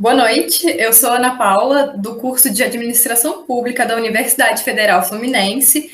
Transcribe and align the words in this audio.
Boa 0.00 0.14
noite, 0.14 0.66
eu 0.66 0.94
sou 0.94 1.10
Ana 1.10 1.36
Paula, 1.36 1.88
do 1.88 2.14
curso 2.14 2.48
de 2.48 2.62
Administração 2.62 3.42
Pública 3.42 3.84
da 3.84 3.96
Universidade 3.96 4.64
Federal 4.64 5.02
Fluminense, 5.02 5.90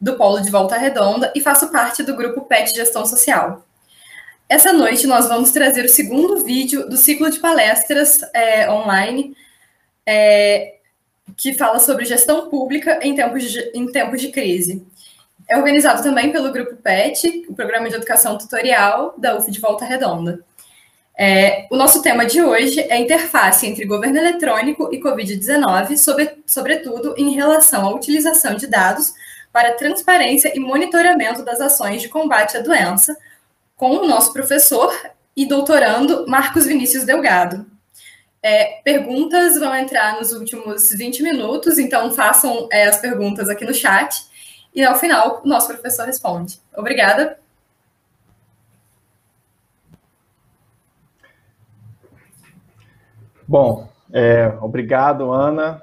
do 0.00 0.16
Polo 0.16 0.40
de 0.40 0.50
Volta 0.50 0.78
Redonda, 0.78 1.30
e 1.36 1.42
faço 1.42 1.70
parte 1.70 2.02
do 2.02 2.16
grupo 2.16 2.40
PET 2.40 2.74
Gestão 2.74 3.04
Social. 3.04 3.62
Essa 4.48 4.72
noite 4.72 5.06
nós 5.06 5.28
vamos 5.28 5.50
trazer 5.50 5.84
o 5.84 5.90
segundo 5.90 6.42
vídeo 6.42 6.88
do 6.88 6.96
ciclo 6.96 7.30
de 7.30 7.38
palestras 7.38 8.22
é, 8.32 8.70
online, 8.72 9.36
é, 10.06 10.76
que 11.36 11.52
fala 11.52 11.78
sobre 11.80 12.06
gestão 12.06 12.48
pública 12.48 12.98
em 13.02 13.14
tempos 13.14 13.42
de, 13.42 13.60
em 13.74 13.84
tempos 13.92 14.22
de 14.22 14.28
crise. 14.28 14.82
É 15.46 15.58
organizado 15.58 16.02
também 16.02 16.32
pelo 16.32 16.50
Grupo 16.50 16.76
PET, 16.76 17.44
o 17.46 17.54
Programa 17.54 17.90
de 17.90 17.96
Educação 17.96 18.38
Tutorial 18.38 19.14
da 19.18 19.36
UF 19.36 19.50
de 19.50 19.60
Volta 19.60 19.84
Redonda. 19.84 20.42
É, 21.18 21.66
o 21.70 21.76
nosso 21.76 22.02
tema 22.02 22.24
de 22.24 22.42
hoje 22.42 22.80
é 22.80 22.98
interface 22.98 23.66
entre 23.66 23.84
governo 23.84 24.18
eletrônico 24.18 24.88
e 24.92 25.00
Covid-19, 25.00 25.96
sobre, 25.96 26.42
sobretudo 26.46 27.14
em 27.16 27.34
relação 27.34 27.86
à 27.86 27.94
utilização 27.94 28.54
de 28.54 28.66
dados 28.66 29.12
para 29.52 29.74
transparência 29.74 30.52
e 30.54 30.60
monitoramento 30.60 31.44
das 31.44 31.60
ações 31.60 32.00
de 32.00 32.08
combate 32.08 32.56
à 32.56 32.60
doença, 32.60 33.16
com 33.76 33.96
o 33.96 34.06
nosso 34.06 34.32
professor 34.32 34.94
e 35.36 35.46
doutorando 35.46 36.26
Marcos 36.28 36.66
Vinícius 36.66 37.04
Delgado. 37.04 37.66
É, 38.42 38.80
perguntas 38.82 39.58
vão 39.58 39.74
entrar 39.74 40.16
nos 40.16 40.32
últimos 40.32 40.90
20 40.90 41.22
minutos, 41.22 41.78
então 41.78 42.10
façam 42.12 42.68
é, 42.72 42.84
as 42.84 42.98
perguntas 42.98 43.48
aqui 43.50 43.64
no 43.64 43.74
chat 43.74 44.24
e 44.74 44.82
ao 44.82 44.98
final 44.98 45.42
o 45.44 45.48
nosso 45.48 45.68
professor 45.68 46.06
responde. 46.06 46.58
Obrigada 46.74 47.39
Bom, 53.50 53.88
é, 54.12 54.46
obrigado, 54.60 55.32
Ana. 55.32 55.82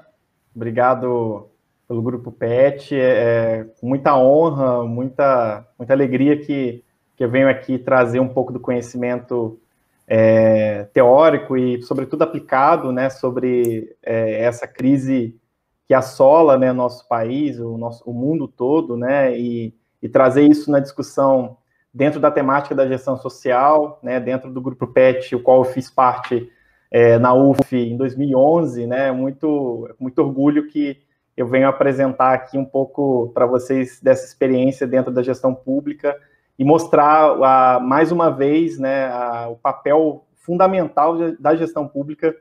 Obrigado 0.56 1.50
pelo 1.86 2.00
Grupo 2.00 2.32
PET. 2.32 2.98
É, 2.98 3.00
é, 3.00 3.66
muita 3.82 4.16
honra, 4.16 4.84
muita, 4.84 5.68
muita 5.78 5.92
alegria 5.92 6.38
que, 6.38 6.82
que 7.14 7.22
eu 7.22 7.30
venho 7.30 7.46
aqui 7.46 7.76
trazer 7.78 8.20
um 8.20 8.28
pouco 8.28 8.54
do 8.54 8.58
conhecimento 8.58 9.60
é, 10.06 10.84
teórico 10.94 11.58
e, 11.58 11.82
sobretudo, 11.82 12.22
aplicado 12.22 12.90
né, 12.90 13.10
sobre 13.10 13.94
é, 14.02 14.44
essa 14.44 14.66
crise 14.66 15.38
que 15.86 15.92
assola 15.92 16.56
né, 16.56 16.72
nosso 16.72 17.06
país, 17.06 17.60
o, 17.60 17.76
nosso, 17.76 18.02
o 18.08 18.14
mundo 18.14 18.48
todo, 18.48 18.96
né, 18.96 19.38
e, 19.38 19.74
e 20.00 20.08
trazer 20.08 20.40
isso 20.40 20.70
na 20.70 20.80
discussão 20.80 21.58
dentro 21.92 22.18
da 22.18 22.30
temática 22.30 22.74
da 22.74 22.88
gestão 22.88 23.18
social, 23.18 24.00
né, 24.02 24.18
dentro 24.18 24.50
do 24.50 24.62
Grupo 24.62 24.86
PET, 24.86 25.36
o 25.36 25.42
qual 25.42 25.58
eu 25.58 25.64
fiz 25.66 25.90
parte 25.90 26.50
é, 26.90 27.18
na 27.18 27.34
UF 27.34 27.76
em 27.76 27.96
2011, 27.96 28.86
né? 28.86 29.12
Muito, 29.12 29.88
muito 29.98 30.18
orgulho 30.20 30.68
que 30.68 31.00
eu 31.36 31.46
venho 31.46 31.68
apresentar 31.68 32.32
aqui 32.32 32.58
um 32.58 32.64
pouco 32.64 33.30
para 33.32 33.46
vocês 33.46 34.00
dessa 34.00 34.26
experiência 34.26 34.86
dentro 34.86 35.12
da 35.12 35.22
gestão 35.22 35.54
pública 35.54 36.18
e 36.58 36.64
mostrar 36.64 37.36
a, 37.42 37.78
mais 37.78 38.10
uma 38.10 38.30
vez, 38.30 38.78
né, 38.78 39.06
a, 39.06 39.48
o 39.48 39.56
papel 39.56 40.26
fundamental 40.34 41.16
da 41.38 41.54
gestão 41.54 41.86
pública 41.86 42.34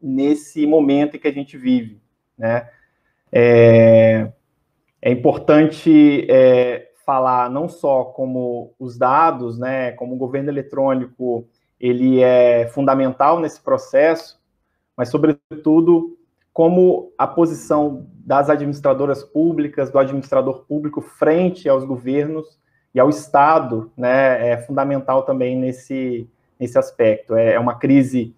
nesse 0.00 0.66
momento 0.66 1.16
em 1.16 1.20
que 1.20 1.28
a 1.28 1.32
gente 1.32 1.58
vive, 1.58 2.00
né? 2.38 2.68
É, 3.30 4.32
é 5.00 5.10
importante 5.10 6.26
é, 6.30 6.90
falar 7.04 7.50
não 7.50 7.68
só 7.68 8.04
como 8.04 8.74
os 8.78 8.96
dados, 8.96 9.58
né, 9.58 9.92
como 9.92 10.14
o 10.14 10.18
governo 10.18 10.50
eletrônico 10.50 11.46
ele 11.82 12.22
é 12.22 12.68
fundamental 12.68 13.40
nesse 13.40 13.60
processo, 13.60 14.40
mas, 14.96 15.08
sobretudo, 15.08 16.16
como 16.52 17.12
a 17.18 17.26
posição 17.26 18.06
das 18.24 18.48
administradoras 18.48 19.24
públicas, 19.24 19.90
do 19.90 19.98
administrador 19.98 20.64
público 20.64 21.00
frente 21.00 21.68
aos 21.68 21.84
governos 21.84 22.60
e 22.94 23.00
ao 23.00 23.08
Estado, 23.10 23.90
né, 23.96 24.50
é 24.50 24.58
fundamental 24.58 25.24
também 25.24 25.56
nesse, 25.58 26.30
nesse 26.60 26.78
aspecto. 26.78 27.34
É, 27.34 27.54
é 27.54 27.58
uma 27.58 27.74
crise 27.74 28.36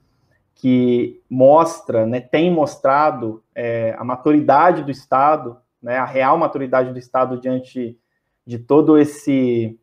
que 0.54 1.20
mostra, 1.28 2.06
né, 2.06 2.20
tem 2.20 2.50
mostrado 2.50 3.42
é, 3.54 3.94
a 3.98 4.04
maturidade 4.04 4.84
do 4.84 4.90
Estado, 4.90 5.58
né, 5.82 5.98
a 5.98 6.06
real 6.06 6.38
maturidade 6.38 6.92
do 6.92 6.98
Estado 6.98 7.38
diante 7.38 7.98
de 8.46 8.58
todo 8.58 8.96
esse, 8.96 9.78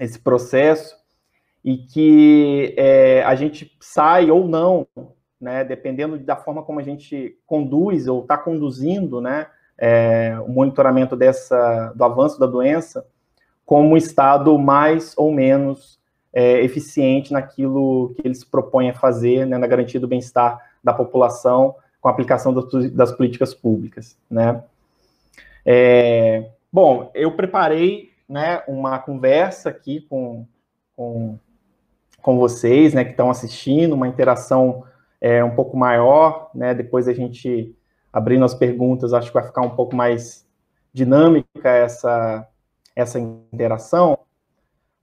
esse 0.00 0.18
processo, 0.18 0.96
e 1.66 1.76
que 1.78 2.74
é, 2.76 3.24
a 3.24 3.34
gente 3.34 3.76
sai 3.80 4.30
ou 4.30 4.46
não, 4.46 4.86
né, 5.40 5.64
dependendo 5.64 6.16
da 6.16 6.36
forma 6.36 6.62
como 6.62 6.78
a 6.78 6.82
gente 6.82 7.36
conduz 7.44 8.06
ou 8.06 8.22
está 8.22 8.38
conduzindo, 8.38 9.20
né, 9.20 9.48
é, 9.76 10.38
o 10.46 10.48
monitoramento 10.48 11.16
dessa, 11.16 11.92
do 11.96 12.04
avanço 12.04 12.38
da 12.38 12.46
doença, 12.46 13.04
como 13.64 13.88
um 13.88 13.96
estado 13.96 14.56
mais 14.56 15.12
ou 15.16 15.32
menos 15.32 15.98
é, 16.32 16.62
eficiente 16.62 17.32
naquilo 17.32 18.14
que 18.14 18.22
eles 18.24 18.44
propõem 18.44 18.90
a 18.90 18.94
fazer, 18.94 19.44
né, 19.44 19.58
na 19.58 19.66
garantia 19.66 19.98
do 19.98 20.06
bem-estar 20.06 20.64
da 20.84 20.94
população 20.94 21.74
com 22.00 22.06
a 22.06 22.12
aplicação 22.12 22.54
das, 22.54 22.92
das 22.92 23.10
políticas 23.10 23.52
públicas, 23.52 24.16
né. 24.30 24.62
É, 25.64 26.48
bom, 26.72 27.10
eu 27.12 27.32
preparei, 27.32 28.12
né, 28.28 28.62
uma 28.68 29.00
conversa 29.00 29.68
aqui 29.68 30.00
com, 30.02 30.46
com 30.94 31.36
com 32.26 32.36
vocês, 32.36 32.92
né, 32.92 33.04
que 33.04 33.12
estão 33.12 33.30
assistindo, 33.30 33.94
uma 33.94 34.08
interação 34.08 34.82
é, 35.20 35.44
um 35.44 35.54
pouco 35.54 35.76
maior, 35.76 36.50
né, 36.52 36.74
depois 36.74 37.06
a 37.06 37.12
gente 37.12 37.72
abrindo 38.12 38.44
as 38.44 38.52
perguntas, 38.52 39.14
acho 39.14 39.28
que 39.28 39.34
vai 39.34 39.44
ficar 39.44 39.62
um 39.62 39.76
pouco 39.76 39.94
mais 39.94 40.44
dinâmica 40.92 41.68
essa, 41.68 42.44
essa 42.96 43.20
interação, 43.20 44.18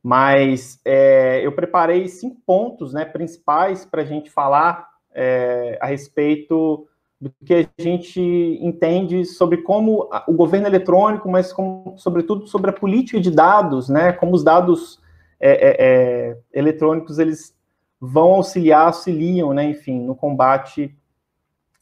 mas 0.03 0.81
é, 0.83 1.39
eu 1.45 1.53
preparei 1.53 2.09
cinco 2.09 2.41
pontos, 2.45 2.93
né, 2.93 3.05
principais 3.05 3.85
para 3.85 4.01
a 4.01 4.05
gente 4.05 4.29
falar 4.29 4.89
é, 5.15 5.77
a 5.79 5.85
respeito 5.85 6.85
do 7.21 7.31
que 7.45 7.53
a 7.53 7.81
gente 7.81 8.19
entende 8.61 9.23
sobre 9.23 9.59
como 9.61 10.09
o 10.27 10.33
governo 10.33 10.67
eletrônico, 10.67 11.31
mas 11.31 11.53
como, 11.53 11.93
sobretudo 11.95 12.47
sobre 12.47 12.71
a 12.71 12.73
política 12.73 13.17
de 13.17 13.31
dados, 13.31 13.87
né, 13.87 14.11
como 14.11 14.35
os 14.35 14.43
dados 14.43 15.01
é, 15.45 15.51
é, 15.51 15.75
é, 15.77 16.37
eletrônicos 16.53 17.19
eles 17.19 17.53
vão 17.99 18.35
auxiliar, 18.35 18.87
auxiliam, 18.87 19.53
né, 19.53 19.65
enfim, 19.65 19.99
no 19.99 20.15
combate 20.15 20.95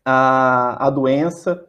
à, 0.04 0.88
à 0.88 0.90
doença, 0.90 1.64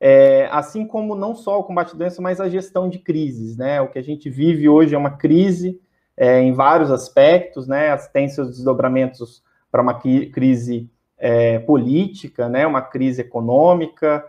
é, 0.00 0.48
assim 0.52 0.86
como 0.86 1.16
não 1.16 1.34
só 1.34 1.58
o 1.58 1.64
combate 1.64 1.94
à 1.94 1.98
doença, 1.98 2.22
mas 2.22 2.40
a 2.40 2.48
gestão 2.48 2.88
de 2.88 3.00
crises, 3.00 3.56
né, 3.56 3.80
o 3.80 3.88
que 3.88 3.98
a 3.98 4.02
gente 4.02 4.30
vive 4.30 4.68
hoje 4.68 4.94
é 4.94 4.98
uma 4.98 5.16
crise 5.16 5.80
é, 6.16 6.40
em 6.40 6.52
vários 6.52 6.92
aspectos, 6.92 7.66
né, 7.66 7.96
tem 8.12 8.28
seus 8.28 8.50
desdobramentos 8.50 9.42
para 9.68 9.82
uma 9.82 9.94
crise 9.94 10.88
é, 11.18 11.58
política, 11.58 12.48
né, 12.48 12.64
uma 12.64 12.82
crise 12.82 13.22
econômica, 13.22 14.24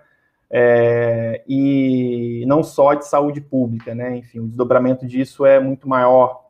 é, 0.49 1.43
e 1.47 2.43
não 2.47 2.63
só 2.63 2.95
de 2.95 3.07
saúde 3.07 3.41
pública, 3.41 3.95
né? 3.95 4.17
Enfim, 4.17 4.37
o 4.37 4.47
desdobramento 4.47 5.03
disso 5.07 5.47
é 5.47 5.59
muito 5.59 5.89
maior 5.89 6.42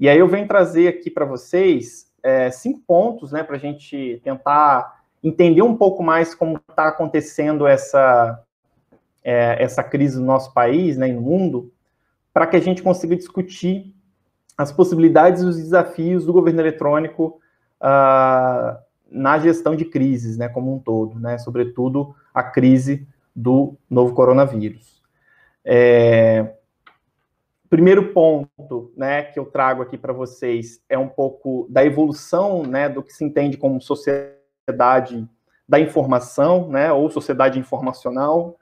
e 0.00 0.08
aí 0.08 0.18
eu 0.18 0.26
venho 0.26 0.48
trazer 0.48 0.88
aqui 0.88 1.10
para 1.10 1.26
vocês 1.26 2.10
é, 2.22 2.50
cinco 2.50 2.80
pontos, 2.86 3.32
né, 3.32 3.42
para 3.42 3.56
a 3.56 3.58
gente 3.58 4.18
tentar 4.24 5.04
entender 5.22 5.60
um 5.60 5.76
pouco 5.76 6.02
mais 6.02 6.34
como 6.34 6.58
está 6.70 6.88
acontecendo 6.88 7.66
essa, 7.66 8.42
é, 9.22 9.62
essa 9.62 9.82
crise 9.82 10.18
no 10.18 10.24
nosso 10.24 10.54
país, 10.54 10.96
né, 10.96 11.08
e 11.08 11.12
no 11.12 11.20
mundo, 11.20 11.70
para 12.32 12.46
que 12.46 12.56
a 12.56 12.60
gente 12.60 12.82
consiga 12.82 13.14
discutir 13.14 13.94
as 14.56 14.72
possibilidades 14.72 15.42
e 15.42 15.46
os 15.46 15.56
desafios 15.56 16.24
do 16.24 16.32
governo 16.32 16.60
eletrônico 16.60 17.40
uh, 17.80 18.78
na 19.10 19.38
gestão 19.38 19.74
de 19.74 19.84
crises, 19.84 20.36
né, 20.36 20.48
como 20.48 20.74
um 20.74 20.78
todo, 20.78 21.18
né, 21.18 21.36
sobretudo 21.38 22.14
a 22.32 22.42
crise 22.42 23.06
do 23.34 23.76
novo 23.88 24.14
coronavírus. 24.14 25.02
É, 25.64 26.54
primeiro 27.70 28.12
ponto, 28.12 28.92
né, 28.96 29.22
que 29.22 29.38
eu 29.38 29.46
trago 29.46 29.80
aqui 29.80 29.96
para 29.96 30.12
vocês 30.12 30.82
é 30.88 30.98
um 30.98 31.08
pouco 31.08 31.68
da 31.70 31.84
evolução, 31.84 32.64
né, 32.64 32.88
do 32.88 33.00
que 33.00 33.12
se 33.12 33.24
entende 33.24 33.56
como 33.56 33.80
sociedade 33.80 35.26
da 35.68 35.78
informação, 35.78 36.68
né, 36.68 36.92
ou 36.92 37.08
sociedade 37.08 37.60
informacional, 37.60 38.58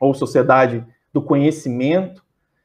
ou 0.00 0.12
sociedade 0.12 0.84
do 1.12 1.22
conhecimento 1.22 2.24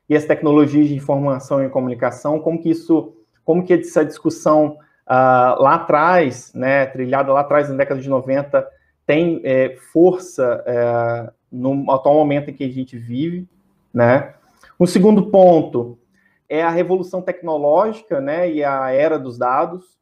e 0.09 0.15
as 0.15 0.25
tecnologias 0.25 0.87
de 0.87 0.95
informação 0.95 1.63
e 1.63 1.69
comunicação, 1.69 2.39
como 2.39 2.59
que 2.59 2.71
isso, 2.71 3.13
como 3.45 3.63
que 3.63 3.73
essa 3.73 4.03
discussão 4.03 4.79
uh, 5.05 5.61
lá 5.61 5.75
atrás, 5.75 6.51
né, 6.55 6.87
trilhada 6.87 7.31
lá 7.31 7.41
atrás 7.41 7.69
na 7.69 7.75
década 7.75 8.01
de 8.01 8.09
90, 8.09 8.67
tem 9.05 9.41
é, 9.45 9.75
força 9.93 10.63
é, 10.65 11.31
no 11.49 11.89
atual 11.89 12.15
momento 12.15 12.49
em 12.49 12.53
que 12.53 12.65
a 12.65 12.69
gente 12.69 12.97
vive, 12.97 13.47
né? 13.93 14.33
Um 14.79 14.85
segundo 14.85 15.31
ponto 15.31 15.97
é 16.47 16.61
a 16.61 16.69
revolução 16.69 17.21
tecnológica, 17.21 18.21
né, 18.21 18.51
e 18.51 18.63
a 18.63 18.91
era 18.91 19.17
dos 19.17 19.37
dados. 19.37 19.97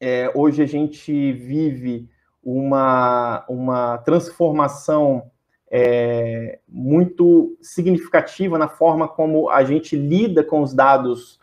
É, 0.00 0.30
hoje 0.34 0.62
a 0.62 0.66
gente 0.66 1.32
vive 1.32 2.08
uma, 2.42 3.44
uma 3.48 3.98
transformação 3.98 5.30
é, 5.70 6.58
muito 6.66 7.56
significativa 7.60 8.56
na 8.56 8.68
forma 8.68 9.06
como 9.06 9.50
a 9.50 9.62
gente 9.64 9.94
lida 9.94 10.42
com 10.42 10.62
os 10.62 10.72
dados 10.72 11.38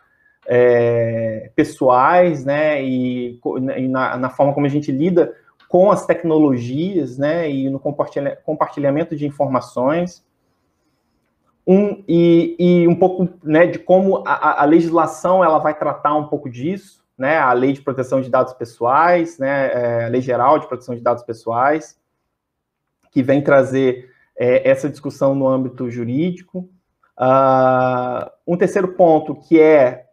é, 0.46 1.52
pessoais, 1.54 2.44
né, 2.44 2.82
e, 2.82 3.40
e 3.76 3.88
na, 3.88 4.16
na, 4.16 4.30
forma 4.30 4.52
como 4.52 4.66
a 4.66 4.70
gente 4.70 4.90
lida 4.90 5.34
com 5.68 5.90
as 5.90 6.04
tecnologias, 6.04 7.16
né, 7.16 7.48
e 7.50 7.70
no 7.70 7.78
compartilha, 7.78 8.36
compartilhamento 8.44 9.14
de 9.14 9.24
informações, 9.24 10.24
um, 11.66 12.04
e, 12.06 12.56
e 12.58 12.88
um 12.88 12.94
pouco, 12.94 13.28
né, 13.42 13.66
de 13.66 13.78
como 13.78 14.22
a, 14.26 14.62
a, 14.62 14.64
legislação 14.64 15.42
ela 15.42 15.58
vai 15.58 15.74
tratar 15.74 16.14
um 16.14 16.26
pouco 16.26 16.50
disso, 16.50 17.02
né, 17.16 17.38
a 17.38 17.52
lei 17.52 17.72
de 17.72 17.80
proteção 17.80 18.20
de 18.20 18.28
dados 18.28 18.52
pessoais, 18.52 19.38
né, 19.38 19.70
é, 19.72 20.04
a 20.04 20.08
lei 20.08 20.20
geral 20.20 20.58
de 20.58 20.66
proteção 20.66 20.94
de 20.94 21.00
dados 21.00 21.22
pessoais, 21.22 21.98
que 23.10 23.22
vem 23.22 23.42
trazer 23.42 24.10
é, 24.36 24.68
essa 24.68 24.90
discussão 24.90 25.34
no 25.34 25.48
âmbito 25.48 25.90
jurídico. 25.90 26.68
Uh, 27.16 28.28
um 28.44 28.56
terceiro 28.56 28.88
ponto, 28.88 29.36
que 29.36 29.60
é 29.60 30.06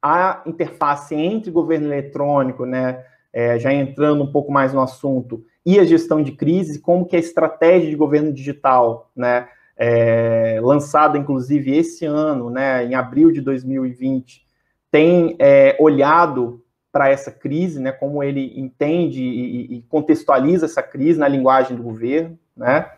a 0.00 0.42
interface 0.46 1.14
entre 1.14 1.50
governo 1.50 1.88
eletrônico, 1.88 2.64
né, 2.64 3.04
é, 3.32 3.58
já 3.58 3.72
entrando 3.72 4.22
um 4.22 4.30
pouco 4.30 4.50
mais 4.50 4.72
no 4.72 4.80
assunto, 4.80 5.44
e 5.64 5.80
a 5.80 5.84
gestão 5.84 6.22
de 6.22 6.32
crise, 6.32 6.78
como 6.78 7.04
que 7.04 7.16
a 7.16 7.18
estratégia 7.18 7.90
de 7.90 7.96
governo 7.96 8.32
digital, 8.32 9.10
né, 9.16 9.48
é, 9.76 10.58
lançada 10.62 11.18
inclusive 11.18 11.76
esse 11.76 12.04
ano, 12.04 12.50
né, 12.50 12.84
em 12.84 12.94
abril 12.94 13.30
de 13.30 13.40
2020, 13.40 14.46
tem 14.90 15.36
é, 15.38 15.76
olhado 15.78 16.64
para 16.90 17.10
essa 17.10 17.30
crise, 17.30 17.80
né, 17.80 17.92
como 17.92 18.22
ele 18.22 18.58
entende 18.58 19.22
e, 19.22 19.76
e, 19.76 19.82
contextualiza 19.82 20.64
essa 20.64 20.82
crise 20.82 21.18
na 21.18 21.28
linguagem 21.28 21.76
do 21.76 21.82
governo, 21.82 22.38
né, 22.56 22.90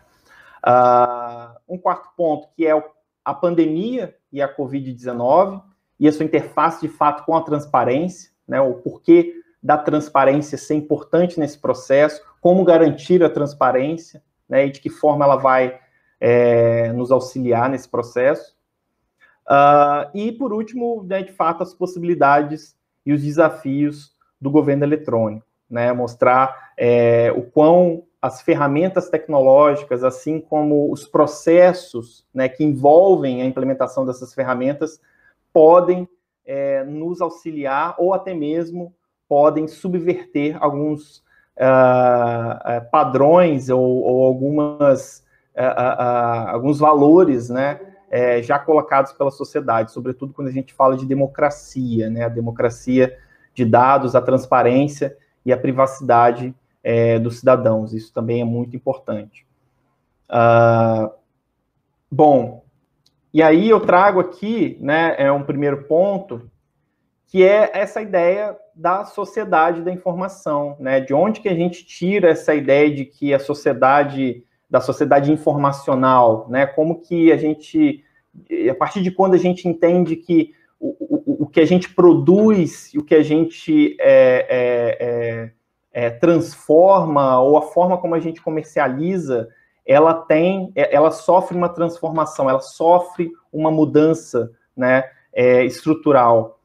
Uh, 0.65 1.55
um 1.67 1.77
quarto 1.77 2.09
ponto, 2.17 2.49
que 2.55 2.65
é 2.65 2.83
a 3.23 3.33
pandemia 3.33 4.15
e 4.31 4.41
a 4.41 4.53
Covid-19, 4.53 5.61
e 5.99 6.07
a 6.07 6.11
sua 6.11 6.25
interface, 6.25 6.81
de 6.81 6.89
fato, 6.89 7.25
com 7.25 7.35
a 7.35 7.41
transparência, 7.41 8.31
né, 8.47 8.59
o 8.59 8.75
porquê 8.75 9.35
da 9.61 9.77
transparência 9.77 10.57
ser 10.57 10.75
importante 10.75 11.39
nesse 11.39 11.57
processo, 11.57 12.21
como 12.41 12.63
garantir 12.63 13.23
a 13.23 13.29
transparência, 13.29 14.21
né, 14.47 14.65
e 14.67 14.71
de 14.71 14.79
que 14.79 14.89
forma 14.89 15.25
ela 15.25 15.35
vai 15.35 15.79
é, 16.19 16.91
nos 16.93 17.11
auxiliar 17.11 17.69
nesse 17.69 17.87
processo. 17.87 18.55
Uh, 19.47 20.09
e, 20.13 20.31
por 20.31 20.53
último, 20.53 21.03
né, 21.03 21.23
de 21.23 21.31
fato, 21.31 21.63
as 21.63 21.73
possibilidades 21.73 22.75
e 23.05 23.13
os 23.13 23.23
desafios 23.23 24.15
do 24.39 24.51
governo 24.51 24.83
eletrônico, 24.83 25.45
né, 25.69 25.91
mostrar 25.91 26.71
é, 26.77 27.31
o 27.31 27.43
quão 27.43 28.03
as 28.21 28.41
ferramentas 28.41 29.09
tecnológicas, 29.09 30.03
assim 30.03 30.39
como 30.41 30.91
os 30.91 31.07
processos 31.07 32.25
né, 32.33 32.49
que 32.49 32.63
envolvem 32.63 33.41
a 33.41 33.45
implementação 33.45 34.05
dessas 34.05 34.33
ferramentas, 34.33 34.99
podem 35.53 36.07
é, 36.45 36.83
nos 36.83 37.21
auxiliar 37.21 37.95
ou 37.97 38.13
até 38.13 38.33
mesmo 38.33 38.93
podem 39.27 39.67
subverter 39.67 40.57
alguns 40.61 41.23
uh, 41.59 42.89
padrões 42.91 43.69
ou, 43.69 43.81
ou 43.81 44.25
algumas, 44.25 45.23
alguns 45.65 46.79
valores 46.79 47.49
né, 47.49 47.79
é, 48.09 48.41
já 48.41 48.57
colocados 48.57 49.11
pela 49.13 49.31
sociedade, 49.31 49.91
sobretudo 49.91 50.33
quando 50.33 50.47
a 50.47 50.51
gente 50.51 50.73
fala 50.73 50.95
de 50.95 51.05
democracia, 51.05 52.09
né, 52.09 52.25
a 52.25 52.29
democracia 52.29 53.17
de 53.53 53.65
dados, 53.65 54.15
a 54.15 54.21
transparência 54.21 55.17
e 55.45 55.51
a 55.51 55.57
privacidade 55.57 56.55
é, 56.83 57.19
dos 57.19 57.39
cidadãos. 57.39 57.93
Isso 57.93 58.13
também 58.13 58.41
é 58.41 58.45
muito 58.45 58.75
importante. 58.75 59.45
Uh, 60.29 61.11
bom, 62.11 62.63
e 63.33 63.41
aí 63.41 63.69
eu 63.69 63.79
trago 63.79 64.19
aqui, 64.19 64.77
né, 64.79 65.15
é 65.17 65.31
um 65.31 65.43
primeiro 65.43 65.83
ponto, 65.83 66.49
que 67.27 67.43
é 67.43 67.69
essa 67.73 68.01
ideia 68.01 68.57
da 68.73 69.05
sociedade 69.05 69.83
da 69.83 69.91
informação, 69.91 70.75
né? 70.79 70.99
De 70.99 71.13
onde 71.13 71.41
que 71.41 71.49
a 71.49 71.53
gente 71.53 71.85
tira 71.85 72.31
essa 72.31 72.55
ideia 72.55 72.89
de 72.89 73.05
que 73.05 73.33
a 73.33 73.39
sociedade 73.39 74.43
da 74.69 74.79
sociedade 74.79 75.31
informacional, 75.31 76.47
né? 76.49 76.65
Como 76.65 77.01
que 77.01 77.31
a 77.31 77.37
gente, 77.37 78.03
a 78.69 78.75
partir 78.75 79.01
de 79.01 79.11
quando 79.11 79.33
a 79.33 79.37
gente 79.37 79.67
entende 79.67 80.15
que 80.15 80.53
o, 80.79 80.95
o, 80.99 81.43
o 81.43 81.47
que 81.47 81.59
a 81.59 81.65
gente 81.65 81.93
produz 81.93 82.93
e 82.93 82.99
o 82.99 83.03
que 83.03 83.15
a 83.15 83.23
gente 83.23 83.97
é, 83.99 84.45
é, 84.49 84.97
é 84.99 85.51
é, 85.91 86.09
transforma 86.09 87.41
ou 87.41 87.57
a 87.57 87.61
forma 87.61 87.97
como 87.97 88.15
a 88.15 88.19
gente 88.19 88.41
comercializa, 88.41 89.49
ela 89.85 90.13
tem, 90.13 90.71
é, 90.75 90.95
ela 90.95 91.11
sofre 91.11 91.57
uma 91.57 91.69
transformação, 91.69 92.49
ela 92.49 92.61
sofre 92.61 93.31
uma 93.51 93.71
mudança, 93.71 94.51
né, 94.75 95.03
é, 95.33 95.63
estrutural. 95.65 96.59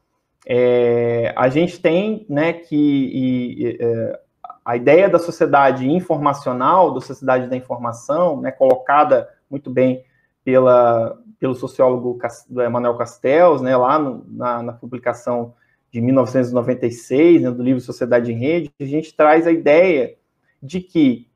É, 0.47 1.33
a 1.35 1.49
gente 1.49 1.79
tem, 1.79 2.25
né, 2.29 2.53
que 2.53 2.75
e, 2.75 3.77
é, 3.79 4.19
a 4.65 4.75
ideia 4.75 5.07
da 5.07 5.19
sociedade 5.19 5.87
informacional, 5.87 6.91
da 6.91 6.99
sociedade 6.99 7.47
da 7.47 7.55
informação, 7.55 8.41
né, 8.41 8.51
colocada 8.51 9.29
muito 9.47 9.69
bem 9.69 10.03
pela, 10.43 11.21
pelo 11.39 11.53
sociólogo 11.53 12.17
Manuel 12.49 12.97
Castells, 12.97 13.61
né, 13.61 13.77
lá 13.77 13.99
no, 13.99 14.25
na, 14.27 14.63
na 14.63 14.73
publicação 14.73 15.53
de 15.91 16.01
1996, 16.01 17.43
né, 17.43 17.51
do 17.51 17.61
livro 17.61 17.79
Sociedade 17.79 18.31
em 18.33 18.37
Rede, 18.37 18.73
a 18.81 18.85
gente 18.85 19.15
traz 19.15 19.45
a 19.45 19.51
ideia 19.51 20.17
de 20.61 20.81
que 20.81 21.29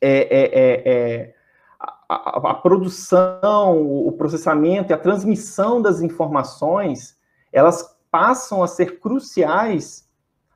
é, 0.00 0.10
é, 0.10 0.44
é, 0.58 0.92
é 0.92 1.34
a, 2.08 2.50
a, 2.50 2.54
produção, 2.54 3.82
o 3.82 4.10
processamento 4.12 4.90
e 4.90 4.94
a 4.94 4.98
transmissão 4.98 5.82
das 5.82 6.00
informações, 6.00 7.16
elas 7.52 7.94
passam 8.10 8.62
a 8.62 8.66
ser 8.66 8.98
cruciais 8.98 10.10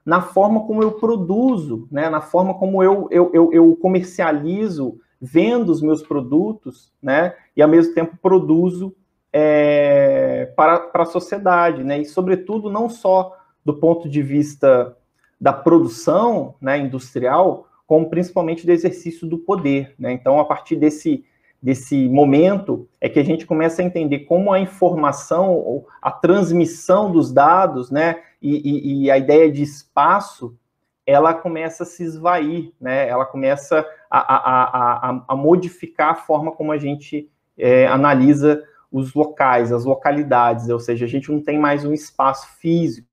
na 0.07 0.23
forma 0.23 0.61
como 0.67 0.83
eu 0.83 0.93
produzo, 0.93 1.89
né, 1.91 2.09
na 2.09 2.21
forma 2.21 2.55
como 2.55 2.83
eu, 2.83 3.09
eu, 3.11 3.31
eu, 3.35 3.53
eu 3.53 3.77
comercializo, 3.77 5.01
vendo 5.21 5.71
os 5.71 5.83
meus 5.83 6.01
produtos, 6.01 6.93
né, 7.03 7.35
e 7.57 7.61
ao 7.61 7.69
mesmo 7.69 7.93
tempo 7.93 8.17
produzo 8.23 8.95
é, 9.33 10.53
para, 10.57 10.79
para 10.79 11.03
a 11.03 11.07
sociedade, 11.07 11.85
né? 11.85 12.01
E, 12.01 12.07
sobretudo, 12.07 12.71
não 12.71 12.89
só 12.89 13.37
do 13.63 13.75
ponto 13.75 14.09
de 14.09 14.23
vista 14.23 14.97
da 15.39 15.53
produção 15.53 16.55
né, 16.59 16.79
industrial, 16.79 17.67
como 17.87 18.09
principalmente 18.09 18.65
do 18.65 18.73
exercício 18.73 19.27
do 19.27 19.37
poder. 19.37 19.95
Né? 19.99 20.13
Então, 20.13 20.41
a 20.41 20.45
partir 20.47 20.77
desse, 20.77 21.25
desse 21.67 22.09
momento, 22.09 22.89
é 23.01 23.09
que 23.09 23.19
a 23.19 23.25
gente 23.25 23.45
começa 23.45 23.83
a 23.83 23.85
entender 23.85 24.21
como 24.21 24.53
a 24.53 24.61
informação, 24.61 25.85
a 26.01 26.13
transmissão 26.13 27.11
dos 27.11 27.33
dados, 27.33 27.91
né, 27.91 28.23
e, 28.41 28.55
e, 28.55 29.03
e 29.03 29.11
a 29.11 29.19
ideia 29.19 29.51
de 29.51 29.65
espaço, 29.65 30.57
ela 31.05 31.35
começa 31.35 31.83
a 31.83 31.87
se 31.87 32.05
esvair, 32.05 32.73
né? 32.81 33.09
ela 33.09 33.27
começa 33.27 33.85
a, 34.09 34.19
a, 34.19 35.11
a, 35.11 35.25
a 35.27 35.37
modificar 35.37 36.11
a 36.11 36.15
forma 36.15 36.53
como 36.53 36.71
a 36.71 36.79
gente 36.79 37.29
é, 37.59 37.89
analisa 37.89 38.63
os 38.93 39.13
locais, 39.13 39.73
as 39.73 39.85
localidades, 39.85 40.69
ou 40.69 40.79
seja, 40.79 41.05
a 41.05 41.09
gente 41.09 41.33
não 41.33 41.43
tem 41.43 41.59
mais 41.59 41.85
um 41.85 41.93
espaço 41.93 42.47
físico, 42.61 43.09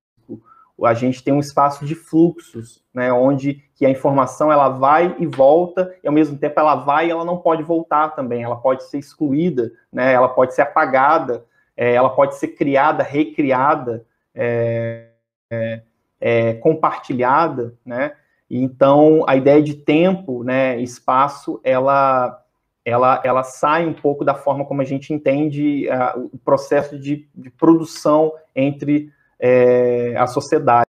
a 0.86 0.94
gente 0.94 1.24
tem 1.24 1.34
um 1.34 1.40
espaço 1.40 1.86
de 1.86 1.96
fluxos, 1.96 2.84
né, 2.94 3.12
onde 3.12 3.64
que 3.76 3.86
a 3.86 3.90
informação 3.90 4.52
ela 4.52 4.70
vai 4.70 5.16
e 5.20 5.26
volta, 5.26 5.96
e 6.04 6.08
ao 6.08 6.14
mesmo 6.14 6.38
tempo 6.38 6.60
ela 6.60 6.76
vai 6.76 7.08
e 7.08 7.12
ela 7.12 7.26
não 7.26 7.38
pode 7.38 7.64
voltar 7.64 8.10
também, 8.10 8.44
ela 8.44 8.56
pode 8.56 8.84
ser 8.84 8.98
excluída, 8.98 9.72
né, 9.92 10.14
ela 10.14 10.30
pode 10.30 10.54
ser 10.54 10.62
apagada, 10.62 11.46
é, 11.76 11.94
ela 11.94 12.10
pode 12.10 12.36
ser 12.36 12.50
criada, 12.50 13.04
recriada, 13.04 14.06
é, 14.36 15.08
é, 15.52 15.82
é 16.20 16.54
compartilhada, 16.56 17.74
né, 17.86 18.14
então 18.50 19.24
a 19.28 19.36
ideia 19.36 19.62
de 19.62 19.76
tempo, 19.76 20.44
né, 20.44 20.80
espaço, 20.82 21.60
ela 21.64 22.40
ela, 22.86 23.22
ela 23.24 23.44
sai 23.44 23.86
um 23.86 23.94
pouco 23.94 24.26
da 24.26 24.36
forma 24.36 24.66
como 24.66 24.82
a 24.82 24.86
gente 24.86 25.14
entende 25.14 25.88
uh, 25.88 26.30
o 26.34 26.38
processo 26.38 27.00
de, 27.00 27.30
de 27.34 27.50
produção 27.50 28.34
entre 28.54 29.10
é, 29.44 30.16
a 30.16 30.26
sociedade. 30.26 30.88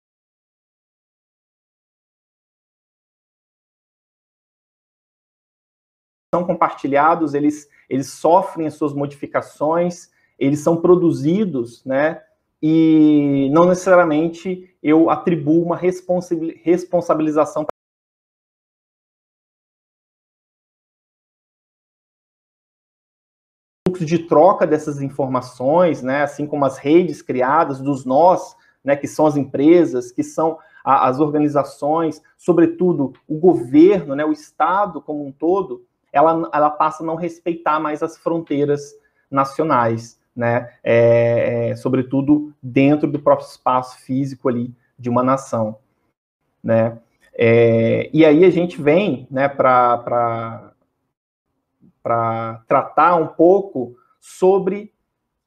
São 6.33 6.43
compartilhados, 6.43 7.35
eles, 7.35 7.69
eles 7.87 8.09
sofrem 8.09 8.65
as 8.65 8.73
suas 8.73 8.93
modificações, 8.93 10.09
eles 10.37 10.59
são 10.61 10.81
produzidos, 10.81 11.85
né? 11.85 12.23
E 12.61 13.49
não 13.51 13.67
necessariamente 13.67 14.75
eu 14.81 15.09
atribuo 15.09 15.63
uma 15.63 15.77
responsabilização 15.77 17.65
fluxo 23.99 24.05
de 24.05 24.19
troca 24.19 24.65
dessas 24.65 25.01
informações, 25.01 26.01
né, 26.01 26.23
assim 26.23 26.45
como 26.45 26.65
as 26.65 26.77
redes 26.77 27.21
criadas 27.21 27.81
dos 27.81 28.05
nós, 28.05 28.55
né, 28.83 28.95
que 28.95 29.07
são 29.07 29.25
as 29.25 29.35
empresas, 29.35 30.11
que 30.11 30.23
são 30.23 30.57
a, 30.83 31.07
as 31.07 31.19
organizações, 31.19 32.21
sobretudo 32.37 33.13
o 33.27 33.37
governo, 33.37 34.15
né, 34.15 34.25
o 34.25 34.31
Estado 34.31 35.01
como 35.01 35.25
um 35.25 35.31
todo, 35.31 35.85
ela, 36.11 36.49
ela 36.53 36.69
passa 36.69 37.03
a 37.03 37.05
não 37.05 37.15
respeitar 37.15 37.79
mais 37.79 38.01
as 38.01 38.17
fronteiras 38.17 38.93
nacionais, 39.29 40.19
né, 40.35 40.71
é, 40.83 41.69
é, 41.69 41.75
sobretudo 41.75 42.53
dentro 42.63 43.11
do 43.11 43.19
próprio 43.19 43.47
espaço 43.47 43.99
físico 43.99 44.47
ali 44.47 44.73
de 44.97 45.09
uma 45.09 45.23
nação, 45.23 45.77
né. 46.63 46.97
É, 47.41 48.09
e 48.11 48.25
aí 48.25 48.43
a 48.43 48.49
gente 48.49 48.81
vem, 48.81 49.25
né, 49.31 49.47
para 49.47 50.68
tratar 52.67 53.15
um 53.15 53.27
pouco 53.27 53.95
sobre 54.19 54.91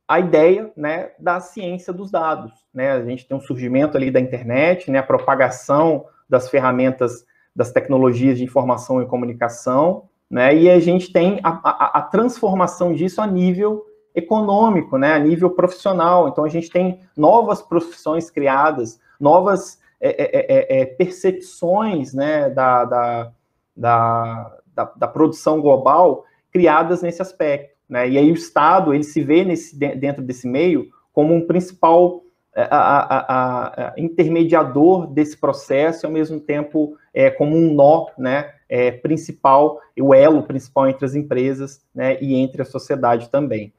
a 0.07 0.21
ideia 0.21 0.71
né, 0.77 1.11
da 1.19 1.41
ciência 1.41 1.93
dos 1.93 2.11
dados. 2.11 2.53
Né? 2.73 2.93
A 2.93 3.03
gente 3.05 3.27
tem 3.27 3.37
um 3.37 3.41
surgimento 3.41 3.97
ali 3.97 4.11
da 4.11 4.21
internet, 4.21 4.91
né, 4.91 4.99
a 4.99 5.03
propagação 5.03 6.05
das 6.29 6.51
ferramentas 6.51 7.25
das 7.55 7.71
tecnologias 7.71 8.39
de 8.39 8.45
informação 8.45 9.03
e 9.03 9.07
comunicação, 9.07 10.09
né, 10.31 10.55
e 10.55 10.71
a 10.71 10.81
gente 10.81 11.13
tem 11.13 11.39
a, 11.43 11.61
a, 11.63 11.99
a 11.99 12.03
transformação 12.03 12.95
disso 12.95 13.21
a 13.21 13.27
nível 13.27 13.85
econômico, 14.15 14.97
né, 14.97 15.15
a 15.15 15.19
nível 15.19 15.51
profissional. 15.51 16.29
Então 16.29 16.45
a 16.45 16.49
gente 16.49 16.71
tem 16.71 17.01
novas 17.17 17.63
profissões 17.63 18.31
criadas, 18.31 18.99
novas 19.21 19.79
é, 20.01 20.11
é, 20.11 20.79
é, 20.79 20.83
é 20.83 20.87
percepções 20.87 22.13
né, 22.13 22.51
da, 22.51 22.85
da, 22.85 23.33
da, 23.77 24.57
da, 24.75 24.85
da 24.97 25.09
produção 25.09 25.61
global 25.61 26.25
criadas 26.53 27.03
nesse 27.03 27.23
aspecto. 27.23 27.75
Né? 27.89 28.11
E 28.11 28.19
aí 28.19 28.31
o 28.31 28.35
Estado 28.35 28.95
ele 28.95 29.05
se 29.05 29.23
vê 29.23 29.45
nesse, 29.45 29.77
dentro 29.77 30.23
desse 30.23 30.47
meio 30.47 30.89
como 31.13 31.35
um 31.35 31.47
principal 31.47 32.23
é, 32.55 32.63
a, 32.71 32.79
a, 32.79 33.89
a, 33.89 33.95
intermediador 33.97 35.07
desse 35.07 35.37
processo 35.37 36.05
e 36.05 36.07
ao 36.07 36.13
mesmo 36.13 36.39
tempo 36.39 36.97
é, 37.15 37.31
como 37.31 37.57
um 37.57 37.73
nó 37.73 38.09
né, 38.19 38.53
é, 38.69 38.91
principal, 38.91 39.81
o 39.99 40.15
elo 40.15 40.43
principal 40.43 40.89
entre 40.89 41.05
as 41.05 41.15
empresas 41.15 41.81
né, 41.95 42.19
e 42.21 42.35
entre 42.35 42.63
a 42.63 42.67
sociedade 42.67 43.31
também. 43.31 43.73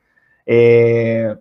É, 0.46 1.38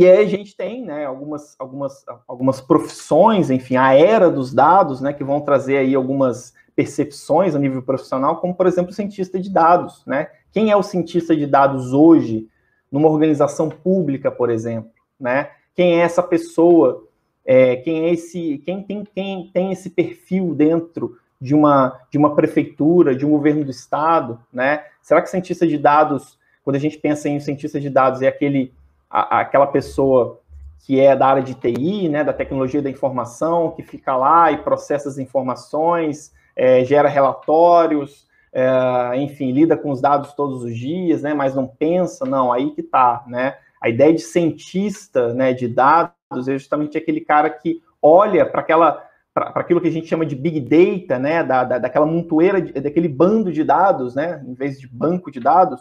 e 0.00 0.08
aí 0.08 0.24
a 0.24 0.28
gente 0.28 0.56
tem 0.56 0.82
né, 0.82 1.04
algumas, 1.04 1.54
algumas, 1.58 2.04
algumas 2.26 2.60
profissões, 2.60 3.50
enfim, 3.50 3.76
a 3.76 3.92
era 3.92 4.30
dos 4.30 4.54
dados, 4.54 5.00
né, 5.00 5.12
que 5.12 5.22
vão 5.22 5.40
trazer 5.40 5.76
aí 5.76 5.94
algumas 5.94 6.54
percepções 6.74 7.54
a 7.54 7.58
nível 7.58 7.82
profissional, 7.82 8.40
como, 8.40 8.54
por 8.54 8.66
exemplo, 8.66 8.90
o 8.90 8.94
cientista 8.94 9.38
de 9.38 9.50
dados, 9.50 10.02
né? 10.06 10.28
Quem 10.52 10.70
é 10.70 10.76
o 10.76 10.82
cientista 10.82 11.36
de 11.36 11.46
dados 11.46 11.92
hoje 11.92 12.48
numa 12.90 13.10
organização 13.10 13.68
pública, 13.68 14.30
por 14.30 14.48
exemplo, 14.48 14.90
né? 15.20 15.50
Quem 15.74 16.00
é 16.00 16.02
essa 16.02 16.22
pessoa? 16.22 17.06
É, 17.44 17.76
quem 17.76 18.04
é 18.04 18.12
esse? 18.14 18.62
Quem 18.64 18.82
tem 18.82 19.04
quem 19.04 19.50
tem 19.52 19.72
esse 19.72 19.90
perfil 19.90 20.54
dentro 20.54 21.18
de 21.38 21.54
uma 21.54 22.00
de 22.10 22.16
uma 22.16 22.34
prefeitura, 22.34 23.14
de 23.14 23.26
um 23.26 23.30
governo 23.30 23.64
do 23.64 23.70
estado, 23.70 24.40
né? 24.50 24.82
Será 25.02 25.20
que 25.20 25.28
cientista 25.28 25.66
de 25.66 25.76
dados, 25.76 26.38
quando 26.64 26.76
a 26.76 26.80
gente 26.80 26.96
pensa 26.96 27.28
em 27.28 27.38
cientista 27.40 27.78
de 27.78 27.90
dados, 27.90 28.22
é 28.22 28.28
aquele 28.28 28.72
a, 29.10 29.40
aquela 29.40 29.66
pessoa 29.66 30.40
que 30.78 30.98
é 30.98 31.14
da 31.14 31.26
área 31.26 31.42
de 31.42 31.54
TI, 31.54 32.08
né, 32.08 32.24
da 32.24 32.32
tecnologia 32.32 32.80
da 32.80 32.88
informação, 32.88 33.72
que 33.72 33.82
fica 33.82 34.16
lá 34.16 34.50
e 34.50 34.58
processa 34.58 35.08
as 35.08 35.18
informações, 35.18 36.32
é, 36.56 36.84
gera 36.84 37.08
relatórios, 37.08 38.26
é, 38.52 39.16
enfim, 39.16 39.52
lida 39.52 39.76
com 39.76 39.90
os 39.90 40.00
dados 40.00 40.32
todos 40.32 40.64
os 40.64 40.76
dias, 40.76 41.22
né, 41.22 41.34
mas 41.34 41.54
não 41.54 41.66
pensa, 41.66 42.24
não, 42.24 42.52
aí 42.52 42.70
que 42.70 42.82
tá, 42.82 43.24
né? 43.26 43.56
A 43.80 43.88
ideia 43.88 44.12
de 44.12 44.20
cientista, 44.20 45.32
né, 45.32 45.52
de 45.52 45.68
dados 45.68 46.48
é 46.48 46.52
justamente 46.52 46.98
aquele 46.98 47.20
cara 47.20 47.48
que 47.50 47.82
olha 48.02 48.44
para 48.46 48.60
aquela 48.60 49.06
para 49.32 49.60
aquilo 49.60 49.80
que 49.80 49.86
a 49.86 49.92
gente 49.92 50.08
chama 50.08 50.26
de 50.26 50.34
big 50.34 50.60
data, 50.60 51.16
né, 51.16 51.44
da, 51.44 51.62
da, 51.62 51.78
daquela 51.78 52.04
montoeira, 52.04 52.60
de, 52.60 52.72
daquele 52.72 53.06
bando 53.06 53.52
de 53.52 53.62
dados, 53.62 54.14
né, 54.14 54.42
em 54.44 54.54
vez 54.54 54.80
de 54.80 54.88
banco 54.88 55.30
de 55.30 55.38
dados, 55.38 55.80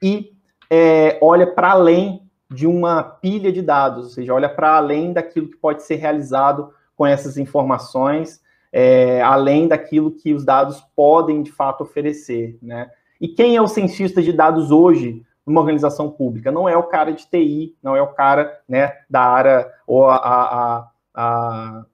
e 0.00 0.32
é, 0.70 1.18
olha 1.20 1.52
para 1.52 1.72
além 1.72 2.25
de 2.50 2.66
uma 2.66 3.02
pilha 3.02 3.52
de 3.52 3.62
dados, 3.62 4.04
ou 4.04 4.10
seja, 4.10 4.34
olha 4.34 4.48
para 4.48 4.76
além 4.76 5.12
daquilo 5.12 5.48
que 5.48 5.56
pode 5.56 5.82
ser 5.82 5.96
realizado 5.96 6.72
com 6.94 7.04
essas 7.06 7.36
informações 7.36 8.40
é, 8.78 9.22
além 9.22 9.66
daquilo 9.66 10.10
que 10.10 10.34
os 10.34 10.44
dados 10.44 10.82
podem 10.94 11.42
de 11.42 11.50
fato 11.50 11.82
oferecer, 11.82 12.58
né? 12.60 12.90
E 13.18 13.26
quem 13.26 13.56
é 13.56 13.62
o 13.62 13.66
cientista 13.66 14.22
de 14.22 14.34
dados 14.34 14.70
hoje 14.70 15.24
numa 15.46 15.62
organização 15.62 16.10
pública? 16.10 16.52
Não 16.52 16.68
é 16.68 16.76
o 16.76 16.82
cara 16.82 17.10
de 17.10 17.26
TI, 17.26 17.74
não 17.82 17.96
é 17.96 18.02
o 18.02 18.12
cara 18.12 18.60
né, 18.68 18.92
da 19.08 19.22
área 19.22 19.72
ou 19.86 20.06
a, 20.06 20.16
a, 20.16 20.90
a, 21.14 21.84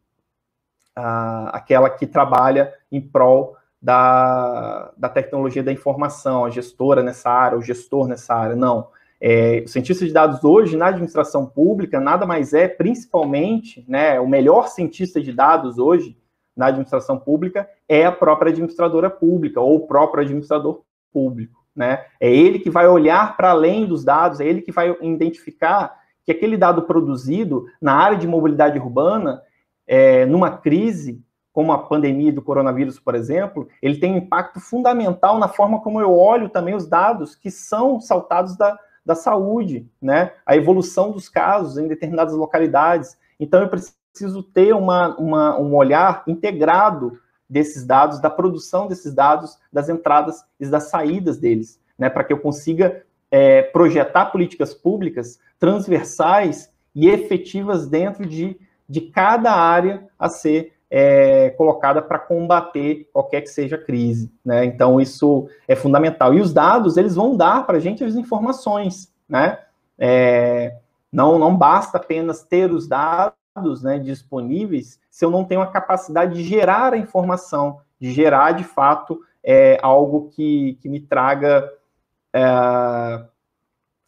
a 0.96 1.50
aquela 1.50 1.88
que 1.88 2.04
trabalha 2.04 2.74
em 2.90 3.00
prol 3.00 3.56
da, 3.80 4.90
da 4.96 5.08
tecnologia 5.08 5.62
da 5.62 5.70
informação, 5.70 6.44
a 6.44 6.50
gestora 6.50 7.00
nessa 7.00 7.30
área, 7.30 7.56
o 7.56 7.62
gestor 7.62 8.08
nessa 8.08 8.34
área, 8.34 8.56
não. 8.56 8.88
É, 9.24 9.62
o 9.64 9.68
cientista 9.68 10.04
de 10.04 10.12
dados 10.12 10.42
hoje 10.42 10.76
na 10.76 10.88
administração 10.88 11.46
pública 11.46 12.00
nada 12.00 12.26
mais 12.26 12.52
é, 12.52 12.66
principalmente, 12.66 13.84
né, 13.86 14.18
o 14.18 14.26
melhor 14.26 14.66
cientista 14.66 15.20
de 15.20 15.32
dados 15.32 15.78
hoje 15.78 16.18
na 16.56 16.66
administração 16.66 17.16
pública 17.16 17.70
é 17.88 18.04
a 18.04 18.10
própria 18.10 18.50
administradora 18.50 19.08
pública 19.08 19.60
ou 19.60 19.76
o 19.76 19.86
próprio 19.86 20.24
administrador 20.24 20.82
público, 21.12 21.64
né? 21.74 22.04
É 22.20 22.34
ele 22.34 22.58
que 22.58 22.68
vai 22.68 22.88
olhar 22.88 23.36
para 23.36 23.52
além 23.52 23.86
dos 23.86 24.04
dados, 24.04 24.40
é 24.40 24.44
ele 24.44 24.60
que 24.60 24.72
vai 24.72 24.94
identificar 25.00 25.94
que 26.24 26.32
aquele 26.32 26.56
dado 26.56 26.82
produzido 26.82 27.66
na 27.80 27.94
área 27.94 28.18
de 28.18 28.26
mobilidade 28.26 28.76
urbana, 28.76 29.40
é, 29.86 30.26
numa 30.26 30.50
crise 30.50 31.22
como 31.52 31.72
a 31.72 31.78
pandemia 31.78 32.32
do 32.32 32.42
coronavírus, 32.42 32.98
por 32.98 33.14
exemplo, 33.14 33.68
ele 33.80 33.98
tem 33.98 34.14
um 34.14 34.16
impacto 34.16 34.58
fundamental 34.58 35.38
na 35.38 35.46
forma 35.46 35.80
como 35.80 36.00
eu 36.00 36.12
olho 36.18 36.48
também 36.48 36.74
os 36.74 36.88
dados 36.88 37.36
que 37.36 37.50
são 37.50 38.00
saltados 38.00 38.56
da, 38.56 38.76
da 39.04 39.14
saúde, 39.14 39.88
né? 40.00 40.32
A 40.46 40.56
evolução 40.56 41.10
dos 41.10 41.28
casos 41.28 41.78
em 41.78 41.88
determinadas 41.88 42.34
localidades. 42.34 43.16
Então, 43.38 43.62
eu 43.62 43.68
preciso 43.68 44.42
ter 44.42 44.72
uma, 44.74 45.16
uma, 45.16 45.58
um 45.58 45.74
olhar 45.74 46.22
integrado 46.26 47.18
desses 47.48 47.84
dados, 47.84 48.18
da 48.18 48.30
produção 48.30 48.86
desses 48.86 49.12
dados, 49.12 49.58
das 49.70 49.88
entradas 49.88 50.42
e 50.58 50.66
das 50.66 50.84
saídas 50.84 51.36
deles, 51.38 51.78
né, 51.98 52.08
para 52.08 52.24
que 52.24 52.32
eu 52.32 52.38
consiga 52.38 53.04
é, 53.30 53.60
projetar 53.60 54.26
políticas 54.26 54.72
públicas 54.72 55.38
transversais 55.58 56.72
e 56.94 57.08
efetivas 57.08 57.86
dentro 57.86 58.24
de, 58.24 58.58
de 58.88 59.02
cada 59.02 59.52
área 59.52 60.08
a 60.18 60.30
ser 60.30 60.72
é, 60.94 61.48
colocada 61.56 62.02
para 62.02 62.18
combater 62.18 63.08
qualquer 63.14 63.40
que 63.40 63.46
seja 63.48 63.76
a 63.76 63.82
crise. 63.82 64.30
Né? 64.44 64.66
Então, 64.66 65.00
isso 65.00 65.48
é 65.66 65.74
fundamental. 65.74 66.34
E 66.34 66.40
os 66.40 66.52
dados, 66.52 66.98
eles 66.98 67.14
vão 67.14 67.34
dar 67.34 67.64
para 67.64 67.78
a 67.78 67.80
gente 67.80 68.04
as 68.04 68.14
informações. 68.14 69.10
Né? 69.26 69.58
É, 69.98 70.76
não, 71.10 71.38
não 71.38 71.56
basta 71.56 71.96
apenas 71.96 72.42
ter 72.42 72.70
os 72.70 72.86
dados, 72.86 73.82
né, 73.82 73.98
disponíveis 73.98 74.98
se 75.10 75.24
eu 75.24 75.30
não 75.30 75.44
tenho 75.44 75.60
a 75.60 75.66
capacidade 75.66 76.34
de 76.34 76.42
gerar 76.42 76.94
a 76.94 76.98
informação, 76.98 77.80
de 77.98 78.10
gerar 78.10 78.52
de 78.52 78.64
fato 78.64 79.20
é, 79.42 79.78
algo 79.82 80.30
que, 80.30 80.78
que 80.80 80.88
me 80.88 81.00
traga 81.00 81.70
é, 82.34 83.24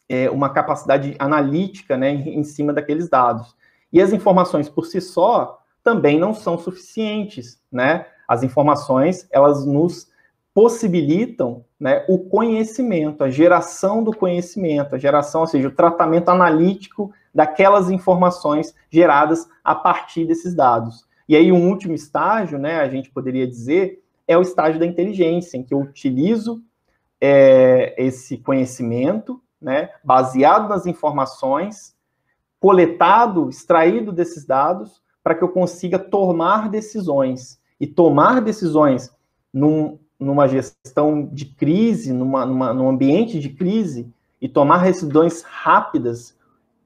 é, 0.08 0.30
uma 0.30 0.50
capacidade 0.50 1.14
analítica 1.18 1.96
né, 1.96 2.10
em 2.10 2.42
cima 2.42 2.74
daqueles 2.74 3.08
dados. 3.08 3.54
E 3.90 4.02
as 4.02 4.12
informações 4.12 4.68
por 4.68 4.84
si 4.86 5.00
só 5.00 5.63
também 5.84 6.18
não 6.18 6.32
são 6.32 6.58
suficientes, 6.58 7.60
né? 7.70 8.06
As 8.26 8.42
informações, 8.42 9.28
elas 9.30 9.66
nos 9.66 10.08
possibilitam 10.54 11.64
né, 11.78 12.04
o 12.08 12.18
conhecimento, 12.18 13.22
a 13.22 13.28
geração 13.28 14.02
do 14.02 14.16
conhecimento, 14.16 14.94
a 14.94 14.98
geração, 14.98 15.42
ou 15.42 15.46
seja, 15.46 15.68
o 15.68 15.74
tratamento 15.74 16.30
analítico 16.30 17.12
daquelas 17.34 17.90
informações 17.90 18.74
geradas 18.88 19.48
a 19.62 19.74
partir 19.74 20.24
desses 20.24 20.54
dados. 20.54 21.06
E 21.28 21.36
aí, 21.36 21.50
um 21.50 21.68
último 21.68 21.92
estágio, 21.92 22.58
né, 22.58 22.80
a 22.80 22.88
gente 22.88 23.10
poderia 23.10 23.46
dizer, 23.46 24.02
é 24.26 24.38
o 24.38 24.42
estágio 24.42 24.78
da 24.78 24.86
inteligência, 24.86 25.58
em 25.58 25.62
que 25.64 25.74
eu 25.74 25.80
utilizo 25.80 26.62
é, 27.20 27.94
esse 27.98 28.38
conhecimento, 28.38 29.42
né, 29.60 29.90
baseado 30.04 30.68
nas 30.68 30.86
informações, 30.86 31.94
coletado, 32.60 33.50
extraído 33.50 34.12
desses 34.12 34.46
dados, 34.46 35.02
para 35.24 35.34
que 35.34 35.42
eu 35.42 35.48
consiga 35.48 35.98
tomar 35.98 36.68
decisões. 36.68 37.58
E 37.80 37.86
tomar 37.86 38.40
decisões 38.40 39.10
num, 39.52 39.98
numa 40.20 40.46
gestão 40.46 41.26
de 41.32 41.46
crise, 41.46 42.12
numa, 42.12 42.46
numa, 42.46 42.72
num 42.72 42.88
ambiente 42.88 43.40
de 43.40 43.48
crise, 43.48 44.12
e 44.40 44.48
tomar 44.48 44.84
decisões 44.84 45.42
rápidas, 45.42 46.36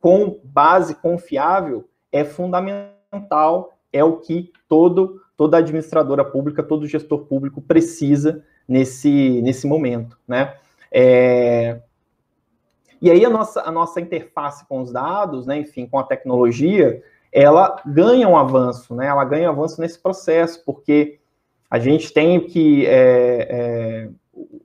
com 0.01 0.39
base 0.45 0.95
confiável 0.95 1.89
é 2.13 2.25
fundamental, 2.25 3.77
é 3.93 4.03
o 4.03 4.19
que 4.19 4.53
todo 4.69 5.21
toda 5.37 5.59
administradora 5.59 6.25
pública, 6.25 6.65
todo 6.65 6.85
gestor 6.85 7.21
público 7.21 7.63
precisa 7.63 8.45
nesse, 8.67 9.41
nesse 9.41 9.69
momento, 9.69 10.19
né? 10.27 10.57
É... 10.91 11.81
E 13.01 13.09
aí 13.09 13.25
a 13.25 13.31
nossa, 13.31 13.63
a 13.63 13.71
nossa 13.71 14.01
interface 14.01 14.67
com 14.67 14.83
os 14.83 14.91
dados, 14.91 15.47
né, 15.47 15.57
enfim, 15.57 15.87
com 15.87 15.97
a 15.97 16.03
tecnologia, 16.03 17.01
ela 17.33 17.81
ganha 17.85 18.29
um 18.29 18.37
avanço, 18.37 18.95
né? 18.95 19.07
Ela 19.07 19.25
ganha 19.25 19.49
um 19.51 19.53
avanço 19.53 19.81
nesse 19.81 19.99
processo, 19.99 20.63
porque 20.65 21.19
a 21.71 21.79
gente 21.79 22.13
tem 22.13 22.41
que 22.47 22.87
é, 22.87 23.47
é, 23.51 24.11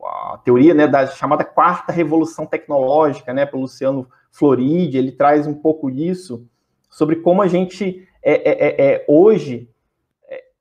a 0.03 0.37
teoria 0.43 0.73
né, 0.73 0.87
da 0.87 1.07
chamada 1.07 1.43
quarta 1.43 1.91
revolução 1.91 2.45
tecnológica, 2.45 3.33
né, 3.33 3.45
pelo 3.45 3.63
Luciano 3.63 4.07
Floride, 4.31 4.97
ele 4.97 5.11
traz 5.11 5.45
um 5.45 5.53
pouco 5.53 5.91
disso 5.91 6.47
sobre 6.89 7.17
como 7.17 7.41
a 7.41 7.47
gente 7.47 8.07
é, 8.23 8.33
é, 8.33 8.67
é, 8.67 8.93
é 8.93 9.05
hoje 9.07 9.69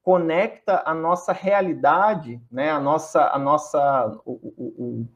conecta 0.02 0.82
a 0.84 0.92
nossa 0.92 1.32
realidade, 1.32 2.40
né, 2.50 2.70
a 2.70 2.80
nossa, 2.80 3.30
a 3.32 3.38
nossa, 3.38 4.20
o, 4.24 4.32
o, 4.32 4.64
o, 4.84 5.06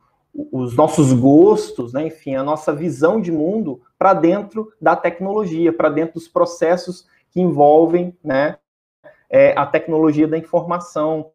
os 0.53 0.77
nossos 0.77 1.13
gostos, 1.13 1.93
né, 1.93 2.07
enfim, 2.07 2.35
a 2.35 2.43
nossa 2.43 2.75
visão 2.75 3.21
de 3.21 3.33
mundo 3.33 3.81
para 3.99 4.13
dentro 4.13 4.73
da 4.81 4.95
tecnologia, 4.95 5.73
para 5.73 5.89
dentro 5.89 6.15
dos 6.15 6.29
processos 6.29 7.07
que 7.31 7.41
envolvem, 7.41 8.17
né, 8.23 8.59
é, 9.31 9.53
a 9.57 9.65
tecnologia 9.67 10.29
da 10.29 10.37
informação. 10.37 11.31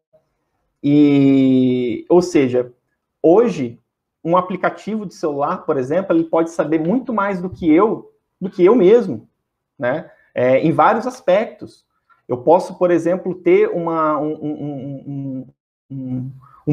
E, 0.82 2.06
ou 2.08 2.22
seja, 2.22 2.72
hoje 3.22 3.78
um 4.24 4.36
aplicativo 4.36 5.04
de 5.04 5.14
celular, 5.14 5.64
por 5.64 5.76
exemplo, 5.76 6.14
ele 6.14 6.24
pode 6.24 6.50
saber 6.50 6.78
muito 6.78 7.12
mais 7.12 7.40
do 7.40 7.50
que 7.50 7.70
eu, 7.70 8.12
do 8.40 8.48
que 8.48 8.64
eu 8.64 8.74
mesmo, 8.76 9.28
né? 9.78 10.10
É, 10.34 10.60
em 10.60 10.72
vários 10.72 11.06
aspectos. 11.06 11.84
Eu 12.28 12.38
posso, 12.38 12.78
por 12.78 12.90
exemplo, 12.90 13.34
ter 13.34 13.68
uma, 13.68 14.18
um, 14.18 14.32
um, 14.32 14.64
um, 15.06 15.46
um, 15.90 16.32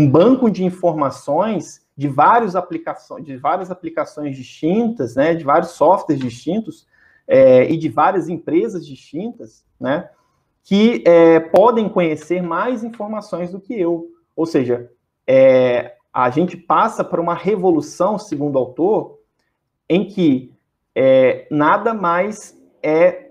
banco 0.09 0.49
de 0.49 0.63
informações 0.63 1.85
de 1.99 2.07
várias 2.07 2.55
aplicações, 2.55 3.25
de 3.25 3.35
várias 3.35 3.69
aplicações 3.69 4.33
distintas, 4.33 5.15
né, 5.15 5.35
de 5.35 5.43
vários 5.43 5.71
softwares 5.71 6.17
distintos 6.17 6.87
é, 7.27 7.69
e 7.69 7.75
de 7.75 7.89
várias 7.89 8.29
empresas 8.29 8.87
distintas, 8.87 9.65
né, 9.77 10.09
que 10.63 11.03
é, 11.05 11.41
podem 11.41 11.89
conhecer 11.89 12.41
mais 12.41 12.85
informações 12.85 13.51
do 13.51 13.59
que 13.59 13.73
eu. 13.77 14.07
Ou 14.33 14.45
seja, 14.45 14.89
é, 15.27 15.95
a 16.13 16.29
gente 16.29 16.55
passa 16.55 17.03
por 17.03 17.19
uma 17.19 17.35
revolução, 17.35 18.17
segundo 18.17 18.55
o 18.55 18.59
autor, 18.59 19.19
em 19.89 20.07
que 20.07 20.53
é, 20.95 21.47
nada 21.51 21.93
mais 21.93 22.57
é 22.81 23.25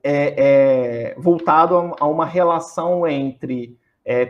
é, 0.00 1.10
é 1.12 1.14
voltado 1.18 1.94
a, 1.98 2.06
uma 2.06 2.24
relação 2.24 3.06
entre 3.06 3.76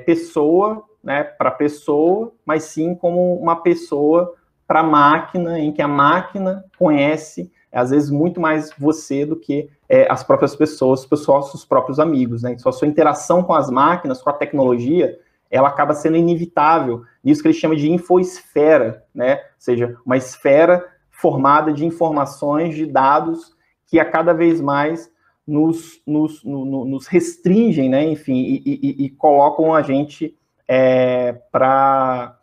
pessoa 0.06 0.84
né, 1.08 1.24
para 1.24 1.50
pessoa, 1.50 2.34
mas 2.44 2.64
sim 2.64 2.94
como 2.94 3.34
uma 3.40 3.62
pessoa 3.62 4.34
para 4.66 4.82
máquina, 4.82 5.58
em 5.58 5.72
que 5.72 5.80
a 5.80 5.88
máquina 5.88 6.62
conhece, 6.78 7.50
às 7.72 7.88
vezes, 7.88 8.10
muito 8.10 8.38
mais 8.38 8.70
você 8.78 9.24
do 9.24 9.34
que 9.34 9.70
é, 9.88 10.06
as 10.12 10.22
próprias 10.22 10.54
pessoas, 10.54 11.08
os 11.10 11.24
seus 11.24 11.64
próprios 11.64 11.98
amigos. 11.98 12.42
Né? 12.42 12.54
A 12.62 12.72
sua 12.72 12.86
interação 12.86 13.42
com 13.42 13.54
as 13.54 13.70
máquinas, 13.70 14.20
com 14.20 14.28
a 14.28 14.34
tecnologia, 14.34 15.18
ela 15.50 15.68
acaba 15.68 15.94
sendo 15.94 16.18
inevitável. 16.18 17.02
Isso 17.24 17.40
que 17.40 17.48
ele 17.48 17.54
chama 17.54 17.74
de 17.74 17.90
infosfera, 17.90 19.02
né? 19.14 19.36
ou 19.36 19.40
seja, 19.58 19.96
uma 20.04 20.18
esfera 20.18 20.84
formada 21.10 21.72
de 21.72 21.86
informações, 21.86 22.74
de 22.74 22.84
dados, 22.84 23.56
que 23.86 23.98
a 23.98 24.04
cada 24.04 24.34
vez 24.34 24.60
mais 24.60 25.10
nos, 25.46 26.02
nos, 26.06 26.44
no, 26.44 26.84
nos 26.84 27.06
restringem, 27.06 27.88
né, 27.88 28.04
enfim, 28.04 28.36
e, 28.36 28.62
e, 28.66 29.04
e 29.06 29.08
colocam 29.08 29.74
a 29.74 29.80
gente 29.80 30.36
é, 30.68 31.32
para 31.50 32.36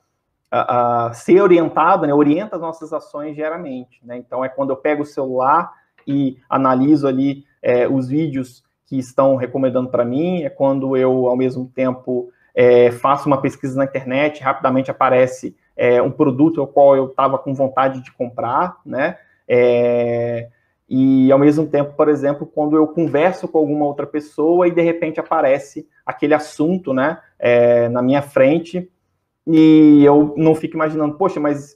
ser 1.13 1.41
orientado, 1.41 2.07
né, 2.07 2.13
orienta 2.13 2.55
as 2.55 2.61
nossas 2.61 2.91
ações 2.91 3.35
diariamente. 3.35 3.99
Né? 4.03 4.17
Então, 4.17 4.43
é 4.43 4.49
quando 4.49 4.71
eu 4.71 4.77
pego 4.77 5.03
o 5.03 5.05
celular 5.05 5.71
e 6.07 6.37
analiso 6.49 7.07
ali 7.07 7.45
é, 7.61 7.87
os 7.87 8.07
vídeos 8.07 8.63
que 8.85 8.97
estão 8.97 9.35
recomendando 9.35 9.89
para 9.89 10.05
mim, 10.05 10.43
é 10.43 10.49
quando 10.49 10.95
eu, 10.95 11.27
ao 11.27 11.35
mesmo 11.35 11.67
tempo, 11.73 12.29
é, 12.53 12.91
faço 12.91 13.27
uma 13.27 13.41
pesquisa 13.41 13.75
na 13.77 13.85
internet, 13.85 14.41
rapidamente 14.41 14.91
aparece 14.91 15.55
é, 15.75 16.01
um 16.01 16.11
produto 16.11 16.61
ao 16.61 16.67
qual 16.67 16.95
eu 16.95 17.07
estava 17.07 17.37
com 17.37 17.53
vontade 17.53 18.01
de 18.01 18.11
comprar, 18.11 18.77
né? 18.85 19.17
É, 19.47 20.49
e 20.87 21.31
ao 21.31 21.39
mesmo 21.39 21.65
tempo, 21.65 21.93
por 21.95 22.09
exemplo, 22.09 22.45
quando 22.45 22.75
eu 22.75 22.87
converso 22.87 23.47
com 23.47 23.57
alguma 23.57 23.85
outra 23.85 24.05
pessoa 24.05 24.67
e 24.67 24.71
de 24.71 24.81
repente 24.81 25.19
aparece 25.19 25.87
aquele 26.05 26.33
assunto, 26.33 26.93
né, 26.93 27.19
é, 27.39 27.89
na 27.89 28.01
minha 28.01 28.21
frente 28.21 28.89
e 29.47 30.03
eu 30.03 30.33
não 30.37 30.53
fico 30.53 30.75
imaginando, 30.75 31.17
poxa, 31.17 31.39
mas 31.39 31.75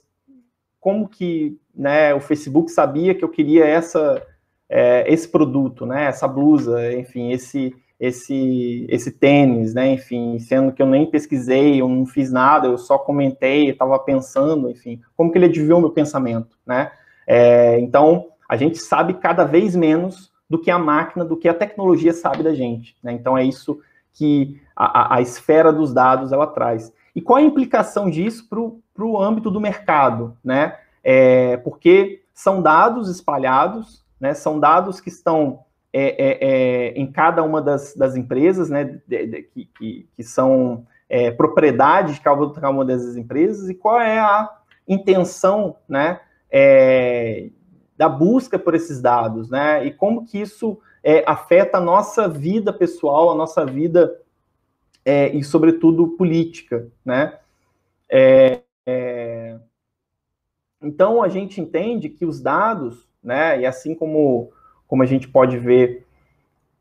como 0.78 1.08
que, 1.08 1.58
né, 1.74 2.14
o 2.14 2.20
Facebook 2.20 2.70
sabia 2.70 3.14
que 3.14 3.24
eu 3.24 3.28
queria 3.28 3.66
essa, 3.66 4.22
é, 4.68 5.12
esse 5.12 5.28
produto, 5.28 5.84
né, 5.84 6.04
essa 6.04 6.28
blusa, 6.28 6.92
enfim, 6.94 7.32
esse, 7.32 7.74
esse, 7.98 8.86
esse 8.88 9.10
tênis, 9.10 9.74
né, 9.74 9.92
enfim, 9.92 10.38
sendo 10.38 10.72
que 10.72 10.80
eu 10.80 10.86
nem 10.86 11.10
pesquisei, 11.10 11.80
eu 11.80 11.88
não 11.88 12.06
fiz 12.06 12.30
nada, 12.30 12.68
eu 12.68 12.78
só 12.78 12.96
comentei, 12.96 13.70
estava 13.70 13.98
pensando, 13.98 14.70
enfim, 14.70 15.00
como 15.16 15.32
que 15.32 15.38
ele 15.38 15.46
adivinhou 15.46 15.80
meu 15.80 15.90
pensamento, 15.90 16.56
né? 16.64 16.92
É, 17.26 17.78
então 17.78 18.29
a 18.50 18.56
gente 18.56 18.78
sabe 18.78 19.14
cada 19.14 19.44
vez 19.44 19.76
menos 19.76 20.32
do 20.50 20.58
que 20.58 20.72
a 20.72 20.78
máquina, 20.78 21.24
do 21.24 21.36
que 21.36 21.48
a 21.48 21.54
tecnologia 21.54 22.12
sabe 22.12 22.42
da 22.42 22.52
gente. 22.52 22.96
Né? 23.00 23.12
Então 23.12 23.38
é 23.38 23.44
isso 23.44 23.78
que 24.12 24.60
a, 24.74 25.14
a, 25.14 25.20
esfera 25.20 25.72
dos 25.72 25.94
dados 25.94 26.32
ela 26.32 26.48
traz. 26.48 26.92
E 27.14 27.20
qual 27.22 27.36
a 27.36 27.42
implicação 27.42 28.10
disso 28.10 28.48
para 28.48 29.04
o 29.04 29.22
âmbito 29.22 29.52
do 29.52 29.60
mercado? 29.60 30.36
Né? 30.42 30.76
É, 31.04 31.58
porque 31.58 32.24
são 32.34 32.60
dados 32.60 33.08
espalhados, 33.08 34.04
né? 34.18 34.34
são 34.34 34.58
dados 34.58 35.00
que 35.00 35.10
estão 35.10 35.60
é, 35.92 36.08
é, 36.08 36.38
é 36.40 36.88
em 36.98 37.06
cada 37.06 37.44
uma 37.44 37.62
das, 37.62 37.94
das 37.94 38.16
empresas, 38.16 38.68
né? 38.68 39.00
De, 39.06 39.26
de, 39.26 39.42
que, 39.44 39.64
que, 39.78 40.08
que, 40.16 40.22
são 40.24 40.84
é, 41.08 41.30
propriedade 41.30 42.14
de 42.14 42.20
cada 42.20 42.68
uma 42.68 42.84
dessas 42.84 43.16
empresas, 43.16 43.68
e 43.68 43.74
qual 43.74 44.00
é 44.00 44.18
a 44.18 44.50
intenção 44.88 45.76
né? 45.88 46.20
Da 48.00 48.08
busca 48.08 48.58
por 48.58 48.74
esses 48.74 48.98
dados, 49.02 49.50
né? 49.50 49.84
E 49.84 49.92
como 49.92 50.24
que 50.24 50.38
isso 50.40 50.80
é, 51.04 51.22
afeta 51.26 51.76
a 51.76 51.82
nossa 51.82 52.26
vida 52.26 52.72
pessoal, 52.72 53.30
a 53.30 53.34
nossa 53.34 53.62
vida 53.66 54.18
é, 55.04 55.28
e, 55.36 55.44
sobretudo, 55.44 56.16
política, 56.16 56.88
né? 57.04 57.38
É, 58.08 58.62
é, 58.86 59.58
então, 60.80 61.22
a 61.22 61.28
gente 61.28 61.60
entende 61.60 62.08
que 62.08 62.24
os 62.24 62.40
dados, 62.40 63.06
né? 63.22 63.60
E 63.60 63.66
assim 63.66 63.94
como, 63.94 64.50
como 64.88 65.02
a 65.02 65.06
gente 65.06 65.28
pode 65.28 65.58
ver 65.58 66.06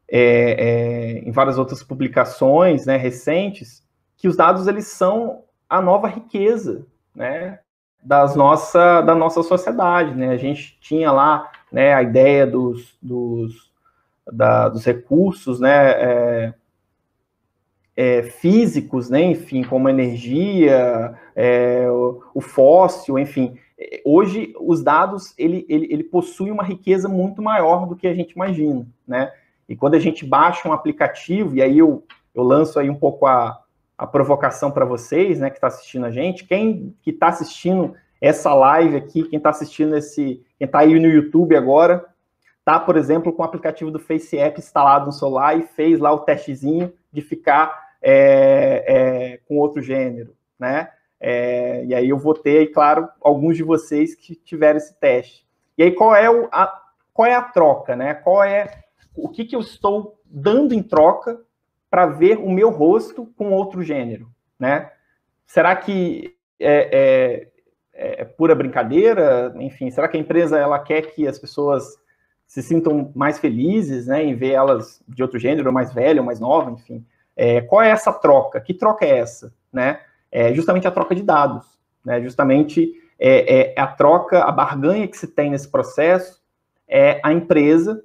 é, 0.07 0.21
é, 0.21 1.19
em 1.19 1.31
várias 1.31 1.57
outras 1.57 1.83
publicações, 1.83 2.85
né, 2.85 2.95
recentes, 2.95 3.85
que 4.15 4.29
os 4.29 4.37
dados 4.37 4.67
eles 4.67 4.87
são 4.87 5.43
a 5.67 5.81
nova 5.81 6.07
riqueza, 6.07 6.87
né? 7.13 7.59
Das 8.01 8.35
nossa, 8.35 9.01
da 9.01 9.13
nossa 9.13 9.43
sociedade, 9.43 10.15
né? 10.15 10.29
A 10.29 10.37
gente 10.37 10.77
tinha 10.79 11.11
lá 11.11 11.51
né, 11.71 11.93
a 11.93 12.01
ideia 12.01 12.47
dos, 12.47 12.97
dos, 13.01 13.71
da, 14.31 14.69
dos 14.69 14.85
recursos, 14.85 15.59
né? 15.59 15.91
É, 15.91 16.53
é, 17.95 18.23
físicos, 18.23 19.09
né? 19.09 19.21
Enfim, 19.21 19.61
como 19.63 19.89
energia, 19.89 21.13
é, 21.35 21.85
o, 21.91 22.23
o, 22.33 22.39
fóssil, 22.39 23.19
enfim. 23.19 23.57
Hoje, 24.05 24.53
os 24.59 24.81
dados, 24.81 25.33
ele, 25.37 25.65
ele, 25.67 25.87
ele 25.91 26.03
possui 26.03 26.49
uma 26.49 26.63
riqueza 26.63 27.09
muito 27.09 27.41
maior 27.41 27.85
do 27.85 27.95
que 27.97 28.07
a 28.07 28.13
gente 28.13 28.31
imagina, 28.31 28.87
né? 29.05 29.31
E 29.67 29.75
quando 29.75 29.95
a 29.95 29.99
gente 29.99 30.25
baixa 30.25 30.67
um 30.67 30.73
aplicativo, 30.73 31.55
e 31.55 31.61
aí 31.61 31.77
eu, 31.77 32.03
eu 32.33 32.41
lanço 32.41 32.79
aí 32.79 32.89
um 32.89 32.95
pouco 32.95 33.27
a, 33.27 33.61
a 33.99 34.07
provocação 34.07 34.71
para 34.71 34.85
vocês, 34.85 35.41
né, 35.41 35.49
que 35.49 35.57
está 35.57 35.67
assistindo 35.67 36.05
a 36.05 36.11
gente. 36.11 36.45
Quem 36.45 36.95
que 37.01 37.09
está 37.09 37.27
assistindo 37.27 37.93
essa 38.21 38.53
live 38.53 38.95
aqui, 38.95 39.23
quem 39.23 39.35
está 39.35 39.49
assistindo 39.49 39.97
esse, 39.97 40.41
quem 40.57 40.65
está 40.65 40.79
aí 40.79 40.97
no 40.97 41.07
YouTube 41.07 41.53
agora, 41.53 42.05
tá, 42.63 42.79
por 42.79 42.95
exemplo, 42.95 43.33
com 43.33 43.41
o 43.41 43.45
aplicativo 43.45 43.91
do 43.91 43.99
Face 43.99 44.37
App 44.37 44.57
instalado 44.57 45.07
no 45.07 45.11
celular 45.11 45.57
e 45.57 45.63
fez 45.63 45.99
lá 45.99 46.13
o 46.13 46.19
testezinho 46.19 46.93
de 47.11 47.21
ficar 47.21 47.89
é, 48.01 48.85
é, 48.87 49.37
com 49.45 49.57
outro 49.57 49.81
gênero, 49.81 50.33
né? 50.57 50.89
É, 51.19 51.83
e 51.83 51.93
aí 51.93 52.07
eu 52.07 52.17
vou 52.17 52.33
ter, 52.33 52.67
claro, 52.67 53.09
alguns 53.21 53.57
de 53.57 53.63
vocês 53.63 54.15
que 54.15 54.33
tiveram 54.33 54.77
esse 54.77 54.97
teste. 54.97 55.45
E 55.77 55.83
aí 55.83 55.91
qual 55.91 56.15
é 56.15 56.29
o, 56.29 56.47
a, 56.53 56.73
qual 57.13 57.27
é 57.27 57.35
a 57.35 57.41
troca, 57.41 57.97
né? 57.97 58.13
Qual 58.13 58.41
é 58.45 58.81
o 59.13 59.27
que, 59.27 59.43
que 59.43 59.57
eu 59.57 59.59
estou 59.59 60.17
dando 60.23 60.73
em 60.73 60.81
troca 60.81 61.41
para 61.89 62.05
ver 62.05 62.37
o 62.37 62.49
meu 62.49 62.69
rosto 62.69 63.25
com 63.37 63.51
outro 63.51 63.81
gênero, 63.81 64.29
né? 64.59 64.91
Será 65.45 65.75
que 65.75 66.35
é, 66.59 67.47
é, 67.93 68.21
é, 68.21 68.25
pura 68.25 68.53
brincadeira? 68.53 69.53
Enfim, 69.57 69.89
será 69.89 70.07
que 70.07 70.17
a 70.17 70.19
empresa 70.19 70.57
ela 70.57 70.77
quer 70.79 71.01
que 71.13 71.27
as 71.27 71.39
pessoas 71.39 71.97
se 72.45 72.61
sintam 72.61 73.11
mais 73.15 73.39
felizes, 73.39 74.07
né, 74.07 74.23
em 74.23 74.35
ver 74.35 74.51
elas 74.53 75.01
de 75.07 75.21
outro 75.21 75.37
gênero, 75.37 75.71
mais 75.71 75.93
velha 75.93 76.21
mais 76.21 76.39
nova, 76.39 76.71
enfim? 76.71 77.05
É, 77.35 77.61
qual 77.61 77.81
é 77.81 77.89
essa 77.89 78.11
troca? 78.11 78.59
Que 78.59 78.73
troca 78.73 79.05
é 79.05 79.19
essa, 79.19 79.53
né? 79.71 80.01
É 80.31 80.53
justamente 80.53 80.87
a 80.87 80.91
troca 80.91 81.15
de 81.15 81.23
dados, 81.23 81.79
né? 82.03 82.21
Justamente 82.21 82.93
é, 83.19 83.73
é 83.75 83.79
a 83.79 83.87
troca, 83.87 84.43
a 84.43 84.51
barganha 84.51 85.07
que 85.07 85.17
se 85.17 85.27
tem 85.27 85.49
nesse 85.49 85.67
processo 85.67 86.39
é 86.87 87.19
a 87.23 87.31
empresa 87.31 88.03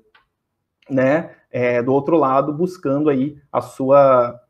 né, 0.89 1.31
é, 1.55 1.81
do 1.81 1.93
outro 1.93 2.17
lado, 2.17 2.53
buscando 2.53 3.09
aí 3.09 3.37
a 3.53 3.61
sua 3.61 4.41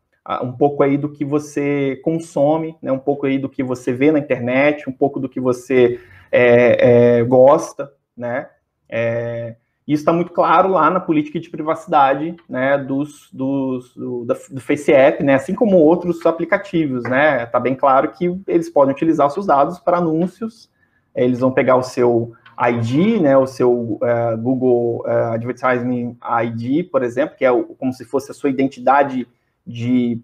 um 0.43 0.53
pouco 0.53 0.83
aí 0.83 0.97
do 0.97 1.11
que 1.11 1.23
você 1.23 2.01
consome, 2.03 2.75
né, 2.81 2.91
um 2.91 2.99
pouco 2.99 3.27
aí 3.27 3.39
do 3.39 3.47
que 3.47 3.63
você 3.63 3.93
vê 3.93 4.11
na 4.11 4.19
internet, 4.19 4.89
um 4.89 4.93
pouco 4.93 5.21
do 5.21 5.29
que 5.29 5.39
você 5.39 6.01
é, 6.33 7.19
é, 7.19 7.25
gosta, 7.25 7.93
né? 8.17 8.49
É, 8.89 9.57
isso 9.87 10.01
está 10.01 10.15
muito 10.15 10.33
claro 10.33 10.71
lá 10.71 10.89
na 10.89 10.99
política 10.99 11.39
de 11.39 11.51
privacidade, 11.51 12.35
né, 12.49 12.79
dos, 12.79 13.29
dos 13.31 13.95
do, 13.95 14.25
do 14.25 14.61
FaceApp, 14.63 15.23
né, 15.23 15.35
assim 15.35 15.55
como 15.55 15.77
outros 15.77 16.25
aplicativos, 16.25 17.03
né? 17.03 17.43
Está 17.43 17.61
bem 17.61 17.75
claro 17.75 18.13
que 18.13 18.35
eles 18.49 18.71
podem 18.71 18.95
utilizar 18.95 19.27
os 19.27 19.35
seus 19.35 19.45
dados 19.45 19.79
para 19.79 19.99
anúncios. 19.99 20.71
Eles 21.15 21.41
vão 21.41 21.53
pegar 21.53 21.77
o 21.77 21.83
seu 21.83 22.33
ID, 22.59 23.21
né, 23.21 23.37
o 23.37 23.47
seu 23.47 23.73
uh, 23.73 24.37
Google 24.39 25.05
uh, 25.07 25.33
Advertising 25.35 26.17
ID, 26.45 26.91
por 26.91 27.03
exemplo, 27.03 27.37
que 27.37 27.45
é 27.45 27.51
o, 27.51 27.65
como 27.65 27.93
se 27.93 28.05
fosse 28.05 28.31
a 28.31 28.35
sua 28.35 28.51
identidade 28.51 29.27
de, 29.67 30.21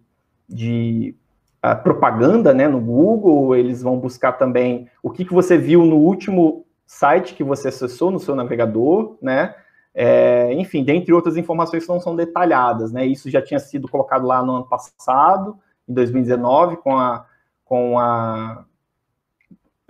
de 0.49 1.15
uh, 1.65 1.83
propaganda, 1.83 2.55
né, 2.55 2.69
no 2.69 2.81
Google. 2.81 3.57
Eles 3.57 3.83
vão 3.83 3.99
buscar 3.99 4.33
também 4.33 4.89
o 5.03 5.11
que, 5.11 5.25
que 5.25 5.35
você 5.35 5.59
viu 5.59 5.85
no 5.85 5.97
último 5.97 6.65
site 6.87 7.35
que 7.35 7.45
você 7.45 7.69
acessou 7.69 8.11
no 8.11 8.19
seu 8.19 8.35
navegador, 8.35 9.17
né? 9.23 9.55
É, 9.93 10.53
enfim, 10.55 10.85
dentre 10.85 11.13
outras 11.13 11.37
informações 11.37 11.85
que 11.85 11.89
não 11.89 12.01
são 12.01 12.15
detalhadas, 12.15 12.93
né? 12.93 13.05
Isso 13.05 13.31
já 13.31 13.43
tinha 13.43 13.59
sido 13.59 13.89
colocado 13.89 14.27
lá 14.27 14.43
no 14.43 14.57
ano 14.57 14.69
passado, 14.69 15.59
em 15.89 15.93
2019, 15.93 16.77
com 16.77 16.97
a, 16.97 17.27
com 17.65 17.99
a 17.99 18.65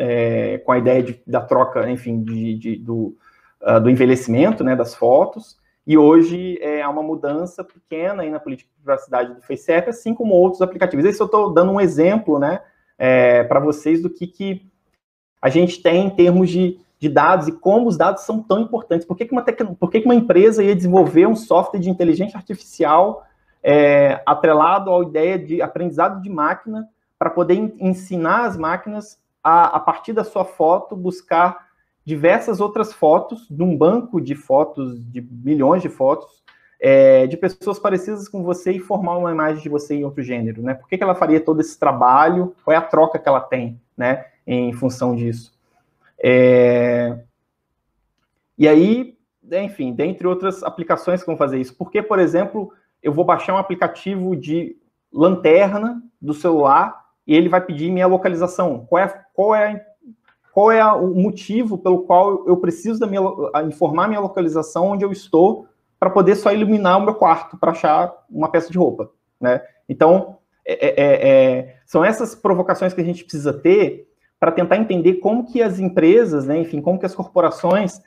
é, 0.01 0.57
com 0.65 0.73
a 0.73 0.79
ideia 0.79 1.03
de, 1.03 1.23
da 1.27 1.43
troca, 1.43 1.89
enfim, 1.91 2.23
de, 2.23 2.55
de 2.55 2.77
do, 2.77 3.15
uh, 3.61 3.79
do 3.79 3.91
envelhecimento 3.91 4.65
né, 4.65 4.75
das 4.75 4.95
fotos, 4.95 5.59
e 5.87 5.99
hoje 5.99 6.59
é, 6.63 6.81
há 6.81 6.89
uma 6.89 7.03
mudança 7.03 7.63
pequena 7.63 8.23
aí 8.23 8.31
na 8.31 8.41
política 8.41 8.71
de 8.71 8.83
privacidade 8.83 9.35
do 9.35 9.43
FaceApp, 9.43 9.91
assim 9.91 10.15
como 10.15 10.33
outros 10.33 10.63
aplicativos. 10.63 11.05
Esse 11.05 11.21
eu 11.21 11.27
estou 11.27 11.53
dando 11.53 11.73
um 11.73 11.81
exemplo 11.81 12.39
né, 12.39 12.63
é, 12.99 13.45
para 13.45 13.61
vocês 13.61 14.01
do 14.01 14.09
que, 14.09 14.27
que 14.27 14.67
a 15.43 15.51
gente 15.51 15.83
tem 15.83 16.07
em 16.07 16.11
termos 16.11 16.49
de, 16.49 16.79
de 16.99 17.09
dados 17.09 17.49
e 17.49 17.53
como 17.53 17.87
os 17.87 17.99
dados 17.99 18.23
são 18.23 18.43
tão 18.43 18.61
importantes. 18.61 19.07
Por 19.07 19.17
que, 19.17 19.27
que, 19.27 19.33
uma, 19.33 19.43
por 19.79 19.91
que, 19.91 20.01
que 20.01 20.07
uma 20.07 20.15
empresa 20.15 20.65
ia 20.65 20.75
desenvolver 20.75 21.27
um 21.27 21.37
software 21.37 21.81
de 21.81 21.91
inteligência 21.91 22.39
artificial 22.39 23.27
é, 23.63 24.23
atrelado 24.25 24.95
à 24.95 25.03
ideia 25.03 25.39
de 25.39 25.61
aprendizado 25.61 26.23
de 26.23 26.31
máquina 26.31 26.89
para 27.19 27.29
poder 27.29 27.75
ensinar 27.79 28.47
as 28.47 28.57
máquinas 28.57 29.21
a, 29.43 29.77
a 29.77 29.81
partir 29.81 30.13
da 30.13 30.25
sua 30.25 30.45
foto, 30.45 30.97
buscar 30.97 31.71
diversas 32.05 32.61
outras 32.61 32.93
fotos 32.93 33.47
de 33.49 33.63
um 33.63 33.77
banco 33.77 34.21
de 34.21 34.35
fotos, 34.35 35.05
de 35.11 35.21
milhões 35.21 35.83
de 35.83 35.89
fotos, 35.89 36.43
é, 36.81 37.27
de 37.27 37.37
pessoas 37.37 37.79
parecidas 37.79 38.29
com 38.29 38.43
você 38.43 38.73
e 38.73 38.81
formar 38.81 39.19
uma 39.19 39.31
imagem 39.31 39.63
de 39.63 39.69
você 39.69 39.95
em 39.95 40.05
outro 40.05 40.23
gênero, 40.23 40.63
né? 40.63 40.75
Por 40.75 40.89
que, 40.89 40.97
que 40.97 41.05
ela 41.05 41.15
faria 41.15 41.41
todo 41.41 41.61
esse 41.61 41.79
trabalho? 41.79 42.55
Qual 42.65 42.75
é 42.75 42.79
a 42.79 42.83
troca 42.83 43.19
que 43.19 43.29
ela 43.29 43.41
tem, 43.41 43.79
né? 43.97 44.25
Em 44.47 44.73
função 44.73 45.15
disso. 45.15 45.53
É... 46.23 47.19
E 48.57 48.67
aí, 48.67 49.17
enfim, 49.53 49.93
dentre 49.93 50.27
outras 50.27 50.63
aplicações 50.63 51.21
que 51.21 51.27
vão 51.27 51.37
fazer 51.37 51.59
isso. 51.61 51.77
Porque, 51.77 52.03
por 52.03 52.19
exemplo, 52.19 52.73
eu 53.03 53.13
vou 53.13 53.25
baixar 53.25 53.55
um 53.55 53.59
aplicativo 53.59 54.35
de 54.35 54.77
lanterna 55.13 56.03
do 56.21 56.33
celular 56.33 57.00
e 57.31 57.35
ele 57.37 57.49
vai 57.49 57.61
pedir 57.61 57.93
minha 57.93 58.09
localização. 58.09 58.85
Qual 58.89 59.01
é, 59.01 59.25
qual 59.33 59.55
é, 59.55 59.87
qual 60.53 60.73
é 60.73 60.85
o 60.85 61.15
motivo 61.15 61.79
pelo 61.79 62.03
qual 62.03 62.45
eu 62.45 62.57
preciso 62.57 62.99
da 62.99 63.07
minha, 63.07 63.23
informar 63.69 64.09
minha 64.09 64.19
localização 64.19 64.89
onde 64.89 65.05
eu 65.05 65.13
estou 65.13 65.69
para 65.97 66.11
poder 66.11 66.35
só 66.35 66.53
iluminar 66.53 66.99
o 66.99 67.05
meu 67.05 67.15
quarto 67.15 67.57
para 67.57 67.71
achar 67.71 68.13
uma 68.29 68.49
peça 68.49 68.69
de 68.73 68.77
roupa, 68.77 69.13
né? 69.41 69.63
Então, 69.89 70.39
é, 70.67 70.89
é, 70.89 70.95
é, 70.97 71.29
é, 71.29 71.77
são 71.87 72.05
essas 72.05 72.35
provocações 72.35 72.93
que 72.93 73.01
a 73.01 73.05
gente 73.05 73.23
precisa 73.23 73.53
ter 73.53 74.09
para 74.41 74.51
tentar 74.51 74.79
entender 74.79 75.15
como 75.15 75.47
que 75.47 75.63
as 75.63 75.79
empresas, 75.79 76.47
né, 76.47 76.59
enfim, 76.59 76.81
como 76.81 76.99
que 76.99 77.07
as 77.07 77.15
corporações, 77.15 78.01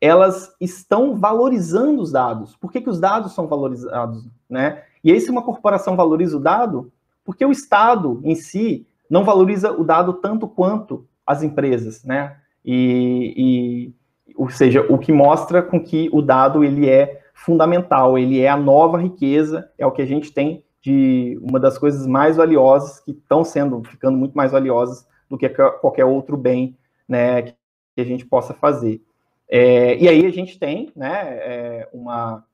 elas 0.00 0.56
estão 0.58 1.16
valorizando 1.16 2.00
os 2.00 2.12
dados. 2.12 2.56
Por 2.56 2.72
que, 2.72 2.80
que 2.80 2.88
os 2.88 2.98
dados 2.98 3.34
são 3.34 3.46
valorizados, 3.46 4.26
né? 4.48 4.84
E 5.04 5.12
aí, 5.12 5.20
se 5.20 5.30
uma 5.30 5.42
corporação 5.42 5.96
valoriza 5.96 6.38
o 6.38 6.40
dado, 6.40 6.90
porque 7.24 7.44
o 7.44 7.52
Estado 7.52 8.20
em 8.24 8.34
si 8.34 8.86
não 9.08 9.24
valoriza 9.24 9.72
o 9.72 9.84
dado 9.84 10.14
tanto 10.14 10.46
quanto 10.46 11.06
as 11.26 11.42
empresas, 11.42 12.04
né? 12.04 12.36
E, 12.64 13.92
e, 14.26 14.34
ou 14.36 14.48
seja, 14.50 14.86
o 14.88 14.98
que 14.98 15.12
mostra 15.12 15.62
com 15.62 15.82
que 15.82 16.08
o 16.12 16.22
dado 16.22 16.62
ele 16.62 16.88
é 16.88 17.20
fundamental, 17.34 18.18
ele 18.18 18.40
é 18.40 18.48
a 18.48 18.56
nova 18.56 18.98
riqueza, 18.98 19.70
é 19.78 19.86
o 19.86 19.92
que 19.92 20.02
a 20.02 20.06
gente 20.06 20.32
tem 20.32 20.64
de 20.82 21.38
uma 21.42 21.58
das 21.58 21.78
coisas 21.78 22.06
mais 22.06 22.36
valiosas 22.36 23.00
que 23.00 23.10
estão 23.10 23.44
sendo 23.44 23.82
ficando 23.84 24.16
muito 24.16 24.34
mais 24.34 24.52
valiosas 24.52 25.06
do 25.28 25.36
que 25.36 25.48
qualquer 25.48 26.04
outro 26.04 26.36
bem, 26.36 26.76
né, 27.08 27.42
que 27.42 27.54
a 27.98 28.04
gente 28.04 28.24
possa 28.24 28.54
fazer. 28.54 29.02
É, 29.48 29.96
e 29.96 30.08
aí 30.08 30.24
a 30.26 30.30
gente 30.30 30.58
tem, 30.58 30.90
né, 30.94 31.22
é, 31.24 31.88
uma 31.92 32.44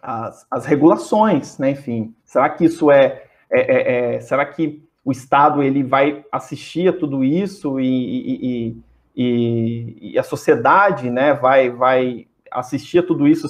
as, 0.00 0.46
as 0.50 0.66
regulações, 0.66 1.58
né, 1.58 1.70
enfim, 1.70 2.14
será 2.24 2.50
que 2.50 2.64
isso 2.64 2.90
é 2.90 3.24
é, 3.52 3.60
é, 3.60 4.14
é, 4.14 4.20
será 4.20 4.46
que 4.46 4.82
o 5.04 5.12
Estado 5.12 5.62
ele 5.62 5.82
vai 5.82 6.24
assistir 6.32 6.88
a 6.88 6.92
tudo 6.92 7.22
isso 7.22 7.78
e, 7.78 7.86
e, 7.86 8.76
e, 9.14 10.12
e, 10.12 10.18
a 10.18 10.22
sociedade 10.22 11.10
né, 11.10 11.34
vai, 11.34 11.68
vai 11.70 12.26
assistir 12.50 13.00
a 13.00 13.02
tudo 13.02 13.28
isso 13.28 13.48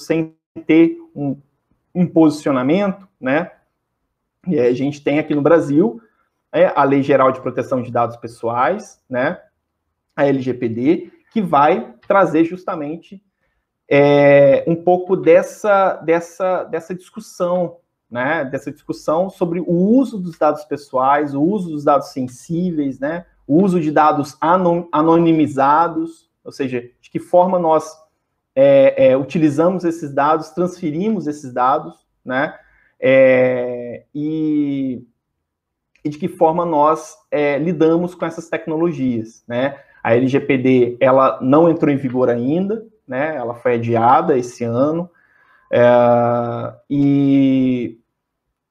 sem 0.00 0.34
ter 0.66 0.96
um, 1.14 1.36
um 1.94 2.06
posicionamento? 2.06 3.06
Né? 3.20 3.50
E 4.46 4.58
a 4.58 4.72
gente 4.72 5.02
tem 5.02 5.18
aqui 5.18 5.34
no 5.34 5.42
Brasil 5.42 6.00
é, 6.54 6.72
a 6.74 6.84
Lei 6.84 7.02
Geral 7.02 7.32
de 7.32 7.40
Proteção 7.40 7.82
de 7.82 7.90
Dados 7.90 8.16
Pessoais, 8.16 9.02
né, 9.10 9.40
a 10.14 10.26
LGPD, 10.26 11.10
que 11.32 11.42
vai 11.42 11.94
trazer 12.06 12.44
justamente 12.44 13.20
é, 13.90 14.64
um 14.66 14.76
pouco 14.76 15.16
dessa, 15.16 15.94
dessa, 15.96 16.62
dessa 16.64 16.94
discussão 16.94 17.78
né, 18.14 18.44
dessa 18.44 18.70
discussão 18.70 19.28
sobre 19.28 19.58
o 19.58 19.72
uso 19.72 20.20
dos 20.20 20.38
dados 20.38 20.64
pessoais, 20.66 21.34
o 21.34 21.42
uso 21.42 21.70
dos 21.70 21.82
dados 21.82 22.10
sensíveis, 22.10 23.00
né, 23.00 23.26
o 23.44 23.60
uso 23.60 23.80
de 23.80 23.90
dados 23.90 24.38
anonimizados, 24.92 26.30
ou 26.44 26.52
seja, 26.52 26.88
de 27.00 27.10
que 27.10 27.18
forma 27.18 27.58
nós 27.58 27.92
é, 28.54 29.08
é, 29.08 29.16
utilizamos 29.16 29.82
esses 29.82 30.14
dados, 30.14 30.50
transferimos 30.50 31.26
esses 31.26 31.52
dados, 31.52 32.06
né, 32.24 32.56
é, 33.00 34.04
e, 34.14 35.04
e, 36.04 36.08
de 36.08 36.16
que 36.16 36.28
forma 36.28 36.64
nós 36.64 37.16
é, 37.32 37.58
lidamos 37.58 38.14
com 38.14 38.24
essas 38.24 38.48
tecnologias, 38.48 39.42
né. 39.48 39.76
A 40.04 40.14
LGPD, 40.14 40.98
ela 41.00 41.40
não 41.42 41.68
entrou 41.68 41.92
em 41.92 41.96
vigor 41.96 42.30
ainda, 42.30 42.86
né, 43.08 43.34
ela 43.34 43.56
foi 43.56 43.74
adiada 43.74 44.38
esse 44.38 44.62
ano, 44.62 45.10
é, 45.72 46.74
e, 46.88 47.98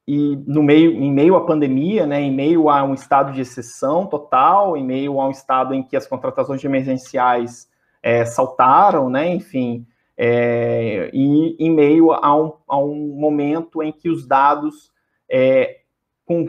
e 0.07 0.35
no 0.45 0.61
meio, 0.61 0.91
em 0.91 1.11
meio 1.11 1.35
à 1.35 1.45
pandemia, 1.45 2.05
né, 2.05 2.21
em 2.21 2.31
meio 2.31 2.69
a 2.69 2.83
um 2.83 2.93
estado 2.93 3.31
de 3.31 3.41
exceção 3.41 4.05
total, 4.05 4.75
em 4.75 4.83
meio 4.83 5.19
a 5.19 5.27
um 5.27 5.31
estado 5.31 5.73
em 5.73 5.81
que 5.81 5.95
as 5.95 6.05
contratações 6.05 6.63
emergenciais 6.63 7.69
é, 8.01 8.25
saltaram, 8.25 9.09
né, 9.09 9.29
enfim, 9.29 9.87
é, 10.17 11.09
e 11.13 11.55
em 11.57 11.71
meio 11.71 12.11
a 12.11 12.35
um, 12.35 12.53
a 12.67 12.77
um, 12.77 13.15
momento 13.15 13.81
em 13.81 13.91
que 13.91 14.09
os 14.09 14.27
dados 14.27 14.91
é, 15.29 15.79
com, 16.25 16.47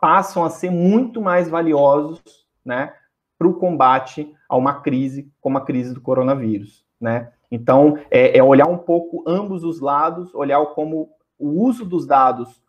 passam 0.00 0.44
a 0.44 0.50
ser 0.50 0.70
muito 0.70 1.22
mais 1.22 1.48
valiosos, 1.48 2.20
né, 2.64 2.92
para 3.38 3.46
o 3.46 3.54
combate 3.54 4.34
a 4.48 4.56
uma 4.56 4.80
crise 4.80 5.30
como 5.40 5.58
a 5.58 5.64
crise 5.64 5.94
do 5.94 6.00
coronavírus, 6.00 6.84
né? 7.00 7.30
Então, 7.50 7.96
é, 8.10 8.36
é 8.36 8.42
olhar 8.42 8.66
um 8.66 8.76
pouco 8.76 9.22
ambos 9.26 9.64
os 9.64 9.80
lados, 9.80 10.34
olhar 10.34 10.62
como 10.66 11.08
o 11.38 11.62
uso 11.62 11.84
dos 11.84 12.06
dados 12.06 12.62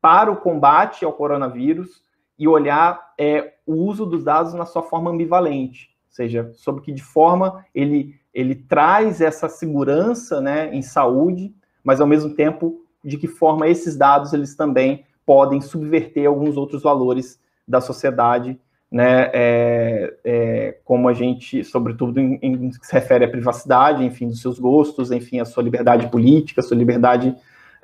para 0.00 0.30
o 0.30 0.36
combate 0.36 1.04
ao 1.04 1.12
coronavírus 1.12 2.02
e 2.38 2.48
olhar 2.48 3.14
é, 3.18 3.54
o 3.66 3.74
uso 3.74 4.04
dos 4.04 4.24
dados 4.24 4.54
na 4.54 4.66
sua 4.66 4.82
forma 4.82 5.10
ambivalente, 5.10 5.90
ou 6.08 6.14
seja, 6.14 6.52
sobre 6.54 6.82
que 6.82 6.92
de 6.92 7.02
forma 7.02 7.64
ele, 7.74 8.14
ele 8.32 8.54
traz 8.54 9.20
essa 9.20 9.48
segurança 9.48 10.40
né, 10.40 10.74
em 10.74 10.82
saúde, 10.82 11.54
mas 11.82 12.00
ao 12.00 12.06
mesmo 12.06 12.34
tempo 12.34 12.82
de 13.04 13.16
que 13.16 13.28
forma 13.28 13.68
esses 13.68 13.96
dados 13.96 14.32
eles 14.32 14.54
também 14.54 15.04
podem 15.24 15.60
subverter 15.60 16.26
alguns 16.26 16.56
outros 16.56 16.82
valores 16.82 17.40
da 17.66 17.80
sociedade 17.80 18.58
né, 18.94 19.30
é, 19.32 20.14
é, 20.24 20.78
como 20.84 21.08
a 21.08 21.12
gente, 21.12 21.64
sobretudo 21.64 22.20
em, 22.20 22.38
em 22.40 22.70
que 22.70 22.86
se 22.86 22.92
refere 22.92 23.24
à 23.24 23.28
privacidade, 23.28 24.04
enfim, 24.04 24.28
dos 24.28 24.40
seus 24.40 24.58
gostos, 24.58 25.10
enfim, 25.10 25.40
a 25.40 25.44
sua 25.44 25.64
liberdade 25.64 26.06
política, 26.08 26.60
a 26.60 26.64
sua 26.64 26.76
liberdade 26.76 27.34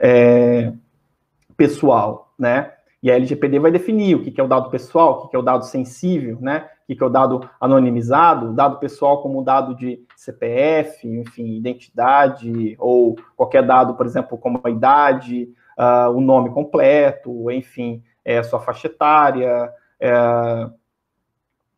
é, 0.01 0.73
pessoal, 1.57 2.33
né? 2.39 2.73
E 3.03 3.11
a 3.11 3.15
LGPD 3.15 3.59
vai 3.59 3.71
definir 3.71 4.15
o 4.15 4.23
que 4.23 4.41
é 4.41 4.45
o 4.45 4.49
dado 4.49 4.71
pessoal, 4.71 5.25
o 5.25 5.29
que 5.29 5.37
é 5.37 5.39
o 5.39 5.43
dado 5.43 5.65
sensível, 5.65 6.39
né? 6.41 6.69
O 6.89 6.95
que 6.95 7.03
é 7.03 7.07
o 7.07 7.11
dado 7.11 7.49
anonimizado, 7.61 8.51
o 8.51 8.55
dado 8.55 8.79
pessoal 8.79 9.23
como 9.23 9.45
dado 9.45 9.75
de 9.75 10.03
CPF, 10.17 11.07
enfim, 11.07 11.57
identidade, 11.57 12.77
ou 12.79 13.17
qualquer 13.37 13.65
dado, 13.65 13.95
por 13.95 14.07
exemplo, 14.07 14.37
como 14.37 14.61
a 14.65 14.71
idade, 14.71 15.49
uh, 15.79 16.11
o 16.11 16.21
nome 16.21 16.51
completo, 16.51 17.51
enfim, 17.51 18.03
é, 18.25 18.43
sua 18.43 18.61
faixa 18.61 18.87
etária, 18.87 19.71
é, 19.99 20.71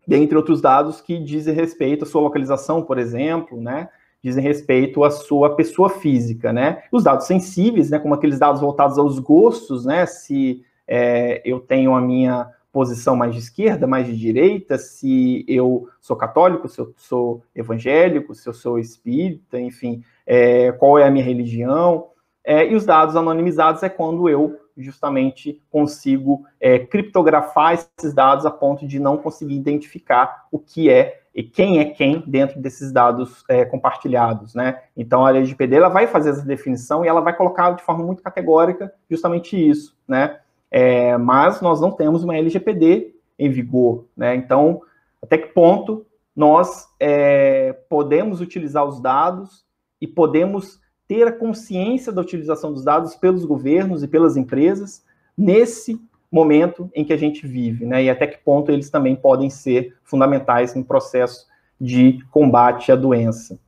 dentre 0.06 0.36
outros 0.36 0.60
dados 0.60 1.00
que 1.00 1.18
dizem 1.18 1.54
respeito 1.54 2.04
à 2.04 2.06
sua 2.06 2.22
localização, 2.22 2.82
por 2.82 2.98
exemplo, 2.98 3.60
né? 3.60 3.88
Dizem 4.22 4.42
respeito 4.42 5.02
à 5.02 5.10
sua 5.10 5.56
pessoa 5.56 5.88
física, 5.88 6.52
né? 6.52 6.82
Os 6.92 7.04
dados 7.04 7.26
sensíveis, 7.26 7.90
né? 7.90 7.98
Como 7.98 8.14
aqueles 8.14 8.38
dados 8.38 8.60
voltados 8.60 8.98
aos 8.98 9.18
gostos, 9.18 9.84
né? 9.84 10.06
Se 10.06 10.64
é, 10.86 11.42
eu 11.44 11.58
tenho 11.58 11.94
a 11.94 12.00
minha 12.00 12.48
posição 12.72 13.14
mais 13.14 13.34
de 13.34 13.40
esquerda, 13.40 13.86
mais 13.86 14.06
de 14.06 14.16
direita, 14.16 14.78
se 14.78 15.44
eu 15.46 15.88
sou 16.00 16.16
católico, 16.16 16.68
se 16.68 16.80
eu 16.80 16.94
sou 16.96 17.42
evangélico, 17.54 18.34
se 18.34 18.48
eu 18.48 18.54
sou 18.54 18.78
espírita, 18.78 19.60
enfim, 19.60 20.02
é, 20.26 20.72
qual 20.72 20.98
é 20.98 21.06
a 21.06 21.10
minha 21.10 21.24
religião. 21.24 22.08
É, 22.44 22.66
e 22.66 22.74
os 22.74 22.86
dados 22.86 23.14
anonimizados 23.14 23.82
é 23.82 23.88
quando 23.88 24.28
eu 24.28 24.58
justamente 24.76 25.62
consigo 25.70 26.44
é, 26.58 26.78
criptografar 26.78 27.74
esses 27.74 28.14
dados 28.14 28.46
a 28.46 28.50
ponto 28.50 28.86
de 28.86 28.98
não 28.98 29.18
conseguir 29.18 29.54
identificar 29.54 30.46
o 30.50 30.58
que 30.58 30.88
é 30.88 31.21
e 31.34 31.42
quem 31.42 31.80
é 31.80 31.86
quem 31.86 32.22
dentro 32.26 32.60
desses 32.60 32.92
dados 32.92 33.44
é, 33.48 33.64
compartilhados, 33.64 34.54
né? 34.54 34.82
Então 34.96 35.24
a 35.24 35.30
LGPD 35.30 35.76
ela 35.76 35.88
vai 35.88 36.06
fazer 36.06 36.30
essa 36.30 36.44
definição 36.44 37.04
e 37.04 37.08
ela 37.08 37.20
vai 37.20 37.34
colocar 37.34 37.70
de 37.72 37.82
forma 37.82 38.04
muito 38.04 38.22
categórica 38.22 38.92
justamente 39.10 39.56
isso, 39.56 39.96
né? 40.06 40.38
É, 40.70 41.16
mas 41.16 41.60
nós 41.60 41.80
não 41.80 41.90
temos 41.90 42.22
uma 42.22 42.36
LGPD 42.36 43.14
em 43.38 43.50
vigor, 43.50 44.06
né? 44.16 44.34
Então 44.34 44.82
até 45.22 45.38
que 45.38 45.48
ponto 45.48 46.04
nós 46.34 46.88
é, 47.00 47.72
podemos 47.88 48.40
utilizar 48.40 48.84
os 48.84 49.00
dados 49.00 49.64
e 50.00 50.06
podemos 50.06 50.80
ter 51.06 51.26
a 51.26 51.32
consciência 51.32 52.12
da 52.12 52.20
utilização 52.20 52.72
dos 52.72 52.84
dados 52.84 53.14
pelos 53.14 53.44
governos 53.44 54.02
e 54.02 54.08
pelas 54.08 54.36
empresas 54.36 55.04
nesse 55.36 56.00
momento 56.34 56.90
em 56.94 57.04
que 57.04 57.12
a 57.12 57.16
gente 57.16 57.46
vive, 57.46 57.84
né? 57.84 58.04
E 58.04 58.10
até 58.10 58.26
que 58.26 58.38
ponto 58.38 58.72
eles 58.72 58.90
também 58.90 59.14
podem 59.14 59.50
ser 59.50 59.96
fundamentais 60.02 60.74
no 60.74 60.84
processo 60.84 61.46
de 61.80 62.24
combate 62.30 62.90
à 62.90 62.96
doença, 62.96 63.58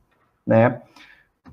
né? 0.45 0.81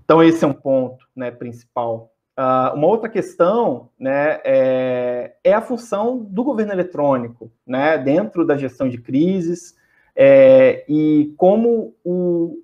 Então 0.05 0.23
esse 0.23 0.45
é 0.45 0.49
um 0.49 0.53
ponto, 0.53 1.07
né, 1.15 1.31
principal. 1.31 2.13
Uh, 2.39 2.75
uma 2.75 2.87
outra 2.87 3.09
questão, 3.11 3.91
né, 3.99 4.41
é, 4.43 5.35
é, 5.45 5.53
a 5.53 5.61
função 5.61 6.19
do 6.19 6.43
governo 6.43 6.73
eletrônico, 6.73 7.53
né, 7.67 7.99
dentro 7.99 8.47
da 8.47 8.57
gestão 8.57 8.89
de 8.89 8.97
crises 8.97 9.77
é, 10.17 10.85
e 10.89 11.35
como 11.37 11.95
o, 12.03 12.59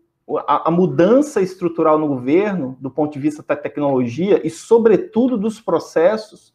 a, 0.46 0.68
a, 0.68 0.70
mudança 0.70 1.40
estrutural 1.40 1.98
no 1.98 2.08
governo, 2.08 2.76
do 2.80 2.90
ponto 2.90 3.12
de 3.12 3.18
vista 3.18 3.42
da 3.46 3.56
tecnologia 3.56 4.40
e, 4.46 4.50
sobretudo, 4.50 5.36
dos 5.36 5.60
processos, 5.60 6.54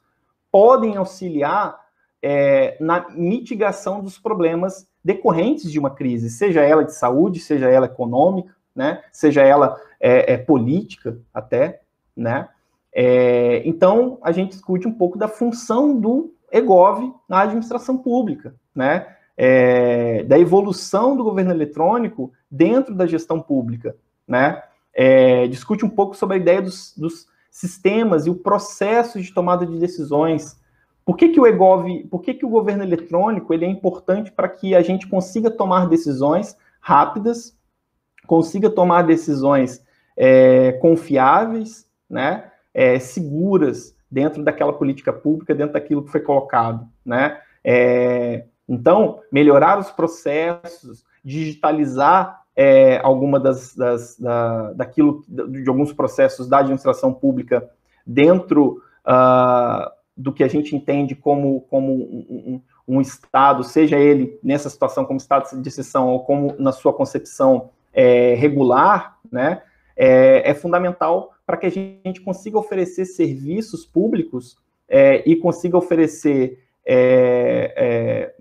podem 0.52 0.98
auxiliar 0.98 1.83
é, 2.24 2.78
na 2.80 3.10
mitigação 3.10 4.02
dos 4.02 4.18
problemas 4.18 4.88
decorrentes 5.04 5.70
de 5.70 5.78
uma 5.78 5.90
crise, 5.90 6.30
seja 6.30 6.62
ela 6.62 6.84
de 6.84 6.94
saúde, 6.94 7.40
seja 7.40 7.70
ela 7.70 7.88
econômica, 7.88 8.56
né, 8.74 9.04
seja 9.12 9.42
ela 9.42 9.78
é, 10.00 10.34
é, 10.34 10.38
política 10.38 11.20
até, 11.34 11.82
né. 12.16 12.48
É, 12.96 13.62
então, 13.66 14.18
a 14.22 14.32
gente 14.32 14.52
discute 14.52 14.88
um 14.88 14.94
pouco 14.94 15.18
da 15.18 15.28
função 15.28 16.00
do 16.00 16.34
EGOV 16.52 17.14
na 17.28 17.42
administração 17.42 17.98
pública, 17.98 18.56
né, 18.74 19.06
é, 19.36 20.24
da 20.24 20.40
evolução 20.40 21.18
do 21.18 21.24
governo 21.24 21.52
eletrônico 21.52 22.32
dentro 22.50 22.96
da 22.96 23.06
gestão 23.06 23.42
pública, 23.42 23.96
né? 24.28 24.62
É, 24.96 25.48
discute 25.48 25.84
um 25.84 25.90
pouco 25.90 26.16
sobre 26.16 26.38
a 26.38 26.40
ideia 26.40 26.62
dos, 26.62 26.94
dos, 26.96 27.28
sistemas 27.50 28.26
e 28.26 28.32
o 28.32 28.36
processo 28.36 29.22
de 29.22 29.32
tomada 29.32 29.64
de 29.64 29.78
decisões. 29.78 30.60
Por 31.06 31.18
que, 31.18 31.30
que 31.30 31.40
o 31.40 31.46
EGOV, 31.46 32.08
por 32.10 32.22
que, 32.22 32.34
que 32.34 32.46
o 32.46 32.50
governo 32.50 32.84
eletrônico 32.84 33.54
ele 33.54 33.66
é 33.66 33.70
importante 33.70 34.32
para 34.32 34.48
que 34.48 34.74
a 34.74 34.82
gente 34.82 35.08
consiga 35.08 35.52
tomar 35.52 35.88
decisões 35.88 36.58
rápidas, 36.80 37.58
consiga 38.26 38.70
tomar 38.70 39.04
decisões 39.04 39.84
é, 40.16 40.74
confiáveis, 40.74 41.86
né? 42.10 42.52
É, 42.74 42.98
seguras 43.00 43.96
dentro 44.10 44.44
daquela 44.44 44.74
política 44.74 45.12
pública, 45.12 45.54
dentro 45.54 45.74
daquilo 45.74 46.04
que 46.04 46.12
foi 46.12 46.22
colocado, 46.22 46.88
né? 47.06 47.40
É, 47.64 48.46
então, 48.68 49.20
melhorar 49.32 49.80
os 49.80 49.92
processos, 49.92 51.06
digitalizar 51.24 52.44
é, 52.56 53.00
alguma 53.04 53.40
das, 53.40 53.76
das 53.76 54.18
da, 54.18 54.74
daquilo 54.74 55.24
de 55.28 55.68
alguns 55.68 55.92
processos 55.92 56.48
da 56.48 56.60
administração 56.60 57.14
pública 57.14 57.70
dentro 58.06 58.82
uh, 59.08 59.90
do 60.16 60.32
que 60.32 60.44
a 60.44 60.48
gente 60.48 60.76
entende 60.76 61.16
como, 61.16 61.62
como 61.70 61.92
um, 61.92 62.62
um, 62.88 62.96
um, 62.96 63.02
Estado, 63.02 63.64
seja 63.64 63.98
ele 63.98 64.40
nessa 64.44 64.70
situação 64.70 65.06
como 65.06 65.18
Estado 65.18 65.62
de 65.62 65.68
exceção 65.68 66.10
ou 66.10 66.24
como 66.24 66.56
na 66.60 66.72
sua 66.72 66.94
concepção 66.94 67.70
é, 67.92 68.36
regular, 68.36 69.18
né, 69.32 69.64
é, 69.96 70.50
é 70.50 70.54
fundamental 70.54 71.34
para 71.46 71.58
que 71.58 71.66
a 71.66 71.70
gente 71.70 72.22
consiga 72.22 72.58
oferecer 72.58 73.06
serviços 73.06 73.86
públicos 73.86 74.58
é, 74.88 75.24
e 75.28 75.36
consiga 75.36 75.78
oferecer 75.78 76.64
é, 76.86 77.74
é, 77.78 78.36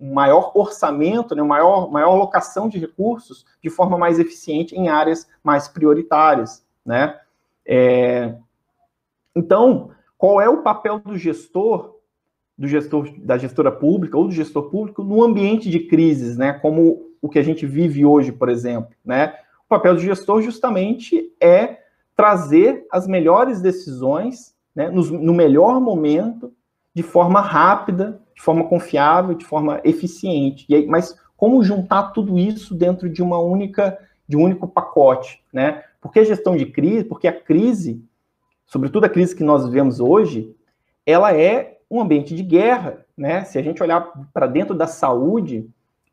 um 0.00 0.12
maior 0.12 0.52
orçamento, 0.54 1.34
né, 1.34 1.42
maior, 1.42 1.90
maior 1.90 2.14
locação 2.16 2.68
de 2.68 2.78
recursos 2.78 3.44
de 3.62 3.68
forma 3.68 3.98
mais 3.98 4.18
eficiente 4.18 4.74
em 4.74 4.88
áreas 4.88 5.28
mais 5.42 5.68
prioritárias, 5.68 6.64
né? 6.84 7.18
É, 7.66 8.34
então, 9.34 9.90
qual 10.20 10.38
é 10.38 10.46
o 10.50 10.58
papel 10.62 10.98
do 10.98 11.16
gestor, 11.16 11.96
do 12.56 12.68
gestor 12.68 13.10
da 13.20 13.38
gestora 13.38 13.72
pública 13.72 14.18
ou 14.18 14.26
do 14.26 14.32
gestor 14.32 14.64
público 14.64 15.02
no 15.02 15.24
ambiente 15.24 15.70
de 15.70 15.80
crises, 15.80 16.36
né? 16.36 16.52
Como 16.52 17.08
o 17.22 17.28
que 17.30 17.38
a 17.38 17.42
gente 17.42 17.64
vive 17.64 18.04
hoje, 18.04 18.30
por 18.30 18.50
exemplo, 18.50 18.90
né? 19.02 19.32
O 19.64 19.68
papel 19.70 19.94
do 19.94 20.00
gestor 20.02 20.42
justamente 20.42 21.32
é 21.40 21.78
trazer 22.14 22.86
as 22.92 23.08
melhores 23.08 23.62
decisões, 23.62 24.54
né, 24.74 24.90
no, 24.90 25.02
no 25.02 25.32
melhor 25.32 25.80
momento 25.80 26.52
de 26.94 27.02
forma 27.02 27.40
rápida, 27.40 28.20
de 28.36 28.42
forma 28.42 28.68
confiável, 28.68 29.34
de 29.34 29.46
forma 29.46 29.80
eficiente. 29.84 30.66
E 30.68 30.74
aí, 30.74 30.86
mas 30.86 31.16
como 31.34 31.64
juntar 31.64 32.12
tudo 32.12 32.38
isso 32.38 32.74
dentro 32.74 33.08
de 33.08 33.22
uma 33.22 33.38
única, 33.38 33.96
de 34.28 34.36
um 34.36 34.42
único 34.42 34.68
pacote, 34.68 35.42
né? 35.50 35.82
Porque 35.98 36.20
a 36.20 36.24
gestão 36.24 36.54
de 36.58 36.66
crise, 36.66 37.04
porque 37.04 37.26
a 37.26 37.32
crise, 37.32 38.04
sobretudo 38.70 39.04
a 39.04 39.08
crise 39.08 39.34
que 39.34 39.42
nós 39.42 39.64
vivemos 39.66 39.98
hoje, 39.98 40.54
ela 41.04 41.34
é 41.34 41.78
um 41.90 42.00
ambiente 42.00 42.36
de 42.36 42.42
guerra, 42.44 43.04
né? 43.16 43.42
Se 43.42 43.58
a 43.58 43.62
gente 43.62 43.82
olhar 43.82 44.12
para 44.32 44.46
dentro 44.46 44.76
da 44.76 44.86
saúde, 44.86 45.68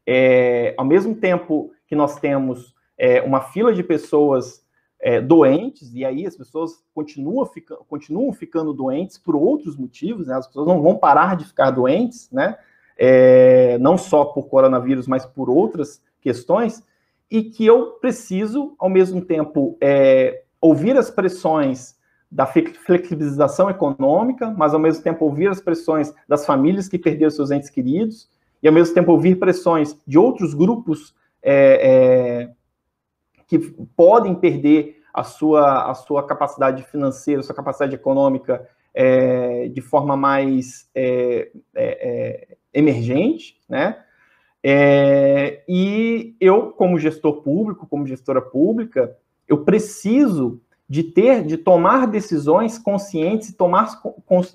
é, 0.08 0.74
ao 0.76 0.84
mesmo 0.84 1.14
tempo 1.14 1.72
que 1.86 1.96
nós 1.96 2.20
temos 2.20 2.76
é, 2.98 3.22
uma 3.22 3.42
fila 3.42 3.72
de 3.72 3.84
pessoas 3.84 4.66
é, 5.00 5.22
doentes, 5.22 5.94
e 5.94 6.04
aí 6.04 6.26
as 6.26 6.36
pessoas 6.36 6.84
continuam, 6.96 7.46
fica, 7.46 7.76
continuam 7.88 8.34
ficando 8.34 8.74
doentes 8.74 9.20
por 9.20 9.36
outros 9.36 9.78
motivos, 9.78 10.26
né? 10.26 10.34
as 10.34 10.48
pessoas 10.48 10.68
não 10.68 10.82
vão 10.82 10.96
parar 10.96 11.38
de 11.38 11.46
ficar 11.46 11.70
doentes, 11.70 12.28
né? 12.32 12.58
É, 12.98 13.78
não 13.78 14.00
só 14.00 14.26
por 14.26 14.48
coronavírus, 14.48 15.08
mas 15.08 15.24
por 15.24 15.48
outras 15.48 16.02
questões, 16.20 16.84
e 17.30 17.44
que 17.44 17.64
eu 17.64 17.92
preciso, 18.02 18.74
ao 18.80 18.90
mesmo 18.90 19.22
tempo, 19.22 19.78
é, 19.80 20.42
ouvir 20.60 20.98
as 20.98 21.12
pressões 21.12 21.97
da 22.30 22.46
flexibilização 22.46 23.70
econômica, 23.70 24.54
mas 24.58 24.74
ao 24.74 24.80
mesmo 24.80 25.02
tempo 25.02 25.26
ouvir 25.26 25.48
as 25.48 25.62
pressões 25.62 26.14
das 26.28 26.46
famílias 26.46 26.88
que 26.88 27.00
perderam 27.00 27.32
seus 27.32 27.52
entes 27.52 27.70
queridos, 27.70 28.30
e 28.62 28.68
ao 28.68 28.74
mesmo 28.74 28.94
tempo 28.94 29.12
ouvir 29.12 29.36
pressões 29.36 29.98
de 30.06 30.18
outros 30.18 30.54
grupos 30.54 31.16
é, 31.42 32.50
é 32.52 32.58
que 33.48 33.60
podem 33.96 34.36
perder 34.36 35.02
a 35.14 35.24
sua, 35.24 35.90
a 35.90 35.94
sua 35.94 36.28
capacidade 36.28 36.84
financeira, 36.84 37.40
a 37.40 37.44
sua 37.44 37.56
capacidade 37.56 37.96
econômica 37.96 38.68
é, 38.94 39.70
de 39.70 39.80
forma 39.80 40.18
mais 40.18 40.90
é, 40.94 41.50
é, 41.74 42.50
é 42.54 42.58
emergente, 42.74 43.60
né? 43.70 44.04
E 45.68 46.36
eu, 46.42 46.72
como 46.72 47.00
gestor 47.00 47.42
público, 47.42 47.88
como 47.88 48.06
gestora 48.06 48.42
pública, 48.42 49.16
eu 49.48 49.64
preciso 49.64 50.62
de 50.90 51.04
ter, 51.04 51.44
de 51.44 51.58
tomar 51.58 52.08
decisões 52.08 52.78
conscientes 52.78 53.54
tomar 53.54 54.02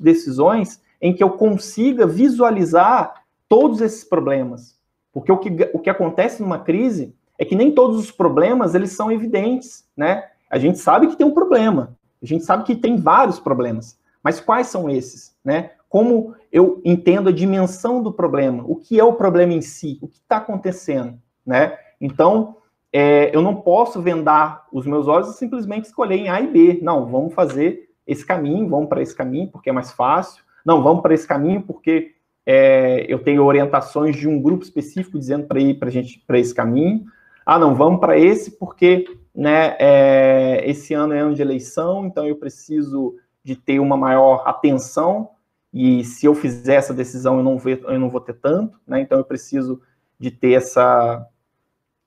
decisões 0.01 0.81
em 1.01 1.13
que 1.15 1.23
eu 1.23 1.31
consiga 1.31 2.07
visualizar 2.07 3.25
todos 3.49 3.81
esses 3.81 4.05
problemas. 4.05 4.79
Porque 5.13 5.31
o 5.31 5.37
que, 5.37 5.71
o 5.75 5.79
que 5.79 5.91
acontece 5.91 6.41
numa 6.41 6.59
crise 6.59 7.15
é 7.39 7.45
que 7.45 7.57
nem 7.57 7.73
todos 7.73 7.99
os 7.99 8.11
problemas 8.11 8.75
eles 8.75 8.93
são 8.93 9.11
evidentes, 9.11 9.85
né? 9.97 10.25
A 10.49 10.59
gente 10.59 10.79
sabe 10.79 11.09
que 11.09 11.17
tem 11.17 11.27
um 11.27 11.35
problema, 11.35 11.97
a 12.23 12.27
gente 12.27 12.45
sabe 12.45 12.65
que 12.65 12.77
tem 12.77 12.97
vários 12.97 13.41
problemas, 13.41 13.99
mas 14.23 14.41
quais 14.41 14.69
são 14.69 14.89
esses, 14.89 15.35
né? 15.45 15.71
como 15.93 16.35
eu 16.51 16.81
entendo 16.87 17.29
a 17.29 17.33
dimensão 17.33 18.03
do 18.03 18.11
problema, 18.11 18.65
o 18.67 18.77
que 18.77 18.99
é 18.99 19.05
o 19.05 19.13
problema 19.13 19.53
em 19.53 19.61
si, 19.61 19.99
o 20.01 20.09
que 20.09 20.17
está 20.17 20.39
acontecendo, 20.39 21.19
né? 21.45 21.77
Então, 22.01 22.57
é, 22.93 23.35
eu 23.35 23.41
não 23.41 23.55
posso 23.55 24.03
vendar 24.03 24.67
os 24.71 24.87
meus 24.87 25.09
olhos 25.09 25.31
e 25.31 25.39
simplesmente 25.39 25.87
escolher 25.87 26.17
em 26.17 26.29
A 26.29 26.41
e 26.41 26.47
B. 26.47 26.79
Não, 26.83 27.07
vamos 27.07 27.33
fazer 27.33 27.89
esse 28.07 28.25
caminho, 28.25 28.69
vamos 28.69 28.89
para 28.89 29.01
esse 29.01 29.17
caminho 29.17 29.49
porque 29.49 29.71
é 29.71 29.73
mais 29.73 29.93
fácil. 29.93 30.45
Não, 30.65 30.83
vamos 30.83 31.01
para 31.03 31.15
esse 31.15 31.27
caminho 31.27 31.63
porque 31.63 32.13
é, 32.45 33.07
eu 33.09 33.19
tenho 33.21 33.45
orientações 33.45 34.17
de 34.17 34.29
um 34.29 34.41
grupo 34.41 34.63
específico 34.63 35.19
dizendo 35.19 35.47
para 35.47 35.59
ir 35.59 35.79
para 35.79 35.91
gente 35.91 36.23
para 36.27 36.39
esse 36.39 36.55
caminho. 36.55 37.05
Ah, 37.47 37.59
não, 37.59 37.75
vamos 37.75 37.99
para 37.99 38.19
esse 38.19 38.51
porque 38.59 39.07
né, 39.35 39.75
é, 39.79 40.63
esse 40.69 40.93
ano 40.93 41.15
é 41.15 41.21
ano 41.21 41.35
de 41.35 41.41
eleição, 41.41 42.05
então 42.05 42.27
eu 42.27 42.37
preciso 42.37 43.17
de 43.43 43.57
ter 43.57 43.81
uma 43.81 43.97
maior 43.97 44.43
atenção 44.47 45.31
e 45.73 46.05
se 46.05 46.27
eu 46.27 46.35
fizer 46.35 46.75
essa 46.75 46.93
decisão 46.93 47.39
eu 47.39 47.43
não, 47.43 47.57
vou, 47.57 47.73
eu 47.73 47.99
não 47.99 48.11
vou 48.11 48.21
ter 48.21 48.35
tanto, 48.35 48.79
né? 48.87 49.01
Então 49.01 49.19
eu 49.19 49.25
preciso 49.25 49.81
de 50.19 50.31
ter 50.31 50.53
essa 50.53 51.27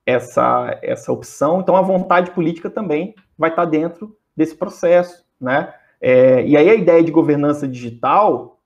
essa, 0.06 0.78
essa 0.80 1.12
opção. 1.12 1.60
Então, 1.60 1.76
a 1.76 1.82
vontade 1.82 2.30
política 2.30 2.70
também 2.70 3.16
vai 3.36 3.50
estar 3.50 3.64
dentro 3.64 4.16
desse 4.36 4.54
processo, 4.54 5.26
né? 5.40 5.74
É, 6.00 6.46
e 6.46 6.56
aí 6.56 6.70
a 6.70 6.74
ideia 6.74 7.02
de 7.02 7.10
governança 7.10 7.66
digital, 7.66 8.60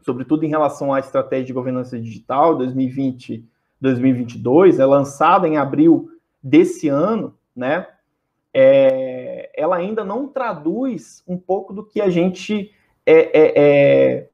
sobretudo 0.00 0.44
em 0.44 0.48
relação 0.48 0.94
à 0.94 1.00
estratégia 1.00 1.46
de 1.46 1.52
governança 1.52 2.00
digital 2.00 2.56
2020-2022, 2.58 4.78
é 4.78 4.86
lançada 4.86 5.46
em 5.46 5.58
abril 5.58 6.08
desse 6.42 6.88
ano, 6.88 7.36
né? 7.54 7.86
É, 8.52 9.48
ela 9.54 9.76
ainda 9.76 10.04
não 10.04 10.26
traduz 10.26 11.22
um 11.28 11.36
pouco 11.36 11.72
do 11.72 11.84
que 11.84 12.00
a 12.00 12.08
gente 12.08 12.72
é, 13.04 13.38
é, 13.38 13.52
é 13.56 14.28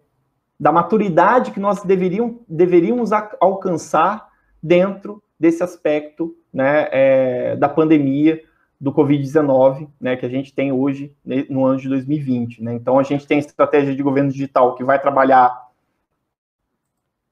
da 0.59 0.73
maturidade 0.73 1.51
que 1.51 1.61
nós 1.61 1.83
deveriam, 1.83 2.41
deveríamos 2.49 3.13
alcançar 3.13 4.31
dentro 4.63 5.23
desse 5.39 5.63
aspecto 5.63 6.37
né, 6.53 6.89
é, 6.91 7.57
da 7.57 7.69
pandemia 7.69 8.43
do 8.81 8.93
Covid-19, 8.93 9.89
né, 10.01 10.17
que 10.17 10.27
a 10.27 10.29
gente 10.29 10.55
tem 10.55 10.71
hoje 10.71 11.15
no 11.49 11.65
ano 11.65 11.79
de 11.79 11.89
2020. 11.89 12.63
Né? 12.63 12.75
Então, 12.75 12.99
a 12.99 13.03
gente 13.03 13.27
tem 13.27 13.39
estratégia 13.39 13.95
de 13.95 14.03
governo 14.03 14.31
digital 14.31 14.75
que 14.75 14.85
vai 14.85 15.01
trabalhar 15.01 15.67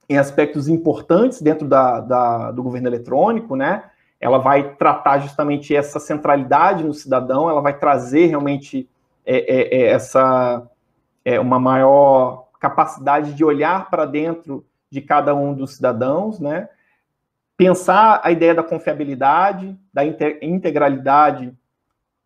em 0.08 0.18
aspectos 0.18 0.68
importantes 0.68 1.40
dentro 1.40 1.66
da, 1.66 2.00
da, 2.00 2.50
do 2.50 2.62
governo 2.62 2.88
eletrônico, 2.88 3.56
né? 3.56 3.84
Ela 4.20 4.38
vai 4.38 4.74
tratar 4.74 5.18
justamente 5.18 5.74
essa 5.74 5.98
centralidade 5.98 6.84
no 6.84 6.94
cidadão, 6.94 7.48
ela 7.48 7.60
vai 7.60 7.78
trazer 7.78 8.26
realmente 8.26 8.88
é, 9.24 9.36
é, 9.36 9.82
é 9.82 9.86
essa 9.88 10.62
é, 11.24 11.40
uma 11.40 11.58
maior 11.58 12.48
capacidade 12.60 13.34
de 13.34 13.44
olhar 13.44 13.90
para 13.90 14.04
dentro 14.04 14.64
de 14.90 15.00
cada 15.00 15.34
um 15.34 15.52
dos 15.54 15.76
cidadãos, 15.76 16.38
né? 16.38 16.68
Pensar 17.56 18.20
a 18.22 18.30
ideia 18.30 18.54
da 18.54 18.62
confiabilidade, 18.62 19.76
da 19.92 20.04
integralidade 20.04 21.52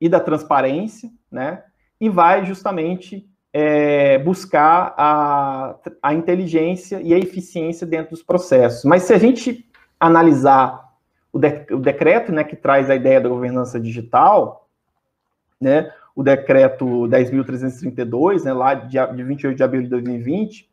e 0.00 0.08
da 0.08 0.20
transparência, 0.20 1.10
né? 1.30 1.64
E 2.00 2.08
vai 2.08 2.46
justamente 2.46 3.28
é, 3.52 4.18
buscar 4.18 4.94
a, 4.96 5.74
a 6.02 6.14
inteligência 6.14 7.00
e 7.02 7.12
a 7.12 7.18
eficiência 7.18 7.86
dentro 7.86 8.10
dos 8.10 8.22
processos. 8.22 8.84
Mas 8.84 9.02
se 9.02 9.12
a 9.12 9.18
gente 9.18 9.66
analisar 9.98 10.88
o, 11.32 11.38
de, 11.38 11.66
o 11.72 11.78
decreto, 11.78 12.32
né, 12.32 12.44
que 12.44 12.56
traz 12.56 12.88
a 12.88 12.94
ideia 12.94 13.20
da 13.20 13.28
governança 13.28 13.80
digital, 13.80 14.68
né, 15.60 15.92
o 16.14 16.22
decreto 16.22 16.84
10.332, 17.08 18.44
né, 18.44 18.52
lá 18.52 18.74
de, 18.74 18.98
de 19.14 19.22
28 19.22 19.56
de 19.56 19.62
abril 19.62 19.82
de 19.82 19.88
2020, 19.88 20.68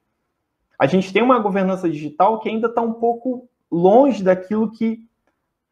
a 0.78 0.86
gente 0.86 1.12
tem 1.12 1.24
uma 1.24 1.39
governança 1.39 1.89
digital 1.89 2.39
que 2.39 2.50
ainda 2.50 2.68
está 2.68 2.82
um 2.82 2.94
pouco 2.94 3.48
longe 3.71 4.23
daquilo 4.23 4.71
que 4.71 4.99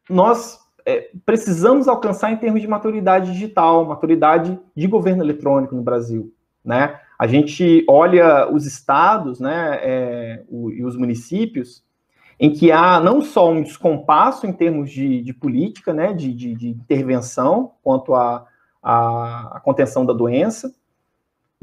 nós 0.08 0.58
é, 0.86 1.10
precisamos 1.24 1.88
alcançar 1.88 2.30
em 2.32 2.36
termos 2.36 2.60
de 2.60 2.68
maturidade 2.68 3.32
digital, 3.32 3.84
maturidade 3.86 4.58
de 4.76 4.86
governo 4.86 5.22
eletrônico 5.22 5.74
no 5.74 5.82
Brasil, 5.82 6.32
né? 6.64 7.00
A 7.18 7.26
gente 7.26 7.84
olha 7.88 8.50
os 8.52 8.66
estados, 8.66 9.38
né, 9.38 9.78
é, 9.82 10.44
o, 10.48 10.70
e 10.70 10.84
os 10.84 10.96
municípios, 10.96 11.84
em 12.38 12.52
que 12.52 12.72
há 12.72 12.98
não 12.98 13.22
só 13.22 13.50
um 13.50 13.62
descompasso 13.62 14.46
em 14.46 14.52
termos 14.52 14.90
de, 14.90 15.22
de 15.22 15.32
política, 15.32 15.94
né, 15.94 16.12
de, 16.12 16.34
de, 16.34 16.54
de 16.54 16.68
intervenção 16.68 17.72
quanto 17.82 18.14
à 18.14 19.60
contenção 19.64 20.04
da 20.04 20.12
doença, 20.12 20.74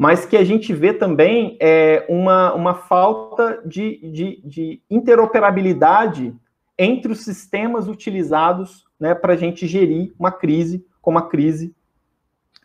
mas 0.02 0.26
que 0.26 0.36
a 0.36 0.44
gente 0.44 0.74
vê 0.74 0.96
também 0.96 1.58
é, 1.60 2.08
uma, 2.10 2.56
uma 2.56 2.74
falta 2.74 3.62
de, 3.64 3.98
de, 4.12 4.42
de 4.44 4.82
interoperabilidade 4.90 6.36
entre 6.76 7.12
os 7.12 7.24
sistemas 7.24 7.88
utilizados 7.88 8.84
né, 9.00 9.14
para 9.14 9.34
a 9.34 9.38
gente 9.38 9.68
gerir 9.68 10.12
uma 10.18 10.32
crise 10.32 10.84
como 11.00 11.20
a 11.20 11.30
crise 11.30 11.76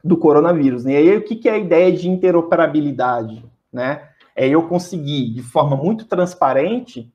do 0.02 0.16
coronavírus. 0.16 0.86
Né? 0.86 0.92
E 0.92 0.96
aí, 0.96 1.16
o 1.18 1.24
que, 1.24 1.36
que 1.36 1.46
é 1.46 1.52
a 1.52 1.58
ideia 1.58 1.92
de 1.92 2.08
interoperabilidade? 2.08 3.44
Né? 3.70 4.08
É 4.34 4.48
eu 4.48 4.66
conseguir, 4.66 5.34
de 5.34 5.42
forma 5.42 5.76
muito 5.76 6.06
transparente, 6.06 7.12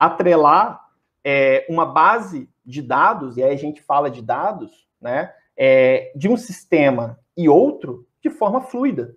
atrelar 0.00 0.80
é, 1.22 1.66
uma 1.68 1.84
base 1.84 2.48
de 2.64 2.80
dados, 2.80 3.36
e 3.36 3.42
aí 3.42 3.52
a 3.52 3.58
gente 3.58 3.82
fala 3.82 4.10
de 4.10 4.22
dados, 4.22 4.88
né, 4.98 5.30
é, 5.54 6.10
de 6.16 6.26
um 6.26 6.38
sistema 6.38 7.18
e 7.36 7.50
outro 7.50 8.06
de 8.22 8.30
forma 8.30 8.62
fluida 8.62 9.14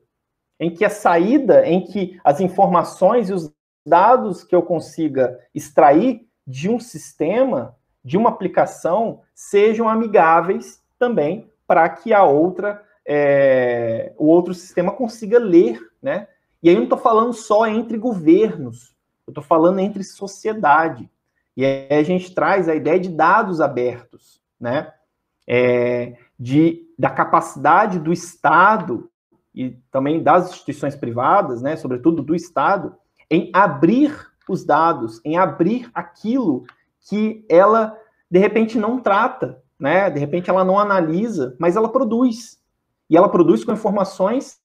em 0.62 0.70
que 0.70 0.86
a 0.86 0.92
saída, 0.92 1.68
em 1.68 1.82
que 1.82 2.22
as 2.24 2.40
informações 2.40 3.30
e 3.30 3.34
os 3.34 3.52
dados 3.84 4.44
que 4.44 4.56
eu 4.56 4.62
consiga 4.62 5.40
extrair 5.56 6.28
de 6.46 6.70
um 6.70 6.80
sistema, 6.80 7.76
de 8.06 8.16
uma 8.16 8.30
aplicação, 8.30 9.22
sejam 9.34 9.90
amigáveis 9.90 10.80
também 11.00 11.50
para 11.66 11.90
que 11.90 12.14
a 12.14 12.24
outra, 12.24 12.84
é, 13.04 14.14
o 14.20 14.28
outro 14.28 14.54
sistema 14.54 14.92
consiga 14.92 15.40
ler, 15.40 15.82
né? 16.00 16.28
E 16.62 16.70
aí 16.70 16.76
eu 16.76 16.80
não 16.80 16.84
estou 16.84 17.00
falando 17.00 17.34
só 17.34 17.66
entre 17.66 17.98
governos, 17.98 18.96
eu 19.26 19.32
estou 19.32 19.44
falando 19.44 19.80
entre 19.80 20.04
sociedade. 20.04 21.10
E 21.58 21.66
aí 21.66 21.88
a 21.90 22.04
gente 22.04 22.36
traz 22.36 22.70
a 22.70 22.76
ideia 22.76 23.00
de 23.00 23.10
dados 23.10 23.60
abertos, 23.60 24.40
né? 24.60 24.94
É, 25.48 26.18
de, 26.40 26.88
da 27.00 27.10
capacidade 27.10 28.00
do 28.00 28.14
Estado 28.14 29.11
e 29.54 29.72
também 29.92 30.24
das 30.24 30.50
instituições 30.50 30.96
privadas, 30.96 31.62
né, 31.62 31.76
sobretudo 31.76 32.22
do 32.22 32.36
Estado, 32.36 32.96
em 33.30 33.50
abrir 33.54 34.32
os 34.48 34.66
dados, 34.66 35.22
em 35.24 35.38
abrir 35.38 35.90
aquilo 35.94 36.66
que 37.08 37.46
ela 37.50 37.98
de 38.30 38.40
repente 38.40 38.78
não 38.78 39.00
trata, 39.00 39.62
né? 39.78 40.10
De 40.10 40.20
repente 40.20 40.50
ela 40.50 40.64
não 40.64 40.80
analisa, 40.80 41.56
mas 41.60 41.76
ela 41.76 41.92
produz. 41.92 42.62
E 43.10 43.18
ela 43.18 43.28
produz 43.28 43.66
com 43.66 43.74
informações 43.74 44.62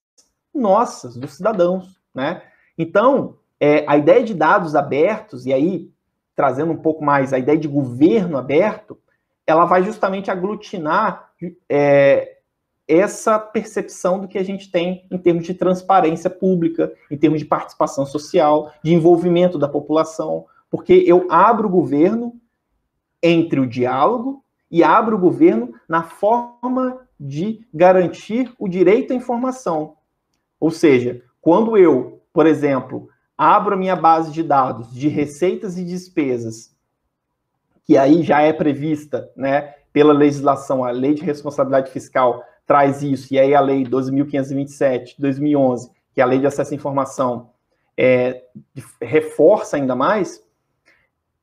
nossas, 0.53 1.17
dos 1.17 1.33
cidadãos, 1.33 1.99
né? 2.15 2.41
Então, 2.77 3.35
é, 3.59 3.83
a 3.87 3.97
ideia 3.97 4.23
de 4.23 4.33
dados 4.33 4.73
abertos, 4.73 5.45
e 5.45 5.53
aí 5.53 5.91
trazendo 6.33 6.71
um 6.71 6.77
pouco 6.77 7.03
mais 7.03 7.33
a 7.33 7.39
ideia 7.39 7.57
de 7.57 7.67
governo 7.67 8.37
aberto, 8.37 8.97
ela 9.45 9.65
vai 9.65 9.83
justamente 9.83 10.29
aglutinar 10.29 11.31
é, 11.67 12.36
essa 12.87 13.37
percepção 13.37 14.19
do 14.19 14.27
que 14.27 14.37
a 14.37 14.43
gente 14.43 14.71
tem 14.71 15.05
em 15.11 15.17
termos 15.17 15.45
de 15.45 15.53
transparência 15.53 16.29
pública, 16.29 16.93
em 17.11 17.17
termos 17.17 17.39
de 17.39 17.45
participação 17.45 18.05
social, 18.05 18.71
de 18.81 18.93
envolvimento 18.93 19.57
da 19.57 19.67
população, 19.67 20.45
porque 20.69 21.03
eu 21.05 21.27
abro 21.29 21.67
o 21.67 21.71
governo 21.71 22.33
entre 23.21 23.59
o 23.59 23.67
diálogo 23.67 24.43
e 24.71 24.83
abro 24.83 25.17
o 25.17 25.19
governo 25.19 25.73
na 25.87 26.03
forma 26.03 26.99
de 27.19 27.65
garantir 27.73 28.53
o 28.57 28.67
direito 28.67 29.11
à 29.11 29.15
informação. 29.15 29.95
Ou 30.59 30.71
seja, 30.71 31.21
quando 31.41 31.77
eu, 31.77 32.21
por 32.31 32.45
exemplo, 32.45 33.09
abro 33.37 33.73
a 33.73 33.77
minha 33.77 33.95
base 33.95 34.31
de 34.31 34.43
dados 34.43 34.93
de 34.93 35.07
receitas 35.07 35.77
e 35.77 35.83
despesas, 35.83 36.75
que 37.85 37.97
aí 37.97 38.21
já 38.21 38.41
é 38.41 38.51
prevista, 38.51 39.29
né, 39.35 39.73
pela 39.93 40.13
legislação, 40.13 40.83
a 40.83 40.91
Lei 40.91 41.13
de 41.13 41.23
Responsabilidade 41.23 41.91
Fiscal 41.91 42.43
traz 42.67 43.01
isso, 43.01 43.33
e 43.33 43.39
aí 43.39 43.55
a 43.55 43.61
Lei 43.61 43.83
12.527 43.83 45.15
de 45.15 45.21
2011, 45.21 45.89
que 46.13 46.19
é 46.19 46.23
a 46.23 46.27
Lei 46.27 46.37
de 46.37 46.45
Acesso 46.45 46.73
à 46.73 46.75
Informação, 46.75 47.49
é, 47.97 48.43
reforça 49.01 49.77
ainda 49.77 49.95
mais, 49.95 50.43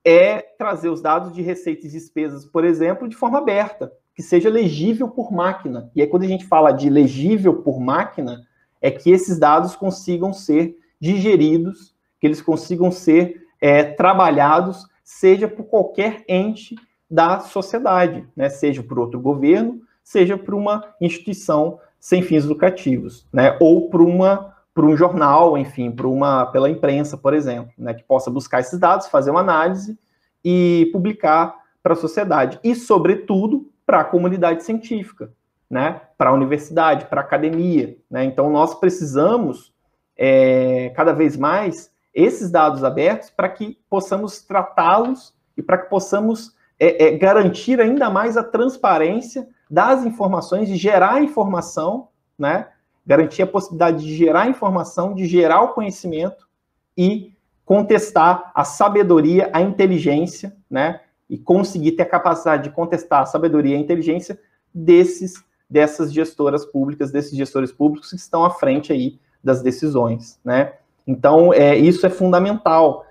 é 0.05 0.43
trazer 0.59 0.91
os 0.91 1.01
dados 1.01 1.33
de 1.33 1.41
receitas 1.41 1.87
e 1.87 1.99
despesas, 1.99 2.45
por 2.45 2.63
exemplo, 2.63 3.09
de 3.09 3.17
forma 3.17 3.39
aberta, 3.39 3.91
que 4.15 4.23
seja 4.23 4.51
legível 4.51 5.09
por 5.09 5.33
máquina. 5.33 5.91
E 5.97 6.03
aí, 6.03 6.07
quando 6.07 6.25
a 6.25 6.29
gente 6.29 6.45
fala 6.45 6.71
de 6.71 6.91
legível 6.91 7.63
por 7.63 7.81
máquina, 7.81 8.47
é 8.81 8.91
que 8.91 9.11
esses 9.11 9.39
dados 9.39 9.75
consigam 9.75 10.33
ser 10.33 10.77
digeridos, 11.01 11.95
que 12.21 12.27
eles 12.27 12.43
consigam 12.43 12.93
ser 12.93 13.47
é, 13.61 13.83
trabalhados, 13.83 14.87
seja 15.03 15.49
por 15.49 15.65
qualquer 15.65 16.23
ente 16.29 16.77
da 17.11 17.41
sociedade, 17.41 18.27
né? 18.37 18.51
seja 18.51 18.83
por 18.83 18.99
outro 18.99 19.19
governo, 19.19 19.81
seja 20.05 20.37
para 20.37 20.55
uma 20.55 20.85
instituição 21.01 21.81
sem 21.99 22.23
fins 22.23 22.45
lucrativos, 22.45 23.27
né? 23.33 23.57
Ou 23.59 23.89
para 23.89 24.03
uma 24.03 24.55
para 24.75 24.85
um 24.85 24.97
jornal, 24.97 25.57
enfim, 25.57 25.93
para 25.93 26.09
uma 26.09 26.47
pela 26.47 26.69
imprensa, 26.69 27.17
por 27.17 27.33
exemplo, 27.33 27.73
né, 27.79 27.95
que 27.95 28.03
possa 28.03 28.29
buscar 28.29 28.59
esses 28.59 28.77
dados, 28.77 29.07
fazer 29.07 29.31
uma 29.31 29.39
análise 29.39 29.97
e 30.45 30.91
publicar 30.93 31.55
para 31.81 31.93
a 31.93 31.97
sociedade 31.97 32.59
e, 32.63 32.75
sobretudo, 32.75 33.71
para 33.87 34.01
a 34.01 34.05
comunidade 34.05 34.65
científica, 34.65 35.33
né, 35.71 36.01
para 36.19 36.31
a 36.31 36.33
universidade, 36.33 37.07
para 37.07 37.21
a 37.21 37.25
academia, 37.25 37.97
né. 38.11 38.25
Então 38.25 38.51
nós 38.51 38.75
precisamos 38.75 39.73
é, 40.17 40.91
cada 40.97 41.13
vez 41.13 41.37
mais 41.37 41.93
esses 42.13 42.51
dados 42.51 42.83
abertos 42.83 43.31
para 43.31 43.49
que 43.49 43.79
possamos 43.89 44.43
tratá-los 44.43 45.33
e 45.57 45.63
para 45.63 45.79
que 45.79 45.89
possamos 45.89 46.53
é, 46.81 47.07
é, 47.07 47.17
garantir 47.17 47.81
ainda 47.81 48.11
mais 48.11 48.37
a 48.37 48.43
transparência 48.43 49.47
das 49.75 50.05
informações 50.05 50.71
e 50.71 50.77
gerar 50.77 51.21
informação, 51.21 52.09
né, 52.39 52.69
garantir 53.05 53.43
a 53.43 53.47
possibilidade 53.47 54.05
de 54.05 54.15
gerar 54.15 54.49
informação, 54.49 55.13
de 55.13 55.27
gerar 55.27 55.63
o 55.63 55.75
conhecimento 55.75 56.47
e 56.97 57.35
contestar 57.65 58.53
a 58.55 58.63
sabedoria, 58.63 59.51
a 59.53 59.61
inteligência, 59.61 60.57
né? 60.71 61.01
E 61.29 61.37
conseguir 61.37 61.93
ter 61.93 62.03
a 62.03 62.09
capacidade 62.09 62.65
de 62.65 62.71
contestar 62.71 63.23
a 63.23 63.27
sabedoria 63.27 63.75
e 63.75 63.79
a 63.79 63.81
inteligência 63.81 64.39
desses 64.73 65.43
dessas 65.69 66.13
gestoras 66.13 66.65
públicas, 66.65 67.11
desses 67.11 67.37
gestores 67.37 67.73
públicos 67.73 68.11
que 68.11 68.17
estão 68.17 68.45
à 68.45 68.51
frente 68.51 68.93
aí 68.93 69.19
das 69.43 69.63
decisões, 69.63 70.39
né? 70.45 70.75
Então, 71.07 71.53
é, 71.53 71.77
isso 71.77 72.07
é 72.07 72.11
fundamental. 72.11 73.04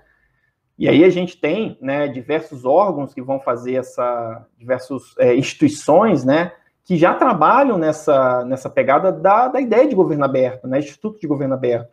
E 0.76 0.88
aí 0.88 1.04
a 1.04 1.10
gente 1.10 1.36
tem, 1.36 1.78
né, 1.80 2.08
diversos 2.08 2.64
órgãos 2.64 3.14
que 3.14 3.22
vão 3.22 3.38
fazer 3.38 3.74
essa, 3.74 4.44
diversas 4.58 5.14
é, 5.18 5.34
instituições, 5.34 6.24
né, 6.24 6.52
que 6.84 6.96
já 6.96 7.14
trabalham 7.14 7.78
nessa, 7.78 8.44
nessa 8.44 8.68
pegada 8.68 9.12
da, 9.12 9.48
da 9.48 9.60
ideia 9.60 9.88
de 9.88 9.94
governo 9.94 10.24
aberto, 10.24 10.66
né, 10.66 10.78
Instituto 10.78 11.20
de 11.20 11.26
Governo 11.26 11.54
Aberto, 11.54 11.90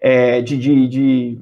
é, 0.00 0.42
de, 0.42 0.58
de, 0.58 0.88
de, 0.88 1.40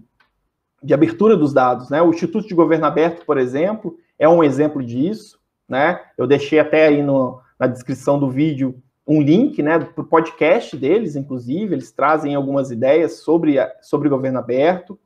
de, 0.83 0.95
abertura 0.95 1.37
dos 1.37 1.53
dados, 1.53 1.89
né, 1.89 2.03
o 2.03 2.11
Instituto 2.11 2.47
de 2.47 2.55
Governo 2.55 2.87
Aberto, 2.87 3.25
por 3.25 3.39
exemplo, 3.39 3.97
é 4.19 4.29
um 4.29 4.45
exemplo 4.45 4.85
disso, 4.85 5.41
né, 5.67 6.01
eu 6.19 6.27
deixei 6.27 6.59
até 6.59 6.89
aí 6.89 7.03
no, 7.03 7.41
na 7.59 7.67
descrição 7.67 8.19
do 8.19 8.31
vídeo 8.31 8.81
um 9.07 9.23
link, 9.23 9.63
né, 9.63 9.79
para 9.79 10.03
o 10.03 10.07
podcast 10.07 10.77
deles, 10.77 11.17
inclusive, 11.17 11.75
eles 11.75 11.91
trazem 11.91 12.35
algumas 12.35 12.71
ideias 12.71 13.21
sobre, 13.21 13.57
sobre 13.81 14.09
governo 14.09 14.41
aberto, 14.41 14.99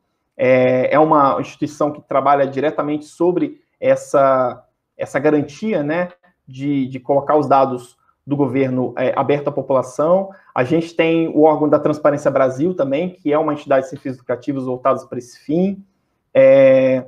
é, 0.43 0.95
é 0.95 0.97
uma 0.97 1.39
instituição 1.39 1.91
que 1.91 2.01
trabalha 2.01 2.47
diretamente 2.47 3.05
sobre 3.05 3.61
essa, 3.79 4.65
essa 4.97 5.19
garantia, 5.19 5.83
né, 5.83 6.09
de, 6.47 6.87
de 6.87 6.99
colocar 6.99 7.37
os 7.37 7.47
dados 7.47 7.95
do 8.25 8.35
governo 8.35 8.91
é, 8.97 9.13
aberto 9.15 9.49
à 9.49 9.51
população. 9.51 10.31
A 10.55 10.63
gente 10.63 10.95
tem 10.95 11.27
o 11.27 11.43
órgão 11.43 11.69
da 11.69 11.77
Transparência 11.77 12.31
Brasil 12.31 12.73
também, 12.73 13.11
que 13.11 13.31
é 13.31 13.37
uma 13.37 13.53
entidade 13.53 13.83
de 13.83 13.91
sem 13.91 13.99
fins 13.99 14.17
lucrativos 14.17 14.65
voltados 14.65 15.03
para 15.03 15.19
esse 15.19 15.37
fim. 15.41 15.85
É, 16.33 17.05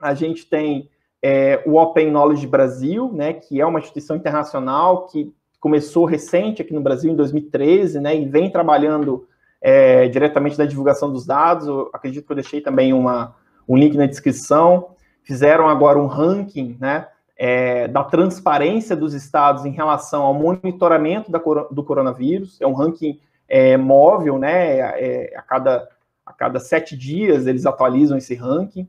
a 0.00 0.12
gente 0.12 0.44
tem 0.44 0.90
é, 1.22 1.62
o 1.64 1.76
Open 1.76 2.10
Knowledge 2.10 2.48
Brasil, 2.48 3.12
né, 3.12 3.34
que 3.34 3.60
é 3.60 3.64
uma 3.64 3.78
instituição 3.78 4.16
internacional 4.16 5.06
que 5.06 5.32
começou 5.60 6.06
recente 6.06 6.60
aqui 6.60 6.74
no 6.74 6.80
Brasil, 6.80 7.12
em 7.12 7.14
2013, 7.14 8.00
né, 8.00 8.16
e 8.16 8.24
vem 8.24 8.50
trabalhando 8.50 9.28
é, 9.62 10.08
diretamente 10.08 10.58
na 10.58 10.66
divulgação 10.66 11.12
dos 11.12 11.24
dados. 11.24 11.68
Eu 11.68 11.88
acredito 11.92 12.26
que 12.26 12.32
eu 12.32 12.36
deixei 12.36 12.60
também 12.60 12.92
uma, 12.92 13.36
um 13.68 13.76
link 13.76 13.96
na 13.96 14.06
descrição. 14.06 14.88
Fizeram 15.22 15.68
agora 15.68 15.98
um 15.98 16.06
ranking, 16.06 16.76
né, 16.80 17.06
é, 17.36 17.86
da 17.86 18.02
transparência 18.02 18.96
dos 18.96 19.14
estados 19.14 19.64
em 19.64 19.70
relação 19.70 20.24
ao 20.24 20.34
monitoramento 20.34 21.30
da, 21.30 21.38
do 21.38 21.84
coronavírus. 21.84 22.60
É 22.60 22.66
um 22.66 22.74
ranking 22.74 23.20
é, 23.48 23.76
móvel, 23.76 24.38
né? 24.38 24.78
É, 24.78 25.34
a, 25.36 25.42
cada, 25.42 25.88
a 26.26 26.32
cada 26.32 26.58
sete 26.58 26.96
dias 26.96 27.46
eles 27.46 27.64
atualizam 27.64 28.18
esse 28.18 28.34
ranking. 28.34 28.88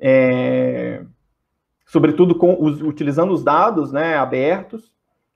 É, 0.00 1.02
sobretudo 1.84 2.34
com, 2.34 2.56
os, 2.62 2.80
utilizando 2.80 3.32
os 3.32 3.42
dados 3.42 3.92
né, 3.92 4.16
abertos, 4.16 4.92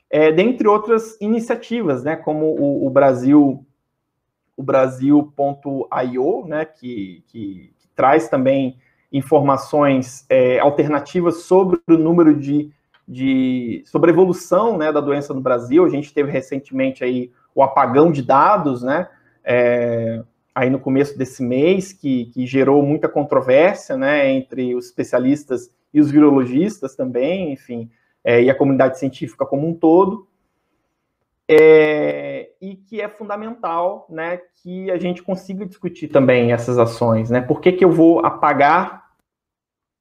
é, 0.08 0.30
dentre 0.30 0.68
outras 0.68 1.18
iniciativas, 1.20 2.04
né, 2.04 2.14
como 2.14 2.46
o, 2.46 2.86
o 2.86 2.90
Brasil 2.90 3.66
o 4.56 4.62
Brasil.io, 4.62 6.46
né, 6.46 6.64
que, 6.64 7.22
que, 7.28 7.72
que 7.78 7.88
traz 7.94 8.28
também 8.28 8.76
informações 9.12 10.24
é, 10.28 10.58
alternativas 10.58 11.42
sobre 11.42 11.80
o 11.88 11.98
número 11.98 12.34
de, 12.34 12.70
de 13.06 13.82
sobre 13.86 14.10
a 14.10 14.12
evolução 14.14 14.78
né, 14.78 14.90
da 14.90 15.00
doença 15.00 15.34
no 15.34 15.40
Brasil. 15.40 15.84
A 15.84 15.88
gente 15.88 16.12
teve 16.12 16.30
recentemente 16.30 17.04
aí 17.04 17.30
o 17.54 17.62
apagão 17.62 18.10
de 18.10 18.22
dados, 18.22 18.82
né? 18.82 19.08
É, 19.44 20.22
aí 20.54 20.70
no 20.70 20.78
começo 20.78 21.16
desse 21.16 21.42
mês, 21.42 21.92
que, 21.92 22.26
que 22.26 22.46
gerou 22.46 22.82
muita 22.82 23.08
controvérsia 23.08 23.96
né, 23.96 24.30
entre 24.30 24.74
os 24.74 24.86
especialistas 24.86 25.70
e 25.92 26.00
os 26.00 26.10
virologistas 26.10 26.94
também, 26.94 27.52
enfim, 27.52 27.90
é, 28.24 28.42
e 28.42 28.50
a 28.50 28.54
comunidade 28.54 28.98
científica 28.98 29.44
como 29.44 29.68
um 29.68 29.74
todo. 29.74 30.26
É, 31.48 32.31
e 32.62 32.76
que 32.76 33.00
é 33.00 33.08
fundamental 33.08 34.06
né, 34.08 34.40
que 34.62 34.88
a 34.88 34.96
gente 34.96 35.20
consiga 35.20 35.66
discutir 35.66 36.06
também 36.06 36.52
essas 36.52 36.78
ações. 36.78 37.28
Né? 37.28 37.40
Por 37.40 37.60
que, 37.60 37.72
que 37.72 37.84
eu 37.84 37.90
vou 37.90 38.24
apagar 38.24 39.02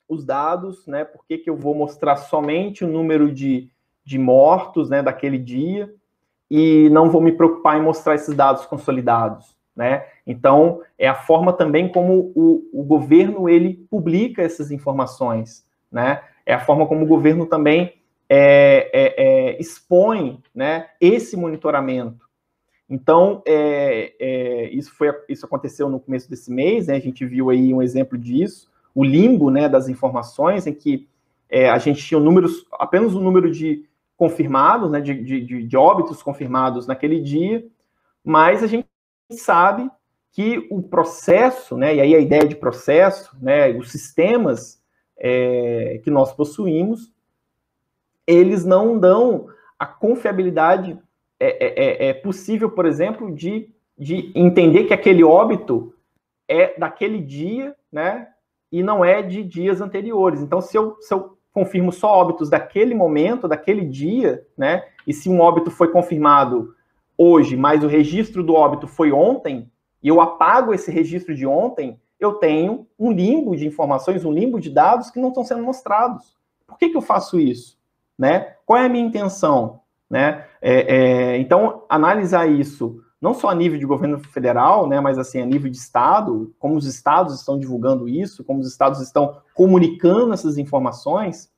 os 0.08 0.24
dados, 0.24 0.86
né? 0.86 1.04
Por 1.04 1.26
que, 1.26 1.40
que 1.40 1.50
eu 1.50 1.56
vou 1.56 1.74
mostrar 1.74 2.18
somente 2.18 2.86
o 2.86 2.88
número 2.88 3.32
de, 3.32 3.72
de 4.04 4.20
mortos 4.20 4.90
né, 4.90 5.02
daquele 5.02 5.40
dia 5.40 5.92
e 6.50 6.90
não 6.90 7.10
vou 7.10 7.22
me 7.22 7.32
preocupar 7.32 7.78
em 7.78 7.82
mostrar 7.82 8.14
esses 8.14 8.36
dados 8.36 8.66
consolidados, 8.66 9.58
né? 9.74 10.06
Então, 10.28 10.82
é 11.00 11.08
a 11.08 11.16
forma 11.16 11.54
também 11.54 11.90
como 11.90 12.32
o, 12.36 12.70
o 12.74 12.84
governo 12.84 13.48
ele 13.48 13.88
publica 13.90 14.42
essas 14.42 14.70
informações, 14.70 15.66
né? 15.90 16.22
É 16.46 16.54
a 16.54 16.60
forma 16.60 16.86
como 16.86 17.06
o 17.06 17.08
governo 17.08 17.46
também 17.46 17.94
é, 18.30 18.90
é, 18.94 19.16
é, 19.18 19.62
expõe 19.62 20.44
né, 20.54 20.90
esse 21.00 21.38
monitoramento. 21.38 22.31
Então, 22.92 23.42
é, 23.48 24.14
é, 24.20 24.70
isso, 24.72 24.94
foi, 24.94 25.08
isso 25.30 25.46
aconteceu 25.46 25.90
no 25.90 25.98
começo 25.98 26.30
desse 26.30 26.52
mês, 26.52 26.88
né, 26.88 26.98
a 26.98 27.00
gente 27.00 27.26
viu 27.26 27.50
aí 27.50 27.74
um 27.74 27.82
exemplo 27.82 28.18
disso, 28.18 28.70
o 28.94 29.02
limbo 29.02 29.50
né, 29.50 29.70
das 29.70 29.88
informações, 29.88 30.68
em 30.68 30.74
que 30.74 31.08
é, 31.50 31.70
a 31.70 31.78
gente 31.78 32.06
tinha 32.06 32.20
números, 32.20 32.66
apenas 32.74 33.16
o 33.16 33.22
número 33.22 33.50
de 33.50 33.86
confirmados, 34.18 34.92
né, 34.92 35.00
de, 35.00 35.24
de, 35.24 35.64
de 35.64 35.78
óbitos 35.78 36.22
confirmados 36.22 36.86
naquele 36.86 37.22
dia, 37.22 37.66
mas 38.26 38.62
a 38.62 38.68
gente 38.68 38.86
sabe 39.32 39.90
que 40.34 40.68
o 40.70 40.82
processo, 40.84 41.78
né, 41.78 41.96
e 41.96 42.02
aí 42.02 42.14
a 42.14 42.20
ideia 42.20 42.46
de 42.46 42.58
processo, 42.58 43.38
né, 43.42 43.72
os 43.72 43.90
sistemas 43.90 44.84
é, 45.18 46.02
que 46.04 46.12
nós 46.12 46.34
possuímos, 46.34 47.10
eles 48.28 48.66
não 48.66 49.00
dão 49.00 49.48
a 49.80 49.86
confiabilidade 49.86 51.00
é, 51.42 51.58
é, 51.60 52.06
é, 52.06 52.10
é 52.10 52.14
possível, 52.14 52.70
por 52.70 52.86
exemplo, 52.86 53.34
de, 53.34 53.70
de 53.98 54.32
entender 54.36 54.86
que 54.86 54.94
aquele 54.94 55.24
óbito 55.24 55.94
é 56.48 56.78
daquele 56.80 57.20
dia, 57.20 57.76
né, 57.92 58.28
e 58.72 58.84
não 58.84 59.04
é 59.04 59.22
de 59.22 59.44
dias 59.44 59.82
anteriores. 59.82 60.42
Então, 60.42 60.62
se 60.62 60.78
eu, 60.78 60.98
se 61.00 61.14
eu 61.14 61.38
confirmo 61.54 61.92
só 61.92 62.08
óbitos 62.08 62.50
daquele 62.50 62.96
momento, 62.96 63.48
daquele 63.48 63.86
dia, 63.86 64.46
né? 64.58 64.84
E 65.06 65.14
se 65.14 65.30
um 65.30 65.42
óbito 65.42 65.70
foi 65.70 65.92
confirmado 65.92 66.74
hoje, 67.18 67.58
mas 67.58 67.84
o 67.84 67.88
registro 67.88 68.44
do 68.44 68.54
óbito 68.54 68.88
foi 68.88 69.12
ontem, 69.12 69.70
e 70.02 70.08
eu 70.08 70.22
apago 70.22 70.74
esse 70.74 70.90
registro 70.90 71.36
de 71.36 71.46
ontem, 71.46 72.00
eu 72.20 72.34
tenho 72.34 72.88
um 72.98 73.12
limbo 73.12 73.56
de 73.56 73.68
informações, 73.68 74.24
um 74.24 74.32
limbo 74.32 74.60
de 74.60 74.70
dados 74.70 75.12
que 75.12 75.20
não 75.20 75.30
estão 75.30 75.44
sendo 75.44 75.64
mostrados. 75.64 76.36
Por 76.66 76.78
que, 76.78 76.90
que 76.90 76.98
eu 76.98 77.02
faço 77.02 77.40
isso? 77.40 77.78
Né? 78.18 78.56
Qual 78.66 78.80
é 78.80 78.86
a 78.86 78.90
minha 78.90 79.06
intenção? 79.06 79.81
Né? 80.12 80.46
É, 80.62 80.96
é, 80.96 81.38
então, 81.38 81.86
analisar 81.88 82.46
isso 82.46 83.02
não 83.22 83.34
só 83.34 83.50
a 83.50 83.56
nível 83.56 83.80
de 83.80 83.86
governo 83.86 84.20
federal, 84.20 84.88
né, 84.88 85.00
mas 85.00 85.18
assim 85.18 85.40
a 85.40 85.46
nível 85.46 85.70
de 85.70 85.78
estado, 85.78 86.54
como 86.60 86.76
os 86.76 86.86
estados 86.86 87.40
estão 87.40 87.58
divulgando 87.58 88.10
isso, 88.10 88.44
como 88.44 88.60
os 88.60 88.68
estados 88.68 89.00
estão 89.00 89.38
comunicando 89.54 90.34
essas 90.34 90.58
informações, 90.58 91.50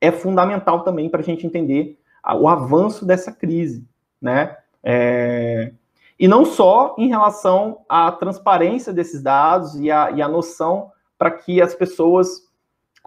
é 0.00 0.10
fundamental 0.10 0.82
também 0.82 1.08
para 1.08 1.20
a 1.20 1.24
gente 1.24 1.46
entender 1.46 1.98
o 2.34 2.48
avanço 2.48 3.06
dessa 3.06 3.32
crise, 3.32 3.86
né? 4.20 4.56
É... 4.82 5.72
E 6.18 6.28
não 6.28 6.44
só 6.44 6.96
em 6.98 7.08
relação 7.08 7.78
à 7.88 8.10
transparência 8.10 8.92
desses 8.92 9.22
dados 9.22 9.76
e 9.76 9.90
a, 9.90 10.10
e 10.10 10.28
noção 10.28 10.90
para 11.16 11.30
que 11.30 11.62
as 11.62 11.74
pessoas 11.74 12.47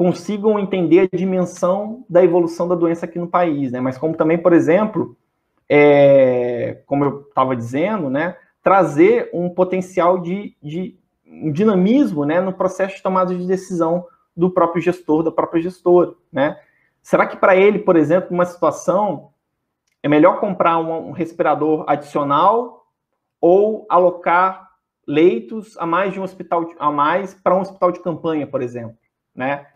consigam 0.01 0.57
entender 0.57 1.01
a 1.13 1.15
dimensão 1.15 2.03
da 2.09 2.23
evolução 2.23 2.67
da 2.67 2.73
doença 2.73 3.05
aqui 3.05 3.19
no 3.19 3.27
país, 3.27 3.71
né? 3.71 3.79
Mas 3.79 3.99
como 3.99 4.17
também, 4.17 4.35
por 4.35 4.51
exemplo, 4.51 5.15
é, 5.69 6.81
como 6.87 7.05
eu 7.05 7.21
estava 7.21 7.55
dizendo, 7.55 8.09
né, 8.09 8.35
trazer 8.63 9.29
um 9.31 9.47
potencial 9.47 10.17
de, 10.17 10.57
de 10.59 10.97
um 11.23 11.51
dinamismo 11.51 12.25
né, 12.25 12.41
no 12.41 12.51
processo 12.51 12.95
de 12.95 13.03
tomada 13.03 13.35
de 13.35 13.45
decisão 13.45 14.07
do 14.35 14.49
próprio 14.49 14.81
gestor, 14.81 15.21
da 15.21 15.31
própria 15.31 15.61
gestora. 15.61 16.15
Né? 16.33 16.59
Será 17.03 17.27
que 17.27 17.37
para 17.37 17.55
ele, 17.55 17.77
por 17.77 17.95
exemplo, 17.95 18.31
uma 18.31 18.45
situação, 18.45 19.29
é 20.01 20.09
melhor 20.09 20.39
comprar 20.39 20.79
um, 20.79 21.09
um 21.09 21.11
respirador 21.11 21.85
adicional 21.87 22.87
ou 23.39 23.85
alocar 23.87 24.67
leitos 25.05 25.77
a 25.77 25.85
mais 25.85 26.11
de 26.11 26.19
um 26.19 26.23
hospital 26.23 26.67
a 26.79 26.89
mais 26.89 27.35
para 27.35 27.55
um 27.55 27.61
hospital 27.61 27.91
de 27.91 27.99
campanha, 27.99 28.47
por 28.47 28.63
exemplo, 28.63 28.97
né? 29.35 29.67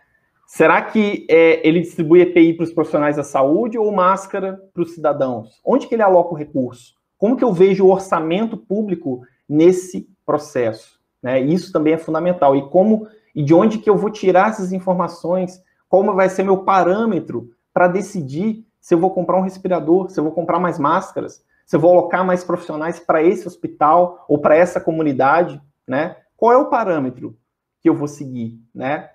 Será 0.47 0.81
que 0.81 1.25
é, 1.29 1.67
ele 1.67 1.81
distribui 1.81 2.21
EPI 2.21 2.53
para 2.53 2.63
os 2.63 2.73
profissionais 2.73 3.15
da 3.15 3.23
saúde 3.23 3.77
ou 3.77 3.91
máscara 3.91 4.61
para 4.73 4.83
os 4.83 4.93
cidadãos? 4.93 5.59
Onde 5.65 5.87
que 5.87 5.95
ele 5.95 6.03
aloca 6.03 6.33
o 6.33 6.37
recurso? 6.37 6.93
Como 7.17 7.35
que 7.35 7.43
eu 7.43 7.51
vejo 7.51 7.85
o 7.85 7.91
orçamento 7.91 8.55
público 8.55 9.21
nesse 9.49 10.07
processo? 10.25 10.99
Né? 11.21 11.39
Isso 11.41 11.71
também 11.71 11.93
é 11.93 11.97
fundamental. 11.97 12.55
E 12.55 12.69
como 12.69 13.07
e 13.33 13.43
de 13.43 13.53
onde 13.53 13.79
que 13.79 13.89
eu 13.89 13.97
vou 13.97 14.09
tirar 14.09 14.49
essas 14.49 14.71
informações? 14.71 15.61
Como 15.89 16.13
vai 16.13 16.29
ser 16.29 16.43
meu 16.43 16.59
parâmetro 16.59 17.49
para 17.73 17.87
decidir 17.87 18.65
se 18.79 18.93
eu 18.93 18.99
vou 18.99 19.11
comprar 19.11 19.37
um 19.37 19.41
respirador, 19.41 20.09
se 20.09 20.19
eu 20.19 20.23
vou 20.23 20.31
comprar 20.31 20.59
mais 20.59 20.77
máscaras, 20.77 21.43
se 21.65 21.75
eu 21.75 21.79
vou 21.79 21.91
alocar 21.91 22.23
mais 22.23 22.43
profissionais 22.43 22.99
para 22.99 23.23
esse 23.23 23.47
hospital 23.47 24.23
ou 24.29 24.37
para 24.37 24.55
essa 24.55 24.79
comunidade, 24.79 25.59
né? 25.87 26.15
Qual 26.37 26.53
é 26.53 26.57
o 26.57 26.69
parâmetro 26.69 27.35
que 27.81 27.89
eu 27.89 27.95
vou 27.95 28.07
seguir, 28.07 28.59
né? 28.73 29.09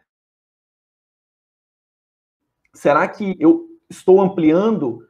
Será 2.73 3.07
que 3.09 3.37
eu 3.39 3.67
estou 3.89 4.21
ampliando, 4.21 5.07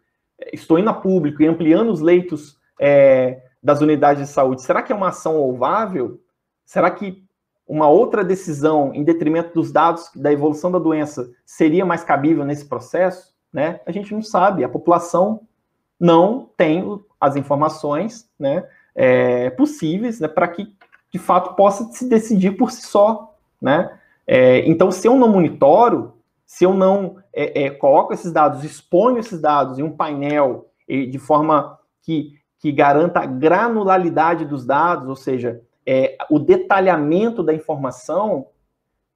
estou 0.52 0.78
indo 0.78 0.90
a 0.90 0.94
público 0.94 1.42
e 1.42 1.46
ampliando 1.46 1.90
os 1.90 2.00
leitos 2.00 2.58
é, 2.80 3.42
das 3.62 3.80
unidades 3.80 4.26
de 4.26 4.32
saúde? 4.32 4.62
Será 4.62 4.82
que 4.82 4.92
é 4.92 4.96
uma 4.96 5.08
ação 5.08 5.36
louvável? 5.36 6.20
Será 6.64 6.90
que 6.90 7.22
uma 7.66 7.88
outra 7.88 8.24
decisão 8.24 8.92
em 8.94 9.04
detrimento 9.04 9.54
dos 9.54 9.70
dados 9.70 10.10
da 10.16 10.32
evolução 10.32 10.72
da 10.72 10.78
doença 10.78 11.30
seria 11.44 11.84
mais 11.84 12.02
cabível 12.02 12.44
nesse 12.44 12.64
processo? 12.66 13.34
Né? 13.52 13.80
A 13.86 13.92
gente 13.92 14.12
não 14.12 14.22
sabe, 14.22 14.64
a 14.64 14.68
população 14.68 15.42
não 15.98 16.48
tem 16.56 16.84
as 17.20 17.36
informações 17.36 18.28
né, 18.38 18.66
é, 18.94 19.50
possíveis 19.50 20.18
né, 20.18 20.26
para 20.26 20.48
que, 20.48 20.74
de 21.12 21.18
fato, 21.18 21.54
possa 21.54 21.84
se 21.92 22.08
decidir 22.08 22.52
por 22.52 22.70
si 22.70 22.82
só. 22.82 23.36
Né? 23.60 23.90
É, 24.26 24.68
então, 24.68 24.90
se 24.90 25.06
eu 25.06 25.16
não 25.16 25.28
monitoro, 25.28 26.14
se 26.50 26.64
eu 26.64 26.74
não 26.74 27.18
é, 27.32 27.66
é, 27.66 27.70
coloco 27.70 28.12
esses 28.12 28.32
dados, 28.32 28.64
exponho 28.64 29.18
esses 29.18 29.40
dados 29.40 29.78
em 29.78 29.84
um 29.84 29.96
painel 29.96 30.68
de 30.88 31.16
forma 31.16 31.78
que, 32.02 32.40
que 32.58 32.72
garanta 32.72 33.20
a 33.20 33.24
granularidade 33.24 34.44
dos 34.44 34.66
dados, 34.66 35.08
ou 35.08 35.14
seja, 35.14 35.62
é, 35.86 36.18
o 36.28 36.40
detalhamento 36.40 37.44
da 37.44 37.54
informação, 37.54 38.48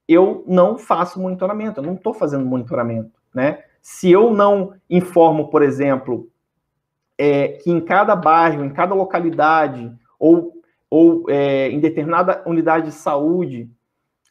eu 0.07 0.45
não 0.47 0.78
faço 0.78 1.20
monitoramento, 1.20 1.80
eu 1.80 1.85
não 1.85 1.95
estou 1.95 2.14
fazendo 2.14 2.47
monitoramento. 2.47 3.20
Né? 3.35 3.64
Se 3.82 4.12
eu 4.12 4.32
não 4.32 4.74
informo, 4.89 5.49
por 5.49 5.61
exemplo, 5.61 6.30
é, 7.18 7.49
que 7.49 7.68
em 7.68 7.80
cada 7.80 8.14
bairro, 8.14 8.64
em 8.64 8.72
cada 8.72 8.95
localidade, 8.95 9.93
ou, 10.20 10.53
ou 10.89 11.28
é, 11.28 11.68
em 11.68 11.80
determinada 11.80 12.45
unidade 12.47 12.87
de 12.87 12.93
saúde, 12.93 13.68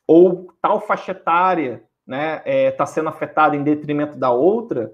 ou 0.07 0.47
tal 0.61 0.79
faixa 0.79 1.11
etária, 1.11 1.83
né, 2.05 2.37
está 2.37 2.49
é, 2.49 2.71
tá 2.71 2.85
sendo 2.85 3.09
afetada 3.09 3.55
em 3.55 3.63
detrimento 3.63 4.17
da 4.17 4.31
outra, 4.31 4.93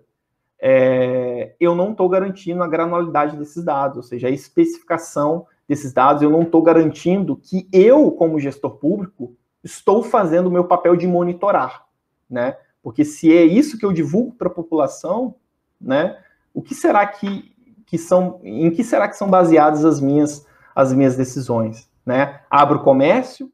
é, 0.62 1.56
eu 1.60 1.74
não 1.74 1.92
estou 1.92 2.10
garantindo 2.10 2.62
a 2.62 2.68
granularidade 2.68 3.38
desses 3.38 3.64
dados, 3.64 3.98
ou 3.98 4.04
seja, 4.04 4.28
a 4.28 4.32
especificação 4.32 5.48
desses 5.68 5.94
dados, 5.94 6.22
eu 6.22 6.30
não 6.30 6.42
estou 6.42 6.62
garantindo 6.62 7.36
que 7.36 7.68
eu, 7.72 8.12
como 8.12 8.40
gestor 8.40 8.72
público, 8.72 9.36
estou 9.64 10.04
fazendo 10.04 10.48
o 10.48 10.52
meu 10.52 10.66
papel 10.66 10.96
de 10.96 11.08
monitorar, 11.08 11.86
né? 12.30 12.58
Porque 12.82 13.06
se 13.06 13.32
é 13.32 13.44
isso 13.44 13.78
que 13.78 13.86
eu 13.86 13.94
divulgo 13.94 14.34
para 14.34 14.48
a 14.48 14.54
população, 14.54 15.36
né, 15.80 16.18
o 16.54 16.62
que 16.62 16.74
será 16.74 17.06
que, 17.06 17.56
que 17.86 17.98
são, 17.98 18.40
em 18.44 18.72
que 18.72 18.84
será 18.84 19.08
que 19.08 19.16
são 19.16 19.30
baseadas 19.30 19.86
as 19.86 20.00
minhas, 20.02 20.46
as 20.76 20.92
minhas 20.92 21.16
decisões, 21.16 21.90
né? 22.06 22.42
Abro 22.50 22.80
o 22.80 22.84
comércio 22.84 23.52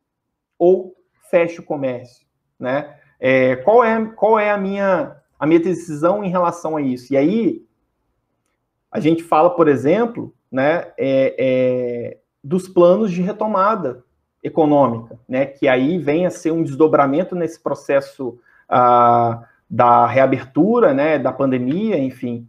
ou 0.58 0.96
fecho 1.30 1.62
o 1.62 1.66
comércio, 1.66 2.26
né? 2.58 2.98
É, 3.20 3.56
qual 3.58 3.84
é, 3.84 4.06
qual 4.16 4.40
é 4.40 4.52
a, 4.52 4.58
minha, 4.58 5.16
a 5.40 5.46
minha 5.46 5.60
decisão 5.60 6.24
em 6.24 6.30
relação 6.30 6.78
a 6.78 6.82
isso? 6.82 7.14
E 7.14 7.18
aí, 7.18 7.66
a 8.92 9.00
gente 9.00 9.24
fala, 9.24 9.50
por 9.50 9.68
exemplo, 9.68 10.34
né, 10.52 10.88
é, 10.98 11.36
é, 11.38 12.18
dos 12.44 12.68
planos 12.68 13.12
de 13.12 13.22
retomada 13.22 14.04
econômica, 14.44 15.20
né, 15.28 15.46
que 15.46 15.68
aí 15.68 15.98
vem 15.98 16.26
a 16.26 16.30
ser 16.30 16.52
um 16.52 16.64
desdobramento 16.64 17.36
nesse 17.36 17.60
processo 17.60 18.40
ah, 18.70 19.44
da 19.70 20.06
reabertura, 20.06 20.94
né, 20.94 21.20
da 21.20 21.34
pandemia, 21.34 21.98
enfim, 21.98 22.48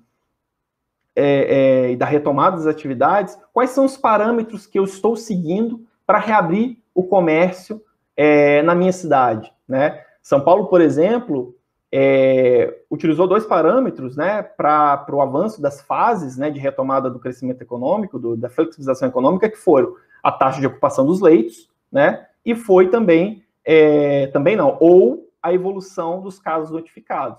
é, 1.16 1.92
é, 1.92 1.96
da 1.96 2.04
retomada 2.04 2.56
das 2.56 2.66
atividades, 2.66 3.38
quais 3.52 3.70
são 3.70 3.86
os 3.86 3.96
parâmetros 3.96 4.66
que 4.66 4.78
eu 4.78 4.84
estou 4.84 5.16
seguindo 5.16 5.84
para 6.06 6.18
reabrir 6.18 6.78
o 6.94 7.02
comércio 7.02 7.82
é, 8.16 8.62
na 8.62 8.74
minha 8.74 8.92
cidade, 8.92 9.52
né? 9.66 10.04
São 10.27 10.41
Paulo, 10.41 10.66
por 10.66 10.81
exemplo, 10.81 11.55
é, 11.93 12.81
utilizou 12.91 13.29
dois 13.29 13.47
parâmetros 13.47 14.16
né, 14.16 14.43
para 14.43 15.07
o 15.12 15.20
avanço 15.20 15.62
das 15.62 15.81
fases 15.81 16.37
né, 16.37 16.51
de 16.51 16.59
retomada 16.59 17.09
do 17.09 17.20
crescimento 17.20 17.62
econômico, 17.62 18.18
do, 18.18 18.37
da 18.37 18.51
flexibilização 18.51 19.09
econômica, 19.09 19.49
que 19.49 19.57
foram 19.57 19.95
a 20.20 20.33
taxa 20.33 20.59
de 20.59 20.66
ocupação 20.66 21.07
dos 21.07 21.20
leitos, 21.20 21.70
né, 21.93 22.27
e 22.45 22.57
foi 22.57 22.89
também, 22.89 23.45
é, 23.64 24.27
também 24.33 24.57
não, 24.57 24.77
ou 24.81 25.29
a 25.41 25.55
evolução 25.55 26.20
dos 26.20 26.41
casos 26.41 26.72
notificados. 26.72 27.39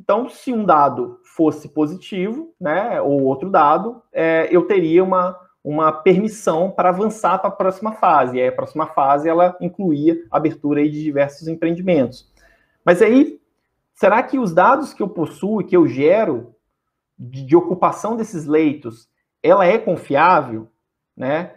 Então, 0.00 0.28
se 0.28 0.52
um 0.52 0.64
dado 0.64 1.20
fosse 1.22 1.68
positivo, 1.68 2.52
né, 2.60 3.00
ou 3.00 3.22
outro 3.22 3.48
dado, 3.48 4.02
é, 4.12 4.48
eu 4.50 4.66
teria 4.66 5.04
uma, 5.04 5.38
uma 5.62 5.92
permissão 5.92 6.70
para 6.70 6.88
avançar 6.88 7.38
para 7.38 7.48
a 7.48 7.52
próxima 7.52 7.92
fase. 7.92 8.36
E 8.36 8.40
aí, 8.40 8.48
a 8.48 8.52
próxima 8.52 8.86
fase 8.86 9.28
ela 9.28 9.56
incluía 9.60 10.16
a 10.30 10.36
abertura 10.36 10.82
de 10.82 11.02
diversos 11.02 11.48
empreendimentos. 11.48 12.30
Mas 12.84 13.02
aí, 13.02 13.40
será 13.94 14.22
que 14.22 14.38
os 14.38 14.54
dados 14.54 14.94
que 14.94 15.02
eu 15.02 15.08
possuo 15.08 15.64
que 15.64 15.76
eu 15.76 15.86
gero 15.86 16.54
de, 17.18 17.44
de 17.44 17.56
ocupação 17.56 18.16
desses 18.16 18.46
leitos, 18.46 19.08
ela 19.42 19.66
é 19.66 19.76
confiável, 19.76 20.68
né? 21.16 21.54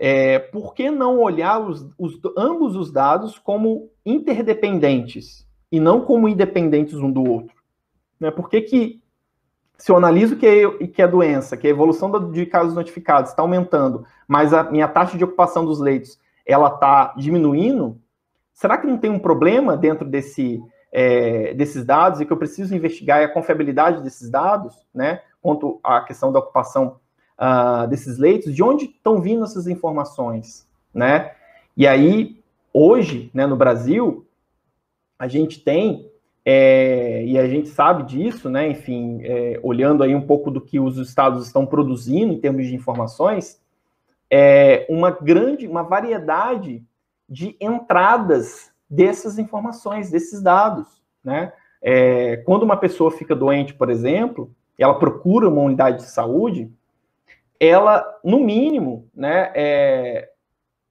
É, 0.00 0.38
por 0.38 0.74
que 0.74 0.90
não 0.90 1.18
olhar 1.18 1.58
os, 1.58 1.84
os, 1.98 2.20
ambos 2.36 2.76
os 2.76 2.92
dados 2.92 3.36
como 3.36 3.90
interdependentes 4.06 5.44
e 5.72 5.80
não 5.80 6.02
como 6.02 6.28
independentes 6.28 6.94
um 6.94 7.10
do 7.10 7.24
outro? 7.24 7.56
Né? 8.20 8.30
Por 8.30 8.48
que, 8.48 8.60
que 8.60 9.02
se 9.78 9.92
eu 9.92 9.96
analiso 9.96 10.36
que 10.36 10.46
é, 10.46 10.86
que 10.88 11.00
é 11.00 11.06
doença, 11.06 11.56
que 11.56 11.66
a 11.66 11.70
evolução 11.70 12.10
de 12.32 12.44
casos 12.44 12.74
notificados 12.74 13.30
está 13.30 13.42
aumentando, 13.42 14.04
mas 14.26 14.52
a 14.52 14.64
minha 14.64 14.88
taxa 14.88 15.16
de 15.16 15.22
ocupação 15.22 15.64
dos 15.64 15.78
leitos 15.78 16.18
ela 16.44 16.68
está 16.68 17.14
diminuindo, 17.16 17.96
será 18.52 18.76
que 18.76 18.86
não 18.86 18.98
tem 18.98 19.10
um 19.10 19.18
problema 19.18 19.76
dentro 19.76 20.04
desse, 20.04 20.60
é, 20.90 21.54
desses 21.54 21.84
dados 21.84 22.20
e 22.20 22.26
que 22.26 22.32
eu 22.32 22.36
preciso 22.36 22.74
investigar 22.74 23.22
a 23.22 23.28
confiabilidade 23.28 24.02
desses 24.02 24.28
dados, 24.28 24.74
né, 24.92 25.22
quanto 25.40 25.78
à 25.84 26.00
questão 26.00 26.32
da 26.32 26.40
ocupação 26.40 26.96
uh, 27.38 27.86
desses 27.86 28.18
leitos, 28.18 28.54
de 28.54 28.62
onde 28.62 28.86
estão 28.86 29.20
vindo 29.20 29.44
essas 29.44 29.68
informações, 29.68 30.66
né? 30.92 31.32
E 31.76 31.86
aí, 31.86 32.42
hoje, 32.72 33.30
né, 33.32 33.46
no 33.46 33.56
Brasil, 33.56 34.26
a 35.16 35.28
gente 35.28 35.60
tem 35.60 36.10
é, 36.50 37.22
e 37.26 37.36
a 37.36 37.46
gente 37.46 37.68
sabe 37.68 38.04
disso, 38.04 38.48
né? 38.48 38.66
Enfim, 38.70 39.20
é, 39.22 39.60
olhando 39.62 40.02
aí 40.02 40.14
um 40.14 40.26
pouco 40.26 40.50
do 40.50 40.62
que 40.62 40.80
os 40.80 40.96
estados 40.96 41.46
estão 41.46 41.66
produzindo 41.66 42.32
em 42.32 42.40
termos 42.40 42.66
de 42.66 42.74
informações, 42.74 43.60
é 44.30 44.86
uma 44.88 45.10
grande, 45.10 45.66
uma 45.66 45.82
variedade 45.82 46.82
de 47.28 47.54
entradas 47.60 48.72
dessas 48.88 49.38
informações, 49.38 50.10
desses 50.10 50.40
dados, 50.40 51.02
né? 51.22 51.52
É, 51.82 52.38
quando 52.38 52.62
uma 52.62 52.78
pessoa 52.78 53.10
fica 53.10 53.36
doente, 53.36 53.74
por 53.74 53.90
exemplo, 53.90 54.50
ela 54.78 54.98
procura 54.98 55.50
uma 55.50 55.60
unidade 55.60 55.98
de 55.98 56.10
saúde, 56.10 56.72
ela, 57.60 58.06
no 58.24 58.40
mínimo, 58.40 59.06
né, 59.14 59.52
é, 59.54 60.30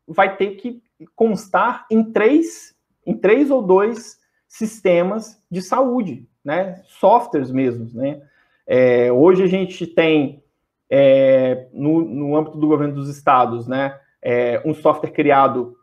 vai 0.08 0.38
ter 0.38 0.51
que 0.51 0.84
constar 1.16 1.88
em 1.89 2.03
três, 2.03 2.76
em 3.03 3.18
três 3.18 3.49
ou 3.49 3.64
dois 3.64 4.20
sistemas 4.48 5.41
de 5.50 5.62
saúde, 5.62 6.28
né? 6.43 6.82
Softwares 6.86 7.52
mesmos, 7.52 7.93
né? 7.93 8.22
É, 8.66 9.12
hoje 9.12 9.43
a 9.43 9.48
gente 9.48 9.86
tem 9.86 10.43
é, 10.89 11.68
no, 11.74 12.02
no, 12.02 12.36
âmbito 12.36 12.58
do 12.58 12.68
governo 12.68 12.95
dos 12.95 13.10
estados, 13.10 13.68
né? 13.68 14.00
É, 14.22 14.62
um 14.66 14.74
software 14.74 15.12
criado 15.12 15.76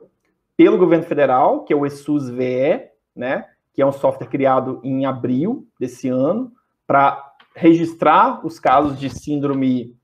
pelo 0.56 0.78
governo 0.78 1.04
federal, 1.04 1.64
que 1.64 1.72
é 1.72 1.76
o 1.76 1.86
ESUS-VE, 1.86 2.88
né? 3.14 3.46
Que 3.72 3.82
é 3.82 3.86
um 3.86 3.92
software 3.92 4.28
criado 4.28 4.80
em 4.82 5.04
abril 5.04 5.66
desse 5.78 6.08
ano 6.08 6.52
para 6.86 7.32
registrar 7.54 8.44
os 8.44 8.58
casos 8.58 8.98
de 8.98 9.08
síndrome 9.10 9.96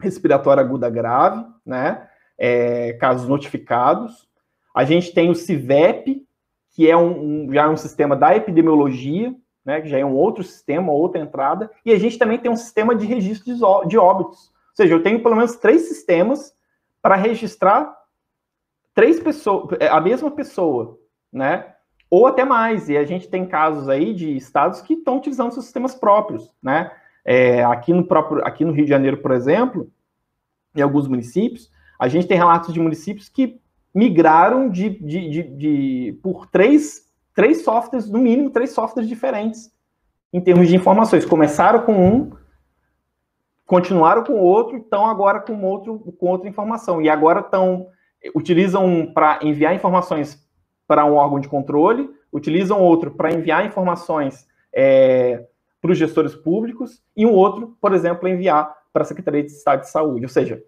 respiratória 0.00 0.62
aguda 0.62 0.90
grave, 0.90 1.44
né? 1.64 2.08
É, 2.36 2.94
casos 2.94 3.28
notificados. 3.28 4.28
A 4.74 4.84
gente 4.84 5.12
tem 5.12 5.30
o 5.30 5.34
CIVEP, 5.34 6.23
que 6.74 6.90
é 6.90 6.96
um, 6.96 7.46
um, 7.46 7.54
já 7.54 7.62
é 7.62 7.68
um 7.68 7.76
sistema 7.76 8.16
da 8.16 8.36
epidemiologia, 8.36 9.34
né, 9.64 9.80
que 9.80 9.88
já 9.88 9.98
é 9.98 10.04
um 10.04 10.14
outro 10.14 10.42
sistema, 10.42 10.92
outra 10.92 11.20
entrada, 11.20 11.70
e 11.86 11.92
a 11.92 11.98
gente 11.98 12.18
também 12.18 12.36
tem 12.36 12.50
um 12.50 12.56
sistema 12.56 12.94
de 12.94 13.06
registro 13.06 13.54
de 13.86 13.96
óbitos. 13.96 14.48
Ou 14.48 14.76
seja, 14.76 14.92
eu 14.92 15.02
tenho 15.02 15.22
pelo 15.22 15.36
menos 15.36 15.56
três 15.56 15.82
sistemas 15.82 16.52
para 17.00 17.14
registrar 17.14 17.96
três 18.92 19.20
pessoas, 19.20 19.76
é, 19.80 19.88
a 19.88 20.00
mesma 20.00 20.30
pessoa, 20.32 20.98
né? 21.32 21.74
Ou 22.10 22.26
até 22.26 22.44
mais. 22.44 22.88
E 22.88 22.96
a 22.96 23.04
gente 23.04 23.28
tem 23.28 23.46
casos 23.46 23.88
aí 23.88 24.12
de 24.12 24.36
estados 24.36 24.82
que 24.82 24.94
estão 24.94 25.18
utilizando 25.18 25.52
seus 25.52 25.64
sistemas 25.64 25.94
próprios, 25.94 26.52
né? 26.62 26.90
É, 27.24 27.64
aqui 27.64 27.92
no 27.92 28.04
próprio, 28.04 28.44
aqui 28.44 28.64
no 28.64 28.72
Rio 28.72 28.84
de 28.84 28.90
Janeiro, 28.90 29.18
por 29.18 29.30
exemplo, 29.30 29.90
em 30.74 30.82
alguns 30.82 31.06
municípios, 31.06 31.70
a 31.98 32.08
gente 32.08 32.26
tem 32.26 32.36
relatos 32.36 32.74
de 32.74 32.80
municípios 32.80 33.28
que 33.28 33.60
migraram 33.94 34.68
de, 34.68 34.90
de, 34.90 35.30
de, 35.30 35.42
de 35.42 36.18
por 36.22 36.46
três, 36.46 37.02
três 37.34 37.62
softwares, 37.62 38.08
no 38.08 38.18
mínimo 38.18 38.50
três 38.50 38.70
softwares 38.72 39.08
diferentes 39.08 39.72
em 40.32 40.40
termos 40.40 40.68
de 40.68 40.74
informações. 40.74 41.24
Começaram 41.24 41.82
com 41.82 41.94
um, 41.94 42.30
continuaram 43.64 44.24
com 44.24 44.34
outro, 44.34 44.78
estão 44.78 45.06
agora 45.06 45.40
com 45.40 45.62
outro, 45.62 45.98
com 46.18 46.26
outra 46.26 46.48
informação. 46.48 47.00
E 47.00 47.08
agora 47.08 47.40
estão 47.40 47.88
utilizam 48.34 49.10
para 49.12 49.38
enviar 49.42 49.74
informações 49.74 50.42
para 50.86 51.04
um 51.04 51.14
órgão 51.14 51.40
de 51.40 51.48
controle, 51.48 52.10
utilizam 52.32 52.80
outro 52.80 53.10
para 53.10 53.32
enviar 53.32 53.66
informações 53.66 54.46
é, 54.74 55.46
para 55.80 55.92
os 55.92 55.98
gestores 55.98 56.34
públicos 56.34 57.02
e 57.16 57.26
um 57.26 57.32
outro, 57.32 57.76
por 57.80 57.92
exemplo, 57.92 58.28
enviar 58.28 58.74
para 58.92 59.02
a 59.02 59.06
Secretaria 59.06 59.42
de 59.42 59.50
Estado 59.50 59.80
de 59.80 59.90
Saúde. 59.90 60.24
Ou 60.24 60.28
seja, 60.28 60.62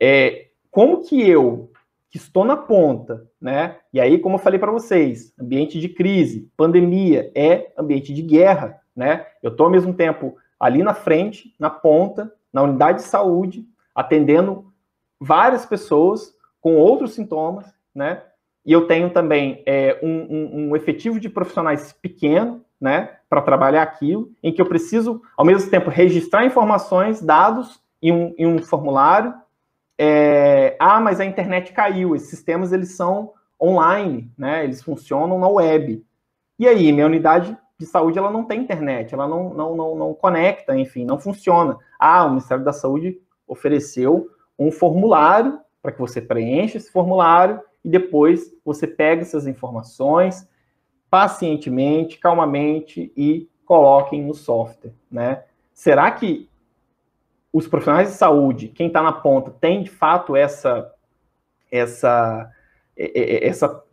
é, 0.00 0.46
como 0.70 1.02
que 1.02 1.28
eu, 1.28 1.70
que 2.12 2.18
estou 2.18 2.44
na 2.44 2.58
ponta, 2.58 3.26
né? 3.40 3.78
E 3.90 3.98
aí, 3.98 4.18
como 4.18 4.34
eu 4.34 4.38
falei 4.38 4.60
para 4.60 4.70
vocês, 4.70 5.32
ambiente 5.40 5.80
de 5.80 5.88
crise, 5.88 6.52
pandemia 6.58 7.32
é 7.34 7.72
ambiente 7.76 8.12
de 8.12 8.20
guerra, 8.20 8.78
né? 8.94 9.24
Eu 9.42 9.50
estou 9.50 9.64
ao 9.64 9.72
mesmo 9.72 9.94
tempo 9.94 10.36
ali 10.60 10.82
na 10.82 10.92
frente, 10.92 11.54
na 11.58 11.70
ponta, 11.70 12.30
na 12.52 12.62
unidade 12.62 12.98
de 12.98 13.04
saúde, 13.04 13.66
atendendo 13.94 14.70
várias 15.18 15.64
pessoas 15.64 16.34
com 16.60 16.76
outros 16.76 17.14
sintomas, 17.14 17.74
né? 17.94 18.22
E 18.64 18.72
eu 18.72 18.86
tenho 18.86 19.08
também 19.08 19.62
é, 19.64 19.98
um, 20.02 20.10
um, 20.10 20.68
um, 20.68 20.76
efetivo 20.76 21.18
de 21.18 21.30
profissionais 21.30 21.94
pequeno, 21.94 22.62
né, 22.78 23.16
para 23.28 23.40
trabalhar 23.40 23.82
aquilo, 23.82 24.30
em 24.42 24.52
que 24.52 24.60
eu 24.60 24.66
preciso, 24.66 25.22
ao 25.36 25.46
mesmo 25.46 25.70
tempo, 25.70 25.88
registrar 25.88 26.44
informações, 26.44 27.22
dados 27.22 27.80
em 28.02 28.12
um, 28.12 28.34
em 28.36 28.46
um 28.46 28.58
formulário. 28.62 29.34
É, 30.04 30.74
ah, 30.80 31.00
mas 31.00 31.20
a 31.20 31.24
internet 31.24 31.72
caiu. 31.72 32.16
Esses 32.16 32.28
sistemas 32.28 32.72
eles 32.72 32.96
são 32.96 33.34
online, 33.62 34.28
né? 34.36 34.64
Eles 34.64 34.82
funcionam 34.82 35.38
na 35.38 35.46
web. 35.46 36.04
E 36.58 36.66
aí, 36.66 36.90
minha 36.90 37.06
unidade 37.06 37.56
de 37.78 37.86
saúde 37.86 38.18
ela 38.18 38.28
não 38.28 38.42
tem 38.42 38.60
internet, 38.60 39.14
ela 39.14 39.28
não, 39.28 39.54
não, 39.54 39.76
não, 39.76 39.94
não 39.94 40.14
conecta, 40.14 40.76
enfim, 40.76 41.04
não 41.04 41.20
funciona. 41.20 41.78
Ah, 42.00 42.24
o 42.24 42.30
Ministério 42.30 42.64
da 42.64 42.72
Saúde 42.72 43.16
ofereceu 43.46 44.28
um 44.58 44.72
formulário 44.72 45.60
para 45.80 45.92
que 45.92 46.00
você 46.00 46.20
preencha 46.20 46.78
esse 46.78 46.90
formulário 46.90 47.60
e 47.84 47.88
depois 47.88 48.52
você 48.64 48.88
pega 48.88 49.22
essas 49.22 49.46
informações 49.46 50.48
pacientemente, 51.08 52.18
calmamente 52.18 53.12
e 53.16 53.48
coloquem 53.64 54.20
no 54.20 54.34
software, 54.34 54.94
né? 55.08 55.44
Será 55.72 56.10
que 56.10 56.48
os 57.52 57.68
profissionais 57.68 58.08
de 58.08 58.14
saúde, 58.14 58.68
quem 58.68 58.86
está 58.86 59.02
na 59.02 59.12
ponta, 59.12 59.50
tem 59.50 59.82
de 59.82 59.90
fato 59.90 60.34
essa 60.34 60.90
essa 61.70 62.50
essa 62.96 63.84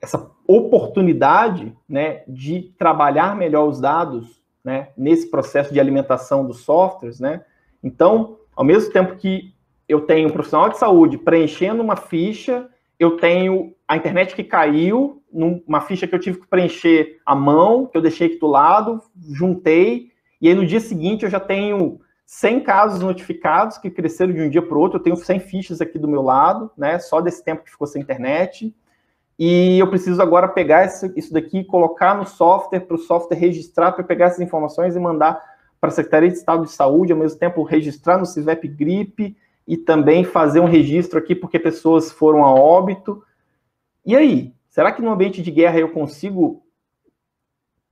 essa 0.00 0.30
oportunidade, 0.46 1.76
né, 1.88 2.22
de 2.26 2.72
trabalhar 2.78 3.36
melhor 3.36 3.68
os 3.68 3.80
dados, 3.80 4.42
né, 4.64 4.88
nesse 4.96 5.30
processo 5.30 5.72
de 5.72 5.80
alimentação 5.80 6.46
dos 6.46 6.60
softwares, 6.60 7.20
né? 7.20 7.44
Então, 7.82 8.38
ao 8.54 8.64
mesmo 8.64 8.92
tempo 8.92 9.16
que 9.16 9.52
eu 9.88 10.02
tenho 10.02 10.28
um 10.28 10.32
profissional 10.32 10.68
de 10.68 10.78
saúde 10.78 11.18
preenchendo 11.18 11.82
uma 11.82 11.96
ficha, 11.96 12.68
eu 12.98 13.16
tenho 13.16 13.74
a 13.86 13.96
internet 13.96 14.34
que 14.34 14.44
caiu, 14.44 15.22
numa 15.32 15.80
ficha 15.80 16.06
que 16.06 16.14
eu 16.14 16.18
tive 16.18 16.40
que 16.40 16.46
preencher 16.46 17.20
à 17.24 17.34
mão, 17.34 17.86
que 17.86 17.96
eu 17.96 18.02
deixei 18.02 18.28
aqui 18.28 18.38
do 18.38 18.46
lado, 18.46 19.02
juntei, 19.30 20.10
e 20.40 20.48
aí 20.48 20.54
no 20.54 20.66
dia 20.66 20.80
seguinte 20.80 21.24
eu 21.24 21.30
já 21.30 21.40
tenho 21.40 22.00
100 22.30 22.60
casos 22.60 23.00
notificados 23.00 23.78
que 23.78 23.90
cresceram 23.90 24.34
de 24.34 24.42
um 24.42 24.50
dia 24.50 24.60
para 24.60 24.76
o 24.76 24.80
outro, 24.80 24.98
eu 24.98 25.02
tenho 25.02 25.16
100 25.16 25.40
fichas 25.40 25.80
aqui 25.80 25.98
do 25.98 26.06
meu 26.06 26.20
lado, 26.20 26.70
né, 26.76 26.98
só 26.98 27.22
desse 27.22 27.42
tempo 27.42 27.64
que 27.64 27.70
ficou 27.70 27.86
sem 27.86 28.02
internet, 28.02 28.76
e 29.38 29.78
eu 29.78 29.88
preciso 29.88 30.20
agora 30.20 30.46
pegar 30.46 30.84
isso 30.84 31.32
daqui, 31.32 31.64
colocar 31.64 32.14
no 32.14 32.26
software, 32.26 32.80
para 32.80 32.96
o 32.96 32.98
software 32.98 33.38
registrar, 33.38 33.92
para 33.92 34.04
pegar 34.04 34.26
essas 34.26 34.40
informações 34.40 34.94
e 34.94 35.00
mandar 35.00 35.42
para 35.80 35.88
a 35.88 35.90
Secretaria 35.90 36.28
de 36.28 36.36
Estado 36.36 36.66
de 36.66 36.70
Saúde, 36.70 37.12
ao 37.12 37.18
mesmo 37.18 37.38
tempo 37.38 37.62
registrar 37.62 38.18
no 38.18 38.26
CISVEP 38.26 38.68
GRIP, 38.68 39.34
e 39.66 39.78
também 39.78 40.22
fazer 40.22 40.60
um 40.60 40.66
registro 40.66 41.18
aqui 41.18 41.34
porque 41.34 41.58
pessoas 41.58 42.12
foram 42.12 42.44
a 42.44 42.52
óbito. 42.54 43.24
E 44.04 44.14
aí, 44.14 44.54
será 44.68 44.92
que 44.92 45.00
no 45.00 45.10
ambiente 45.10 45.40
de 45.40 45.50
guerra 45.50 45.78
eu 45.78 45.92
consigo 45.92 46.62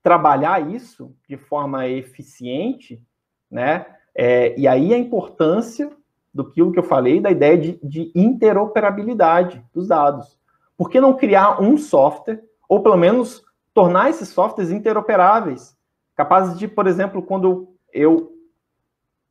trabalhar 0.02 0.70
isso 0.70 1.16
de 1.26 1.38
forma 1.38 1.88
eficiente, 1.88 3.02
né? 3.50 3.95
É, 4.16 4.58
e 4.58 4.66
aí 4.66 4.94
a 4.94 4.98
importância 4.98 5.90
do 6.32 6.50
que 6.50 6.60
eu 6.60 6.82
falei, 6.82 7.20
da 7.20 7.30
ideia 7.30 7.56
de, 7.56 7.78
de 7.82 8.12
interoperabilidade 8.14 9.64
dos 9.72 9.88
dados. 9.88 10.38
Por 10.76 10.90
que 10.90 11.00
não 11.00 11.16
criar 11.16 11.62
um 11.62 11.78
software, 11.78 12.42
ou 12.68 12.82
pelo 12.82 12.96
menos 12.96 13.42
tornar 13.72 14.10
esses 14.10 14.28
softwares 14.28 14.70
interoperáveis, 14.70 15.76
capazes 16.14 16.58
de, 16.58 16.68
por 16.68 16.86
exemplo, 16.86 17.22
quando 17.22 17.68
eu 17.92 18.32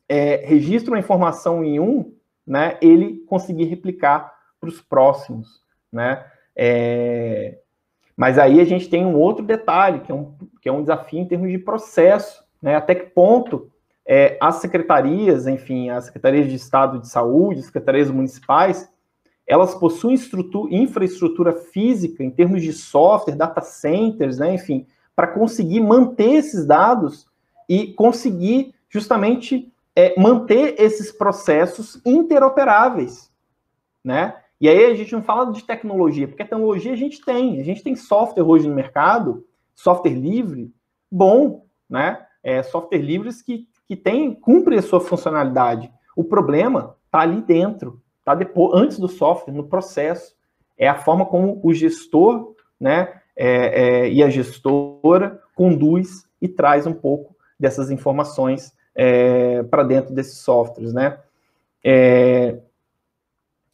é, 0.09 0.45
registro 0.45 0.93
uma 0.93 0.99
informação 0.99 1.63
em 1.63 1.79
um, 1.79 2.13
né, 2.45 2.77
ele 2.81 3.23
conseguir 3.27 3.65
replicar 3.65 4.33
para 4.59 4.69
os 4.69 4.81
próximos, 4.81 5.63
né? 5.91 6.25
É... 6.55 7.59
Mas 8.15 8.38
aí 8.38 8.61
a 8.61 8.65
gente 8.65 8.88
tem 8.88 9.05
um 9.05 9.15
outro 9.15 9.43
detalhe, 9.43 9.99
que 9.99 10.11
é 10.11 10.15
um, 10.15 10.33
que 10.61 10.69
é 10.69 10.71
um 10.71 10.81
desafio 10.81 11.19
em 11.19 11.27
termos 11.27 11.51
de 11.51 11.57
processo, 11.57 12.43
né? 12.61 12.75
Até 12.75 12.95
que 12.95 13.07
ponto 13.07 13.71
é, 14.08 14.38
as 14.39 14.56
secretarias, 14.56 15.47
enfim, 15.47 15.89
as 15.89 16.06
secretarias 16.06 16.47
de 16.47 16.56
Estado 16.56 16.99
de 16.99 17.08
Saúde, 17.08 17.60
as 17.60 17.66
secretarias 17.66 18.12
municipais, 18.12 18.89
elas 19.47 19.76
possuem 19.76 20.18
infraestrutura 20.72 21.53
física 21.53 22.24
em 22.24 22.32
termos 22.32 22.62
de 22.62 22.74
software, 22.74 23.36
data 23.36 23.62
centers, 23.62 24.39
né? 24.39 24.53
Enfim, 24.53 24.88
para 25.16 25.28
conseguir 25.28 25.80
manter 25.80 26.36
esses 26.36 26.66
dados 26.66 27.28
e 27.70 27.93
conseguir 27.93 28.74
justamente 28.89 29.72
é, 29.95 30.20
manter 30.20 30.76
esses 30.80 31.12
processos 31.12 32.01
interoperáveis, 32.06 33.32
né? 34.03 34.36
E 34.60 34.70
aí 34.70 34.86
a 34.86 34.93
gente 34.95 35.14
não 35.14 35.22
fala 35.22 35.51
de 35.51 35.64
tecnologia, 35.64 36.28
porque 36.28 36.41
a 36.41 36.47
tecnologia 36.47 36.93
a 36.93 36.97
gente 36.97 37.24
tem, 37.24 37.60
a 37.60 37.64
gente 37.64 37.84
tem 37.84 37.95
software 37.95 38.43
hoje 38.43 38.68
no 38.68 38.76
mercado, 38.76 39.45
software 39.76 40.14
livre, 40.14 40.74
bom, 41.12 41.66
né? 41.89 42.26
É, 42.43 42.64
software 42.64 42.99
livres 42.99 43.41
que, 43.41 43.68
que 43.88 43.95
tem, 43.95 44.33
cumpre 44.33 44.77
a 44.77 44.81
sua 44.81 44.99
funcionalidade. 44.99 45.91
O 46.15 46.23
problema 46.23 46.95
está 47.05 47.19
ali 47.19 47.41
dentro, 47.41 48.01
está 48.19 48.33
depois, 48.33 48.79
antes 48.79 48.99
do 48.99 49.07
software, 49.07 49.53
no 49.53 49.67
processo. 49.67 50.36
É 50.77 50.88
a 50.88 50.95
forma 50.95 51.25
como 51.25 51.59
o 51.63 51.73
gestor, 51.73 52.55
né, 52.79 53.21
é, 53.36 53.47
é, 54.05 54.11
e 54.11 54.23
a 54.23 54.29
gestora 54.29 55.41
conduz 55.55 56.27
e 56.41 56.47
traz 56.47 56.86
um 56.86 56.93
pouco 56.93 57.36
dessas 57.59 57.89
informações 57.89 58.73
é, 58.93 59.63
para 59.63 59.83
dentro 59.83 60.13
desses 60.13 60.39
softwares, 60.39 60.93
né? 60.93 61.19
É, 61.83 62.57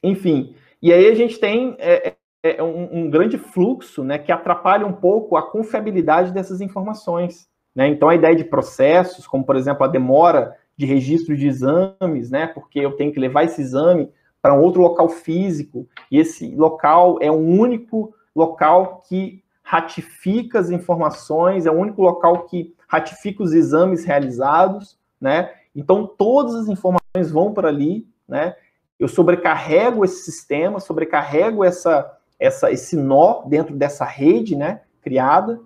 enfim, 0.03 0.55
e 0.81 0.91
aí 0.91 1.07
a 1.07 1.15
gente 1.15 1.39
tem 1.39 1.75
é, 1.79 2.15
é, 2.43 2.61
um, 2.61 3.03
um, 3.03 3.09
grande 3.09 3.37
fluxo, 3.37 4.03
né, 4.03 4.17
que 4.17 4.31
atrapalha 4.31 4.85
um 4.85 4.93
pouco 4.93 5.37
a 5.37 5.43
confiabilidade 5.43 6.33
dessas 6.33 6.59
informações, 6.59 7.47
né? 7.75 7.87
Então 7.87 8.09
a 8.09 8.15
ideia 8.15 8.35
de 8.35 8.43
processos, 8.43 9.25
como 9.27 9.45
por 9.45 9.55
exemplo 9.55 9.83
a 9.83 9.87
demora 9.87 10.55
de 10.77 10.85
registro 10.85 11.35
de 11.35 11.47
exames, 11.47 12.31
né, 12.31 12.47
porque 12.47 12.79
eu 12.79 12.93
tenho 12.93 13.11
que 13.11 13.19
levar 13.19 13.43
esse 13.43 13.61
exame 13.61 14.09
para 14.41 14.55
um 14.55 14.61
outro 14.61 14.81
local 14.81 15.07
físico, 15.07 15.87
e 16.09 16.17
esse 16.17 16.55
local 16.55 17.19
é 17.21 17.29
o 17.29 17.35
único 17.35 18.13
local 18.35 19.03
que 19.07 19.43
ratifica 19.61 20.59
as 20.59 20.71
informações, 20.71 21.67
é 21.67 21.71
o 21.71 21.79
único 21.79 22.01
local 22.01 22.45
que 22.45 22.73
ratifica 22.87 23.43
os 23.43 23.53
exames 23.53 24.03
realizados, 24.03 24.97
né? 25.19 25.51
Então 25.75 26.07
todas 26.07 26.55
as 26.55 26.67
informações 26.67 27.31
vão 27.31 27.53
para 27.53 27.67
ali, 27.67 28.07
né? 28.27 28.55
Eu 28.99 29.07
sobrecarrego 29.07 30.03
esse 30.03 30.23
sistema, 30.23 30.79
sobrecarrego 30.79 31.63
essa, 31.63 32.11
essa, 32.39 32.71
esse 32.71 32.97
nó 32.97 33.43
dentro 33.45 33.75
dessa 33.75 34.03
rede, 34.03 34.55
né? 34.55 34.81
Criada, 35.01 35.61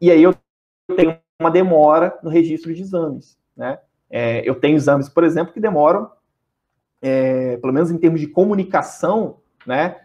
e 0.00 0.10
aí 0.10 0.22
eu 0.22 0.34
tenho 0.96 1.18
uma 1.38 1.50
demora 1.50 2.18
no 2.22 2.30
registro 2.30 2.74
de 2.74 2.82
exames, 2.82 3.38
né? 3.56 3.78
É, 4.08 4.48
eu 4.48 4.54
tenho 4.56 4.76
exames, 4.76 5.08
por 5.08 5.24
exemplo, 5.24 5.52
que 5.52 5.60
demoram, 5.60 6.10
é, 7.00 7.56
pelo 7.58 7.72
menos 7.72 7.90
em 7.90 7.98
termos 7.98 8.20
de 8.20 8.26
comunicação, 8.26 9.38
né? 9.66 9.96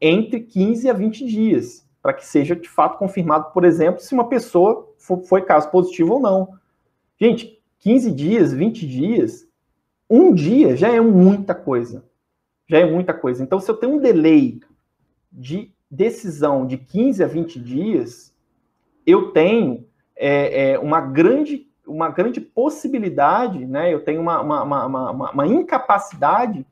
Entre 0.00 0.40
15 0.40 0.88
a 0.88 0.92
20 0.92 1.26
dias, 1.26 1.86
para 2.02 2.14
que 2.14 2.26
seja 2.26 2.56
de 2.56 2.68
fato 2.68 2.98
confirmado, 2.98 3.52
por 3.52 3.64
exemplo, 3.64 4.00
se 4.00 4.14
uma 4.14 4.28
pessoa 4.28 4.88
foi 5.28 5.42
caso 5.42 5.70
positivo 5.70 6.14
ou 6.14 6.20
não. 6.20 6.54
Gente, 7.18 7.60
15 7.80 8.10
dias, 8.12 8.52
20 8.52 8.86
dias, 8.86 9.46
um 10.08 10.32
dia 10.32 10.76
já 10.76 10.88
é 10.88 11.00
muita 11.00 11.54
coisa. 11.54 12.04
já 12.68 12.78
é 12.78 12.90
muita 12.90 13.12
coisa. 13.12 13.42
Então, 13.42 13.58
se 13.58 13.70
eu 13.70 13.76
tenho 13.76 13.94
um 13.94 14.00
delay 14.00 14.60
de 15.30 15.72
decisão 15.90 16.66
de 16.66 16.78
15 16.78 17.24
a 17.24 17.26
20 17.26 17.60
dias, 17.60 18.32
eu 19.04 19.32
tenho 19.32 19.84
é, 20.20 20.72
é, 20.72 20.78
uma, 20.78 21.00
grande, 21.00 21.66
uma 21.86 22.10
grande 22.10 22.40
possibilidade, 22.40 23.64
né? 23.64 23.92
eu 23.92 24.04
tenho 24.04 24.20
uma, 24.20 24.40
uma, 24.42 24.84
uma, 24.84 25.30
uma 25.32 25.46
incapacidade 25.46 26.66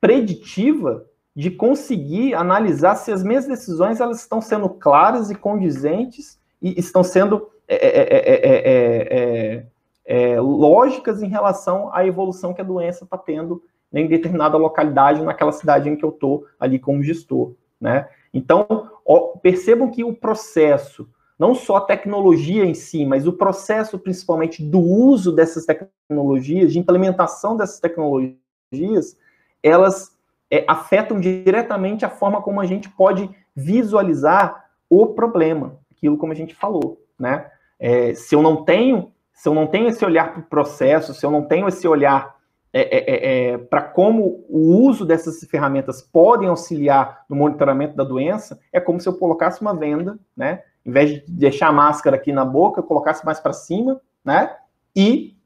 preditiva 0.00 1.06
de 1.34 1.52
conseguir 1.52 2.34
analisar 2.34 2.96
se 2.96 3.12
as 3.12 3.22
minhas 3.22 3.46
decisões 3.46 4.00
elas 4.00 4.20
estão 4.20 4.40
sendo 4.40 4.68
claras 4.68 5.30
e 5.30 5.36
condizentes 5.36 6.38
e 6.60 6.78
estão 6.78 7.04
sendo 7.04 7.48
é, 7.68 9.62
é, 10.04 10.40
lógicas 10.40 11.22
em 11.22 11.28
relação 11.28 11.94
à 11.94 12.04
evolução 12.04 12.52
que 12.52 12.60
a 12.60 12.64
doença 12.64 13.04
está 13.04 13.16
tendo 13.16 13.62
em 13.92 14.08
determinada 14.08 14.56
localidade, 14.56 15.22
naquela 15.22 15.52
cidade 15.52 15.88
em 15.88 15.94
que 15.94 16.04
eu 16.04 16.08
estou 16.08 16.44
ali 16.58 16.78
como 16.78 17.02
gestor. 17.02 17.54
Né? 17.80 18.08
Então, 18.34 18.90
ó, 19.06 19.36
percebam 19.38 19.90
que 19.90 20.02
o 20.02 20.14
processo, 20.14 21.08
não 21.38 21.54
só 21.54 21.76
a 21.76 21.82
tecnologia 21.82 22.64
em 22.64 22.74
si, 22.74 23.04
mas 23.06 23.26
o 23.26 23.32
processo 23.32 23.98
principalmente 23.98 24.62
do 24.62 24.80
uso 24.80 25.30
dessas 25.30 25.64
tecnologias, 25.64 26.72
de 26.72 26.78
implementação 26.78 27.56
dessas 27.56 27.78
tecnologias, 27.78 29.16
elas 29.62 30.16
é, 30.50 30.64
afetam 30.66 31.20
diretamente 31.20 32.04
a 32.04 32.10
forma 32.10 32.42
como 32.42 32.60
a 32.60 32.66
gente 32.66 32.88
pode 32.88 33.30
visualizar 33.54 34.68
o 34.90 35.06
problema, 35.08 35.78
aquilo 35.90 36.16
como 36.16 36.32
a 36.32 36.36
gente 36.36 36.54
falou, 36.54 37.00
né? 37.18 37.50
É, 37.78 38.14
se 38.14 38.34
eu 38.34 38.42
não 38.42 38.64
tenho, 38.64 39.12
se 39.32 39.48
eu 39.48 39.54
não 39.54 39.66
tenho 39.66 39.88
esse 39.88 40.04
olhar 40.04 40.32
para 40.32 40.40
o 40.40 40.46
processo, 40.46 41.14
se 41.14 41.24
eu 41.24 41.30
não 41.30 41.42
tenho 41.42 41.68
esse 41.68 41.86
olhar 41.86 42.36
é, 42.72 42.80
é, 42.80 43.10
é, 43.10 43.52
é 43.52 43.58
para 43.58 43.82
como 43.82 44.44
o 44.48 44.84
uso 44.84 45.04
dessas 45.04 45.40
ferramentas 45.44 46.02
podem 46.02 46.48
auxiliar 46.48 47.24
no 47.28 47.36
monitoramento 47.36 47.96
da 47.96 48.04
doença, 48.04 48.58
é 48.72 48.80
como 48.80 49.00
se 49.00 49.08
eu 49.08 49.14
colocasse 49.14 49.60
uma 49.60 49.74
venda, 49.74 50.18
né? 50.36 50.62
Em 50.88 50.90
vez 50.90 51.10
de 51.10 51.24
deixar 51.28 51.68
a 51.68 51.72
máscara 51.72 52.16
aqui 52.16 52.32
na 52.32 52.46
boca, 52.46 52.82
colocasse 52.82 53.22
mais 53.22 53.38
para 53.38 53.52
cima, 53.52 54.00
né? 54.24 54.56
E 54.96 55.36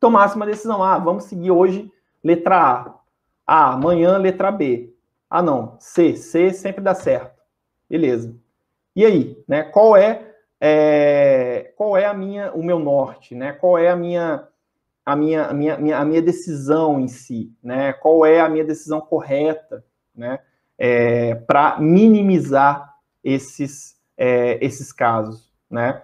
tomasse 0.00 0.34
uma 0.34 0.46
decisão. 0.46 0.82
Ah, 0.82 0.98
vamos 0.98 1.24
seguir 1.26 1.52
hoje 1.52 1.88
letra 2.24 2.56
A. 2.56 2.94
Ah, 3.46 3.74
amanhã 3.74 4.18
letra 4.18 4.50
B. 4.50 4.92
Ah, 5.30 5.40
não, 5.40 5.76
C. 5.78 6.16
C 6.16 6.52
sempre 6.52 6.82
dá 6.82 6.92
certo. 6.92 7.40
Beleza. 7.88 8.34
E 8.96 9.06
aí, 9.06 9.40
né? 9.46 9.62
Qual 9.62 9.96
é, 9.96 10.34
é 10.60 11.72
qual 11.76 11.96
é 11.96 12.06
a 12.06 12.12
minha, 12.12 12.52
o 12.52 12.60
meu 12.60 12.80
norte, 12.80 13.36
né? 13.36 13.52
Qual 13.52 13.78
é 13.78 13.88
a 13.90 13.96
minha 13.96 14.44
a 15.06 15.14
minha, 15.14 15.44
a 15.44 15.54
minha, 15.54 15.98
a 15.98 16.04
minha 16.04 16.20
decisão 16.20 16.98
em 16.98 17.06
si, 17.06 17.52
né? 17.62 17.92
Qual 17.92 18.26
é 18.26 18.40
a 18.40 18.48
minha 18.48 18.64
decisão 18.64 19.00
correta, 19.00 19.84
né? 20.12 20.40
É, 20.76 21.36
para 21.36 21.78
minimizar 21.78 22.96
esses, 23.22 23.97
é, 24.18 24.58
esses 24.60 24.92
casos, 24.92 25.48
né? 25.70 26.02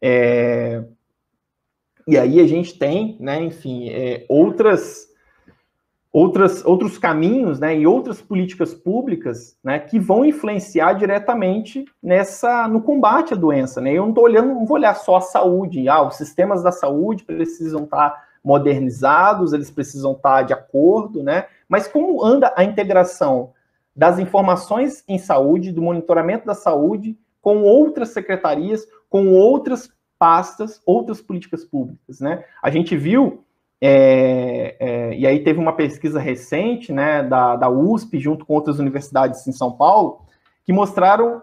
É, 0.00 0.84
e 2.06 2.16
aí 2.16 2.38
a 2.40 2.46
gente 2.46 2.78
tem, 2.78 3.16
né, 3.18 3.42
enfim, 3.42 3.88
é, 3.88 4.24
outras, 4.28 5.08
outras, 6.12 6.64
outros 6.64 6.98
caminhos, 6.98 7.58
né, 7.58 7.76
e 7.76 7.84
outras 7.84 8.22
políticas 8.22 8.72
públicas, 8.72 9.58
né, 9.64 9.80
que 9.80 9.98
vão 9.98 10.24
influenciar 10.24 10.92
diretamente 10.92 11.84
nessa, 12.00 12.68
no 12.68 12.80
combate 12.80 13.34
à 13.34 13.36
doença, 13.36 13.80
né? 13.80 13.92
Eu 13.92 14.02
não 14.02 14.10
estou 14.10 14.24
olhando, 14.24 14.54
não 14.54 14.64
vou 14.64 14.76
olhar 14.76 14.94
só 14.94 15.16
a 15.16 15.20
saúde, 15.20 15.88
ah, 15.88 16.02
os 16.02 16.14
sistemas 16.14 16.62
da 16.62 16.70
saúde 16.70 17.24
precisam 17.24 17.82
estar 17.82 18.10
tá 18.10 18.22
modernizados, 18.44 19.52
eles 19.52 19.72
precisam 19.72 20.12
estar 20.12 20.42
de 20.42 20.52
acordo, 20.52 21.24
né? 21.24 21.46
Mas 21.68 21.88
como 21.88 22.24
anda 22.24 22.54
a 22.56 22.62
integração 22.62 23.50
das 23.94 24.20
informações 24.20 25.02
em 25.08 25.18
saúde, 25.18 25.72
do 25.72 25.82
monitoramento 25.82 26.46
da 26.46 26.54
saúde, 26.54 27.18
com 27.46 27.62
outras 27.62 28.08
secretarias, 28.08 28.88
com 29.08 29.28
outras 29.28 29.88
pastas, 30.18 30.82
outras 30.84 31.22
políticas 31.22 31.64
públicas, 31.64 32.18
né? 32.18 32.44
A 32.60 32.70
gente 32.70 32.96
viu, 32.96 33.44
é, 33.80 34.76
é, 34.80 35.16
e 35.16 35.24
aí 35.24 35.44
teve 35.44 35.60
uma 35.60 35.72
pesquisa 35.72 36.18
recente, 36.18 36.92
né, 36.92 37.22
da, 37.22 37.54
da 37.54 37.68
USP, 37.70 38.18
junto 38.18 38.44
com 38.44 38.52
outras 38.52 38.80
universidades 38.80 39.46
em 39.46 39.52
São 39.52 39.70
Paulo, 39.70 40.22
que 40.64 40.72
mostraram 40.72 41.40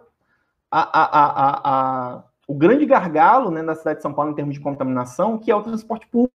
a, 0.69 0.81
a, 0.81 1.69
a, 2.17 2.23
o 2.49 2.53
grande 2.53 2.85
gargalo 2.85 3.49
né, 3.49 3.61
na 3.61 3.73
cidade 3.73 3.99
de 3.99 4.03
São 4.03 4.13
Paulo 4.13 4.31
em 4.31 4.35
termos 4.35 4.55
de 4.55 4.59
contaminação, 4.59 5.37
que 5.37 5.49
é 5.49 5.55
o 5.55 5.63
transporte 5.63 6.05
público 6.07 6.33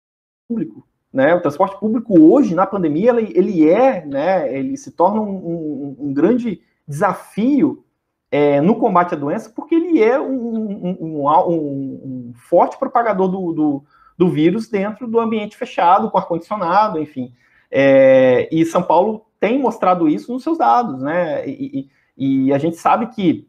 público. 0.48 0.88
Né? 1.12 1.36
O 1.36 1.42
transporte 1.42 1.78
público 1.78 2.18
hoje, 2.18 2.56
na 2.56 2.66
pandemia, 2.66 3.10
ele, 3.10 3.34
ele 3.36 3.70
é, 3.70 4.06
né, 4.06 4.58
ele 4.58 4.78
se 4.78 4.92
torna 4.92 5.20
um, 5.20 5.36
um, 5.36 5.98
um 6.08 6.14
grande 6.14 6.62
desafio 6.88 7.84
é, 8.32 8.60
no 8.62 8.76
combate 8.76 9.14
à 9.14 9.18
doença, 9.18 9.52
porque 9.56 9.76
ele 9.76 10.04
é 10.04 10.20
um, 10.20 10.98
um 11.00 12.34
forte 12.36 12.78
propagador 12.78 13.28
do, 13.28 13.54
do, 13.54 13.84
do, 14.18 14.30
vírus 14.30 14.68
dentro 14.70 15.08
do 15.08 15.20
ambiente 15.20 15.56
fechado, 15.56 16.12
com 16.12 16.18
ar-condicionado, 16.18 17.00
enfim. 17.00 17.34
É, 17.72 18.50
e 18.52 18.66
São 18.66 18.84
Paulo 18.84 19.26
tem 19.40 19.60
mostrado 19.60 20.10
isso 20.10 20.32
nos 20.32 20.44
seus 20.44 20.58
dados, 20.58 21.02
né? 21.02 21.48
E, 21.48 21.90
e, 22.18 22.48
e 22.48 22.54
a 22.54 22.58
gente 22.58 22.78
sabe 22.78 23.08
que 23.08 23.48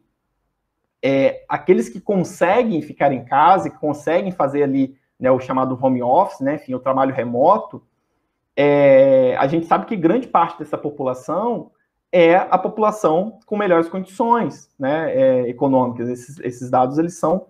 é, 1.03 1.45
aqueles 1.49 1.89
que 1.89 2.01
conseguem 2.01 2.83
ficar 2.83 3.13
em 3.13 3.25
casa, 3.25 3.71
que 3.71 3.79
conseguem 3.79 4.33
fazer 4.33 4.63
ali 4.63 4.97
né, 5.19 5.31
o 5.31 5.41
chamado 5.41 5.79
home 5.81 6.03
office, 6.03 6.41
né, 6.41 6.57
enfim, 6.57 6.75
o 6.75 6.81
trabalho 6.81 7.15
remoto, 7.15 7.83
é, 8.57 9.37
a 9.37 9.47
gente 9.47 9.67
sabe 9.67 9.87
que 9.87 9.97
grande 9.97 10.27
parte 10.27 10.59
dessa 10.59 10.77
população 10.77 11.71
é 12.11 12.37
a 12.37 12.59
população 12.59 13.39
com 13.45 13.57
melhores 13.57 13.89
condições 13.89 14.71
né, 14.79 15.13
é, 15.15 15.49
econômicas. 15.49 16.09
Esses, 16.09 16.39
esses, 16.41 16.71
dados 16.71 16.99
eles 16.99 17.19
são, 17.19 17.47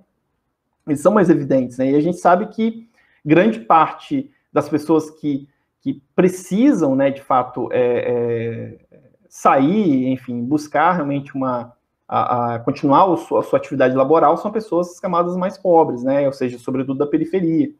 eles 0.86 1.00
são 1.00 1.12
mais 1.12 1.30
evidentes. 1.30 1.78
Né, 1.78 1.90
e 1.90 1.96
a 1.96 2.00
gente 2.00 2.18
sabe 2.18 2.46
que 2.46 2.88
grande 3.24 3.60
parte 3.60 4.30
das 4.52 4.68
pessoas 4.68 5.10
que, 5.10 5.48
que 5.80 6.02
precisam, 6.14 6.96
né, 6.96 7.10
de 7.10 7.22
fato, 7.22 7.68
é, 7.72 8.78
é 8.90 8.98
sair, 9.28 10.08
enfim, 10.08 10.42
buscar 10.42 10.92
realmente 10.92 11.34
uma, 11.34 11.72
a, 12.08 12.54
a 12.54 12.58
continuar 12.60 13.12
a 13.12 13.16
sua, 13.16 13.40
a 13.40 13.42
sua, 13.42 13.58
atividade 13.58 13.94
laboral 13.94 14.36
são 14.38 14.50
pessoas 14.50 14.88
das 14.88 15.00
camadas 15.00 15.36
mais 15.36 15.58
pobres, 15.58 16.02
né? 16.02 16.26
Ou 16.26 16.32
seja, 16.32 16.58
sobretudo 16.58 16.98
da 16.98 17.06
periferia. 17.06 17.70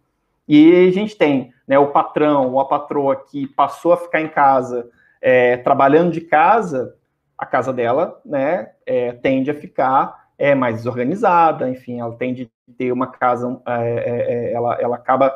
E 0.47 0.87
a 0.89 0.93
gente 0.93 1.17
tem 1.17 1.53
né, 1.67 1.79
o 1.79 1.89
patrão 1.89 2.53
ou 2.53 2.61
a 2.61 2.65
patroa 2.67 3.17
que 3.17 3.47
passou 3.49 3.93
a 3.93 3.97
ficar 3.97 4.21
em 4.21 4.29
casa, 4.29 4.89
é, 5.21 5.57
trabalhando 5.59 6.13
de 6.13 6.21
casa, 6.21 6.95
a 7.37 7.47
casa 7.47 7.73
dela 7.73 8.21
né, 8.25 8.71
é, 8.85 9.13
tende 9.13 9.51
a 9.51 9.55
ficar 9.55 10.29
é, 10.37 10.55
mais 10.55 10.77
desorganizada, 10.77 11.69
enfim, 11.69 12.01
ela 12.01 12.15
tende 12.17 12.51
a 12.69 12.73
ter 12.77 12.93
uma 12.93 13.07
casa, 13.07 13.61
é, 13.67 13.73
é, 13.73 14.35
é, 14.51 14.53
ela, 14.53 14.75
ela 14.81 14.97
acaba 14.97 15.35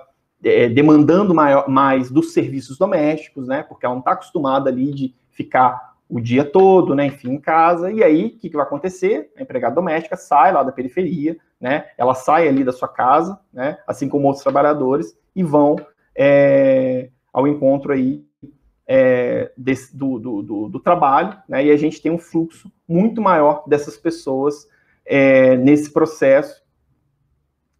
demandando 0.74 1.32
maior, 1.32 1.68
mais 1.68 2.10
dos 2.10 2.32
serviços 2.32 2.76
domésticos, 2.76 3.46
né? 3.46 3.62
Porque 3.62 3.86
ela 3.86 3.94
não 3.94 4.00
está 4.00 4.10
acostumada 4.10 4.68
ali 4.68 4.92
de 4.92 5.14
ficar 5.30 5.92
o 6.12 6.20
dia 6.20 6.44
todo, 6.44 6.94
né, 6.94 7.06
enfim, 7.06 7.30
em 7.30 7.40
casa, 7.40 7.90
e 7.90 8.04
aí, 8.04 8.26
o 8.26 8.38
que, 8.38 8.50
que 8.50 8.56
vai 8.56 8.66
acontecer? 8.66 9.32
A 9.34 9.42
empregada 9.42 9.74
doméstica 9.74 10.14
sai 10.14 10.52
lá 10.52 10.62
da 10.62 10.70
periferia, 10.70 11.38
né, 11.58 11.86
ela 11.96 12.14
sai 12.14 12.46
ali 12.46 12.62
da 12.62 12.70
sua 12.70 12.86
casa, 12.86 13.40
né, 13.50 13.78
assim 13.86 14.10
como 14.10 14.26
outros 14.26 14.42
trabalhadores, 14.42 15.16
e 15.34 15.42
vão 15.42 15.74
é, 16.14 17.08
ao 17.32 17.48
encontro 17.48 17.94
aí 17.94 18.22
é, 18.94 19.50
desse, 19.56 19.96
do, 19.96 20.18
do, 20.18 20.42
do, 20.42 20.68
do, 20.68 20.78
trabalho, 20.78 21.38
né, 21.48 21.64
e 21.64 21.70
a 21.70 21.76
gente 21.78 22.02
tem 22.02 22.12
um 22.12 22.18
fluxo 22.18 22.70
muito 22.86 23.22
maior 23.22 23.64
dessas 23.66 23.96
pessoas 23.96 24.68
é, 25.06 25.56
nesse 25.56 25.90
processo, 25.90 26.62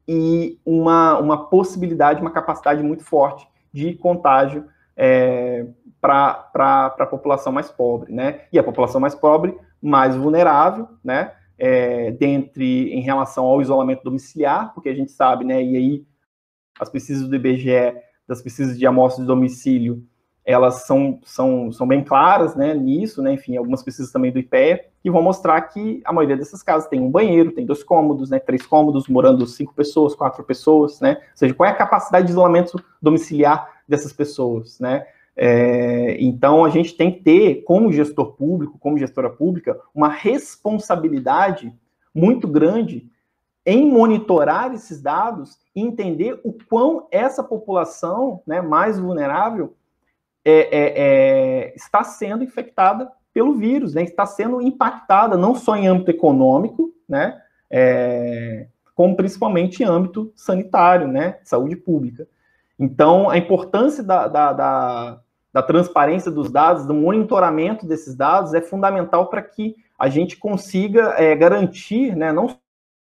e 0.08 0.58
uma, 0.64 1.18
uma 1.18 1.50
possibilidade, 1.50 2.22
uma 2.22 2.30
capacidade 2.30 2.82
muito 2.82 3.04
forte 3.04 3.46
de 3.70 3.92
contágio 3.92 4.64
é, 4.96 5.66
para 6.00 6.50
a 6.98 7.06
população 7.06 7.52
mais 7.52 7.70
pobre, 7.70 8.10
né? 8.10 8.46
E 8.50 8.58
a 8.58 8.64
população 8.64 9.00
mais 9.00 9.14
pobre, 9.14 9.56
mais 9.82 10.16
vulnerável, 10.16 10.88
né? 11.04 11.32
É, 11.58 12.10
dentre 12.10 12.90
em 12.90 13.02
relação 13.02 13.44
ao 13.44 13.60
isolamento 13.60 14.02
domiciliar, 14.02 14.72
porque 14.74 14.88
a 14.88 14.94
gente 14.94 15.12
sabe, 15.12 15.44
né? 15.44 15.62
E 15.62 15.76
aí 15.76 16.06
as 16.80 16.88
pesquisas 16.88 17.28
do 17.28 17.36
IBGE, 17.36 17.94
das 18.26 18.42
pesquisas 18.42 18.78
de 18.78 18.86
amostras 18.86 19.24
de 19.24 19.26
domicílio, 19.26 20.04
elas 20.44 20.86
são, 20.86 21.20
são, 21.24 21.70
são 21.70 21.86
bem 21.86 22.02
claras, 22.02 22.56
né? 22.56 22.74
Nisso, 22.74 23.22
né? 23.22 23.32
Enfim, 23.34 23.56
algumas 23.56 23.82
pesquisas 23.82 24.10
também 24.10 24.32
do 24.32 24.38
IPEA, 24.38 24.84
que 25.00 25.10
vão 25.10 25.22
mostrar 25.22 25.60
que 25.62 26.02
a 26.04 26.12
maioria 26.12 26.36
dessas 26.36 26.62
casas 26.62 26.88
tem 26.88 27.00
um 27.00 27.10
banheiro, 27.10 27.52
tem 27.52 27.64
dois 27.64 27.84
cômodos, 27.84 28.30
né? 28.30 28.38
Três 28.38 28.66
cômodos, 28.66 29.08
morando 29.08 29.46
cinco 29.46 29.72
pessoas, 29.72 30.14
quatro 30.14 30.42
pessoas, 30.42 31.00
né? 31.00 31.18
Ou 31.20 31.36
seja, 31.36 31.54
qual 31.54 31.68
é 31.68 31.72
a 31.72 31.76
capacidade 31.76 32.26
de 32.26 32.32
isolamento 32.32 32.82
domiciliar 33.00 33.68
dessas 33.88 34.12
pessoas, 34.12 34.80
né? 34.80 35.06
É, 35.36 36.16
então, 36.20 36.64
a 36.64 36.70
gente 36.70 36.94
tem 36.94 37.10
que 37.10 37.22
ter, 37.22 37.62
como 37.62 37.92
gestor 37.92 38.32
público, 38.32 38.78
como 38.78 38.98
gestora 38.98 39.30
pública, 39.30 39.78
uma 39.94 40.08
responsabilidade 40.08 41.72
muito 42.14 42.46
grande 42.46 43.10
em 43.64 43.90
monitorar 43.90 44.74
esses 44.74 45.00
dados 45.00 45.56
e 45.74 45.80
entender 45.80 46.38
o 46.44 46.52
quão 46.68 47.06
essa 47.10 47.42
população 47.42 48.42
né, 48.46 48.60
mais 48.60 48.98
vulnerável 48.98 49.74
é, 50.44 50.52
é, 50.52 50.92
é, 50.96 51.74
está 51.74 52.02
sendo 52.02 52.42
infectada 52.42 53.10
pelo 53.32 53.54
vírus, 53.54 53.94
né? 53.94 54.02
está 54.02 54.26
sendo 54.26 54.60
impactada 54.60 55.36
não 55.36 55.54
só 55.54 55.76
em 55.76 55.86
âmbito 55.86 56.10
econômico, 56.10 56.92
né? 57.08 57.40
É, 57.70 58.66
como 58.94 59.16
principalmente 59.16 59.82
em 59.82 59.86
âmbito 59.86 60.30
sanitário, 60.36 61.08
né? 61.08 61.38
Saúde 61.42 61.76
pública. 61.76 62.28
Então, 62.78 63.30
a 63.30 63.38
importância 63.38 64.02
da, 64.02 64.28
da, 64.28 64.52
da, 64.52 65.20
da 65.52 65.62
transparência 65.62 66.30
dos 66.30 66.50
dados, 66.50 66.84
do 66.84 66.92
monitoramento 66.92 67.86
desses 67.86 68.14
dados 68.14 68.54
é 68.54 68.60
fundamental 68.60 69.28
para 69.28 69.40
que 69.40 69.76
a 69.98 70.08
gente 70.08 70.36
consiga 70.36 71.14
é, 71.16 71.34
garantir, 71.36 72.16
né, 72.16 72.32
não 72.32 72.56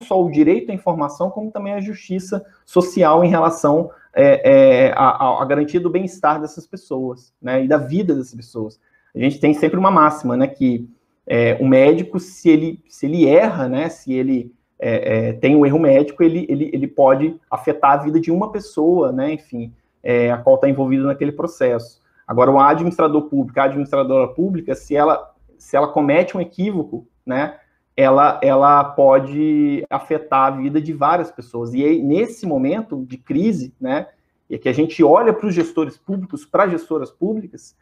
só 0.02 0.22
o 0.22 0.30
direito 0.30 0.70
à 0.70 0.74
informação, 0.74 1.30
como 1.30 1.50
também 1.50 1.72
a 1.72 1.80
justiça 1.80 2.44
social 2.64 3.24
em 3.24 3.28
relação 3.28 3.90
é, 4.14 4.86
é, 4.88 4.92
à, 4.92 5.42
à, 5.42 5.44
garantia 5.44 5.80
do 5.80 5.90
bem-estar 5.90 6.40
dessas 6.40 6.66
pessoas, 6.66 7.32
né, 7.42 7.64
e 7.64 7.68
da 7.68 7.76
vida 7.76 8.14
dessas 8.14 8.34
pessoas. 8.34 8.80
A 9.14 9.18
gente 9.18 9.40
tem 9.40 9.52
sempre 9.54 9.78
uma 9.78 9.90
máxima, 9.90 10.36
né, 10.36 10.46
que 10.46 10.88
é, 11.26 11.56
o 11.60 11.66
médico, 11.66 12.20
se 12.20 12.48
ele, 12.48 12.82
se 12.88 13.06
ele 13.06 13.26
erra, 13.26 13.68
né, 13.68 13.88
se 13.88 14.12
ele 14.12 14.52
é, 14.78 15.28
é, 15.28 15.32
tem 15.34 15.56
um 15.56 15.64
erro 15.64 15.78
médico, 15.78 16.22
ele, 16.22 16.46
ele, 16.48 16.70
ele 16.72 16.86
pode 16.86 17.38
afetar 17.50 17.92
a 17.92 17.96
vida 17.96 18.20
de 18.20 18.30
uma 18.30 18.52
pessoa, 18.52 19.10
né, 19.12 19.32
enfim, 19.32 19.72
é, 20.02 20.30
a 20.30 20.36
qual 20.36 20.56
está 20.56 20.68
envolvida 20.68 21.04
naquele 21.04 21.32
processo. 21.32 22.00
Agora, 22.26 22.50
o 22.50 22.60
administrador 22.60 23.22
público, 23.22 23.58
a 23.60 23.64
administradora 23.64 24.28
pública, 24.28 24.74
se 24.74 24.94
ela, 24.94 25.32
se 25.58 25.76
ela 25.76 25.88
comete 25.88 26.36
um 26.36 26.40
equívoco, 26.40 27.06
né, 27.24 27.58
ela, 27.96 28.40
ela 28.42 28.82
pode 28.84 29.86
afetar 29.88 30.46
a 30.46 30.56
vida 30.56 30.80
de 30.80 30.92
várias 30.92 31.30
pessoas. 31.30 31.72
E 31.72 31.84
aí, 31.84 32.02
nesse 32.02 32.46
momento 32.46 33.04
de 33.06 33.16
crise, 33.16 33.74
né, 33.80 34.08
e 34.50 34.58
que 34.58 34.68
a 34.68 34.72
gente 34.72 35.02
olha 35.02 35.32
para 35.32 35.46
os 35.46 35.54
gestores 35.54 35.96
públicos, 35.96 36.44
para 36.44 36.64
as 36.64 36.72
gestoras 36.72 37.10
públicas, 37.10 37.76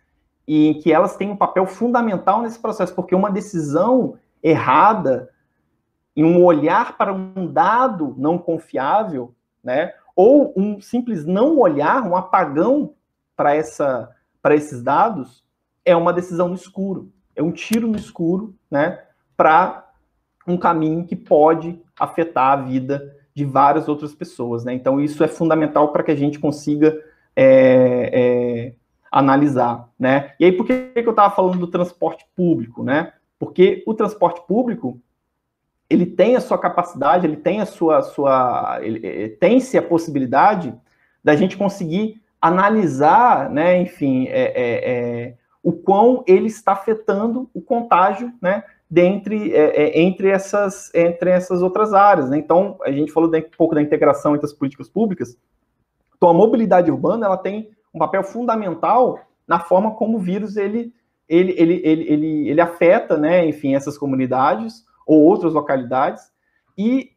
e 0.46 0.74
que 0.82 0.92
elas 0.92 1.16
têm 1.16 1.30
um 1.30 1.36
papel 1.36 1.66
fundamental 1.66 2.42
nesse 2.42 2.58
processo, 2.58 2.94
porque 2.94 3.14
uma 3.14 3.30
decisão 3.30 4.16
errada, 4.42 5.30
em 6.14 6.24
um 6.24 6.44
olhar 6.44 6.98
para 6.98 7.12
um 7.12 7.46
dado 7.46 8.14
não 8.18 8.36
confiável, 8.36 9.34
né, 9.64 9.94
ou 10.14 10.52
um 10.56 10.80
simples 10.80 11.24
não 11.24 11.58
olhar, 11.58 12.06
um 12.06 12.16
apagão 12.16 12.94
para 13.34 13.54
essa 13.54 14.10
para 14.42 14.56
esses 14.56 14.82
dados, 14.82 15.44
é 15.84 15.94
uma 15.94 16.12
decisão 16.12 16.48
no 16.48 16.56
escuro, 16.56 17.12
é 17.36 17.40
um 17.40 17.52
tiro 17.52 17.86
no 17.86 17.96
escuro, 17.96 18.56
né, 18.68 19.00
para 19.36 19.91
um 20.46 20.56
caminho 20.56 21.04
que 21.04 21.16
pode 21.16 21.80
afetar 21.98 22.52
a 22.52 22.62
vida 22.62 23.16
de 23.34 23.44
várias 23.44 23.88
outras 23.88 24.14
pessoas, 24.14 24.64
né? 24.64 24.74
Então 24.74 25.00
isso 25.00 25.22
é 25.24 25.28
fundamental 25.28 25.92
para 25.92 26.02
que 26.02 26.10
a 26.10 26.16
gente 26.16 26.38
consiga 26.38 26.98
é, 27.34 28.10
é, 28.12 28.74
analisar, 29.10 29.88
né? 29.98 30.32
E 30.38 30.44
aí 30.44 30.52
por 30.52 30.66
que, 30.66 30.90
que 30.94 31.06
eu 31.06 31.10
estava 31.10 31.34
falando 31.34 31.58
do 31.58 31.66
transporte 31.66 32.26
público, 32.36 32.82
né? 32.82 33.12
Porque 33.38 33.82
o 33.86 33.94
transporte 33.94 34.42
público 34.46 35.00
ele 35.88 36.06
tem 36.06 36.36
a 36.36 36.40
sua 36.40 36.58
capacidade, 36.58 37.26
ele 37.26 37.36
tem 37.36 37.60
a 37.60 37.66
sua, 37.66 38.02
sua 38.02 38.78
ele, 38.82 39.28
tem-se 39.30 39.76
a 39.76 39.82
possibilidade 39.82 40.74
da 41.22 41.36
gente 41.36 41.56
conseguir 41.56 42.20
analisar, 42.40 43.50
né, 43.50 43.80
enfim, 43.80 44.26
é, 44.26 44.42
é, 44.42 44.90
é, 44.90 45.34
o 45.62 45.72
quão 45.72 46.24
ele 46.26 46.48
está 46.48 46.72
afetando 46.72 47.48
o 47.54 47.60
contágio, 47.60 48.32
né, 48.40 48.64
dentre, 48.92 49.54
é, 49.54 49.84
é, 49.84 50.02
entre, 50.02 50.28
essas, 50.28 50.94
entre 50.94 51.30
essas 51.30 51.62
outras 51.62 51.94
áreas. 51.94 52.28
Né? 52.28 52.36
Então, 52.36 52.76
a 52.82 52.92
gente 52.92 53.10
falou 53.10 53.34
um 53.34 53.42
pouco 53.56 53.74
da 53.74 53.80
integração 53.80 54.34
entre 54.34 54.44
as 54.44 54.52
políticas 54.52 54.86
públicas. 54.86 55.34
Então, 56.14 56.28
a 56.28 56.34
mobilidade 56.34 56.90
urbana 56.90 57.24
ela 57.24 57.38
tem 57.38 57.70
um 57.94 57.98
papel 57.98 58.22
fundamental 58.22 59.18
na 59.48 59.58
forma 59.58 59.92
como 59.92 60.18
o 60.18 60.20
vírus 60.20 60.58
ele, 60.58 60.92
ele, 61.26 61.54
ele, 61.56 61.80
ele, 61.82 62.02
ele, 62.02 62.48
ele 62.50 62.60
afeta, 62.60 63.16
né, 63.16 63.46
enfim, 63.46 63.74
essas 63.74 63.96
comunidades 63.96 64.84
ou 65.06 65.22
outras 65.22 65.54
localidades, 65.54 66.30
e 66.76 67.12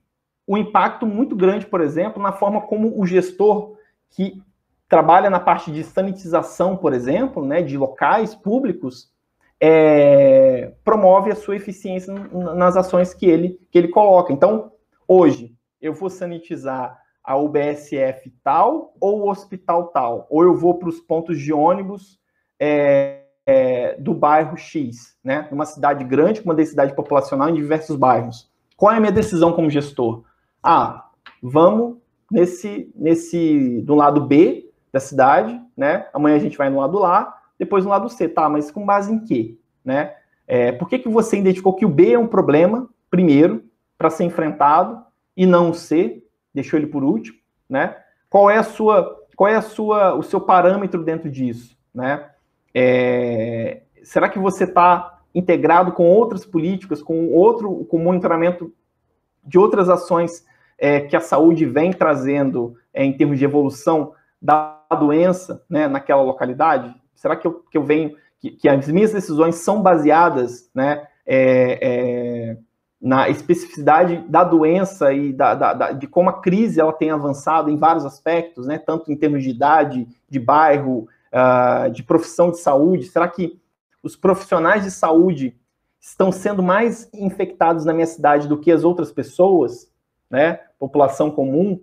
o 0.48 0.58
impacto 0.58 1.06
muito 1.06 1.36
grande, 1.36 1.66
por 1.66 1.82
exemplo, 1.82 2.24
na 2.24 2.32
forma 2.32 2.62
como 2.62 2.98
o 2.98 3.06
gestor 3.06 3.76
que 4.12 4.42
trabalha 4.88 5.30
na 5.30 5.42
parte 5.42 5.74
de 5.74 5.84
sanitização, 5.84 6.78
por 6.78 6.94
exemplo, 6.94 7.46
né, 7.46 7.62
de 7.62 7.78
locais 7.78 8.34
públicos, 8.34 9.14
é, 9.62 10.74
promove 10.84 11.32
a 11.32 11.36
sua 11.36 11.56
eficiência 11.56 12.14
nas 12.56 12.76
ações 12.76 13.14
que 13.14 13.26
ele, 13.26 13.60
que 13.72 13.78
ele 13.78 13.88
coloca. 13.88 14.34
Então, 14.34 14.72
hoje, 15.08 15.56
eu 15.82 15.94
vou 15.94 16.10
sanitizar 16.10 16.98
a 17.24 17.38
UBSF 17.38 18.32
tal 18.44 18.94
ou 19.00 19.22
o 19.22 19.30
hospital 19.30 19.88
tal, 19.88 20.28
ou 20.30 20.44
eu 20.44 20.56
vou 20.56 20.78
para 20.78 20.90
os 20.90 21.00
pontos 21.00 21.40
de 21.40 21.52
ônibus 21.52 22.20
é, 22.60 23.24
é, 23.46 23.96
do 23.98 24.14
bairro 24.14 24.58
X, 24.58 25.18
né? 25.24 25.48
Uma 25.52 25.66
cidade 25.66 26.04
grande 26.04 26.42
com 26.42 26.50
uma 26.50 26.56
densidade 26.56 26.96
populacional 26.96 27.50
em 27.50 27.56
diversos 27.56 27.96
bairros. 27.96 28.50
Qual 28.78 28.92
é 28.92 28.98
a 28.98 29.00
minha 29.00 29.12
decisão 29.12 29.54
como 29.54 29.70
gestor? 29.70 30.24
Ah, 30.62 31.10
vamos 31.42 31.98
nesse, 32.32 32.92
nesse 32.96 33.82
do 33.82 33.96
lado 33.96 34.22
B 34.22 34.72
da 34.92 35.00
cidade, 35.00 35.60
né? 35.76 36.08
Amanhã 36.14 36.36
a 36.36 36.40
gente 36.40 36.58
vai 36.58 36.70
no 36.70 36.80
lado 36.80 37.00
lá, 37.00 37.42
depois 37.58 37.84
no 37.84 37.92
lado 37.92 38.10
C, 38.10 38.28
tá? 38.28 38.50
Mas 38.50 38.72
com 38.72 38.86
base 38.86 39.14
em 39.14 39.24
quê, 39.24 39.58
né? 39.84 40.14
É, 40.48 40.72
por 40.72 40.88
que, 40.88 41.00
que 41.00 41.10
você 41.10 41.38
identificou 41.38 41.74
que 41.74 41.86
o 41.86 41.90
B 41.90 42.14
é 42.14 42.20
um 42.20 42.28
problema, 42.28 42.90
primeiro, 43.10 43.64
para 43.98 44.10
ser 44.10 44.26
enfrentado, 44.26 45.04
e 45.36 45.46
não 45.46 45.72
o 45.72 45.74
C, 45.74 46.24
deixou 46.54 46.80
ele 46.80 46.88
por 46.88 47.04
último, 47.04 47.38
né? 47.70 47.98
Qual 48.30 48.50
é 48.50 48.58
a 48.58 48.64
sua, 48.64 49.16
qual 49.36 49.50
é 49.50 49.56
a 49.56 49.62
sua, 49.62 50.14
o 50.16 50.24
seu 50.24 50.40
parâmetro 50.40 51.04
dentro 51.04 51.30
disso, 51.30 51.78
né? 51.94 52.30
É, 52.74 53.84
será 54.04 54.30
que 54.30 54.40
você 54.40 54.66
está 54.66 55.20
integrado 55.34 55.92
com 55.92 56.10
outras 56.10 56.46
políticas, 56.46 57.02
com 57.02 57.30
outro, 57.34 57.86
com 57.86 57.98
monitoramento 57.98 58.74
de 59.44 59.58
outras 59.58 59.90
ações 59.90 60.46
é, 60.78 61.02
que 61.02 61.16
a 61.16 61.20
saúde 61.20 61.66
vem 61.66 61.92
trazendo 61.92 62.76
é, 62.94 63.04
em 63.04 63.14
termos 63.14 63.38
de 63.38 63.46
evolução 63.46 64.14
da 64.42 64.80
doença 64.98 65.64
né, 65.70 65.88
naquela 65.88 66.22
localidade? 66.22 66.94
Será 67.16 67.36
que 67.36 67.48
eu, 67.48 67.64
que 67.70 67.78
eu 67.78 67.84
venho, 67.84 68.16
que, 68.40 68.52
que 68.52 68.70
as 68.70 68.88
minhas 68.88 69.14
decisões 69.14 69.56
são 69.56 69.82
baseadas 69.82 70.70
né, 70.74 71.08
é, 71.26 71.80
é, 71.82 72.58
na 73.02 73.30
especificidade 73.30 74.18
da 74.28 74.44
doença 74.44 75.14
e 75.14 75.34
da, 75.34 75.56
da, 75.56 75.74
da, 75.74 75.92
de 75.92 76.08
como 76.08 76.30
a 76.30 76.42
crise 76.42 76.80
ela 76.80 76.94
tem 76.94 77.12
avançado 77.12 77.70
em 77.70 77.78
vários 77.78 78.06
aspectos, 78.06 78.68
né, 78.68 78.78
tanto 78.78 79.12
em 79.12 79.16
termos 79.16 79.44
de 79.44 79.50
idade, 79.50 80.08
de 80.30 80.40
bairro, 80.40 81.08
uh, 81.32 81.90
de 81.92 82.04
profissão 82.04 82.52
de 82.52 82.60
saúde? 82.60 83.06
Será 83.06 83.28
que 83.28 83.60
os 84.02 84.16
profissionais 84.16 84.84
de 84.84 84.92
saúde 84.92 85.56
estão 86.00 86.32
sendo 86.32 86.62
mais 86.62 87.10
infectados 87.14 87.84
na 87.84 87.94
minha 87.94 88.06
cidade 88.06 88.48
do 88.48 88.58
que 88.60 88.72
as 88.72 88.84
outras 88.84 89.12
pessoas, 89.12 89.92
né? 90.30 90.60
População 90.78 91.32
comum, 91.32 91.82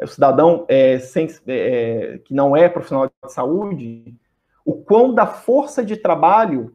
o 0.00 0.06
cidadão 0.06 0.64
é, 0.68 0.98
sem, 0.98 1.28
é, 1.46 2.20
que 2.24 2.32
não 2.32 2.56
é 2.56 2.68
profissional 2.68 3.06
de 3.06 3.32
saúde, 3.32 4.14
o 4.64 4.74
quão 4.74 5.14
da 5.14 5.26
força 5.26 5.84
de 5.84 5.96
trabalho 5.96 6.74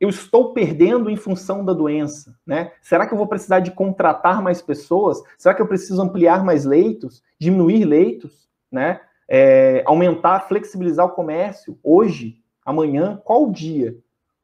eu 0.00 0.08
estou 0.08 0.52
perdendo 0.52 1.10
em 1.10 1.16
função 1.16 1.64
da 1.64 1.72
doença, 1.72 2.38
né? 2.46 2.72
Será 2.80 3.06
que 3.06 3.12
eu 3.12 3.18
vou 3.18 3.26
precisar 3.26 3.60
de 3.60 3.72
contratar 3.72 4.40
mais 4.40 4.62
pessoas? 4.62 5.20
Será 5.36 5.54
que 5.54 5.62
eu 5.62 5.66
preciso 5.66 6.00
ampliar 6.00 6.44
mais 6.44 6.64
leitos, 6.64 7.22
diminuir 7.38 7.84
leitos, 7.84 8.48
né? 8.70 9.00
É, 9.28 9.82
aumentar, 9.86 10.48
flexibilizar 10.48 11.06
o 11.06 11.10
comércio 11.10 11.78
hoje, 11.82 12.40
amanhã, 12.64 13.20
qual 13.24 13.50
dia? 13.50 13.96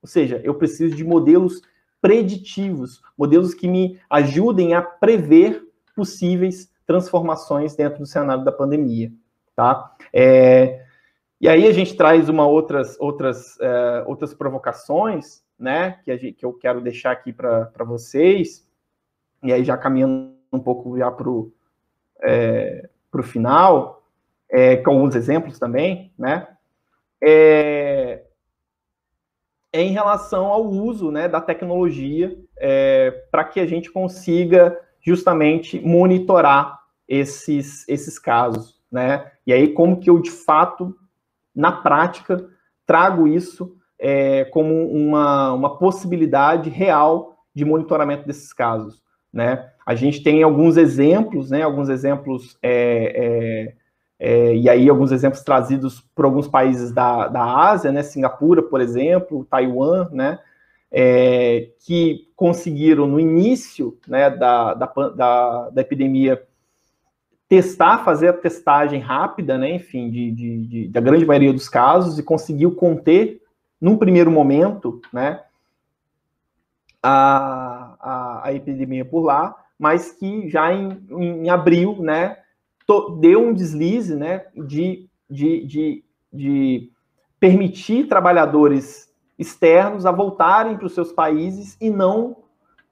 Ou 0.03 0.09
seja, 0.09 0.41
eu 0.45 0.55
preciso 0.55 0.95
de 0.95 1.05
modelos 1.05 1.63
preditivos, 2.03 3.01
modelos 3.17 3.55
que 3.55 3.67
me 3.67 3.99
ajudem 4.11 4.75
a 4.75 4.83
prever 4.83 5.63
possíveis 5.97 6.71
transformações 6.87 7.75
dentro 7.75 8.01
do 8.01 8.07
cenário 8.07 8.45
da 8.45 8.53
pandemia, 8.53 9.11
tá? 9.57 9.95
É, 10.13 10.85
e 11.45 11.49
aí 11.49 11.67
a 11.67 11.73
gente 11.73 11.95
traz 11.95 12.31
uma 12.31 12.47
outras 12.47 12.99
outras 12.99 13.61
é, 13.61 14.03
outras 14.07 14.33
provocações, 14.33 15.45
né? 15.59 15.99
Que, 16.03 16.17
gente, 16.17 16.33
que 16.33 16.47
eu 16.47 16.55
quero 16.55 16.81
deixar 16.81 17.11
aqui 17.11 17.35
para 17.35 17.85
vocês. 17.85 18.67
E 19.43 19.53
aí 19.53 19.63
já 19.63 19.77
caminhando 19.77 20.33
um 20.51 20.59
pouco 20.59 20.97
já 20.97 21.11
para 21.11 21.29
o 21.29 21.53
é, 22.23 22.89
final, 23.23 24.03
é, 24.51 24.79
com 24.79 24.93
alguns 24.93 25.15
exemplos 25.15 25.59
também, 25.59 26.15
né? 26.19 26.49
É, 27.23 28.25
é 29.71 29.83
em 29.83 29.93
relação 29.93 30.47
ao 30.47 30.65
uso 30.65 31.11
né, 31.11 31.29
da 31.29 31.43
tecnologia 31.43 32.39
é, 32.57 33.11
para 33.31 33.45
que 33.45 33.61
a 33.61 33.67
gente 33.67 33.93
consiga 33.93 34.81
justamente 34.99 35.79
monitorar 35.79 36.81
esses, 37.07 37.87
esses 37.87 38.19
casos, 38.19 38.81
né? 38.91 39.31
E 39.47 39.53
aí, 39.53 39.75
como 39.75 40.01
que 40.01 40.09
eu, 40.09 40.19
de 40.19 40.31
fato, 40.31 40.97
na 41.55 41.73
prática, 41.73 42.45
trago 42.87 43.27
isso 43.29 43.77
é, 43.99 44.45
como 44.47 44.87
uma, 44.91 45.53
uma 45.53 45.79
possibilidade 45.79 46.69
real 46.71 47.37
de 47.55 47.65
monitoramento 47.65 48.27
desses 48.27 48.53
casos, 48.53 49.03
né? 49.33 49.71
A 49.87 49.95
gente 49.95 50.23
tem 50.23 50.43
alguns 50.43 50.77
exemplos, 50.77 51.51
né? 51.51 51.63
Alguns 51.63 51.89
exemplos 51.89 52.59
é, 52.63 53.69
é, 53.69 53.75
é, 54.19 54.57
e 54.57 54.69
aí 54.69 54.89
alguns 54.89 55.13
exemplos 55.13 55.43
trazidos 55.43 56.01
por 56.15 56.25
alguns 56.25 56.49
países 56.49 56.93
da, 56.93 57.29
da 57.29 57.43
Ásia, 57.45 57.93
né, 57.93 58.03
Singapura, 58.03 58.63
por 58.63 58.81
exemplo, 58.81 59.45
Taiwan, 59.45 60.09
né, 60.13 60.39
é, 60.91 61.71
que 61.85 62.29
conseguiram 62.37 63.07
no 63.07 63.19
início 63.19 63.99
né, 64.07 64.31
da, 64.31 64.75
da, 64.75 64.87
da, 64.87 65.71
da, 65.71 65.81
epidemia 65.81 66.41
testar, 67.49 68.05
fazer 68.05 68.29
a 68.29 68.33
testagem 68.33 69.01
rápida, 69.01 69.59
né, 69.59 69.75
enfim, 69.75 70.11
de, 70.11 70.31
de, 70.33 70.67
de, 70.67 70.89
da 70.89 71.01
grande 71.01 71.27
maioria 71.27 71.53
dos 71.53 71.69
casos 71.69 72.19
e 72.19 72.23
conseguiu 72.23 72.75
conter, 72.75 73.43
num 73.81 73.97
primeiro 73.97 74.31
momento, 74.31 75.01
né, 75.13 75.43
a, 77.03 77.97
a, 78.01 78.49
a 78.49 78.55
epidemia 78.55 79.05
por 79.05 79.23
lá, 79.23 79.55
mas 79.79 80.13
que 80.13 80.49
já 80.49 80.73
em, 80.73 81.05
em 81.11 81.51
abril, 81.51 81.97
né, 82.01 82.39
to, 82.87 83.19
deu 83.21 83.47
um 83.47 83.53
deslize, 83.53 84.17
né, 84.17 84.47
de, 84.57 85.07
de, 85.29 85.67
de, 85.67 86.05
de 86.33 86.91
permitir 87.39 88.09
trabalhadores 88.09 89.13
externos 89.39 90.07
a 90.07 90.13
voltarem 90.13 90.77
para 90.77 90.87
os 90.87 90.95
seus 90.95 91.13
países 91.13 91.77
e 91.81 91.91
não 91.91 92.37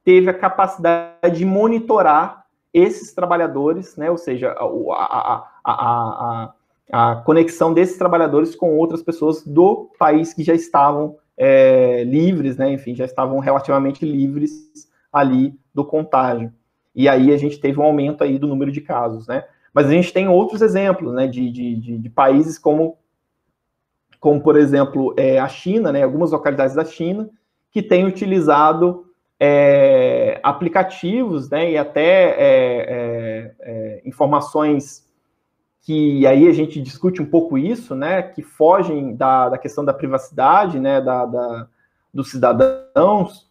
teve 0.05 0.29
a 0.29 0.35
capacidade 0.35 1.39
de 1.39 1.45
monitorar 1.45 2.42
esses 2.73 3.13
trabalhadores, 3.13 3.97
né, 3.97 4.11
ou 4.11 4.17
seja, 4.17 4.53
a, 4.53 4.65
a, 4.65 5.45
a, 5.65 6.53
a, 6.91 7.17
conexão 7.17 7.75
desses 7.75 7.99
trabalhadores 7.99 8.57
com 8.57 8.79
outras 8.79 9.03
pessoas 9.03 9.45
do 9.45 9.91
país 9.99 10.33
que 10.33 10.43
já 10.43 10.55
estavam 10.55 11.17
é, 11.37 12.03
livres, 12.05 12.57
né, 12.57 12.73
enfim, 12.73 12.95
já 12.95 13.05
estavam 13.05 13.39
relativamente 13.39 14.07
livres 14.07 14.91
ali 15.13 15.55
do 15.75 15.85
contágio. 15.85 16.53
E 16.95 17.09
aí 17.09 17.33
a 17.33 17.37
gente 17.37 17.61
teve 17.61 17.79
um 17.79 17.85
aumento 17.85 18.25
aí 18.25 18.39
do 18.39 18.47
número 18.47 18.71
de 18.71 18.81
casos, 18.81 19.27
né? 19.27 19.45
Mas 19.73 19.87
a 19.87 19.91
gente 19.91 20.13
tem 20.13 20.29
outros 20.29 20.61
exemplos, 20.61 21.15
né, 21.15 21.27
de, 21.27 21.51
de, 21.51 21.77
de, 21.77 21.99
de 21.99 22.11
países 22.11 22.59
como, 22.59 22.99
como 24.21 24.41
por 24.43 24.57
exemplo, 24.57 25.15
é, 25.17 25.39
a 25.39 25.49
China, 25.49 25.91
né, 25.91 26.03
algumas 26.03 26.31
localidades 26.31 26.75
da 26.75 26.85
China, 26.85 27.31
que 27.71 27.83
têm 27.83 28.05
utilizado 28.05 29.07
é, 29.45 30.39
aplicativos, 30.41 31.51
né, 31.51 31.73
e 31.73 31.77
até 31.77 32.31
é, 32.31 32.37
é, 32.39 33.55
é, 33.59 34.03
informações 34.05 35.05
que 35.81 36.25
aí 36.25 36.47
a 36.47 36.53
gente 36.53 36.81
discute 36.81 37.21
um 37.21 37.27
pouco 37.27 37.59
isso, 37.59 37.93
né, 37.97 38.23
que 38.23 38.41
fogem 38.41 39.17
da, 39.17 39.49
da 39.49 39.59
questão 39.59 39.85
da 39.85 39.93
privacidade, 39.93 40.79
né, 40.79 41.01
da, 41.01 41.27
da 41.27 41.69
dos 42.15 42.31
cidadãos, 42.31 43.51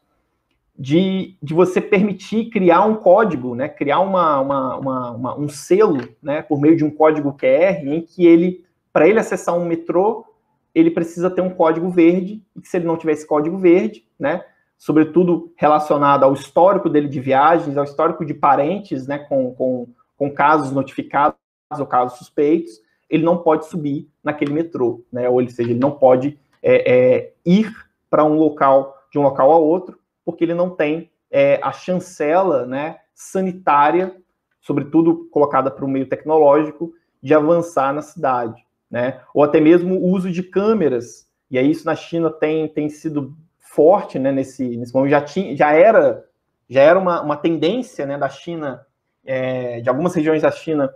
de, 0.79 1.35
de 1.43 1.53
você 1.53 1.81
permitir 1.81 2.49
criar 2.51 2.85
um 2.85 2.95
código, 2.95 3.53
né, 3.53 3.67
criar 3.67 3.99
uma, 3.99 4.39
uma, 4.39 4.77
uma, 4.77 5.11
uma, 5.11 5.37
um 5.37 5.49
selo, 5.49 6.07
né, 6.23 6.41
por 6.41 6.61
meio 6.61 6.77
de 6.77 6.85
um 6.85 6.91
código 6.91 7.35
QR, 7.37 7.85
em 7.85 8.01
que 8.01 8.25
ele, 8.25 8.63
para 8.93 9.09
ele 9.09 9.19
acessar 9.19 9.57
um 9.57 9.65
metrô, 9.65 10.25
ele 10.73 10.89
precisa 10.89 11.29
ter 11.29 11.41
um 11.41 11.49
código 11.49 11.89
verde, 11.89 12.41
e 12.55 12.65
se 12.65 12.77
ele 12.77 12.85
não 12.85 12.95
tiver 12.95 13.11
esse 13.11 13.27
código 13.27 13.57
verde, 13.57 14.05
né, 14.17 14.41
sobretudo 14.81 15.53
relacionado 15.55 16.23
ao 16.23 16.33
histórico 16.33 16.89
dele 16.89 17.07
de 17.07 17.19
viagens, 17.19 17.77
ao 17.77 17.83
histórico 17.83 18.25
de 18.25 18.33
parentes, 18.33 19.05
né, 19.05 19.19
com, 19.19 19.53
com, 19.53 19.87
com 20.17 20.33
casos 20.33 20.71
notificados 20.71 21.37
ou 21.77 21.85
casos 21.85 22.17
suspeitos, 22.17 22.81
ele 23.07 23.23
não 23.23 23.37
pode 23.37 23.67
subir 23.67 24.09
naquele 24.23 24.51
metrô, 24.51 25.05
né, 25.13 25.29
ou 25.29 25.47
seja, 25.47 25.69
ele 25.69 25.79
não 25.79 25.91
pode 25.91 26.35
é, 26.63 26.93
é, 26.95 27.33
ir 27.45 27.71
para 28.09 28.25
um 28.25 28.33
local, 28.33 28.97
de 29.11 29.19
um 29.19 29.21
local 29.21 29.51
a 29.51 29.57
outro, 29.57 29.99
porque 30.25 30.43
ele 30.43 30.55
não 30.55 30.71
tem 30.71 31.11
é, 31.29 31.59
a 31.61 31.71
chancela 31.71 32.65
né, 32.65 33.01
sanitária, 33.13 34.15
sobretudo 34.61 35.27
colocada 35.29 35.69
para 35.69 35.85
o 35.85 35.87
meio 35.87 36.09
tecnológico, 36.09 36.91
de 37.21 37.35
avançar 37.35 37.93
na 37.93 38.01
cidade. 38.01 38.65
Né? 38.89 39.21
Ou 39.31 39.43
até 39.43 39.61
mesmo 39.61 39.99
o 39.99 40.07
uso 40.07 40.31
de 40.31 40.41
câmeras. 40.41 41.29
E 41.51 41.59
aí 41.59 41.69
isso 41.69 41.85
na 41.85 41.95
China 41.95 42.31
tem, 42.31 42.67
tem 42.67 42.89
sido 42.89 43.37
forte 43.71 44.19
né, 44.19 44.31
nesse, 44.31 44.77
nesse 44.77 44.93
momento. 44.93 45.11
Já, 45.11 45.21
tinha, 45.21 45.55
já 45.55 45.71
era, 45.71 46.25
já 46.69 46.81
era 46.81 46.99
uma, 46.99 47.21
uma 47.21 47.37
tendência 47.37 48.05
né, 48.05 48.17
da 48.17 48.27
China, 48.27 48.85
é, 49.25 49.79
de 49.79 49.89
algumas 49.89 50.13
regiões 50.13 50.41
da 50.41 50.51
China, 50.51 50.93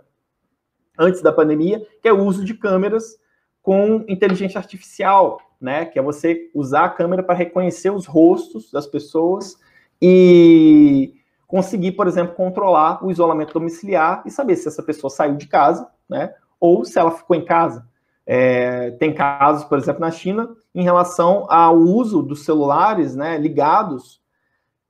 antes 0.98 1.22
da 1.22 1.32
pandemia, 1.32 1.84
que 2.02 2.08
é 2.08 2.12
o 2.12 2.22
uso 2.22 2.44
de 2.44 2.54
câmeras 2.54 3.18
com 3.62 4.04
inteligência 4.08 4.58
artificial, 4.58 5.40
né? 5.60 5.84
Que 5.86 5.98
é 5.98 6.02
você 6.02 6.50
usar 6.54 6.84
a 6.84 6.88
câmera 6.88 7.22
para 7.22 7.34
reconhecer 7.34 7.90
os 7.90 8.06
rostos 8.06 8.70
das 8.70 8.86
pessoas 8.86 9.56
e 10.00 11.14
conseguir, 11.46 11.92
por 11.92 12.06
exemplo, 12.06 12.34
controlar 12.34 13.04
o 13.04 13.10
isolamento 13.10 13.54
domiciliar 13.54 14.22
e 14.24 14.30
saber 14.30 14.56
se 14.56 14.68
essa 14.68 14.82
pessoa 14.82 15.10
saiu 15.10 15.34
de 15.34 15.48
casa, 15.48 15.88
né? 16.08 16.32
Ou 16.60 16.84
se 16.84 16.98
ela 16.98 17.10
ficou 17.10 17.36
em 17.36 17.44
casa. 17.44 17.86
É, 18.26 18.90
tem 18.92 19.14
casos, 19.14 19.64
por 19.64 19.78
exemplo, 19.78 20.00
na 20.00 20.10
China, 20.10 20.48
em 20.74 20.82
relação 20.82 21.46
ao 21.48 21.76
uso 21.76 22.22
dos 22.22 22.44
celulares, 22.44 23.14
né, 23.14 23.38
ligados, 23.38 24.20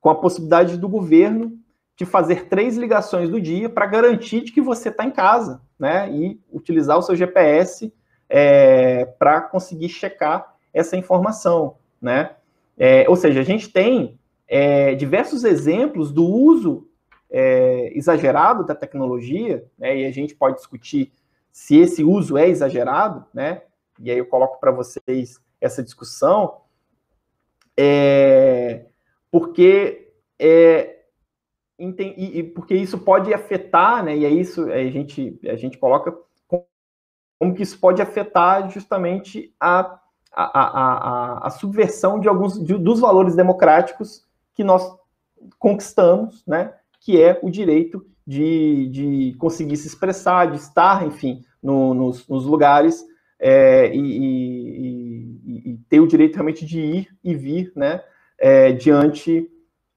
com 0.01 0.09
a 0.09 0.15
possibilidade 0.15 0.77
do 0.77 0.89
governo 0.89 1.53
de 1.95 2.05
fazer 2.05 2.45
três 2.47 2.77
ligações 2.77 3.29
do 3.29 3.39
dia 3.39 3.69
para 3.69 3.85
garantir 3.85 4.41
de 4.41 4.51
que 4.51 4.61
você 4.61 4.89
está 4.89 5.05
em 5.05 5.11
casa, 5.11 5.61
né, 5.77 6.11
e 6.11 6.39
utilizar 6.51 6.97
o 6.97 7.01
seu 7.01 7.15
GPS 7.15 7.93
é, 8.29 9.05
para 9.05 9.41
conseguir 9.41 9.89
checar 9.89 10.55
essa 10.73 10.97
informação, 10.97 11.75
né? 12.01 12.31
É, 12.77 13.09
ou 13.09 13.15
seja, 13.15 13.39
a 13.39 13.43
gente 13.43 13.69
tem 13.69 14.19
é, 14.47 14.93
diversos 14.93 15.43
exemplos 15.43 16.11
do 16.11 16.25
uso 16.25 16.87
é, 17.29 17.91
exagerado 17.95 18.65
da 18.65 18.75
tecnologia, 18.75 19.65
né? 19.77 19.97
E 19.97 20.05
a 20.05 20.11
gente 20.11 20.35
pode 20.35 20.57
discutir 20.57 21.11
se 21.57 21.75
esse 21.75 22.03
uso 22.03 22.37
é 22.37 22.47
exagerado, 22.47 23.25
né? 23.33 23.63
E 23.99 24.11
aí 24.11 24.19
eu 24.19 24.27
coloco 24.27 24.59
para 24.59 24.69
vocês 24.69 25.41
essa 25.59 25.81
discussão, 25.81 26.61
é, 27.75 28.85
porque 29.31 30.13
é, 30.37 30.99
e, 31.79 32.43
porque 32.43 32.75
isso 32.75 32.99
pode 32.99 33.33
afetar, 33.33 34.03
né? 34.03 34.15
E 34.15 34.23
é 34.23 34.29
isso 34.29 34.71
a 34.71 34.83
gente 34.85 35.39
a 35.47 35.55
gente 35.55 35.79
coloca 35.79 36.15
como 36.47 37.55
que 37.55 37.63
isso 37.63 37.79
pode 37.79 38.03
afetar 38.03 38.69
justamente 38.69 39.51
a 39.59 39.99
a, 40.31 40.59
a, 40.59 41.47
a, 41.47 41.49
subversão 41.49 42.19
de 42.19 42.29
alguns 42.29 42.63
de, 42.63 42.77
dos 42.77 42.99
valores 42.99 43.35
democráticos 43.35 44.23
que 44.53 44.63
nós 44.63 44.95
conquistamos, 45.57 46.45
né? 46.45 46.75
Que 46.99 47.19
é 47.19 47.39
o 47.41 47.49
direito 47.49 48.05
de, 48.27 48.89
de 48.89 49.35
conseguir 49.39 49.77
se 49.77 49.87
expressar, 49.87 50.51
de 50.51 50.57
estar, 50.57 51.07
enfim, 51.07 51.43
no, 51.67 51.93
nos, 51.93 52.25
nos, 52.29 52.45
lugares 52.45 53.05
é, 53.37 53.93
e, 53.93 53.99
e, 53.99 55.71
e, 55.71 55.77
ter 55.89 55.99
o 55.99 56.07
direito 56.07 56.35
realmente 56.35 56.65
de 56.65 56.79
ir 56.79 57.09
e 57.21 57.35
vir, 57.35 57.73
né? 57.75 58.01
É, 58.39 58.71
diante 58.71 59.49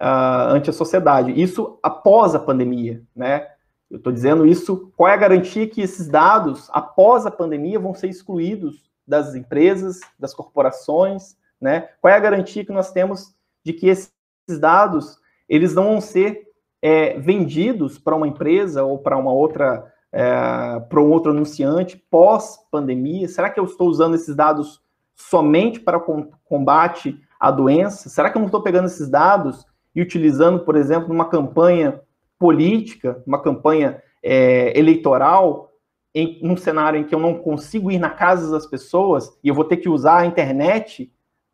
uh, 0.03 0.51
ante 0.53 0.69
a 0.69 0.73
sociedade. 0.73 1.41
Isso 1.41 1.79
após 1.81 2.35
a 2.35 2.41
pandemia, 2.41 3.03
né? 3.15 3.47
Eu 3.89 3.99
estou 3.99 4.13
dizendo 4.13 4.45
isso. 4.45 4.93
Qual 4.97 5.09
é 5.09 5.15
a 5.15 5.17
garantia 5.17 5.69
que 5.69 5.81
esses 5.81 6.09
dados 6.09 6.69
após 6.73 7.25
a 7.25 7.31
pandemia 7.31 7.79
vão 7.79 7.95
ser 7.95 8.09
excluídos 8.09 8.91
das 9.07 9.35
empresas, 9.35 10.01
das 10.19 10.35
corporações, 10.35 11.37
né? 11.61 11.89
Qual 12.01 12.13
é 12.13 12.17
a 12.17 12.21
garantia 12.21 12.65
que 12.65 12.73
nós 12.73 12.91
temos 12.91 13.33
de 13.65 13.73
que 13.73 13.87
esses 13.87 14.11
dados 14.59 15.19
eles 15.49 15.75
não 15.75 15.85
vão 15.85 16.01
ser 16.01 16.49
é, 16.83 17.19
vendidos 17.19 17.99
para 17.99 18.17
uma 18.17 18.27
empresa 18.27 18.83
ou 18.83 18.99
para 18.99 19.17
uma 19.17 19.33
outra 19.33 19.93
é, 20.13 20.81
para 20.89 21.01
um 21.01 21.11
outro 21.11 21.31
anunciante 21.31 21.97
pós 22.11 22.59
pandemia? 22.71 23.29
Será 23.29 23.51
que 23.51 23.61
eu 23.61 23.65
estou 23.65 23.89
usando 23.89 24.15
esses 24.15 24.35
dados 24.35 24.81
somente 25.15 25.81
para 25.81 26.01
combate 26.45 27.21
à 27.39 27.51
doença? 27.51 28.09
Será 28.09 28.31
que 28.31 28.37
eu 28.37 28.41
não 28.41 28.47
estou 28.47 28.63
pegando 28.63 28.87
esses 28.87 29.09
dados 29.09 29.67
e 29.95 30.01
utilizando, 30.01 30.61
por 30.61 30.77
exemplo, 30.77 31.09
numa 31.09 31.29
campanha 31.29 32.01
política, 32.39 33.23
uma 33.27 33.41
campanha 33.43 34.03
é, 34.23 34.79
eleitoral 34.79 35.71
em 36.15 36.41
um 36.43 36.57
cenário 36.57 36.99
em 36.99 37.05
que 37.05 37.15
eu 37.15 37.19
não 37.19 37.35
consigo 37.35 37.91
ir 37.91 37.99
na 37.99 38.11
casa 38.11 38.51
das 38.51 38.67
pessoas 38.67 39.31
e 39.45 39.49
eu 39.49 39.55
vou 39.55 39.65
ter 39.65 39.77
que 39.77 39.89
usar 39.89 40.19
a 40.19 40.27
internet 40.27 41.13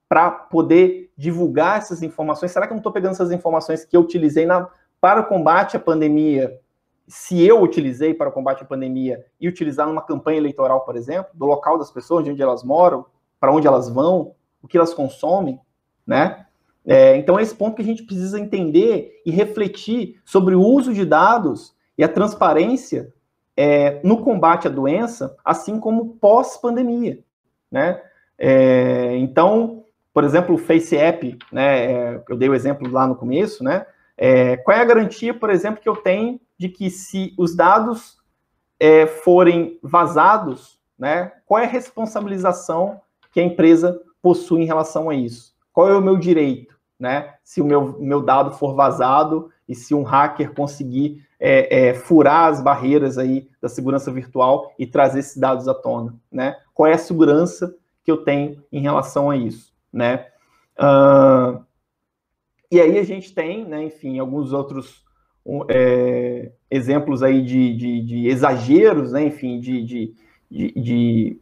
para 0.09 0.30
poder 0.30 1.11
divulgar 1.16 1.78
essas 1.78 2.02
informações? 2.02 2.52
Será 2.52 2.66
que 2.66 2.72
eu 2.72 2.76
não 2.76 2.80
estou 2.80 2.92
pegando 2.92 3.12
essas 3.12 3.32
informações 3.32 3.84
que 3.84 3.96
eu 3.96 4.00
utilizei 4.00 4.46
na, 4.46 4.68
para 5.00 5.20
o 5.20 5.26
combate 5.26 5.76
à 5.76 5.80
pandemia? 5.80 6.59
Se 7.09 7.40
eu 7.44 7.62
utilizei 7.62 8.12
para 8.12 8.28
o 8.28 8.32
combate 8.32 8.62
à 8.62 8.66
pandemia 8.66 9.24
e 9.40 9.48
utilizar 9.48 9.86
numa 9.86 10.02
campanha 10.02 10.38
eleitoral, 10.38 10.84
por 10.84 10.96
exemplo, 10.96 11.30
do 11.34 11.46
local 11.46 11.78
das 11.78 11.90
pessoas, 11.90 12.24
de 12.24 12.30
onde 12.30 12.42
elas 12.42 12.64
moram, 12.64 13.07
para 13.38 13.52
onde 13.52 13.66
elas 13.66 13.88
vão, 13.88 14.34
o 14.61 14.66
que 14.66 14.76
elas 14.76 14.92
consomem, 14.92 15.61
né? 16.07 16.46
É, 16.84 17.16
então, 17.16 17.38
é 17.38 17.42
esse 17.42 17.54
ponto 17.54 17.76
que 17.76 17.82
a 17.82 17.84
gente 17.84 18.04
precisa 18.04 18.38
entender 18.38 19.20
e 19.24 19.30
refletir 19.30 20.20
sobre 20.24 20.54
o 20.54 20.61
uso 20.61 20.94
de 20.94 21.04
dados 21.04 21.74
e 21.98 22.04
a 22.04 22.09
transparência 22.09 23.12
é, 23.57 24.00
no 24.04 24.22
combate 24.22 24.68
à 24.68 24.70
doença, 24.70 25.36
assim 25.44 25.80
como 25.80 26.16
pós-pandemia, 26.20 27.20
né? 27.70 28.00
É, 28.38 29.16
então, 29.16 29.84
por 30.12 30.24
exemplo, 30.24 30.54
o 30.54 30.59
Face 30.59 30.96
App, 30.96 31.38
né? 31.50 31.92
É, 31.92 32.22
eu 32.28 32.36
dei 32.36 32.48
o 32.48 32.54
exemplo 32.54 32.90
lá 32.90 33.07
no 33.07 33.16
começo, 33.16 33.64
né? 33.64 33.86
É, 34.16 34.57
qual 34.59 34.76
é 34.76 34.80
a 34.80 34.84
garantia, 34.84 35.34
por 35.34 35.50
exemplo, 35.50 35.80
que 35.80 35.88
eu 35.88 35.96
tenho 35.96 36.40
de 36.59 36.68
que 36.68 36.90
se 36.90 37.34
os 37.38 37.54
dados 37.54 38.18
é, 38.78 39.07
forem 39.07 39.78
vazados, 39.82 40.78
né, 40.98 41.32
qual 41.44 41.61
é 41.61 41.64
a 41.64 41.68
responsabilização 41.68 43.00
que 43.32 43.40
a 43.40 43.44
empresa 43.44 44.00
possui 44.22 44.62
em 44.62 44.66
relação 44.66 45.11
a 45.11 45.14
isso? 45.14 45.54
Qual 45.72 45.88
é 45.88 45.96
o 45.96 46.00
meu 46.00 46.16
direito, 46.16 46.76
né? 46.98 47.34
Se 47.44 47.61
o 47.61 47.64
meu, 47.64 47.98
meu 48.00 48.22
dado 48.22 48.52
for 48.52 48.74
vazado 48.74 49.50
e 49.68 49.74
se 49.74 49.94
um 49.94 50.02
hacker 50.02 50.54
conseguir 50.54 51.26
é, 51.38 51.88
é, 51.88 51.94
furar 51.94 52.50
as 52.50 52.62
barreiras 52.62 53.18
aí 53.18 53.48
da 53.61 53.68
segurança 53.68 54.11
virtual 54.11 54.72
e 54.78 54.86
trazer 54.86 55.20
esses 55.20 55.36
dados 55.36 55.68
à 55.68 55.74
tona, 55.74 56.14
né? 56.32 56.57
Qual 56.72 56.86
é 56.86 56.94
a 56.94 56.98
segurança 56.98 57.76
que 58.02 58.11
eu 58.11 58.18
tenho 58.18 58.62
em 58.72 58.80
relação 58.80 59.30
a 59.30 59.36
isso, 59.36 59.74
né? 59.92 60.26
Uh, 60.78 61.64
e 62.70 62.80
aí 62.80 62.98
a 62.98 63.02
gente 63.02 63.34
tem, 63.34 63.64
né, 63.64 63.84
enfim, 63.84 64.18
alguns 64.18 64.52
outros 64.52 65.05
é, 65.68 66.51
exemplos 66.70 67.22
aí 67.22 67.42
de, 67.42 67.76
de, 67.76 68.01
de, 68.03 68.28
exageros, 68.28 69.12
né, 69.12 69.24
enfim, 69.24 69.61
de, 69.61 69.82
de, 69.82 71.40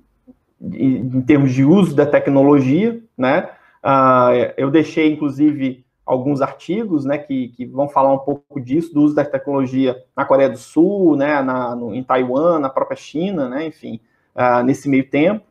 em 0.60 1.20
termos 1.22 1.52
de 1.52 1.64
uso 1.64 1.94
da 1.94 2.06
tecnologia, 2.06 3.02
né? 3.16 3.50
Uh, 3.84 4.52
eu 4.56 4.70
deixei, 4.70 5.12
inclusive, 5.12 5.84
alguns 6.06 6.40
artigos, 6.40 7.04
né, 7.04 7.18
que, 7.18 7.48
que 7.48 7.66
vão 7.66 7.88
falar 7.88 8.12
um 8.12 8.18
pouco 8.18 8.60
disso, 8.60 8.92
do 8.92 9.02
uso 9.02 9.14
da 9.14 9.24
tecnologia 9.24 9.96
na 10.16 10.24
Coreia 10.24 10.48
do 10.48 10.58
Sul, 10.58 11.16
né, 11.16 11.42
na, 11.42 11.74
no, 11.74 11.94
em 11.94 12.02
Taiwan, 12.02 12.58
na 12.58 12.70
própria 12.70 12.96
China, 12.96 13.48
né, 13.48 13.66
enfim, 13.66 14.00
uh, 14.34 14.62
nesse 14.62 14.88
meio 14.88 15.08
tempo. 15.08 15.44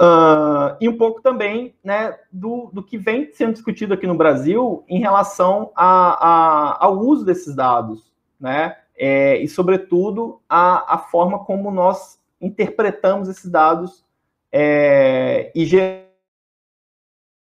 Uh, 0.00 0.74
e 0.80 0.88
um 0.88 0.96
pouco 0.98 1.22
também 1.22 1.74
né, 1.82 2.18
do, 2.32 2.68
do 2.72 2.82
que 2.82 2.98
vem 2.98 3.30
sendo 3.32 3.52
discutido 3.52 3.94
aqui 3.94 4.08
no 4.08 4.16
Brasil 4.16 4.84
em 4.88 4.98
relação 4.98 5.70
a, 5.74 6.28
a, 6.28 6.84
ao 6.84 6.98
uso 6.98 7.24
desses 7.24 7.54
dados, 7.54 8.12
né? 8.38 8.76
É, 8.96 9.38
e, 9.38 9.48
sobretudo, 9.48 10.40
a, 10.48 10.94
a 10.94 10.98
forma 10.98 11.44
como 11.44 11.70
nós 11.70 12.20
interpretamos 12.40 13.28
esses 13.28 13.50
dados 13.50 14.04
é, 14.52 15.50
e 15.54 15.64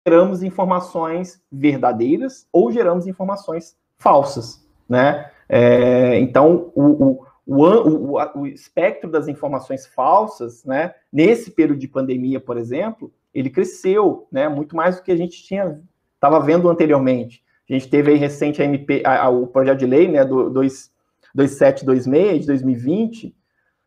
geramos 0.06 0.42
informações 0.42 1.42
verdadeiras 1.50 2.46
ou 2.52 2.70
geramos 2.70 3.06
informações 3.06 3.76
falsas, 3.98 4.66
né? 4.88 5.30
É, 5.48 6.18
então, 6.18 6.70
o, 6.74 6.82
o 6.82 7.26
o, 7.48 8.18
o, 8.18 8.40
o, 8.40 8.46
espectro 8.46 9.10
das 9.10 9.26
informações 9.26 9.86
falsas, 9.86 10.64
né, 10.66 10.94
nesse 11.10 11.50
período 11.50 11.78
de 11.78 11.88
pandemia, 11.88 12.38
por 12.38 12.58
exemplo, 12.58 13.10
ele 13.32 13.48
cresceu, 13.48 14.28
né, 14.30 14.48
muito 14.48 14.76
mais 14.76 14.96
do 14.96 15.02
que 15.02 15.10
a 15.10 15.16
gente 15.16 15.42
tinha 15.42 15.80
estava 16.14 16.40
vendo 16.40 16.68
anteriormente. 16.68 17.42
A 17.70 17.72
gente 17.72 17.88
teve 17.88 18.10
aí 18.10 18.18
recente 18.18 18.60
a 18.60 18.64
MP, 18.64 19.02
a, 19.04 19.24
a, 19.24 19.28
o 19.30 19.46
projeto 19.46 19.78
de 19.78 19.86
lei, 19.86 20.08
né, 20.08 20.24
do 20.24 20.50
2726 20.50 22.40
de 22.40 22.46
2020, 22.48 23.34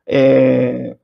é, 0.08 0.98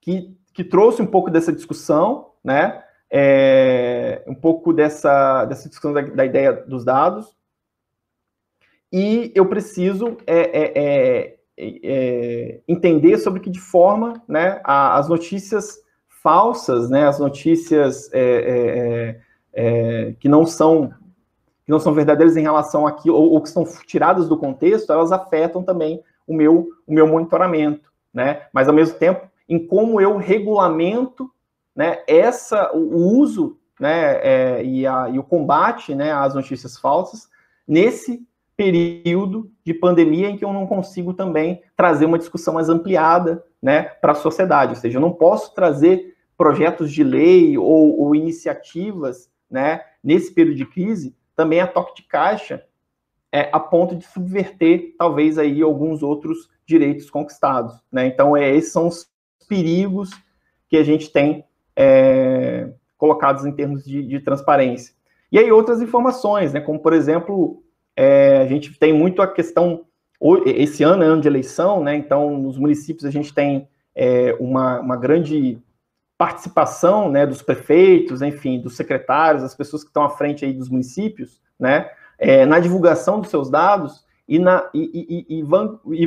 que, 0.00 0.36
que 0.52 0.64
trouxe 0.64 1.00
um 1.00 1.06
pouco 1.06 1.30
dessa 1.30 1.52
discussão, 1.52 2.32
né, 2.42 2.82
é, 3.08 4.24
um 4.26 4.34
pouco 4.34 4.72
dessa, 4.72 5.44
dessa 5.44 5.68
discussão 5.68 5.92
da, 5.92 6.00
da 6.00 6.24
ideia 6.24 6.52
dos 6.52 6.84
dados, 6.84 7.36
e 8.92 9.30
eu 9.34 9.46
preciso 9.46 10.16
é, 10.26 10.40
é, 10.40 10.72
é, 10.74 11.38
é, 11.56 12.60
entender 12.66 13.18
sobre 13.18 13.40
que 13.40 13.50
de 13.50 13.60
forma 13.60 14.20
né, 14.26 14.60
a, 14.64 14.98
as 14.98 15.08
notícias 15.08 15.78
falsas, 16.22 16.90
né, 16.90 17.06
as 17.06 17.18
notícias 17.18 18.10
é, 18.12 19.20
é, 19.52 20.14
que 20.18 20.28
não 20.28 20.44
são 20.44 20.92
que 21.64 21.70
não 21.70 21.78
são 21.78 21.94
verdadeiras 21.94 22.36
em 22.36 22.42
relação 22.42 22.86
aqui 22.86 23.08
ou, 23.08 23.30
ou, 23.30 23.40
que 23.40 23.48
são 23.48 23.64
tiradas 23.86 24.28
do 24.28 24.36
contexto, 24.36 24.92
elas 24.92 25.12
afetam 25.12 25.62
também 25.62 26.02
o 26.26 26.34
meu 26.34 26.68
o 26.86 26.92
meu 26.92 27.06
monitoramento, 27.06 27.92
né? 28.12 28.46
Mas 28.52 28.66
ao 28.66 28.74
mesmo 28.74 28.98
tempo 28.98 29.28
em 29.48 29.64
como 29.66 30.00
eu 30.00 30.16
regulamento, 30.16 31.30
né, 31.74 32.02
essa 32.06 32.72
o 32.72 33.18
uso, 33.18 33.58
né, 33.78 34.62
e, 34.64 34.86
a, 34.86 35.08
e 35.08 35.18
o 35.18 35.24
combate, 35.24 35.94
né, 35.94 36.12
às 36.12 36.34
notícias 36.34 36.78
falsas 36.78 37.28
nesse 37.66 38.24
período 38.60 39.50
de 39.64 39.72
pandemia 39.72 40.28
em 40.28 40.36
que 40.36 40.44
eu 40.44 40.52
não 40.52 40.66
consigo 40.66 41.14
também 41.14 41.62
trazer 41.74 42.04
uma 42.04 42.18
discussão 42.18 42.52
mais 42.52 42.68
ampliada 42.68 43.42
né, 43.62 43.84
para 43.84 44.12
a 44.12 44.14
sociedade. 44.14 44.72
Ou 44.72 44.76
seja, 44.76 44.98
eu 44.98 45.00
não 45.00 45.12
posso 45.12 45.54
trazer 45.54 46.14
projetos 46.36 46.92
de 46.92 47.02
lei 47.02 47.56
ou, 47.56 47.98
ou 47.98 48.14
iniciativas 48.14 49.30
né, 49.50 49.80
nesse 50.04 50.34
período 50.34 50.58
de 50.58 50.66
crise 50.66 51.16
também 51.34 51.62
a 51.62 51.66
toque 51.66 52.02
de 52.02 52.02
caixa 52.02 52.62
é, 53.32 53.48
a 53.50 53.58
ponto 53.58 53.96
de 53.96 54.04
subverter 54.04 54.94
talvez 54.98 55.38
aí 55.38 55.62
alguns 55.62 56.02
outros 56.02 56.50
direitos 56.66 57.08
conquistados. 57.08 57.82
Né? 57.90 58.08
Então, 58.08 58.36
é, 58.36 58.54
esses 58.54 58.72
são 58.72 58.88
os 58.88 59.08
perigos 59.48 60.10
que 60.68 60.76
a 60.76 60.84
gente 60.84 61.10
tem 61.10 61.46
é, 61.74 62.68
colocados 62.98 63.46
em 63.46 63.52
termos 63.52 63.82
de, 63.82 64.06
de 64.06 64.20
transparência. 64.20 64.94
E 65.32 65.38
aí 65.38 65.50
outras 65.50 65.80
informações, 65.80 66.52
né, 66.52 66.60
como 66.60 66.78
por 66.78 66.92
exemplo 66.92 67.62
é, 68.02 68.38
a 68.38 68.46
gente 68.46 68.72
tem 68.78 68.94
muito 68.94 69.20
a 69.20 69.26
questão, 69.26 69.84
esse 70.46 70.82
ano 70.82 71.02
é 71.02 71.06
ano 71.06 71.20
de 71.20 71.28
eleição, 71.28 71.84
né? 71.84 71.94
Então, 71.94 72.30
nos 72.38 72.56
municípios 72.56 73.04
a 73.04 73.10
gente 73.10 73.34
tem 73.34 73.68
é, 73.94 74.34
uma, 74.40 74.80
uma 74.80 74.96
grande 74.96 75.62
participação 76.16 77.10
né, 77.10 77.26
dos 77.26 77.42
prefeitos, 77.42 78.22
enfim, 78.22 78.58
dos 78.58 78.74
secretários, 78.74 79.42
das 79.42 79.54
pessoas 79.54 79.82
que 79.82 79.90
estão 79.90 80.02
à 80.02 80.08
frente 80.08 80.46
aí 80.46 80.52
dos 80.54 80.70
municípios, 80.70 81.42
né, 81.58 81.90
é, 82.18 82.46
na 82.46 82.58
divulgação 82.58 83.20
dos 83.20 83.28
seus 83.28 83.50
dados 83.50 84.02
e, 84.26 84.38
na, 84.38 84.66
e, 84.72 85.26
e, 85.28 85.38
e, 85.38 85.42
van, 85.42 85.78
e 85.90 86.06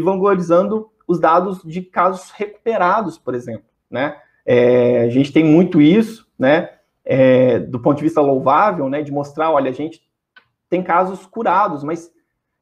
os 1.08 1.20
dados 1.20 1.62
de 1.64 1.82
casos 1.82 2.32
recuperados, 2.32 3.20
por 3.20 3.36
exemplo, 3.36 3.66
né, 3.90 4.16
é, 4.44 5.02
a 5.02 5.10
gente 5.10 5.32
tem 5.32 5.44
muito 5.44 5.80
isso, 5.80 6.28
né, 6.40 6.72
é, 7.06 7.60
do 7.60 7.80
ponto 7.80 7.98
de 7.98 8.04
vista 8.04 8.22
louvável, 8.22 8.90
né, 8.90 9.04
de 9.04 9.12
mostrar, 9.12 9.52
olha, 9.52 9.70
a 9.70 9.74
gente 9.74 10.02
tem 10.74 10.82
casos 10.82 11.28
curados, 11.28 11.84
mas 11.84 12.12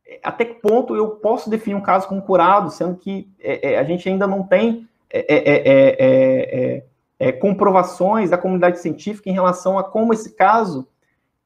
é, 0.06 0.20
até 0.22 0.44
que 0.44 0.56
ponto 0.56 0.94
eu 0.98 1.12
posso 1.12 1.50
definir 1.50 1.76
um 1.76 1.82
caso 1.82 2.10
como 2.10 2.22
curado, 2.22 2.70
sendo 2.70 2.98
que 2.98 3.32
é, 3.40 3.72
é, 3.72 3.80
a 3.80 3.86
gente 3.86 4.10
ainda 4.10 4.28
não 4.28 4.44
tem 4.44 4.86
é, 5.10 6.84
é, 7.18 7.32
comprovações 7.32 8.30
da 8.30 8.38
comunidade 8.38 8.80
científica 8.80 9.30
em 9.30 9.34
relação 9.34 9.80
a 9.80 9.84
como 9.84 10.12
esse 10.12 10.36
caso 10.36 10.86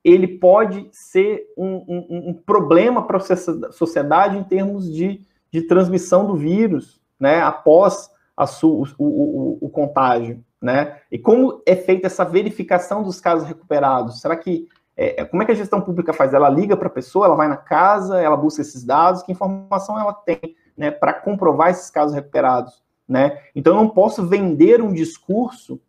ele 0.04 0.28
pode 0.28 0.88
ser 0.92 1.46
um, 1.56 1.84
um, 1.88 2.30
um 2.30 2.34
problema 2.34 3.06
para 3.06 3.18
a 3.18 3.72
sociedade 3.72 4.38
em 4.38 4.44
termos 4.44 4.92
de, 4.92 5.22
de 5.52 5.62
transmissão 5.64 6.26
do 6.26 6.36
vírus, 6.36 7.00
né, 7.20 7.42
após 7.42 8.10
a 8.36 8.48
su, 8.48 8.88
o, 8.98 9.06
o, 9.06 9.58
o, 9.62 9.70
contágio, 9.70 10.44
né? 10.62 11.00
E 11.12 11.18
como 11.18 11.62
é 11.66 11.76
feita 11.76 12.08
essa 12.08 12.26
verificação 12.26 13.02
dos 13.02 13.22
casos 13.22 13.48
recuperados? 13.48 14.20
Será 14.20 14.36
que 14.36 14.68
é, 14.98 15.22
é, 15.22 15.26
como 15.26 15.44
é 15.44 15.46
que 15.46 15.52
a 15.52 15.56
gestão 15.56 15.82
pública 15.82 16.14
faz? 16.14 16.34
Ela 16.34 16.50
liga 16.50 16.78
para 16.78 16.88
a 16.88 16.92
pessoa, 16.92 17.26
ela 17.26 17.36
vai 17.36 17.48
na 17.48 17.58
casa, 17.58 18.22
ela 18.22 18.38
busca 18.38 18.62
esses 18.62 18.84
dados, 18.84 19.24
que 19.24 19.32
informação 19.32 20.00
ela 20.00 20.14
tem 20.14 20.56
né, 20.78 20.92
para 20.92 21.14
comprovar 21.14 21.70
esses 21.70 21.90
casos 21.90 22.16
recuperados? 22.16 22.84
Né? 23.08 23.42
Então, 23.54 23.74
eu 23.76 23.82
não 23.82 23.90
posso 23.90 24.26
vender 24.26 24.82
um 24.82 24.94
discurso 24.94 25.82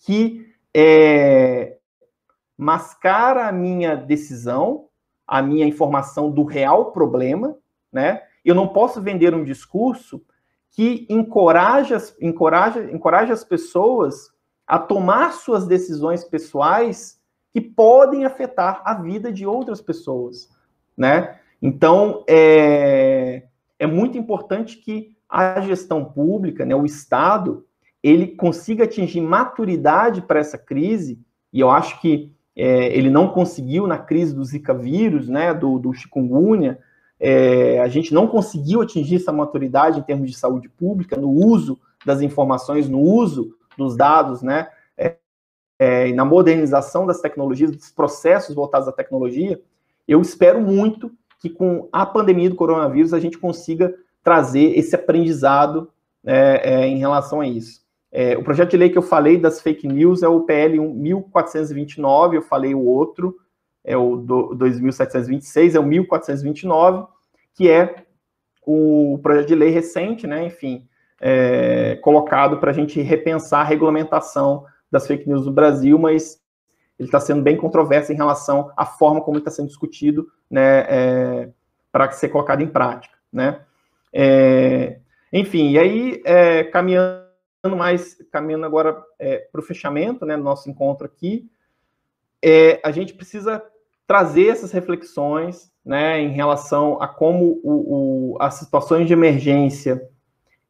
que 0.00 0.46
é, 0.74 1.76
mascara 2.56 3.48
a 3.48 3.52
minha 3.52 3.94
decisão, 3.94 4.86
a 5.26 5.42
minha 5.42 5.66
informação 5.66 6.30
do 6.30 6.44
real 6.44 6.92
problema, 6.92 7.56
né? 7.92 8.22
Eu 8.44 8.54
não 8.54 8.68
posso 8.68 9.00
vender 9.00 9.34
um 9.34 9.44
discurso 9.44 10.22
que 10.70 11.06
encoraja, 11.10 11.98
encoraja, 12.20 12.90
encoraja 12.90 13.32
as 13.32 13.44
pessoas 13.44 14.32
a 14.66 14.78
tomar 14.78 15.32
suas 15.32 15.66
decisões 15.66 16.24
pessoais 16.24 17.17
que 17.58 17.60
podem 17.60 18.24
afetar 18.24 18.82
a 18.84 18.94
vida 18.94 19.32
de 19.32 19.44
outras 19.44 19.80
pessoas, 19.80 20.48
né? 20.96 21.38
Então, 21.60 22.22
é, 22.28 23.42
é 23.80 23.86
muito 23.86 24.16
importante 24.16 24.76
que 24.76 25.16
a 25.28 25.60
gestão 25.60 26.04
pública, 26.04 26.64
né, 26.64 26.74
o 26.76 26.86
Estado, 26.86 27.66
ele 28.00 28.28
consiga 28.28 28.84
atingir 28.84 29.20
maturidade 29.20 30.22
para 30.22 30.38
essa 30.38 30.56
crise, 30.56 31.18
e 31.52 31.58
eu 31.58 31.68
acho 31.68 32.00
que 32.00 32.30
é, 32.54 32.96
ele 32.96 33.10
não 33.10 33.28
conseguiu 33.28 33.88
na 33.88 33.98
crise 33.98 34.32
do 34.32 34.44
Zika 34.44 34.72
vírus, 34.72 35.28
né, 35.28 35.52
do, 35.52 35.80
do 35.80 35.92
chikungunya, 35.92 36.78
é, 37.18 37.80
a 37.80 37.88
gente 37.88 38.14
não 38.14 38.28
conseguiu 38.28 38.82
atingir 38.82 39.16
essa 39.16 39.32
maturidade 39.32 39.98
em 39.98 40.02
termos 40.02 40.30
de 40.30 40.36
saúde 40.36 40.68
pública, 40.68 41.16
no 41.16 41.30
uso 41.30 41.76
das 42.06 42.20
informações, 42.20 42.88
no 42.88 43.00
uso 43.00 43.56
dos 43.76 43.96
dados, 43.96 44.42
né, 44.42 44.68
é, 45.78 46.12
na 46.12 46.24
modernização 46.24 47.06
das 47.06 47.20
tecnologias, 47.20 47.70
dos 47.70 47.90
processos 47.90 48.54
voltados 48.54 48.88
à 48.88 48.92
tecnologia, 48.92 49.60
eu 50.06 50.20
espero 50.20 50.60
muito 50.60 51.12
que 51.40 51.48
com 51.48 51.88
a 51.92 52.04
pandemia 52.04 52.50
do 52.50 52.56
coronavírus 52.56 53.14
a 53.14 53.20
gente 53.20 53.38
consiga 53.38 53.94
trazer 54.22 54.76
esse 54.76 54.94
aprendizado 54.94 55.90
é, 56.26 56.60
é, 56.64 56.86
em 56.86 56.98
relação 56.98 57.40
a 57.40 57.46
isso. 57.46 57.86
É, 58.10 58.36
o 58.36 58.42
projeto 58.42 58.70
de 58.70 58.76
lei 58.76 58.90
que 58.90 58.98
eu 58.98 59.02
falei 59.02 59.38
das 59.38 59.60
fake 59.60 59.86
news 59.86 60.22
é 60.22 60.28
o 60.28 60.40
PL 60.40 60.78
1429, 60.80 62.38
eu 62.38 62.42
falei 62.42 62.74
o 62.74 62.84
outro, 62.84 63.36
é 63.84 63.96
o 63.96 64.16
do, 64.16 64.54
2726, 64.54 65.74
é 65.74 65.80
o 65.80 65.84
1429, 65.84 67.06
que 67.54 67.70
é 67.70 68.04
o 68.66 69.18
projeto 69.22 69.48
de 69.48 69.54
lei 69.54 69.70
recente, 69.70 70.26
né, 70.26 70.44
enfim, 70.44 70.86
é, 71.20 71.96
colocado 72.02 72.58
para 72.58 72.70
a 72.70 72.74
gente 72.74 73.00
repensar 73.00 73.60
a 73.60 73.64
regulamentação 73.64 74.64
das 74.90 75.06
fake 75.06 75.28
news 75.28 75.46
no 75.46 75.52
Brasil, 75.52 75.98
mas 75.98 76.40
ele 76.98 77.08
está 77.08 77.20
sendo 77.20 77.42
bem 77.42 77.56
controverso 77.56 78.12
em 78.12 78.16
relação 78.16 78.72
à 78.76 78.84
forma 78.84 79.20
como 79.20 79.38
está 79.38 79.50
sendo 79.50 79.68
discutido, 79.68 80.28
né, 80.50 80.86
é, 80.88 81.48
para 81.92 82.10
ser 82.10 82.28
colocado 82.28 82.62
em 82.62 82.68
prática, 82.68 83.16
né. 83.32 83.60
É, 84.12 84.98
enfim, 85.32 85.70
e 85.70 85.78
aí, 85.78 86.22
é, 86.24 86.64
caminhando 86.64 87.26
mais, 87.76 88.16
caminhando 88.32 88.66
agora 88.66 89.02
é, 89.18 89.38
para 89.52 89.60
o 89.60 89.64
fechamento, 89.64 90.24
né, 90.24 90.36
do 90.36 90.42
nosso 90.42 90.68
encontro 90.70 91.06
aqui, 91.06 91.48
é, 92.42 92.80
a 92.84 92.90
gente 92.90 93.14
precisa 93.14 93.62
trazer 94.06 94.48
essas 94.48 94.72
reflexões, 94.72 95.70
né, 95.84 96.20
em 96.20 96.30
relação 96.30 97.00
a 97.00 97.06
como 97.06 97.60
o, 97.62 98.32
o, 98.34 98.36
as 98.40 98.54
situações 98.54 99.06
de 99.06 99.12
emergência 99.12 100.08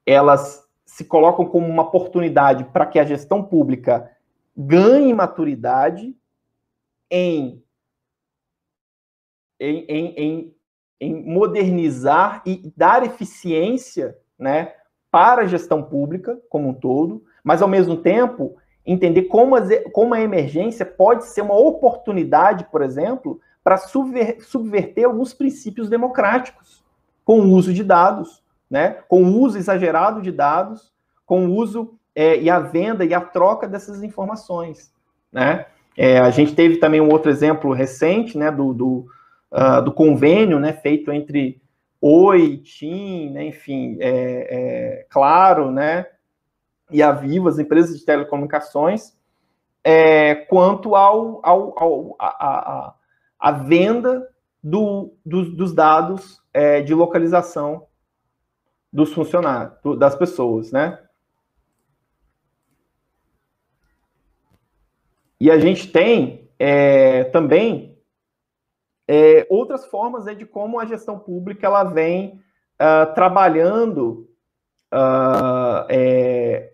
elas 0.05 0.68
se 0.89 1.05
colocam 1.05 1.45
como 1.45 1.69
uma 1.69 1.83
oportunidade 1.83 2.65
para 2.65 2.87
que 2.87 2.99
a 2.99 3.05
gestão 3.05 3.45
pública 3.45 4.11
ganhe 4.57 5.13
maturidade 5.13 6.17
em, 7.11 7.63
em, 9.61 9.85
em, 9.87 10.55
em, 10.99 11.23
modernizar 11.31 12.43
e 12.47 12.73
dar 12.75 13.05
eficiência 13.05 14.17
né, 14.39 14.73
para 15.11 15.43
a 15.43 15.47
gestão 15.47 15.83
pública 15.83 16.41
como 16.49 16.71
um 16.71 16.75
todo, 16.75 17.23
mas 17.45 17.61
ao 17.61 17.69
mesmo 17.69 17.99
tempo 17.99 18.57
entender 18.85 19.25
como 19.25 19.57
a, 19.57 19.61
como 19.93 20.15
a 20.15 20.23
emergência 20.23 20.87
pode 20.87 21.27
ser 21.27 21.43
uma 21.43 21.55
oportunidade, 21.55 22.67
por 22.73 22.81
exemplo, 22.81 23.43
para 23.63 23.77
subver, 23.77 24.43
subverter 24.43 25.05
alguns 25.05 25.35
princípios 25.35 25.91
democráticos 25.91 26.83
com 27.27 27.41
o 27.41 27.51
uso 27.53 27.75
de 27.75 27.85
dados, 27.85 28.43
né? 28.71 28.99
com 29.09 29.23
o 29.25 29.41
uso 29.41 29.59
exagerado 29.59 30.21
de 30.21 30.33
dados, 30.33 30.93
com 31.25 31.47
o 31.47 31.55
uso 31.55 31.95
é, 32.15 32.39
e 32.41 32.51
a 32.51 32.59
venda 32.59 33.05
e 33.05 33.15
a 33.15 33.21
troca 33.21 33.69
dessas 33.69 34.03
informações. 34.03 34.93
Né? 35.33 35.67
É, 35.97 36.19
a 36.19 36.31
gente 36.31 36.55
teve 36.55 36.77
também 36.77 37.01
um 37.01 37.11
outro 37.11 37.31
exemplo 37.31 37.73
recente 37.73 38.37
né, 38.39 38.51
do, 38.51 38.73
do, 38.73 39.07
uh, 39.53 39.83
do 39.83 39.93
convênio 39.93 40.61
né, 40.61 40.73
feito 40.73 41.13
entre 41.13 41.61
Oi, 42.01 42.59
TIM, 42.59 43.31
né, 43.31 43.47
enfim, 43.47 43.97
é, 43.99 45.01
é, 45.01 45.07
Claro, 45.11 45.73
né, 45.73 46.07
e 46.91 47.03
a 47.03 47.11
Vivo, 47.11 47.49
as 47.49 47.59
empresas 47.59 47.99
de 47.99 48.05
telecomunicações, 48.05 49.17
é, 49.83 50.35
quanto 50.35 50.95
ao, 50.95 51.41
ao, 51.43 51.75
ao 51.77 52.17
a, 52.17 52.27
a, 52.27 52.95
a, 53.39 53.53
venda 53.53 54.29
do, 54.63 55.13
do, 55.27 55.51
dos 55.51 55.75
dados 55.75 56.41
é, 56.53 56.81
de 56.81 56.95
localização 56.95 57.88
dos 58.93 59.13
funcionários, 59.13 59.99
das 59.99 60.17
pessoas, 60.17 60.73
né? 60.73 60.99
E 65.41 65.51
a 65.51 65.59
gente 65.59 65.91
tem 65.93 66.51
é, 66.59 67.25
também 67.25 67.97
é, 69.07 69.47
outras 69.49 69.87
formas 69.87 70.25
né, 70.25 70.35
de 70.35 70.45
como 70.45 70.79
a 70.79 70.85
gestão 70.85 71.19
pública 71.19 71.67
ela 71.67 71.85
vem 71.85 72.41
uh, 72.81 73.15
trabalhando 73.15 74.29
uh, 74.93 75.87
é, 75.89 76.73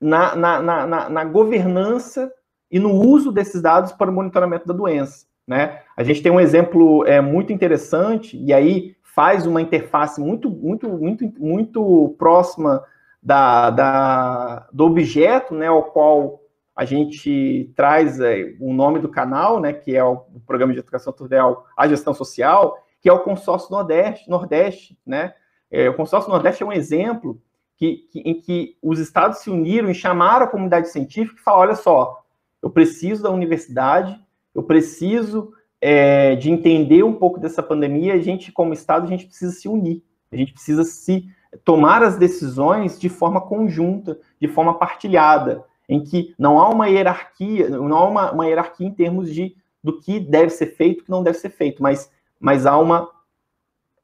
na, 0.00 0.34
na, 0.34 0.62
na, 0.62 1.08
na, 1.08 1.24
governança 1.24 2.32
e 2.70 2.78
no 2.78 2.92
uso 2.92 3.30
desses 3.30 3.62
dados 3.62 3.92
para 3.92 4.10
o 4.10 4.14
monitoramento 4.14 4.66
da 4.66 4.74
doença. 4.74 5.26
Né? 5.46 5.80
A 5.96 6.02
gente 6.02 6.22
tem 6.22 6.32
um 6.32 6.40
exemplo 6.40 7.06
é, 7.06 7.20
muito 7.20 7.52
interessante, 7.52 8.36
e 8.36 8.52
aí 8.52 8.95
faz 9.16 9.46
uma 9.46 9.62
interface 9.62 10.20
muito, 10.20 10.50
muito, 10.50 10.86
muito, 10.90 11.24
muito 11.38 12.14
próxima 12.18 12.84
da, 13.22 13.70
da, 13.70 14.68
do 14.70 14.84
objeto 14.84 15.54
né, 15.54 15.68
ao 15.68 15.84
qual 15.84 16.42
a 16.76 16.84
gente 16.84 17.72
traz 17.74 18.20
é, 18.20 18.54
o 18.60 18.74
nome 18.74 18.98
do 18.98 19.08
canal, 19.08 19.58
né, 19.58 19.72
que 19.72 19.96
é 19.96 20.04
o, 20.04 20.18
Programa 20.46 20.74
de 20.74 20.80
Educação 20.80 21.14
Tutorial 21.14 21.64
A 21.74 21.88
Gestão 21.88 22.12
Social, 22.12 22.76
que 23.00 23.08
é 23.08 23.12
o 23.12 23.20
Consórcio 23.20 23.70
Nordeste, 23.70 24.28
Nordeste 24.28 24.98
né? 25.06 25.32
É, 25.70 25.88
o 25.88 25.94
Consórcio 25.94 26.30
Nordeste 26.30 26.62
é 26.62 26.66
um 26.66 26.72
exemplo 26.72 27.40
que, 27.78 28.06
que, 28.12 28.20
em 28.20 28.38
que 28.38 28.76
os 28.82 28.98
estados 28.98 29.38
se 29.38 29.48
uniram 29.48 29.90
e 29.90 29.94
chamaram 29.94 30.44
a 30.44 30.48
comunidade 30.48 30.90
científica 30.90 31.40
e 31.40 31.42
falaram: 31.42 31.62
olha 31.62 31.74
só, 31.74 32.22
eu 32.62 32.68
preciso 32.68 33.22
da 33.22 33.30
universidade, 33.30 34.20
eu 34.54 34.62
preciso 34.62 35.52
é, 35.88 36.34
de 36.34 36.50
entender 36.50 37.04
um 37.04 37.12
pouco 37.12 37.38
dessa 37.38 37.62
pandemia, 37.62 38.14
a 38.14 38.18
gente, 38.18 38.50
como 38.50 38.72
estado, 38.72 39.04
a 39.04 39.08
gente 39.08 39.24
precisa 39.24 39.52
se 39.52 39.68
unir, 39.68 40.02
a 40.32 40.36
gente 40.36 40.52
precisa 40.52 40.82
se 40.82 41.28
tomar 41.64 42.02
as 42.02 42.16
decisões 42.16 42.98
de 42.98 43.08
forma 43.08 43.40
conjunta, 43.40 44.18
de 44.40 44.48
forma 44.48 44.74
partilhada, 44.74 45.64
em 45.88 46.02
que 46.02 46.34
não 46.36 46.58
há 46.58 46.68
uma 46.68 46.88
hierarquia, 46.88 47.68
não 47.68 47.96
há 47.96 48.04
uma, 48.04 48.32
uma 48.32 48.46
hierarquia 48.48 48.88
em 48.88 48.90
termos 48.90 49.32
de 49.32 49.54
do 49.80 50.00
que 50.00 50.18
deve 50.18 50.50
ser 50.50 50.74
feito, 50.74 51.04
que 51.04 51.10
não 51.10 51.22
deve 51.22 51.38
ser 51.38 51.50
feito, 51.50 51.80
mas, 51.80 52.10
mas 52.40 52.66
há 52.66 52.76
uma 52.76 53.08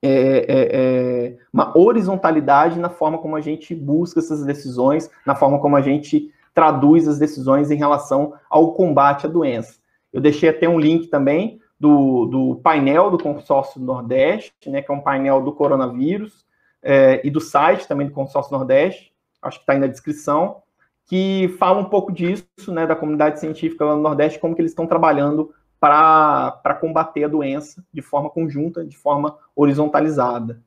é, 0.01 0.09
é, 0.09 0.47
é, 0.49 1.37
uma 1.53 1.77
horizontalidade 1.77 2.79
na 2.79 2.91
forma 2.91 3.19
como 3.19 3.35
a 3.35 3.41
gente 3.41 3.75
busca 3.75 4.21
essas 4.21 4.45
decisões, 4.45 5.11
na 5.27 5.35
forma 5.35 5.59
como 5.59 5.75
a 5.75 5.81
gente 5.81 6.33
traduz 6.55 7.09
as 7.09 7.19
decisões 7.19 7.73
em 7.73 7.77
relação 7.77 8.35
ao 8.49 8.73
combate 8.73 9.27
à 9.27 9.29
doença. 9.29 9.81
Eu 10.13 10.21
deixei 10.21 10.49
até 10.49 10.69
um 10.69 10.79
link 10.79 11.09
também 11.09 11.61
do, 11.83 12.27
do 12.27 12.61
painel 12.63 13.11
do 13.11 13.19
consórcio 13.19 13.81
Nordeste, 13.81 14.71
né, 14.71 14.81
que 14.81 14.89
é 14.89 14.95
um 14.95 15.01
painel 15.01 15.43
do 15.43 15.53
coronavírus, 15.53 16.47
é, 16.81 17.21
e 17.27 17.29
do 17.29 17.41
site 17.41 17.89
também 17.89 18.07
do 18.07 18.13
consórcio 18.13 18.57
Nordeste, 18.57 19.13
acho 19.43 19.59
que 19.59 19.65
está 19.65 19.73
aí 19.73 19.81
na 19.81 19.89
descrição, 19.89 20.63
que 21.07 21.53
fala 21.59 21.81
um 21.81 21.87
pouco 21.87 22.13
disso, 22.13 22.47
né, 22.69 22.87
da 22.87 22.95
comunidade 22.95 23.41
científica 23.41 23.85
lá 23.85 23.97
no 23.97 24.01
Nordeste, 24.03 24.39
como 24.39 24.55
que 24.55 24.61
eles 24.61 24.71
estão 24.71 24.87
trabalhando 24.87 25.53
para 25.81 26.79
combater 26.81 27.25
a 27.25 27.29
doença 27.29 27.85
de 27.93 28.01
forma 28.01 28.31
conjunta, 28.31 28.85
de 28.87 28.97
forma 28.97 29.37
horizontalizada, 29.57 30.63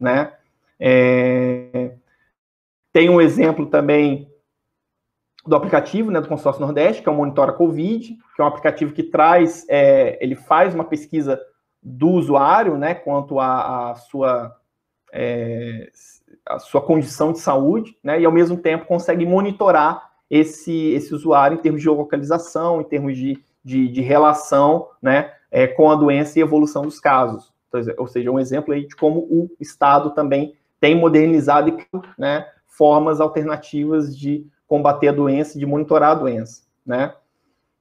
né? 0.00 0.32
É, 0.80 1.92
tem 2.92 3.08
um 3.08 3.20
exemplo 3.20 3.66
também 3.66 4.28
do 5.46 5.56
aplicativo 5.56 6.10
né, 6.10 6.20
do 6.20 6.28
Consórcio 6.28 6.60
Nordeste, 6.60 7.02
que 7.02 7.08
é 7.08 7.12
o 7.12 7.14
Monitora 7.14 7.52
Covid, 7.52 8.16
que 8.34 8.42
é 8.42 8.44
um 8.44 8.48
aplicativo 8.48 8.92
que 8.92 9.02
traz, 9.02 9.64
é, 9.68 10.18
ele 10.22 10.34
faz 10.34 10.74
uma 10.74 10.84
pesquisa 10.84 11.40
do 11.82 12.08
usuário, 12.08 12.76
né, 12.76 12.94
quanto 12.94 13.38
à 13.38 13.94
sua, 13.94 14.56
é, 15.12 15.90
a 16.44 16.58
sua 16.58 16.80
condição 16.80 17.32
de 17.32 17.38
saúde, 17.38 17.96
né, 18.02 18.20
e 18.20 18.24
ao 18.24 18.32
mesmo 18.32 18.56
tempo 18.56 18.86
consegue 18.86 19.24
monitorar 19.24 20.10
esse, 20.28 20.90
esse 20.92 21.14
usuário 21.14 21.56
em 21.56 21.60
termos 21.60 21.80
de 21.80 21.88
localização, 21.88 22.80
em 22.80 22.84
termos 22.84 23.16
de 23.16 23.40
de, 23.66 23.88
de 23.88 24.00
relação 24.00 24.88
né, 25.02 25.32
é, 25.50 25.66
com 25.66 25.90
a 25.90 25.96
doença 25.96 26.38
e 26.38 26.42
evolução 26.42 26.82
dos 26.82 27.00
casos. 27.00 27.52
Ou 27.98 28.06
seja, 28.06 28.30
um 28.30 28.38
exemplo 28.38 28.72
aí 28.72 28.86
de 28.86 28.94
como 28.94 29.18
o 29.22 29.50
Estado 29.58 30.10
também 30.10 30.54
tem 30.78 30.94
modernizado 30.94 31.76
né, 32.16 32.46
formas 32.64 33.20
alternativas 33.20 34.16
de 34.16 34.46
combater 34.66 35.08
a 35.08 35.12
doença, 35.12 35.58
de 35.58 35.66
monitorar 35.66 36.12
a 36.12 36.14
doença, 36.14 36.62
né? 36.84 37.14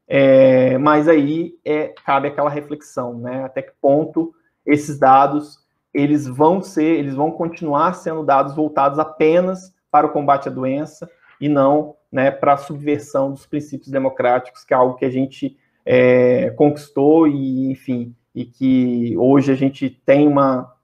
É, 0.07 0.77
mas 0.77 1.07
aí 1.07 1.57
é, 1.65 1.93
cabe 2.05 2.27
aquela 2.27 2.49
reflexão, 2.49 3.17
né? 3.17 3.43
Até 3.43 3.61
que 3.61 3.71
ponto 3.81 4.33
esses 4.65 4.99
dados 4.99 5.65
eles 5.93 6.27
vão 6.27 6.61
ser, 6.61 6.99
eles 6.99 7.15
vão 7.15 7.31
continuar 7.31 7.93
sendo 7.93 8.23
dados 8.23 8.53
voltados 8.53 8.99
apenas 8.99 9.73
para 9.89 10.05
o 10.05 10.11
combate 10.11 10.49
à 10.49 10.51
doença 10.51 11.09
e 11.39 11.47
não, 11.47 11.95
né, 12.11 12.29
para 12.29 12.53
a 12.53 12.57
subversão 12.57 13.31
dos 13.31 13.45
princípios 13.45 13.89
democráticos, 13.89 14.65
que 14.65 14.73
é 14.73 14.77
algo 14.77 14.95
que 14.95 15.05
a 15.05 15.09
gente 15.09 15.57
é, 15.85 16.49
conquistou 16.51 17.27
e, 17.27 17.71
enfim, 17.71 18.13
e 18.33 18.43
que 18.43 19.15
hoje 19.17 19.53
a 19.53 19.55
gente 19.55 19.89
tem 19.89 20.27
uma, 20.27 20.75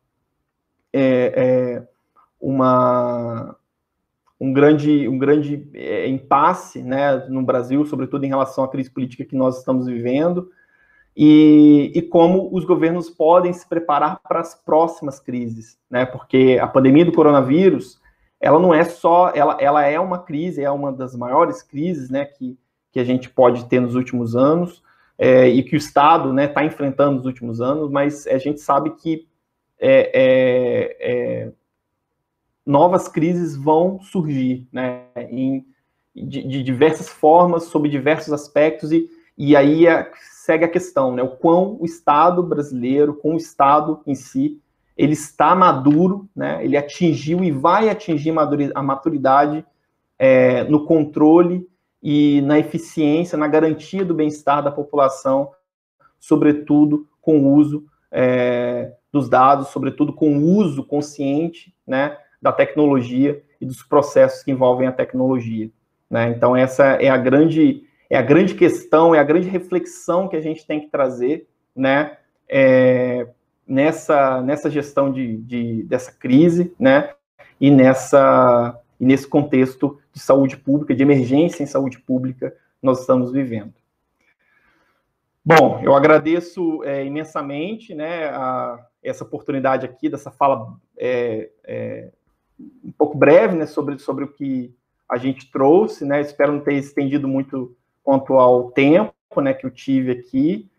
é, 0.94 1.34
é, 1.36 1.88
uma 2.40 3.58
um 4.42 4.52
grande, 4.52 5.08
um 5.08 5.20
grande 5.20 5.70
é, 5.76 6.08
impasse 6.08 6.82
né, 6.82 7.16
no 7.30 7.44
Brasil, 7.44 7.86
sobretudo 7.86 8.26
em 8.26 8.30
relação 8.30 8.64
à 8.64 8.68
crise 8.68 8.90
política 8.90 9.24
que 9.24 9.36
nós 9.36 9.60
estamos 9.60 9.86
vivendo, 9.86 10.50
e, 11.16 11.92
e 11.94 12.02
como 12.02 12.50
os 12.52 12.66
governos 12.66 13.08
podem 13.08 13.54
se 13.54 13.70
preparar 13.70 14.20
para 14.28 14.40
as 14.40 14.56
próximas 14.56 15.20
crises, 15.20 15.78
né? 15.88 16.08
Porque 16.08 16.58
a 16.60 16.66
pandemia 16.68 17.06
do 17.06 17.12
coronavírus, 17.12 18.02
ela 18.40 18.60
não 18.60 18.74
é 18.74 18.84
só, 18.84 19.32
ela, 19.36 19.58
ela 19.60 19.86
é 19.86 20.00
uma 20.00 20.18
crise, 20.18 20.64
é 20.64 20.72
uma 20.72 20.92
das 20.92 21.16
maiores 21.16 21.62
crises, 21.62 22.10
né, 22.10 22.26
que, 22.26 22.58
que 22.92 23.00
a 23.00 23.04
gente 23.04 23.30
pode 23.30 23.66
ter 23.66 23.80
nos 23.80 23.94
últimos 23.94 24.36
anos, 24.36 24.82
é, 25.20 25.48
e 25.50 25.62
que 25.62 25.76
o 25.76 25.78
Estado 25.78 26.30
está 26.30 26.34
né, 26.34 26.48
tá 26.48 26.66
enfrentando 26.66 27.18
nos 27.18 27.26
últimos 27.28 27.62
anos, 27.62 27.92
mas 27.92 28.26
a 28.26 28.40
gente 28.40 28.60
sabe 28.60 28.90
que 28.96 29.28
é, 29.80 30.12
é, 30.16 30.98
é 31.00 31.52
novas 32.72 33.08
crises 33.08 33.56
vão 33.56 34.00
surgir 34.00 34.68
né, 34.72 35.04
em, 35.30 35.66
de, 36.16 36.42
de, 36.48 36.64
diversas 36.64 37.10
formas, 37.10 37.66
sob 37.66 37.90
diversos 37.90 38.32
aspectos, 38.32 38.92
e, 38.92 39.10
e 39.38 39.56
aí 39.56 39.86
é, 39.86 40.10
segue 40.32 40.64
a 40.64 40.70
questão, 40.70 41.14
né, 41.14 41.22
o 41.22 41.36
quão 41.36 41.78
o 41.80 41.86
Estado 41.86 42.42
brasileiro, 42.42 43.14
com 43.14 43.34
o 43.34 43.38
Estado 43.38 44.00
em 44.08 44.16
si, 44.16 44.60
ele 44.98 45.14
está 45.14 45.56
maduro, 45.56 46.30
né? 46.36 46.64
ele 46.64 46.78
atingiu 46.78 47.44
e 47.44 47.50
vai 47.50 47.90
atingir 47.90 48.34
a 48.76 48.84
maturidade 48.84 49.66
é, 50.20 50.64
no 50.66 50.86
controle 50.86 51.68
e 52.04 52.42
na 52.42 52.60
eficiência, 52.60 53.38
na 53.38 53.48
garantia 53.48 54.06
do 54.06 54.14
bem-estar 54.14 54.62
da 54.62 54.70
população, 54.70 55.50
sobretudo 56.20 57.08
com 57.20 57.40
o 57.40 57.54
uso 57.56 57.86
é, 58.12 58.94
dos 59.12 59.28
dados, 59.28 59.70
sobretudo 59.70 60.14
com 60.14 60.38
o 60.38 60.58
uso 60.58 60.84
consciente 60.84 61.74
né, 61.88 62.16
da 62.42 62.52
tecnologia 62.52 63.42
e 63.60 63.66
dos 63.66 63.84
processos 63.84 64.44
que 64.44 64.52
envolvem 64.52 64.88
a 64.88 64.92
tecnologia. 64.92 65.70
Né? 66.10 66.30
Então, 66.30 66.56
essa 66.56 66.86
é 66.94 67.10
a 67.10 67.18
grande 67.18 67.84
é 68.10 68.18
a 68.18 68.22
grande 68.22 68.56
questão, 68.56 69.16
é 69.16 69.20
a 69.20 69.24
grande 69.24 69.48
reflexão 69.48 70.28
que 70.28 70.36
a 70.36 70.42
gente 70.42 70.68
tem 70.68 70.82
que 70.82 70.90
trazer 70.90 71.48
né, 71.74 72.18
é, 72.50 73.26
nessa, 73.66 74.42
nessa 74.42 74.70
gestão 74.70 75.10
de, 75.10 75.38
de, 75.38 75.84
dessa 75.84 76.12
crise 76.12 76.76
né, 76.78 77.14
e, 77.58 77.72
nessa, 77.72 78.78
e 79.00 79.06
nesse 79.06 79.26
contexto 79.26 79.98
de 80.12 80.20
saúde 80.20 80.58
pública, 80.58 80.94
de 80.94 81.02
emergência 81.02 81.64
em 81.64 81.66
saúde 81.66 82.00
pública 82.00 82.54
nós 82.82 83.00
estamos 83.00 83.32
vivendo. 83.32 83.74
Bom, 85.44 85.80
eu 85.82 85.96
agradeço 85.96 86.84
é, 86.84 87.06
imensamente 87.06 87.96
né, 87.96 88.26
a, 88.26 88.78
essa 89.02 89.24
oportunidade 89.24 89.86
aqui, 89.86 90.10
dessa 90.10 90.30
fala 90.30 90.76
é, 90.98 91.50
é, 91.64 92.12
um 92.84 92.92
pouco 92.92 93.18
breve 93.18 93.56
né, 93.56 93.66
sobre, 93.66 93.98
sobre 94.00 94.24
o 94.26 94.28
que 94.28 94.74
a 95.08 95.18
gente 95.18 95.52
trouxe. 95.52 96.06
Né, 96.06 96.22
espero 96.22 96.54
não 96.54 96.62
ter 96.62 96.76
estendido 96.76 97.28
muito 97.28 97.76
quanto 98.04 98.34
ao 98.34 98.72
tempo 98.72 99.14
né, 99.38 99.54
que 99.54 99.66
eu 99.66 99.72
tive 99.72 100.12
aqui. 100.12 100.70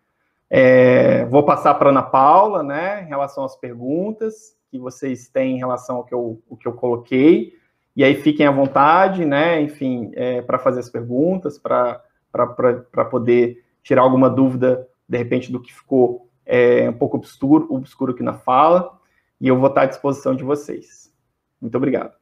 É, 0.49 1.25
vou 1.25 1.43
passar 1.43 1.73
para 1.75 1.89
Ana 1.89 2.03
Paula, 2.03 2.61
né, 2.61 3.03
em 3.03 3.07
relação 3.07 3.43
às 3.43 3.55
perguntas 3.55 4.55
que 4.73 4.79
vocês 4.79 5.27
têm 5.27 5.55
em 5.55 5.59
relação 5.59 5.97
ao 5.97 6.03
que 6.03 6.13
eu, 6.13 6.41
o 6.49 6.57
que 6.57 6.67
eu 6.67 6.73
coloquei. 6.73 7.53
E 7.95 8.03
aí 8.03 8.15
fiquem 8.15 8.47
à 8.47 8.51
vontade, 8.51 9.23
né, 9.23 9.61
enfim, 9.61 10.11
é, 10.15 10.41
para 10.41 10.57
fazer 10.57 10.79
as 10.79 10.89
perguntas, 10.89 11.59
para 11.59 12.01
poder 13.11 13.63
tirar 13.83 14.01
alguma 14.01 14.31
dúvida, 14.31 14.87
de 15.07 15.15
repente, 15.15 15.51
do 15.51 15.61
que 15.61 15.71
ficou 15.71 16.27
é, 16.43 16.89
um 16.89 16.93
pouco 16.93 17.17
obscuro, 17.17 17.67
obscuro 17.69 18.13
aqui 18.13 18.23
na 18.23 18.33
fala, 18.33 18.99
e 19.39 19.47
eu 19.47 19.59
vou 19.59 19.69
estar 19.69 19.83
à 19.83 19.85
disposição 19.85 20.35
de 20.35 20.43
vocês. 20.43 21.02
Muito 21.63 21.77
obrigado. 21.77 22.13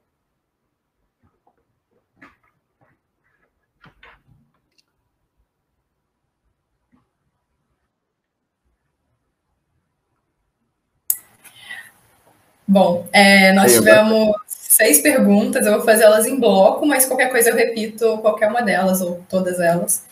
Bom, 12.68 13.05
é, 13.11 13.51
nós 13.53 13.73
tivemos 13.73 14.34
seis 14.47 15.01
perguntas, 15.01 15.65
eu 15.65 15.73
vou 15.73 15.81
fazer 15.84 16.03
elas 16.05 16.26
em 16.26 16.39
bloco, 16.39 16.85
mas 16.85 17.05
qualquer 17.05 17.30
coisa 17.30 17.49
eu 17.49 17.55
repito 17.55 18.19
qualquer 18.19 18.47
uma 18.49 18.61
delas, 18.61 19.01
ou 19.01 19.22
todas 19.30 19.59
elas. 19.59 20.05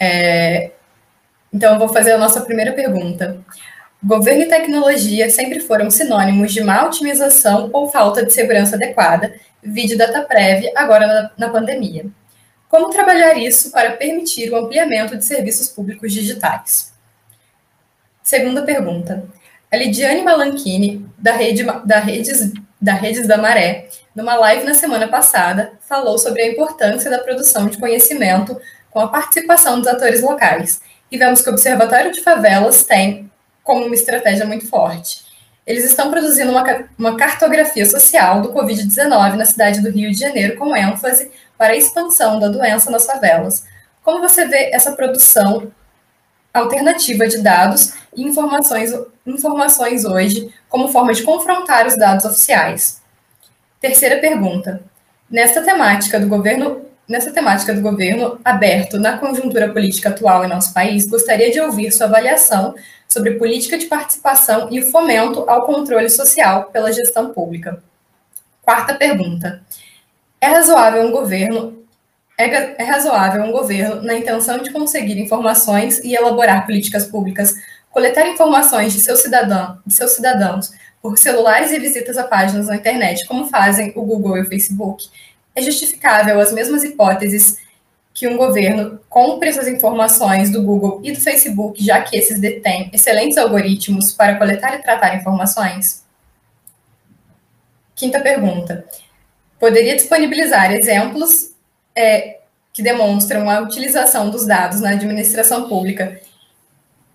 É, 0.00 0.70
então, 1.52 1.74
eu 1.74 1.78
vou 1.78 1.88
fazer 1.88 2.12
a 2.12 2.18
nossa 2.18 2.40
primeira 2.42 2.72
pergunta. 2.72 3.38
Governo 4.04 4.42
e 4.42 4.48
tecnologia 4.48 5.30
sempre 5.30 5.60
foram 5.60 5.88
sinônimos 5.88 6.52
de 6.52 6.60
má 6.60 6.84
otimização 6.84 7.70
ou 7.72 7.88
falta 7.88 8.26
de 8.26 8.32
segurança 8.32 8.74
adequada, 8.74 9.32
vídeo 9.62 9.96
data 9.96 10.22
prévia, 10.22 10.72
agora 10.74 11.06
na, 11.06 11.30
na 11.38 11.48
pandemia. 11.48 12.06
Como 12.68 12.90
trabalhar 12.90 13.38
isso 13.38 13.70
para 13.70 13.92
permitir 13.92 14.50
o 14.50 14.56
ampliamento 14.56 15.16
de 15.16 15.24
serviços 15.24 15.68
públicos 15.68 16.12
digitais? 16.12 16.92
Segunda 18.24 18.62
pergunta. 18.62 19.24
A 19.70 19.76
Lidiane 19.76 20.22
Malanchini, 20.22 21.06
da, 21.16 21.32
rede, 21.32 21.62
da, 21.84 22.00
Redes, 22.00 22.52
da 22.80 22.94
Redes 22.94 23.28
da 23.28 23.38
Maré, 23.38 23.88
numa 24.16 24.34
live 24.34 24.64
na 24.64 24.74
semana 24.74 25.06
passada, 25.06 25.74
falou 25.80 26.18
sobre 26.18 26.42
a 26.42 26.48
importância 26.48 27.08
da 27.08 27.18
produção 27.18 27.68
de 27.68 27.78
conhecimento 27.78 28.60
com 28.90 28.98
a 28.98 29.08
participação 29.08 29.78
dos 29.78 29.86
atores 29.86 30.22
locais. 30.22 30.80
E 31.08 31.16
vemos 31.16 31.40
que 31.40 31.48
o 31.48 31.52
Observatório 31.52 32.10
de 32.10 32.20
Favelas 32.20 32.82
tem 32.82 33.30
como 33.62 33.86
uma 33.86 33.94
estratégia 33.94 34.46
muito 34.46 34.66
forte. 34.68 35.24
Eles 35.66 35.84
estão 35.84 36.10
produzindo 36.10 36.50
uma, 36.50 36.64
uma 36.98 37.16
cartografia 37.16 37.86
social 37.86 38.42
do 38.42 38.52
Covid-19 38.52 39.34
na 39.34 39.44
cidade 39.44 39.80
do 39.80 39.90
Rio 39.90 40.10
de 40.10 40.18
Janeiro, 40.18 40.56
com 40.56 40.76
ênfase 40.76 41.30
para 41.56 41.72
a 41.72 41.76
expansão 41.76 42.40
da 42.40 42.48
doença 42.48 42.90
nas 42.90 43.06
favelas. 43.06 43.64
Como 44.02 44.20
você 44.20 44.46
vê 44.46 44.70
essa 44.72 44.92
produção 44.92 45.70
alternativa 46.52 47.26
de 47.28 47.38
dados 47.38 47.94
e 48.14 48.24
informações, 48.24 48.92
informações 49.24 50.04
hoje 50.04 50.52
como 50.68 50.88
forma 50.88 51.14
de 51.14 51.22
confrontar 51.22 51.86
os 51.86 51.96
dados 51.96 52.24
oficiais? 52.24 53.00
Terceira 53.80 54.18
pergunta. 54.18 54.82
Nesta 55.30 55.62
temática 55.62 56.18
do 56.18 56.28
governo 56.28 56.84
Nessa 57.08 57.32
temática 57.32 57.74
do 57.74 57.80
governo 57.80 58.38
aberto 58.44 58.98
na 58.98 59.18
conjuntura 59.18 59.72
política 59.72 60.08
atual 60.08 60.44
em 60.44 60.48
nosso 60.48 60.72
país, 60.72 61.04
gostaria 61.04 61.50
de 61.50 61.60
ouvir 61.60 61.90
sua 61.92 62.06
avaliação 62.06 62.74
sobre 63.08 63.32
política 63.32 63.76
de 63.76 63.86
participação 63.86 64.68
e 64.70 64.80
o 64.80 64.90
fomento 64.90 65.48
ao 65.48 65.66
controle 65.66 66.08
social 66.08 66.64
pela 66.72 66.92
gestão 66.92 67.32
pública. 67.32 67.82
Quarta 68.62 68.94
pergunta. 68.94 69.62
É 70.40 70.46
razoável 70.46 71.02
um 71.02 71.10
governo 71.10 71.82
é, 72.38 72.82
é 72.82 72.84
razoável 72.84 73.42
um 73.42 73.52
governo, 73.52 74.02
na 74.02 74.14
intenção 74.14 74.58
de 74.58 74.72
conseguir 74.72 75.18
informações 75.18 75.98
e 75.98 76.14
elaborar 76.14 76.66
políticas 76.66 77.06
públicas, 77.06 77.54
coletar 77.90 78.26
informações 78.26 78.92
de, 78.92 79.00
seu 79.00 79.16
cidadão, 79.16 79.78
de 79.86 79.92
seus 79.92 80.12
cidadãos 80.12 80.72
por 81.00 81.18
celulares 81.18 81.72
e 81.72 81.78
visitas 81.78 82.16
a 82.16 82.24
páginas 82.24 82.68
na 82.68 82.76
internet, 82.76 83.26
como 83.26 83.46
fazem 83.46 83.92
o 83.96 84.02
Google 84.02 84.38
e 84.38 84.40
o 84.42 84.46
Facebook, 84.46 85.08
é 85.54 85.62
justificável 85.62 86.40
as 86.40 86.52
mesmas 86.52 86.84
hipóteses 86.84 87.58
que 88.14 88.28
um 88.28 88.36
governo 88.36 89.00
compre 89.08 89.48
essas 89.48 89.66
informações 89.66 90.50
do 90.50 90.62
Google 90.62 91.00
e 91.02 91.12
do 91.12 91.20
Facebook, 91.20 91.82
já 91.82 92.02
que 92.02 92.16
esses 92.16 92.38
detêm 92.38 92.90
excelentes 92.92 93.38
algoritmos 93.38 94.12
para 94.12 94.36
coletar 94.36 94.74
e 94.74 94.82
tratar 94.82 95.16
informações? 95.16 96.04
Quinta 97.94 98.20
pergunta. 98.20 98.84
Poderia 99.58 99.96
disponibilizar 99.96 100.72
exemplos 100.72 101.52
é, 101.96 102.40
que 102.72 102.82
demonstram 102.82 103.48
a 103.48 103.60
utilização 103.60 104.28
dos 104.30 104.46
dados 104.46 104.80
na 104.80 104.90
administração 104.90 105.68
pública 105.68 106.20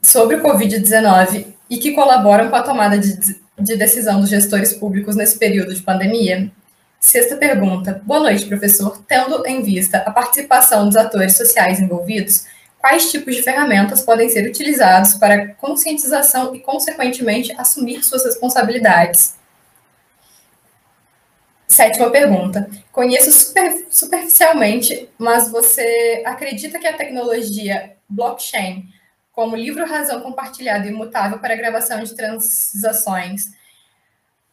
sobre 0.01 0.37
o 0.37 0.43
Covid-19 0.43 1.47
e 1.69 1.77
que 1.77 1.91
colaboram 1.91 2.49
com 2.49 2.55
a 2.55 2.63
tomada 2.63 2.97
de, 2.97 3.17
de 3.59 3.75
decisão 3.75 4.21
dos 4.21 4.29
gestores 4.29 4.73
públicos 4.73 5.15
nesse 5.15 5.37
período 5.37 5.73
de 5.73 5.81
pandemia? 5.81 6.51
Sexta 6.99 7.37
pergunta. 7.37 8.01
Boa 8.03 8.21
noite, 8.21 8.45
professor. 8.47 9.03
Tendo 9.07 9.45
em 9.45 9.61
vista 9.61 9.99
a 9.99 10.11
participação 10.11 10.85
dos 10.85 10.97
atores 10.97 11.37
sociais 11.37 11.79
envolvidos, 11.79 12.45
quais 12.79 13.11
tipos 13.11 13.35
de 13.35 13.43
ferramentas 13.43 14.01
podem 14.01 14.27
ser 14.29 14.49
utilizados 14.49 15.13
para 15.13 15.53
conscientização 15.55 16.55
e, 16.55 16.59
consequentemente, 16.59 17.53
assumir 17.57 18.03
suas 18.03 18.25
responsabilidades? 18.25 19.35
Sétima 21.67 22.09
pergunta. 22.09 22.67
Conheço 22.91 23.31
super, 23.31 23.85
superficialmente, 23.91 25.07
mas 25.19 25.51
você 25.51 26.23
acredita 26.25 26.79
que 26.79 26.87
a 26.87 26.97
tecnologia 26.97 27.95
blockchain, 28.09 28.89
como 29.31 29.55
livro 29.55 29.85
razão 29.85 30.21
compartilhado 30.21 30.87
e 30.87 30.89
imutável 30.89 31.37
para 31.37 31.55
gravação 31.55 32.03
de 32.03 32.15
transações, 32.15 33.51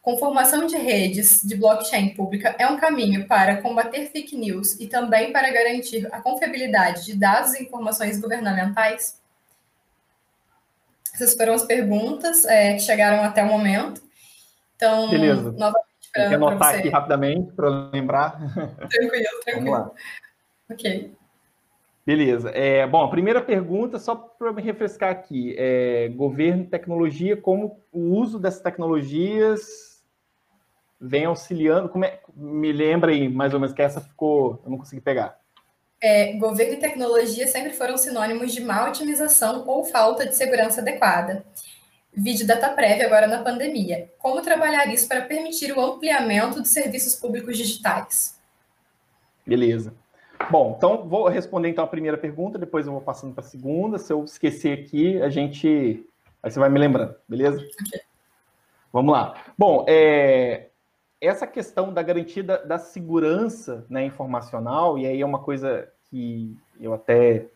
com 0.05 0.19
formação 0.19 0.67
de 0.67 0.77
redes 0.77 1.41
de 1.43 1.55
blockchain 1.55 2.09
pública 2.09 2.55
é 2.59 2.67
um 2.67 2.77
caminho 2.77 3.27
para 3.27 3.59
combater 3.59 4.05
fake 4.11 4.37
news 4.37 4.79
e 4.79 4.85
também 4.85 5.33
para 5.33 5.51
garantir 5.51 6.07
a 6.13 6.21
confiabilidade 6.21 7.05
de 7.05 7.17
dados 7.17 7.55
e 7.55 7.63
informações 7.63 8.21
governamentais? 8.21 9.19
Essas 11.11 11.33
foram 11.33 11.55
as 11.55 11.63
perguntas 11.63 12.45
é, 12.45 12.73
que 12.73 12.81
chegaram 12.81 13.23
até 13.23 13.43
o 13.43 13.47
momento. 13.47 13.99
Então, 14.75 15.09
Beleza. 15.09 15.51
novamente, 15.53 16.11
para 16.13 16.27
você... 16.27 16.35
anotar 16.35 16.75
aqui 16.75 16.89
rapidamente 16.89 17.51
para 17.53 17.89
lembrar. 17.91 18.37
Tranquilo, 18.87 19.25
tranquilo. 19.43 19.55
Vamos 19.55 19.71
lá. 19.71 19.91
Ok. 20.69 21.15
Beleza. 22.05 22.51
É, 22.51 22.85
bom, 22.85 23.03
a 23.03 23.09
primeira 23.09 23.41
pergunta, 23.41 23.97
só 23.97 24.13
para 24.13 24.53
me 24.53 24.61
refrescar 24.61 25.09
aqui, 25.09 25.55
é, 25.57 26.09
governo 26.09 26.61
e 26.61 26.67
tecnologia, 26.67 27.35
como 27.35 27.83
o 27.91 28.15
uso 28.15 28.37
dessas 28.37 28.61
tecnologias 28.61 29.94
vem 30.99 31.25
auxiliando. 31.25 31.89
Como 31.89 32.05
é, 32.05 32.19
me 32.35 32.71
lembra 32.71 33.11
aí, 33.11 33.29
mais 33.29 33.53
ou 33.53 33.59
menos, 33.59 33.75
que 33.75 33.81
essa 33.81 34.01
ficou. 34.01 34.61
Eu 34.63 34.71
não 34.71 34.77
consegui 34.77 35.01
pegar. 35.01 35.39
É, 36.01 36.33
governo 36.33 36.73
e 36.73 36.77
tecnologia 36.77 37.47
sempre 37.47 37.73
foram 37.73 37.97
sinônimos 37.97 38.53
de 38.53 38.61
má 38.61 38.87
otimização 38.87 39.63
ou 39.65 39.83
falta 39.85 40.25
de 40.25 40.35
segurança 40.35 40.81
adequada. 40.81 41.45
Vídeo 42.13 42.47
data 42.47 42.69
prévia 42.69 43.05
agora 43.05 43.27
na 43.27 43.43
pandemia. 43.43 44.09
Como 44.19 44.41
trabalhar 44.41 44.85
isso 44.93 45.07
para 45.07 45.21
permitir 45.21 45.73
o 45.73 45.81
ampliamento 45.81 46.61
de 46.61 46.67
serviços 46.67 47.15
públicos 47.15 47.57
digitais? 47.57 48.39
Beleza. 49.45 49.93
Bom, 50.49 50.75
então 50.77 51.07
vou 51.07 51.27
responder 51.27 51.69
então 51.69 51.83
a 51.83 51.87
primeira 51.87 52.17
pergunta, 52.17 52.57
depois 52.57 52.85
eu 52.85 52.93
vou 52.93 53.01
passando 53.01 53.33
para 53.33 53.43
a 53.43 53.47
segunda. 53.47 53.97
Se 53.97 54.13
eu 54.13 54.23
esquecer 54.23 54.79
aqui, 54.79 55.21
a 55.21 55.29
gente. 55.29 56.05
Aí 56.41 56.51
você 56.51 56.59
vai 56.59 56.69
me 56.69 56.79
lembrando, 56.79 57.15
beleza? 57.27 57.57
Ok. 57.57 58.01
Vamos 58.93 59.11
lá. 59.11 59.43
Bom, 59.57 59.85
é, 59.89 60.69
essa 61.21 61.47
questão 61.47 61.93
da 61.93 62.01
garantia 62.01 62.43
da, 62.43 62.57
da, 62.57 62.77
segurança 62.77 63.85
né, 63.89 64.05
informacional, 64.05 64.97
e 64.97 65.05
aí 65.05 65.21
é 65.21 65.25
uma 65.25 65.39
coisa 65.39 65.89
que 66.09 66.55
eu 66.79 66.93
até 66.93 67.47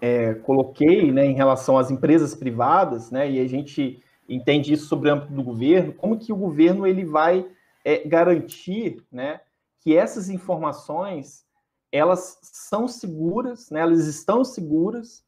é, 0.00 0.34
coloquei 0.34 1.12
né, 1.12 1.24
em 1.24 1.34
relação 1.34 1.78
às 1.78 1.90
empresas 1.90 2.34
privadas, 2.34 3.10
né, 3.10 3.30
e 3.30 3.40
a 3.40 3.46
gente 3.46 4.02
entende 4.28 4.72
isso 4.72 4.86
sobre 4.86 5.10
o 5.10 5.14
âmbito 5.14 5.32
do 5.32 5.42
governo, 5.42 5.92
como 5.92 6.18
que 6.18 6.32
o 6.32 6.36
governo 6.36 6.86
ele 6.86 7.04
vai 7.04 7.46
é, 7.84 8.06
garantir 8.06 9.04
né, 9.10 9.40
que 9.80 9.96
essas 9.96 10.28
informações 10.28 11.44
elas 11.90 12.38
são 12.42 12.88
seguras, 12.88 13.70
né, 13.70 13.80
elas 13.80 14.06
estão 14.06 14.44
seguras, 14.44 15.24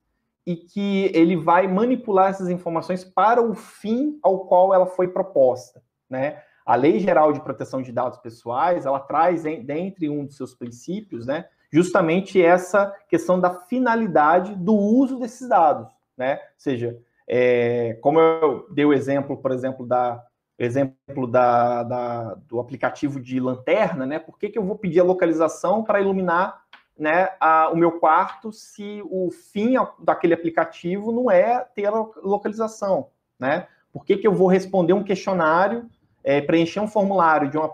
e 0.47 0.57
que 0.57 1.11
ele 1.15 1.37
vai 1.37 1.67
manipular 1.67 2.31
essas 2.31 2.49
informações 2.49 3.03
para 3.03 3.43
o 3.43 3.55
fim 3.55 4.19
ao 4.23 4.47
qual 4.47 4.75
ela 4.75 4.87
foi 4.87 5.09
proposta, 5.09 5.83
né? 6.09 6.43
A 6.65 6.77
Lei 6.77 6.99
Geral 6.99 7.33
de 7.33 7.41
Proteção 7.41 7.83
de 7.83 7.93
Dados 7.93 8.19
Pessoais, 8.19 8.87
ela 8.87 9.01
traz 9.01 9.43
dentre 9.43 10.09
um 10.09 10.25
dos 10.25 10.37
seus 10.37 10.55
princípios, 10.55 11.27
né, 11.27 11.47
justamente 11.73 12.41
essa 12.41 12.95
questão 13.09 13.39
da 13.39 13.51
finalidade 13.51 14.55
do 14.55 14.75
uso 14.75 15.19
desses 15.19 15.49
dados, 15.49 15.89
né? 16.17 16.35
Ou 16.35 16.41
seja, 16.57 16.99
é, 17.29 17.99
como 18.01 18.21
eu 18.21 18.67
dei 18.71 18.85
o 18.85 18.93
exemplo, 18.93 19.37
por 19.37 19.51
exemplo, 19.51 19.87
da 19.87 20.25
exemplo 20.57 21.27
da, 21.27 21.83
da, 21.83 22.35
do 22.47 22.61
aplicativo 22.61 23.21
de 23.21 23.41
lanterna, 23.41 24.07
né? 24.07 24.19
Por 24.19 24.39
que, 24.39 24.49
que 24.49 24.59
eu 24.59 24.65
vou 24.65 24.79
pedir 24.79 25.01
a 25.01 25.05
localização 25.05 25.83
para 25.83 26.01
iluminar 26.01 26.63
né, 26.97 27.31
a, 27.41 27.71
o 27.71 27.77
meu 27.77 27.99
quarto 27.99 28.53
se 28.53 29.03
o 29.07 29.31
fim 29.31 29.75
daquele 29.99 30.33
aplicativo 30.33 31.11
não 31.11 31.29
é 31.29 31.59
ter 31.75 31.87
a 31.87 32.07
localização, 32.23 33.09
né? 33.39 33.67
Por 33.93 34.05
que, 34.05 34.17
que 34.17 34.27
eu 34.27 34.33
vou 34.33 34.49
responder 34.49 34.93
um 34.93 35.05
questionário, 35.05 35.89
é, 36.25 36.41
preencher 36.41 36.81
um 36.81 36.89
formulário 36.89 37.51
de 37.51 37.59
uma, 37.59 37.73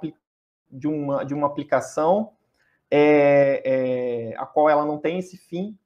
de 0.71 0.89
uma, 0.89 1.25
de 1.25 1.33
uma 1.33 1.47
aplicação 1.47 2.33
é, 2.91 3.63
é, 3.65 4.37
a 4.37 4.45
qual 4.45 4.69
ela 4.69 4.85
não 4.85 4.99
tem 4.99 5.19
esse 5.19 5.37
fim, 5.39 5.79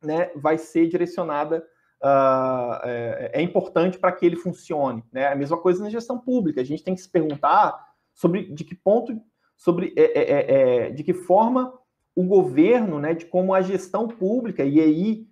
né, 0.00 0.30
vai 0.36 0.56
ser 0.56 0.88
direcionada, 0.88 1.66
uh, 2.02 2.78
é, 2.84 3.30
é, 3.34 3.42
importante 3.42 3.98
para 3.98 4.12
que 4.12 4.24
ele 4.24 4.36
funcione. 4.36 5.04
Né? 5.12 5.26
A 5.26 5.34
mesma 5.34 5.56
coisa 5.56 5.82
na 5.82 5.90
gestão 5.90 6.18
pública, 6.18 6.60
a 6.60 6.64
gente 6.64 6.82
tem 6.82 6.94
que 6.94 7.00
se 7.00 7.08
perguntar 7.08 7.92
sobre 8.14 8.52
de 8.52 8.64
que 8.64 8.74
ponto, 8.74 9.20
sobre 9.56 9.92
é, 9.96 10.02
é, 10.02 10.86
é 10.86 10.90
de 10.90 11.02
que 11.02 11.14
forma 11.14 11.72
o 12.14 12.24
governo, 12.24 12.98
né, 12.98 13.14
de 13.14 13.24
como 13.24 13.54
a 13.54 13.62
gestão 13.62 14.06
pública, 14.06 14.64
e 14.64 14.78
aí 14.80 15.26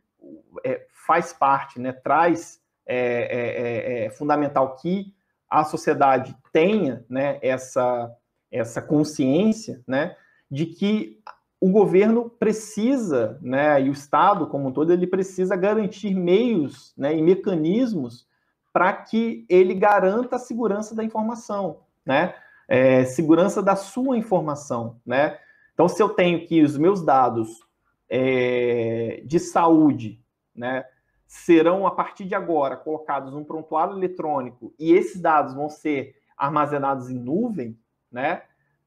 faz 1.06 1.30
parte, 1.30 1.78
né, 1.78 1.92
traz, 1.92 2.58
é, 2.86 4.08
fundamental 4.16 4.76
que 4.76 5.14
a 5.50 5.64
sociedade 5.64 6.36
tenha 6.52 7.04
né, 7.08 7.38
essa, 7.42 8.10
essa 8.50 8.80
consciência, 8.80 9.82
né, 9.86 10.16
de 10.48 10.66
que 10.66 11.18
o 11.60 11.70
governo 11.70 12.30
precisa, 12.30 13.38
né, 13.42 13.82
e 13.82 13.90
o 13.90 13.92
Estado 13.92 14.46
como 14.46 14.68
um 14.68 14.72
todo, 14.72 14.92
ele 14.92 15.06
precisa 15.06 15.56
garantir 15.56 16.14
meios 16.14 16.94
né, 16.96 17.14
e 17.14 17.20
mecanismos 17.20 18.26
para 18.72 18.92
que 18.92 19.44
ele 19.48 19.74
garanta 19.74 20.36
a 20.36 20.38
segurança 20.38 20.94
da 20.94 21.02
informação, 21.02 21.80
né, 22.06 22.34
é, 22.68 23.04
segurança 23.04 23.60
da 23.60 23.74
sua 23.74 24.16
informação, 24.16 25.00
né. 25.04 25.36
Então, 25.74 25.88
se 25.88 26.02
eu 26.02 26.10
tenho 26.10 26.46
que 26.46 26.62
os 26.62 26.76
meus 26.76 27.02
dados 27.02 27.62
é, 28.08 29.22
de 29.24 29.38
saúde, 29.38 30.20
né, 30.54 30.84
serão 31.30 31.86
a 31.86 31.92
partir 31.92 32.24
de 32.24 32.34
agora 32.34 32.76
colocados 32.76 33.32
num 33.32 33.44
prontuário 33.44 33.96
eletrônico 33.96 34.74
e 34.76 34.92
esses 34.92 35.20
dados 35.20 35.54
vão 35.54 35.68
ser 35.68 36.16
armazenados 36.36 37.08
em 37.08 37.20
nuvem, 37.20 37.78
né? 38.10 38.42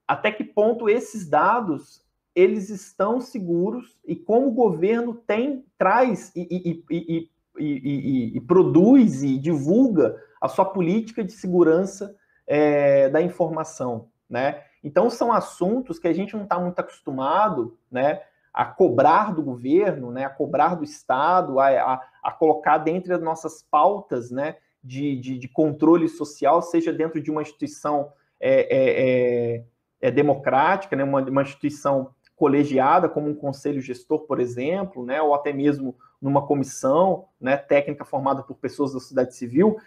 até 0.06 0.30
que 0.30 0.44
ponto 0.44 0.90
esses 0.90 1.26
dados 1.30 2.04
eles 2.36 2.70
estão 2.70 3.22
seguros 3.22 3.98
e 4.06 4.14
como 4.14 4.48
o 4.48 4.54
governo 4.54 5.14
tem 5.14 5.64
traz 5.78 6.34
e, 6.36 6.84
e, 6.92 7.30
e, 7.58 8.38
e 8.38 8.42
produz 8.42 9.24
e 9.24 9.38
divulga 9.38 10.22
a 10.42 10.50
sua 10.50 10.66
política 10.66 11.24
de 11.24 11.32
segurança 11.32 12.14
é, 12.46 13.08
da 13.08 13.22
informação, 13.22 14.10
né? 14.30 14.64
Então 14.84 15.10
são 15.10 15.32
assuntos 15.32 15.98
que 15.98 16.10
a 16.10 16.14
gente 16.14 16.36
não 16.36 16.44
está 16.44 16.60
muito 16.60 16.78
acostumado, 16.78 17.78
né, 17.90 18.22
a 18.54 18.66
cobrar 18.66 19.34
do 19.34 19.42
governo, 19.42 20.12
né, 20.12 20.26
a 20.26 20.30
cobrar 20.30 20.76
do 20.76 20.84
Estado, 20.84 21.60
a, 21.60 21.68
a, 21.68 22.02
a 22.24 22.32
colocar 22.32 22.78
dentro 22.78 23.10
das 23.10 23.22
nossas 23.22 23.64
pautas, 23.64 24.30
né, 24.30 24.58
de, 24.84 25.16
de, 25.20 25.40
de, 25.40 25.48
controle 25.48 26.08
social, 26.08 26.62
seja 26.62 26.94
dentro 26.94 27.22
de 27.22 27.32
uma 27.32 27.42
instituição 27.42 28.12
é, 28.40 28.62
é, 28.62 29.58
é 29.58 29.64
é, 30.04 30.12
democrática, 30.12 30.98
né, 30.98 31.04
uma, 31.06 31.22
uma 31.22 31.42
instituição 31.44 32.14
colegiada, 32.36 33.08
como 33.08 33.30
um 33.30 33.34
conselho 33.34 33.80
gestor, 33.80 34.20
por 34.28 34.38
exemplo, 34.38 35.06
né, 35.06 35.22
ou 35.22 35.34
até 35.34 35.54
mesmo 35.54 35.96
numa 36.22 36.46
comissão 36.46 37.26
né, 37.40 37.56
técnica 37.56 38.04
formada 38.04 38.44
por 38.44 38.56
pessoas 38.56 38.92
da 38.92 39.00
sociedade 39.00 39.34
civil, 39.34 39.78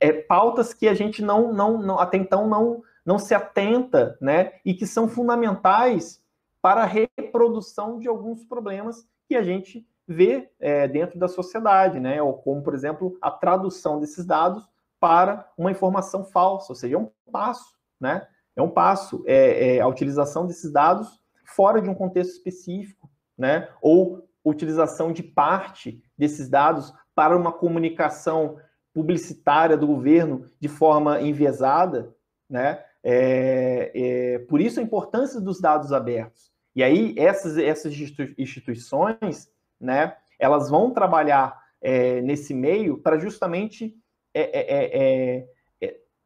é, 0.00 0.12
pautas 0.12 0.72
que 0.72 0.86
a 0.86 0.94
gente 0.94 1.20
não, 1.22 1.52
não, 1.52 1.82
não 1.82 1.98
até 1.98 2.16
então 2.16 2.48
não, 2.48 2.84
não 3.04 3.18
se 3.18 3.34
atenta, 3.34 4.16
né, 4.20 4.52
e 4.64 4.74
que 4.74 4.86
são 4.86 5.08
fundamentais 5.08 6.22
para 6.64 6.84
a 6.84 6.86
reprodução 6.86 7.98
de 7.98 8.08
alguns 8.08 8.42
problemas 8.42 9.06
que 9.28 9.36
a 9.36 9.42
gente 9.42 9.86
vê 10.08 10.50
é, 10.58 10.88
dentro 10.88 11.18
da 11.18 11.28
sociedade, 11.28 12.00
né, 12.00 12.22
ou 12.22 12.32
como, 12.32 12.62
por 12.62 12.72
exemplo, 12.74 13.18
a 13.20 13.30
tradução 13.30 14.00
desses 14.00 14.24
dados 14.24 14.66
para 14.98 15.46
uma 15.58 15.70
informação 15.70 16.24
falsa, 16.24 16.72
ou 16.72 16.74
seja, 16.74 16.96
é 16.96 16.98
um 16.98 17.10
passo, 17.30 17.74
né, 18.00 18.26
é 18.56 18.62
um 18.62 18.70
passo, 18.70 19.22
é, 19.26 19.76
é 19.76 19.80
a 19.82 19.86
utilização 19.86 20.46
desses 20.46 20.72
dados 20.72 21.22
fora 21.44 21.82
de 21.82 21.90
um 21.90 21.94
contexto 21.94 22.32
específico, 22.32 23.10
né? 23.36 23.68
Ou 23.82 24.26
utilização 24.42 25.12
de 25.12 25.22
parte 25.22 26.02
desses 26.16 26.48
dados 26.48 26.94
para 27.14 27.36
uma 27.36 27.52
comunicação 27.52 28.56
publicitária 28.94 29.76
do 29.76 29.86
governo 29.86 30.46
de 30.58 30.68
forma 30.68 31.20
enviesada, 31.20 32.14
né? 32.48 32.82
É, 33.02 33.90
é, 33.94 34.38
por 34.38 34.62
isso 34.62 34.80
a 34.80 34.82
importância 34.82 35.38
dos 35.38 35.60
dados 35.60 35.92
abertos. 35.92 36.53
E 36.74 36.82
aí 36.82 37.14
essas, 37.16 37.56
essas 37.56 37.94
instituições, 38.36 39.50
né? 39.80 40.16
Elas 40.38 40.68
vão 40.68 40.92
trabalhar 40.92 41.58
é, 41.80 42.20
nesse 42.22 42.52
meio 42.52 42.98
para 42.98 43.18
justamente 43.18 43.96
é, 44.32 44.42
é, 44.42 45.38
é, 45.38 45.48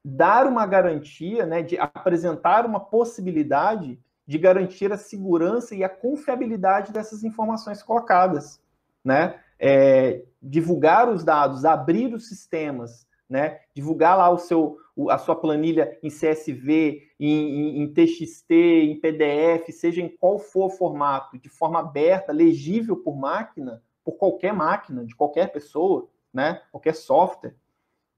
dar 0.04 0.46
uma 0.46 0.66
garantia, 0.66 1.44
né, 1.44 1.62
de 1.62 1.78
apresentar 1.78 2.64
uma 2.64 2.80
possibilidade 2.80 4.00
de 4.26 4.38
garantir 4.38 4.92
a 4.92 4.96
segurança 4.96 5.74
e 5.74 5.82
a 5.82 5.88
confiabilidade 5.88 6.92
dessas 6.92 7.24
informações 7.24 7.82
colocadas, 7.82 8.62
né? 9.02 9.40
É, 9.58 10.22
divulgar 10.40 11.08
os 11.08 11.24
dados, 11.24 11.64
abrir 11.64 12.14
os 12.14 12.28
sistemas, 12.28 13.06
né? 13.28 13.60
Divulgar 13.74 14.18
lá 14.18 14.28
o 14.28 14.38
seu, 14.38 14.76
a 15.08 15.16
sua 15.16 15.34
planilha 15.34 15.98
em 16.02 16.10
CSV, 16.10 17.07
em, 17.18 17.82
em, 17.82 17.92
TXT, 17.92 18.50
em 18.50 19.00
PDF, 19.00 19.72
seja 19.72 20.00
em 20.00 20.08
qual 20.08 20.38
for 20.38 20.66
o 20.66 20.70
formato, 20.70 21.38
de 21.38 21.48
forma 21.48 21.80
aberta, 21.80 22.32
legível 22.32 22.96
por 22.96 23.16
máquina, 23.16 23.82
por 24.04 24.12
qualquer 24.12 24.52
máquina, 24.52 25.04
de 25.04 25.14
qualquer 25.14 25.50
pessoa, 25.52 26.08
né? 26.32 26.62
Qualquer 26.70 26.94
software 26.94 27.54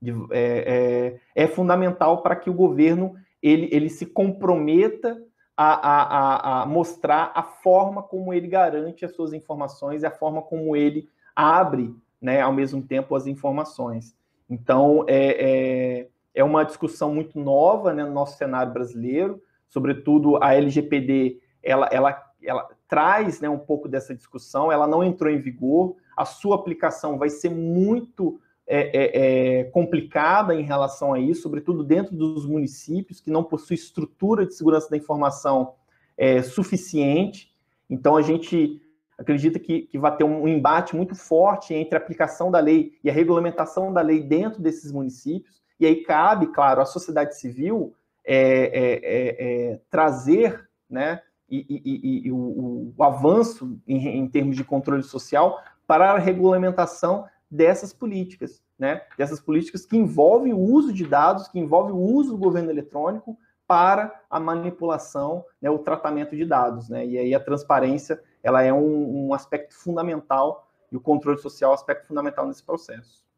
de, 0.00 0.12
é, 0.30 1.18
é, 1.34 1.44
é, 1.44 1.46
fundamental 1.46 2.22
para 2.22 2.36
que 2.36 2.48
o 2.48 2.54
governo 2.54 3.14
ele, 3.42 3.68
ele 3.72 3.88
se 3.88 4.06
comprometa 4.06 5.22
a, 5.56 5.74
a, 5.74 6.62
a, 6.62 6.66
mostrar 6.66 7.32
a 7.34 7.42
forma 7.42 8.02
como 8.02 8.32
ele 8.32 8.48
garante 8.48 9.04
as 9.04 9.14
suas 9.14 9.32
informações 9.32 10.02
e 10.02 10.06
a 10.06 10.10
forma 10.10 10.40
como 10.42 10.74
ele 10.74 11.08
abre, 11.34 11.94
né, 12.20 12.40
ao 12.40 12.52
mesmo 12.52 12.82
tempo, 12.82 13.14
as 13.14 13.26
informações. 13.26 14.16
Então, 14.48 15.04
é, 15.06 16.06
é, 16.34 16.44
uma 16.44 16.64
discussão 16.64 17.14
muito 17.14 17.38
nova 17.38 17.92
né, 17.92 18.04
no 18.04 18.12
nosso 18.12 18.36
cenário 18.36 18.72
brasileiro, 18.72 19.42
sobretudo 19.68 20.42
a 20.42 20.54
LGPD, 20.54 21.40
ela, 21.62 21.88
ela, 21.92 22.32
ela 22.42 22.68
traz 22.88 23.40
né, 23.40 23.48
um 23.48 23.58
pouco 23.58 23.88
dessa 23.88 24.14
discussão, 24.14 24.70
ela 24.70 24.86
não 24.86 25.04
entrou 25.04 25.30
em 25.30 25.40
vigor, 25.40 25.96
a 26.16 26.24
sua 26.24 26.56
aplicação 26.56 27.18
vai 27.18 27.30
ser 27.30 27.50
muito 27.50 28.40
é, 28.66 28.78
é, 28.78 29.58
é, 29.58 29.64
complicada 29.64 30.54
em 30.54 30.62
relação 30.62 31.12
a 31.12 31.18
isso, 31.18 31.42
sobretudo 31.42 31.82
dentro 31.82 32.14
dos 32.14 32.46
municípios 32.46 33.20
que 33.20 33.30
não 33.30 33.42
possuem 33.42 33.74
estrutura 33.74 34.46
de 34.46 34.54
segurança 34.54 34.88
da 34.88 34.96
informação 34.96 35.74
é, 36.16 36.40
suficiente. 36.40 37.50
Então, 37.88 38.16
a 38.16 38.22
gente 38.22 38.80
acredita 39.18 39.58
que, 39.58 39.82
que 39.82 39.98
vai 39.98 40.16
ter 40.16 40.22
um 40.22 40.46
embate 40.46 40.94
muito 40.94 41.16
forte 41.16 41.74
entre 41.74 41.96
a 41.96 41.98
aplicação 41.98 42.48
da 42.48 42.60
lei 42.60 42.92
e 43.02 43.10
a 43.10 43.12
regulamentação 43.12 43.92
da 43.92 44.00
lei 44.00 44.22
dentro 44.22 44.62
desses 44.62 44.92
municípios. 44.92 45.60
E 45.80 45.86
aí 45.86 46.04
cabe, 46.04 46.48
claro, 46.48 46.82
à 46.82 46.84
sociedade 46.84 47.40
civil 47.40 47.94
é, 48.22 48.36
é, 48.36 49.72
é, 49.72 49.80
trazer 49.90 50.68
né, 50.88 51.22
e, 51.48 51.64
e, 51.68 52.28
e 52.28 52.32
o, 52.32 52.92
o, 52.96 53.02
avanço 53.02 53.80
em, 53.88 54.18
em 54.18 54.28
termos 54.28 54.56
de 54.56 54.62
controle 54.62 55.02
social 55.02 55.58
para 55.86 56.12
a 56.12 56.18
regulamentação 56.18 57.26
dessas 57.50 57.94
políticas, 57.94 58.62
né, 58.78 59.02
dessas 59.16 59.40
políticas 59.40 59.86
que 59.86 59.96
envolvem 59.96 60.52
o 60.52 60.58
uso 60.58 60.92
de 60.92 61.06
dados, 61.06 61.48
que 61.48 61.58
envolvem 61.58 61.94
o 61.94 61.98
uso 61.98 62.32
do 62.32 62.38
governo 62.38 62.70
eletrônico 62.70 63.36
para 63.66 64.22
a 64.28 64.38
manipulação, 64.38 65.44
né, 65.62 65.70
o 65.70 65.78
tratamento 65.78 66.36
de 66.36 66.44
dados, 66.44 66.90
né, 66.90 67.06
e 67.06 67.16
aí 67.16 67.34
a 67.34 67.40
transparência, 67.40 68.22
ela 68.42 68.62
é 68.62 68.72
um, 68.72 69.28
um 69.28 69.34
aspecto 69.34 69.74
fundamental 69.74 70.68
e 70.92 70.96
o 70.96 71.00
controle 71.00 71.38
social 71.38 71.70
é 71.70 71.72
um 71.72 71.74
aspecto 71.74 72.06
fundamental 72.06 72.46
nesse 72.46 72.62
processo. 72.62 73.29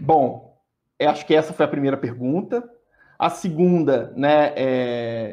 Bom, 0.00 0.58
acho 1.00 1.26
que 1.26 1.34
essa 1.34 1.52
foi 1.52 1.64
a 1.64 1.68
primeira 1.68 1.96
pergunta. 1.96 2.68
A 3.18 3.30
segunda, 3.30 4.12
né, 4.16 4.52
é... 4.56 5.26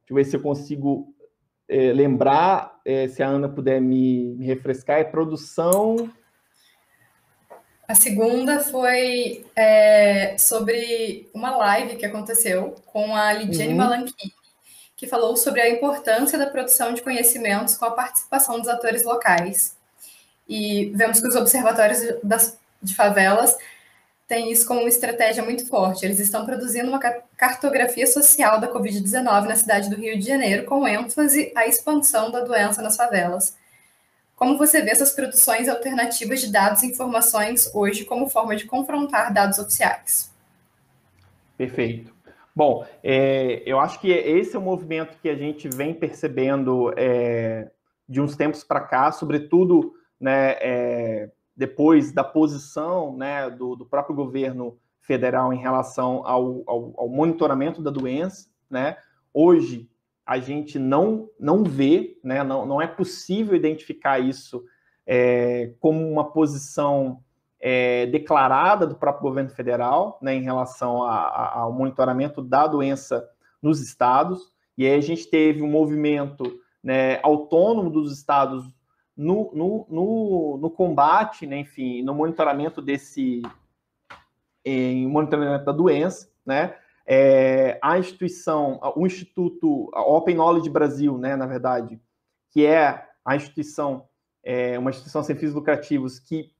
deixa 0.00 0.10
eu 0.10 0.16
ver 0.16 0.24
se 0.24 0.36
eu 0.36 0.42
consigo 0.42 1.14
é, 1.68 1.92
lembrar, 1.92 2.80
é, 2.84 3.08
se 3.08 3.22
a 3.22 3.28
Ana 3.28 3.48
puder 3.48 3.80
me, 3.80 4.34
me, 4.34 4.46
refrescar, 4.46 4.98
é 4.98 5.04
produção. 5.04 6.10
A 7.88 7.94
segunda 7.94 8.60
foi 8.60 9.44
é, 9.56 10.36
sobre 10.38 11.28
uma 11.34 11.56
live 11.56 11.96
que 11.96 12.06
aconteceu 12.06 12.74
com 12.86 13.14
a 13.14 13.32
Lidiane 13.32 13.72
uhum. 13.72 13.78
Malanqui, 13.78 14.32
que 14.96 15.06
falou 15.06 15.36
sobre 15.36 15.60
a 15.60 15.68
importância 15.68 16.38
da 16.38 16.46
produção 16.46 16.94
de 16.94 17.02
conhecimentos 17.02 17.76
com 17.76 17.84
a 17.84 17.90
participação 17.90 18.58
dos 18.58 18.68
atores 18.68 19.04
locais. 19.04 19.76
E 20.48 20.92
vemos 20.94 21.20
que 21.20 21.28
os 21.28 21.34
observatórios 21.34 22.00
das, 22.22 22.58
de 22.84 22.94
favelas 22.94 23.56
tem 24.26 24.50
isso 24.50 24.66
como 24.66 24.80
uma 24.80 24.88
estratégia 24.88 25.42
muito 25.42 25.66
forte. 25.68 26.04
Eles 26.04 26.18
estão 26.18 26.46
produzindo 26.46 26.88
uma 26.88 26.98
cartografia 26.98 28.06
social 28.06 28.58
da 28.58 28.72
Covid-19 28.72 29.46
na 29.46 29.56
cidade 29.56 29.90
do 29.90 29.96
Rio 29.96 30.18
de 30.18 30.26
Janeiro, 30.26 30.64
com 30.64 30.88
ênfase 30.88 31.52
à 31.54 31.66
expansão 31.66 32.30
da 32.30 32.40
doença 32.40 32.80
nas 32.80 32.96
favelas. 32.96 33.56
Como 34.34 34.58
você 34.58 34.82
vê 34.82 34.90
essas 34.90 35.12
produções 35.12 35.68
alternativas 35.68 36.40
de 36.40 36.50
dados 36.50 36.82
e 36.82 36.86
informações 36.86 37.72
hoje 37.74 38.04
como 38.04 38.28
forma 38.28 38.56
de 38.56 38.64
confrontar 38.64 39.32
dados 39.32 39.58
oficiais? 39.58 40.32
Perfeito. 41.56 42.12
Bom, 42.56 42.86
é, 43.02 43.62
eu 43.66 43.78
acho 43.78 44.00
que 44.00 44.10
esse 44.10 44.56
é 44.56 44.58
o 44.58 44.62
movimento 44.62 45.18
que 45.20 45.28
a 45.28 45.36
gente 45.36 45.68
vem 45.68 45.92
percebendo 45.92 46.92
é, 46.96 47.70
de 48.08 48.20
uns 48.20 48.36
tempos 48.36 48.64
para 48.64 48.80
cá, 48.80 49.12
sobretudo 49.12 49.92
né, 50.20 50.56
é, 50.60 51.30
depois 51.56 52.12
da 52.12 52.24
posição 52.24 53.16
né, 53.16 53.48
do, 53.48 53.76
do, 53.76 53.86
próprio 53.86 54.14
governo 54.14 54.78
federal 55.00 55.52
em 55.52 55.58
relação 55.58 56.26
ao, 56.26 56.62
ao, 56.66 56.94
ao, 56.96 57.08
monitoramento 57.08 57.80
da 57.80 57.90
doença. 57.90 58.48
Né? 58.68 58.96
Hoje, 59.32 59.88
a 60.26 60.38
gente 60.38 60.78
não, 60.78 61.28
não 61.38 61.62
vê, 61.62 62.18
né, 62.24 62.42
não, 62.42 62.66
não 62.66 62.80
é 62.80 62.86
possível 62.86 63.54
identificar 63.54 64.18
isso 64.18 64.64
é, 65.06 65.72
como 65.78 66.10
uma 66.10 66.32
posição 66.32 67.22
é, 67.60 68.06
declarada 68.06 68.86
do 68.86 68.94
próprio 68.94 69.22
governo 69.22 69.50
federal 69.50 70.18
né, 70.20 70.34
em 70.34 70.42
relação 70.42 71.02
a, 71.02 71.14
a, 71.14 71.58
ao 71.60 71.72
monitoramento 71.72 72.42
da 72.42 72.66
doença 72.66 73.28
nos 73.62 73.80
estados. 73.80 74.52
E 74.76 74.86
aí 74.86 74.94
a 74.94 75.00
gente 75.00 75.30
teve 75.30 75.62
um 75.62 75.70
movimento 75.70 76.60
né, 76.82 77.20
autônomo 77.22 77.90
dos 77.90 78.12
estados 78.12 78.64
no, 79.16 79.50
no, 79.54 79.86
no, 79.88 80.58
no 80.60 80.70
combate, 80.70 81.46
né, 81.46 81.58
enfim, 81.58 82.02
no 82.02 82.14
monitoramento 82.14 82.82
desse 82.82 83.42
em 84.64 85.06
monitoramento 85.06 85.64
da 85.64 85.72
doença, 85.72 86.30
né? 86.44 86.74
É, 87.06 87.78
a 87.82 87.98
instituição, 87.98 88.80
o 88.96 89.06
Instituto 89.06 89.90
a 89.92 90.00
Open 90.00 90.36
Knowledge 90.36 90.70
Brasil, 90.70 91.18
né, 91.18 91.36
na 91.36 91.46
verdade, 91.46 92.00
que 92.50 92.64
é 92.64 93.06
a 93.22 93.36
instituição, 93.36 94.08
é, 94.42 94.78
uma 94.78 94.88
instituição 94.88 95.22
sem 95.22 95.36
fins 95.36 95.52
lucrativos 95.52 96.18
que 96.18 96.50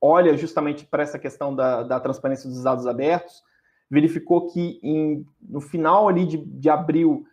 olha 0.00 0.36
justamente 0.36 0.84
para 0.84 1.04
essa 1.04 1.20
questão 1.20 1.54
da, 1.54 1.84
da 1.84 2.00
transparência 2.00 2.50
dos 2.50 2.64
dados 2.64 2.84
abertos, 2.84 3.44
verificou 3.88 4.48
que 4.48 4.80
em, 4.82 5.24
no 5.40 5.60
final 5.60 6.08
ali 6.08 6.26
de, 6.26 6.38
de 6.38 6.68
abril 6.68 7.24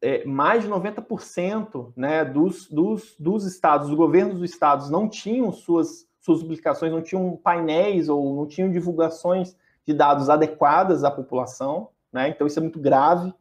é, 0.00 0.24
mais 0.24 0.62
de 0.62 0.68
90% 0.68 1.92
né, 1.96 2.24
dos, 2.24 2.68
dos, 2.68 3.16
dos 3.18 3.44
estados, 3.44 3.88
dos 3.88 3.96
governos 3.96 4.38
dos 4.38 4.50
estados 4.50 4.90
não 4.90 5.08
tinham 5.08 5.50
suas, 5.52 6.06
suas 6.20 6.42
publicações, 6.42 6.92
não 6.92 7.02
tinham 7.02 7.36
painéis 7.36 8.08
ou 8.08 8.36
não 8.36 8.46
tinham 8.46 8.70
divulgações 8.70 9.56
de 9.86 9.92
dados 9.92 10.30
adequadas 10.30 11.04
à 11.04 11.10
população, 11.10 11.90
né? 12.12 12.28
Então 12.28 12.46
isso 12.46 12.58
é 12.58 12.62
muito 12.62 12.78
grave. 12.78 13.34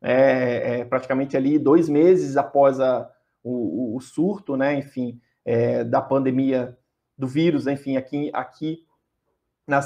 É, 0.00 0.80
é, 0.80 0.84
praticamente 0.84 1.36
ali 1.36 1.58
dois 1.58 1.88
meses 1.88 2.36
após 2.36 2.78
a, 2.78 3.10
o, 3.42 3.96
o 3.96 4.00
surto, 4.00 4.56
né? 4.56 4.74
Enfim, 4.78 5.20
é, 5.44 5.82
da 5.82 6.00
pandemia 6.00 6.76
do 7.16 7.26
vírus, 7.26 7.66
enfim, 7.66 7.96
aqui, 7.96 8.30
aqui, 8.32 8.84
na, 9.66 9.78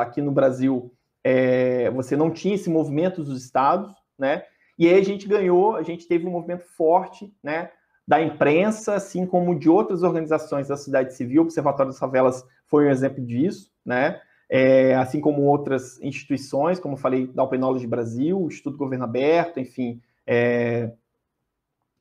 aqui 0.00 0.22
no 0.22 0.32
Brasil, 0.32 0.90
é, 1.22 1.90
você 1.90 2.16
não 2.16 2.30
tinha 2.30 2.54
esse 2.54 2.70
movimento 2.70 3.22
dos 3.22 3.44
estados, 3.44 3.92
né? 4.18 4.44
E 4.78 4.86
aí 4.86 5.00
a 5.00 5.04
gente 5.04 5.26
ganhou, 5.26 5.74
a 5.76 5.82
gente 5.82 6.06
teve 6.06 6.26
um 6.26 6.30
movimento 6.30 6.64
forte, 6.64 7.34
né, 7.42 7.70
da 8.06 8.22
imprensa, 8.22 8.94
assim 8.94 9.26
como 9.26 9.58
de 9.58 9.68
outras 9.68 10.02
organizações 10.02 10.68
da 10.68 10.76
sociedade 10.76 11.14
civil, 11.14 11.42
o 11.42 11.44
Observatório 11.44 11.92
das 11.92 11.98
Favelas 11.98 12.42
foi 12.66 12.86
um 12.86 12.90
exemplo 12.90 13.22
disso, 13.24 13.70
né, 13.84 14.20
é, 14.48 14.94
assim 14.94 15.20
como 15.20 15.42
outras 15.42 16.00
instituições, 16.00 16.78
como 16.78 16.96
falei, 16.96 17.26
da 17.26 17.42
Open 17.42 17.58
Knowledge 17.58 17.86
Brasil, 17.86 18.40
o 18.40 18.46
Instituto 18.46 18.78
Governo 18.78 19.04
Aberto, 19.04 19.60
enfim, 19.60 20.00
é, 20.26 20.92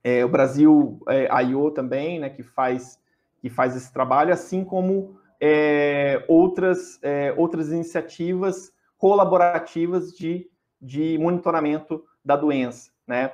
é, 0.04 0.24
o 0.24 0.30
Brasil 0.30 1.02
é, 1.10 1.28
I.O. 1.44 1.72
também, 1.72 2.20
né, 2.20 2.30
que 2.30 2.44
faz, 2.44 3.00
que 3.42 3.50
faz 3.50 3.76
esse 3.76 3.92
trabalho, 3.92 4.32
assim 4.32 4.64
como 4.64 5.18
é, 5.42 6.24
outras, 6.28 7.00
é, 7.02 7.34
outras 7.36 7.72
iniciativas 7.72 8.72
colaborativas 8.98 10.14
de, 10.14 10.50
de 10.82 11.18
monitoramento 11.18 12.04
da 12.28 12.36
doença, 12.36 12.92
né? 13.08 13.32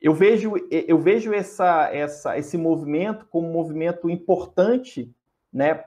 Eu 0.00 0.12
vejo, 0.12 0.54
eu 0.68 0.98
vejo 0.98 1.32
essa, 1.32 1.88
essa, 1.94 2.36
esse 2.36 2.58
movimento 2.58 3.24
como 3.26 3.48
um 3.48 3.52
movimento 3.52 4.10
importante, 4.10 5.14
né, 5.52 5.84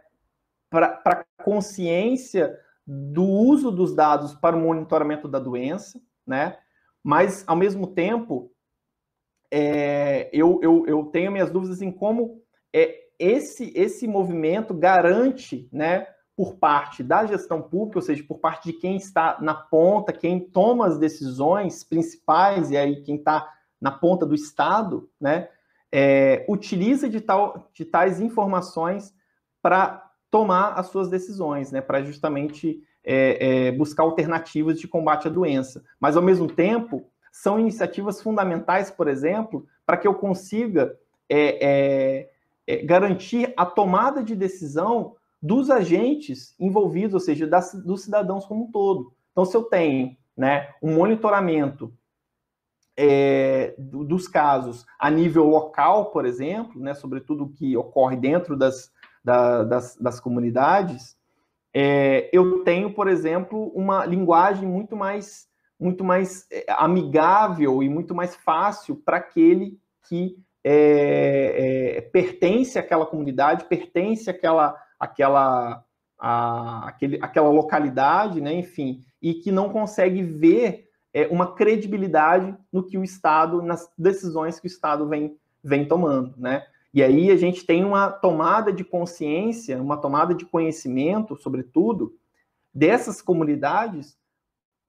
para 0.69 1.01
a 1.03 1.43
consciência 1.43 2.57
do 2.87 3.23
uso 3.23 3.71
dos 3.71 3.93
dados 3.93 4.33
para 4.33 4.55
o 4.55 4.59
monitoramento 4.59 5.27
da 5.27 5.37
doença, 5.37 6.01
né? 6.25 6.57
Mas, 7.03 7.43
ao 7.45 7.57
mesmo 7.57 7.87
tempo, 7.87 8.53
é, 9.51 10.29
eu, 10.31 10.61
eu, 10.63 10.85
eu 10.87 11.03
tenho 11.07 11.31
minhas 11.31 11.51
dúvidas 11.51 11.81
em 11.81 11.91
como 11.91 12.41
é, 12.73 13.07
esse, 13.19 13.73
esse 13.75 14.07
movimento 14.07 14.73
garante, 14.73 15.67
né, 15.73 16.07
por 16.35 16.55
parte 16.55 17.01
da 17.01 17.25
gestão 17.25 17.61
pública, 17.61 17.99
ou 17.99 18.01
seja, 18.01 18.23
por 18.23 18.39
parte 18.39 18.71
de 18.71 18.77
quem 18.77 18.97
está 18.97 19.37
na 19.41 19.53
ponta, 19.53 20.11
quem 20.11 20.39
toma 20.39 20.87
as 20.87 20.97
decisões 20.97 21.83
principais, 21.83 22.71
e 22.71 22.77
aí 22.77 23.01
quem 23.01 23.15
está 23.15 23.49
na 23.79 23.91
ponta 23.91 24.25
do 24.25 24.35
Estado, 24.35 25.09
né, 25.19 25.47
é, 25.91 26.45
utiliza 26.49 27.07
de, 27.07 27.21
tal, 27.21 27.69
de 27.73 27.85
tais 27.85 28.19
informações 28.19 29.13
para 29.61 30.11
tomar 30.29 30.73
as 30.73 30.87
suas 30.87 31.09
decisões, 31.09 31.71
né, 31.71 31.79
para 31.79 32.03
justamente 32.03 32.83
é, 33.03 33.67
é, 33.67 33.71
buscar 33.71 34.03
alternativas 34.03 34.79
de 34.79 34.87
combate 34.87 35.27
à 35.27 35.31
doença. 35.31 35.83
Mas, 35.99 36.17
ao 36.17 36.23
mesmo 36.23 36.47
tempo, 36.47 37.05
são 37.31 37.59
iniciativas 37.59 38.21
fundamentais, 38.21 38.89
por 38.89 39.07
exemplo, 39.07 39.65
para 39.85 39.97
que 39.97 40.07
eu 40.07 40.15
consiga 40.15 40.97
é, 41.29 41.65
é, 41.65 42.29
é, 42.67 42.85
garantir 42.85 43.53
a 43.55 43.65
tomada 43.65 44.23
de 44.23 44.35
decisão 44.35 45.15
dos 45.41 45.69
agentes 45.69 46.55
envolvidos, 46.59 47.13
ou 47.13 47.19
seja, 47.19 47.45
das, 47.45 47.73
dos 47.73 48.03
cidadãos 48.03 48.45
como 48.45 48.65
um 48.65 48.71
todo. 48.71 49.13
Então, 49.31 49.45
se 49.45 49.55
eu 49.55 49.63
tenho 49.63 50.15
né, 50.35 50.69
um 50.81 50.95
monitoramento 50.95 51.93
é, 52.97 53.75
dos 53.77 54.27
casos 54.27 54.85
a 54.97 55.09
nível 55.09 55.45
local, 55.45 56.11
por 56.11 56.25
exemplo, 56.25 56.81
né, 56.81 56.93
sobretudo 56.93 57.43
o 57.43 57.49
que 57.49 57.75
ocorre 57.75 58.15
dentro 58.15 58.55
das, 58.55 58.91
da, 59.23 59.63
das, 59.63 59.95
das, 59.97 60.19
comunidades, 60.19 61.17
é, 61.73 62.29
eu 62.31 62.63
tenho, 62.63 62.93
por 62.93 63.07
exemplo, 63.07 63.67
uma 63.75 64.05
linguagem 64.05 64.67
muito 64.67 64.95
mais, 64.95 65.47
muito 65.77 66.03
mais 66.03 66.47
é, 66.49 66.65
amigável 66.69 67.83
e 67.83 67.89
muito 67.89 68.15
mais 68.15 68.35
fácil 68.35 68.95
para 68.95 69.17
aquele 69.17 69.77
que 70.07 70.37
é, 70.63 71.97
é, 71.97 72.01
pertence 72.01 72.79
àquela 72.79 73.05
comunidade, 73.05 73.65
pertence 73.65 74.29
àquela, 74.29 74.75
aquela, 74.99 75.83
a, 76.19 76.87
aquele, 76.87 77.19
aquela 77.21 77.49
localidade, 77.49 78.41
né, 78.41 78.53
enfim, 78.53 79.03
e 79.21 79.33
que 79.33 79.51
não 79.51 79.69
consegue 79.69 80.21
ver 80.21 80.89
é, 81.13 81.27
uma 81.27 81.55
credibilidade 81.55 82.55
no 82.71 82.83
que 82.83 82.97
o 82.97 83.03
Estado, 83.03 83.61
nas 83.61 83.89
decisões 83.97 84.59
que 84.59 84.65
o 84.65 84.67
Estado 84.67 85.07
vem, 85.07 85.37
vem 85.63 85.87
tomando, 85.87 86.33
né? 86.37 86.65
E 86.93 87.03
aí 87.03 87.29
a 87.29 87.35
gente 87.35 87.65
tem 87.65 87.83
uma 87.83 88.09
tomada 88.09 88.71
de 88.71 88.81
consciência, 88.81 89.81
uma 89.81 89.97
tomada 89.97 90.33
de 90.33 90.45
conhecimento, 90.45 91.35
sobretudo, 91.35 92.15
dessas 92.73 93.21
comunidades 93.21 94.17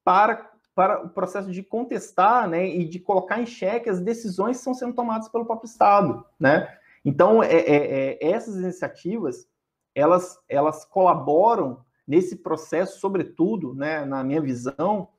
para, 0.05 0.49
para 0.73 1.03
o 1.03 1.09
processo 1.09 1.51
de 1.51 1.61
contestar 1.61 2.47
né, 2.47 2.65
e 2.65 2.85
de 2.85 2.97
colocar 2.97 3.41
em 3.41 3.45
xeque 3.45 3.89
as 3.89 3.99
decisões 3.99 4.55
que 4.55 4.59
estão 4.59 4.73
sendo 4.73 4.93
tomadas 4.93 5.27
pelo 5.27 5.45
próprio 5.45 5.67
Estado. 5.67 6.25
Né? 6.39 6.73
Então, 7.03 7.43
é, 7.43 7.53
é, 7.53 8.17
é 8.23 8.31
essas 8.31 8.55
iniciativas 8.55 9.45
elas, 9.97 10.39
elas 10.47 10.85
colaboram 10.85 11.79
nesse 12.07 12.35
processo, 12.35 12.99
sobretudo, 12.99 13.73
né, 13.73 14.05
na 14.05 14.23
minha 14.23 14.39
visão, 14.39 15.09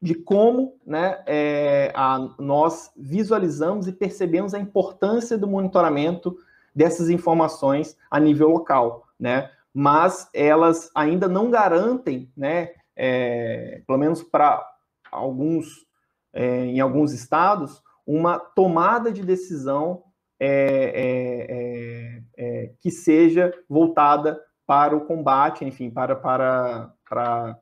de 0.00 0.14
como 0.14 0.78
né, 0.86 1.22
é, 1.26 1.90
a, 1.96 2.18
nós 2.38 2.92
visualizamos 2.94 3.88
e 3.88 3.92
percebemos 3.92 4.52
a 4.52 4.58
importância 4.58 5.38
do 5.38 5.48
monitoramento 5.48 6.36
dessas 6.74 7.08
informações 7.08 7.96
a 8.10 8.20
nível 8.20 8.50
local, 8.50 9.06
né? 9.18 9.50
Mas 9.72 10.28
elas 10.34 10.90
ainda 10.94 11.26
não 11.26 11.50
garantem, 11.50 12.30
né, 12.36 12.72
é, 12.94 13.82
pelo 13.86 13.98
menos 13.98 14.22
para 14.22 14.62
alguns, 15.10 15.86
é, 16.32 16.66
em 16.66 16.80
alguns 16.80 17.12
estados, 17.12 17.82
uma 18.06 18.38
tomada 18.38 19.10
de 19.10 19.22
decisão 19.22 20.02
é, 20.38 20.48
é, 20.48 21.46
é, 21.48 22.22
é, 22.36 22.72
que 22.80 22.90
seja 22.90 23.52
voltada 23.68 24.40
para 24.66 24.96
o 24.96 25.06
combate, 25.06 25.64
enfim, 25.64 25.90
para, 25.90 26.16
para, 26.16 26.92
para, 27.08 27.58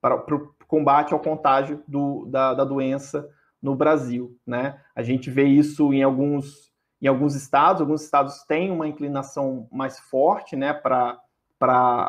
para, 0.00 0.18
para 0.18 0.34
o 0.34 0.54
combate 0.66 1.12
ao 1.12 1.20
contágio 1.20 1.82
do, 1.88 2.26
da, 2.26 2.54
da 2.54 2.64
doença 2.64 3.28
no 3.60 3.74
Brasil, 3.74 4.36
né? 4.46 4.78
A 4.94 5.02
gente 5.02 5.30
vê 5.30 5.44
isso 5.44 5.92
em 5.94 6.02
alguns, 6.02 6.70
em 7.00 7.06
alguns 7.06 7.34
estados, 7.34 7.80
alguns 7.80 8.02
estados 8.02 8.42
têm 8.44 8.70
uma 8.70 8.86
inclinação 8.86 9.66
mais 9.72 9.98
forte, 9.98 10.54
né, 10.54 10.74
para 10.74 11.18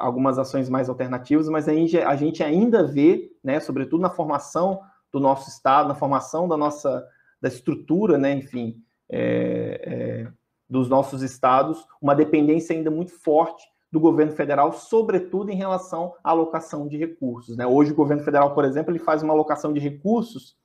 algumas 0.02 0.38
ações 0.38 0.70
mais 0.70 0.90
alternativas, 0.90 1.48
mas 1.48 1.70
a 1.70 1.74
gente, 1.74 1.98
a 1.98 2.16
gente 2.18 2.44
ainda 2.44 2.84
vê, 2.84 3.32
né, 3.42 3.62
sobretudo 3.62 4.02
na 4.02 4.10
formação 4.10 4.82
do 5.14 5.20
nosso 5.20 5.50
estado, 5.50 5.88
na 5.88 5.96
formação 5.96 6.46
da 6.48 6.58
nossa 6.58 7.08
da 7.42 7.48
estrutura, 7.48 8.18
né, 8.18 8.34
enfim, 8.34 8.76
é, 9.10 9.82
é, 9.84 10.28
dos 10.70 10.90
nossos 10.90 11.22
estados, 11.22 11.86
uma 12.02 12.16
dependência 12.16 12.76
ainda 12.76 12.90
muito 12.90 13.12
forte 13.12 13.64
do 13.92 14.00
governo 14.00 14.34
federal, 14.34 14.74
sobretudo 14.74 15.52
em 15.52 15.56
relação 15.56 16.14
à 16.24 16.32
alocação 16.32 16.88
de 16.88 16.98
recursos. 16.98 17.56
Né? 17.56 17.66
Hoje, 17.66 17.92
o 17.92 17.96
governo 17.96 18.24
federal, 18.24 18.54
por 18.54 18.66
exemplo, 18.66 18.92
ele 18.92 19.00
faz 19.00 19.24
uma 19.24 19.34
alocação 19.34 19.72
de 19.72 19.80
recursos 19.80 20.58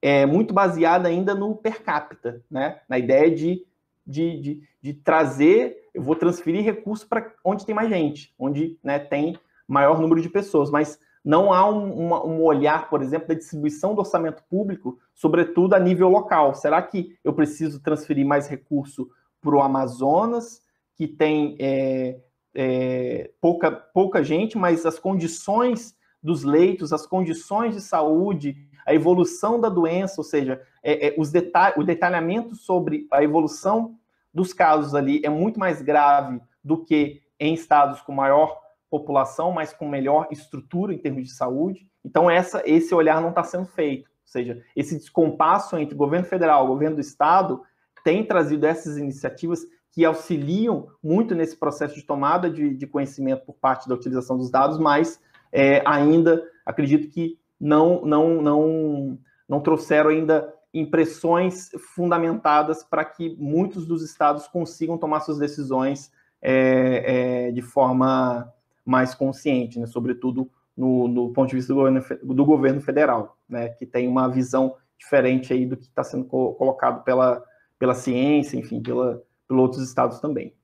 é, 0.00 0.26
muito 0.26 0.52
baseada 0.52 1.08
ainda 1.08 1.34
no 1.34 1.54
per 1.54 1.82
capita, 1.82 2.42
né? 2.50 2.80
na 2.88 2.98
ideia 2.98 3.30
de, 3.32 3.64
de, 4.04 4.40
de, 4.40 4.62
de 4.80 4.94
trazer, 4.94 5.88
eu 5.94 6.02
vou 6.02 6.16
transferir 6.16 6.64
recursos 6.64 7.06
para 7.06 7.32
onde 7.44 7.64
tem 7.64 7.74
mais 7.74 7.88
gente, 7.88 8.34
onde 8.38 8.78
né, 8.82 8.98
tem 8.98 9.38
maior 9.68 10.00
número 10.00 10.20
de 10.20 10.28
pessoas, 10.28 10.70
mas 10.70 10.98
não 11.24 11.52
há 11.52 11.68
um, 11.68 12.12
um, 12.12 12.42
olhar, 12.42 12.90
por 12.90 13.02
exemplo, 13.02 13.28
da 13.28 13.34
distribuição 13.34 13.94
do 13.94 14.00
orçamento 14.00 14.42
público, 14.50 14.98
sobretudo 15.14 15.74
a 15.74 15.78
nível 15.78 16.08
local. 16.08 16.54
Será 16.54 16.82
que 16.82 17.16
eu 17.22 17.32
preciso 17.32 17.80
transferir 17.80 18.26
mais 18.26 18.48
recurso 18.48 19.08
para 19.40 19.54
o 19.54 19.60
Amazonas, 19.60 20.60
que 20.96 21.06
tem 21.06 21.56
é, 21.60 22.18
é, 22.54 23.30
pouca, 23.40 23.70
pouca 23.70 24.22
gente, 24.22 24.58
mas 24.58 24.84
as 24.84 24.98
condições 24.98 25.94
dos 26.22 26.44
leitos, 26.44 26.92
as 26.92 27.06
condições 27.06 27.74
de 27.74 27.80
saúde, 27.80 28.56
a 28.86 28.94
evolução 28.94 29.60
da 29.60 29.68
doença, 29.68 30.14
ou 30.18 30.24
seja, 30.24 30.60
é, 30.82 31.08
é, 31.08 31.14
os 31.16 31.30
detalh 31.30 31.74
o 31.76 31.84
detalhamento 31.84 32.54
sobre 32.54 33.06
a 33.10 33.22
evolução 33.22 33.96
dos 34.32 34.52
casos 34.52 34.94
ali 34.94 35.20
é 35.24 35.28
muito 35.28 35.58
mais 35.58 35.82
grave 35.82 36.40
do 36.64 36.84
que 36.84 37.22
em 37.38 37.54
estados 37.54 38.00
com 38.00 38.12
maior 38.12 38.61
população, 38.92 39.50
mas 39.50 39.72
com 39.72 39.88
melhor 39.88 40.28
estrutura 40.30 40.92
em 40.92 40.98
termos 40.98 41.22
de 41.22 41.34
saúde. 41.34 41.88
Então, 42.04 42.30
essa, 42.30 42.62
esse 42.66 42.94
olhar 42.94 43.22
não 43.22 43.30
está 43.30 43.42
sendo 43.42 43.64
feito. 43.64 44.04
Ou 44.04 44.26
seja, 44.26 44.62
esse 44.76 44.98
descompasso 44.98 45.78
entre 45.78 45.96
governo 45.96 46.26
federal 46.26 46.66
e 46.66 46.68
governo 46.68 46.96
do 46.96 47.00
estado 47.00 47.62
tem 48.04 48.22
trazido 48.22 48.66
essas 48.66 48.98
iniciativas 48.98 49.60
que 49.92 50.04
auxiliam 50.04 50.88
muito 51.02 51.34
nesse 51.34 51.56
processo 51.56 51.94
de 51.94 52.02
tomada 52.02 52.50
de, 52.50 52.74
de 52.74 52.86
conhecimento 52.86 53.46
por 53.46 53.54
parte 53.54 53.88
da 53.88 53.94
utilização 53.94 54.36
dos 54.36 54.50
dados, 54.50 54.78
mas 54.78 55.18
é, 55.50 55.82
ainda 55.86 56.46
acredito 56.66 57.08
que 57.08 57.38
não, 57.58 58.04
não, 58.04 58.42
não, 58.42 59.18
não 59.48 59.60
trouxeram 59.60 60.10
ainda 60.10 60.52
impressões 60.74 61.70
fundamentadas 61.94 62.84
para 62.84 63.06
que 63.06 63.34
muitos 63.38 63.86
dos 63.86 64.02
estados 64.02 64.46
consigam 64.48 64.98
tomar 64.98 65.20
suas 65.20 65.38
decisões 65.38 66.10
é, 66.42 67.46
é, 67.46 67.52
de 67.52 67.62
forma 67.62 68.52
mais 68.84 69.14
consciente, 69.14 69.78
né, 69.78 69.86
sobretudo 69.86 70.50
no, 70.76 71.06
no, 71.06 71.32
ponto 71.32 71.50
de 71.50 71.56
vista 71.56 71.72
do 71.72 71.76
governo, 71.76 72.04
do 72.22 72.44
governo 72.44 72.80
federal, 72.80 73.38
né, 73.48 73.68
que 73.70 73.86
tem 73.86 74.08
uma 74.08 74.28
visão 74.28 74.76
diferente 74.98 75.52
aí 75.52 75.66
do 75.66 75.76
que 75.76 75.84
está 75.84 76.02
sendo 76.02 76.24
colocado 76.24 77.02
pela, 77.04 77.44
pela 77.78 77.94
ciência, 77.94 78.56
enfim, 78.56 78.82
pela, 78.82 79.22
pelos 79.46 79.62
outros 79.62 79.82
estados 79.82 80.20
também. 80.20 80.54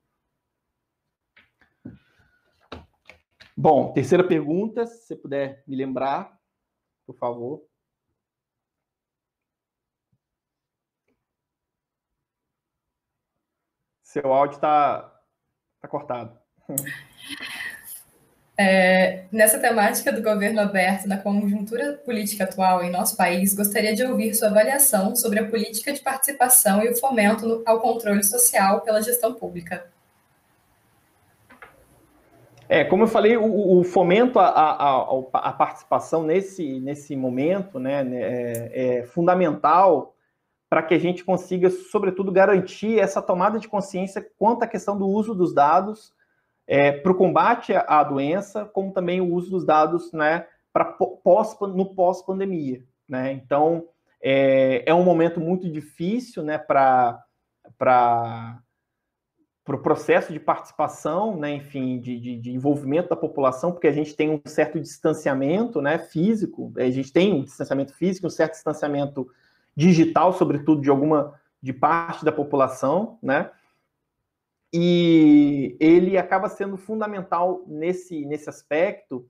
Bom, 3.57 3.93
terceira 3.93 4.23
pergunta, 4.23 4.87
se 4.87 5.05
você 5.05 5.17
puder 5.17 5.65
me 5.67 5.75
lembrar, 5.75 6.39
por 7.05 7.17
favor. 7.17 7.67
Seu 14.03 14.33
áudio 14.33 14.55
está 14.55 15.03
tá 15.81 15.89
cortado. 15.89 16.39
É, 18.61 19.23
nessa 19.31 19.57
temática 19.57 20.11
do 20.11 20.21
governo 20.21 20.61
aberto 20.61 21.07
na 21.07 21.17
conjuntura 21.17 21.93
política 22.05 22.43
atual 22.43 22.83
em 22.83 22.91
nosso 22.91 23.17
país, 23.17 23.55
gostaria 23.55 23.95
de 23.95 24.03
ouvir 24.03 24.35
sua 24.35 24.49
avaliação 24.49 25.15
sobre 25.15 25.39
a 25.39 25.49
política 25.49 25.93
de 25.93 26.01
participação 26.01 26.83
e 26.83 26.89
o 26.89 26.97
fomento 26.97 27.47
no, 27.47 27.63
ao 27.65 27.81
controle 27.81 28.25
social 28.25 28.81
pela 28.81 29.01
gestão 29.01 29.33
pública. 29.33 29.87
É, 32.69 32.83
como 32.83 33.05
eu 33.05 33.07
falei, 33.07 33.37
o, 33.37 33.79
o 33.79 33.85
fomento 33.85 34.41
à 34.41 35.55
participação 35.57 36.25
nesse, 36.25 36.81
nesse 36.81 37.15
momento 37.15 37.79
né, 37.79 38.03
né, 38.03 38.21
é, 38.21 38.99
é 38.99 39.03
fundamental 39.05 40.17
para 40.69 40.83
que 40.83 40.95
a 40.95 40.99
gente 40.99 41.25
consiga, 41.25 41.71
sobretudo, 41.71 42.33
garantir 42.33 42.99
essa 42.99 43.23
tomada 43.23 43.61
de 43.61 43.69
consciência 43.69 44.29
quanto 44.37 44.65
à 44.65 44.67
questão 44.67 44.99
do 44.99 45.07
uso 45.07 45.33
dos 45.33 45.55
dados 45.55 46.13
é, 46.69 46.93
para 46.93 47.11
o 47.11 47.15
combate 47.15 47.73
à 47.73 48.05
doença, 48.05 48.67
como 48.67 48.93
também 48.93 49.23
o 49.23 49.33
uso 49.33 49.51
dos 49.51 49.65
dados 49.65 50.13
né, 50.13 50.47
pós, 51.25 51.59
no 51.61 51.95
pós-pandemia. 51.95 52.85
Né? 53.09 53.33
Então, 53.33 53.87
é, 54.21 54.85
é, 54.85 54.95
um 54.95 55.03
momento 55.03 55.41
muito 55.41 55.67
difícil 55.71 56.43
né, 56.43 56.59
para 56.59 57.25
o 57.65 58.69
pro 59.65 59.83
processo 59.83 60.33
de 60.33 60.41
participação, 60.41 61.37
né, 61.37 61.53
enfim, 61.53 62.01
de, 62.01 62.19
de, 62.19 62.39
de, 62.39 62.51
envolvimento 62.51 63.11
da 63.11 63.17
população, 63.17 63.71
porque 63.71 63.87
a 63.87 63.93
gente 63.93 64.17
tem 64.17 64.31
um 64.31 64.41
certo 64.47 64.81
distanciamento 64.81 65.83
né, 65.83 65.99
físico, 65.99 66.73
a 66.79 66.89
gente 66.91 67.13
tem 67.13 67.35
um 67.35 67.45
distanciamento 67.45 67.93
físico, 67.93 68.27
um 68.27 68.31
certo 68.31 68.53
distanciamento 68.53 69.29
digital, 69.77 70.33
sobretudo 70.33 70.81
de 70.81 70.89
alguma 70.89 71.35
de 71.63 71.75
parte 71.75 72.25
da 72.25 72.33
população, 72.33 73.19
né? 73.23 73.51
E 74.73 75.77
ele 75.81 76.19
acaba 76.19 76.49
sendo 76.49 76.77
fundamental 76.77 77.65
nesse, 77.67 78.25
nesse 78.27 78.51
aspecto, 78.51 79.29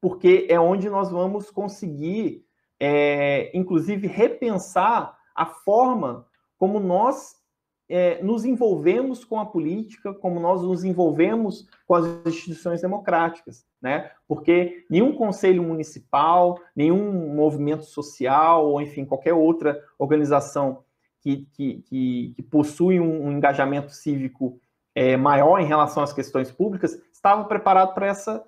porque 0.00 0.46
é 0.48 0.58
onde 0.58 0.90
nós 0.90 1.10
vamos 1.10 1.50
conseguir, 1.50 2.44
é, 2.78 3.50
inclusive, 3.56 4.06
repensar 4.06 5.16
a 5.34 5.46
forma 5.46 6.26
como 6.58 6.78
nós 6.78 7.40
é, 7.88 8.22
nos 8.22 8.44
envolvemos 8.44 9.24
com 9.24 9.40
a 9.40 9.46
política, 9.46 10.14
como 10.14 10.38
nós 10.38 10.62
nos 10.62 10.84
envolvemos 10.84 11.66
com 11.86 11.94
as 11.94 12.06
instituições 12.24 12.80
democráticas, 12.80 13.66
né? 13.82 14.12
Porque 14.28 14.84
nenhum 14.88 15.12
conselho 15.12 15.62
municipal, 15.62 16.60
nenhum 16.76 17.34
movimento 17.34 17.84
social, 17.84 18.68
ou 18.68 18.80
enfim, 18.80 19.04
qualquer 19.04 19.34
outra 19.34 19.82
organização 19.98 20.84
que, 21.20 21.46
que, 21.52 21.82
que, 21.82 22.32
que 22.36 22.42
possui 22.42 22.98
um, 22.98 23.26
um, 23.26 23.32
engajamento 23.32 23.92
cívico 23.92 24.58
é, 24.94 25.16
maior 25.16 25.60
em 25.60 25.66
relação 25.66 26.02
às 26.02 26.12
questões 26.12 26.50
públicas, 26.50 27.00
estava 27.12 27.44
preparado 27.44 27.94
para 27.94 28.06
essa, 28.06 28.44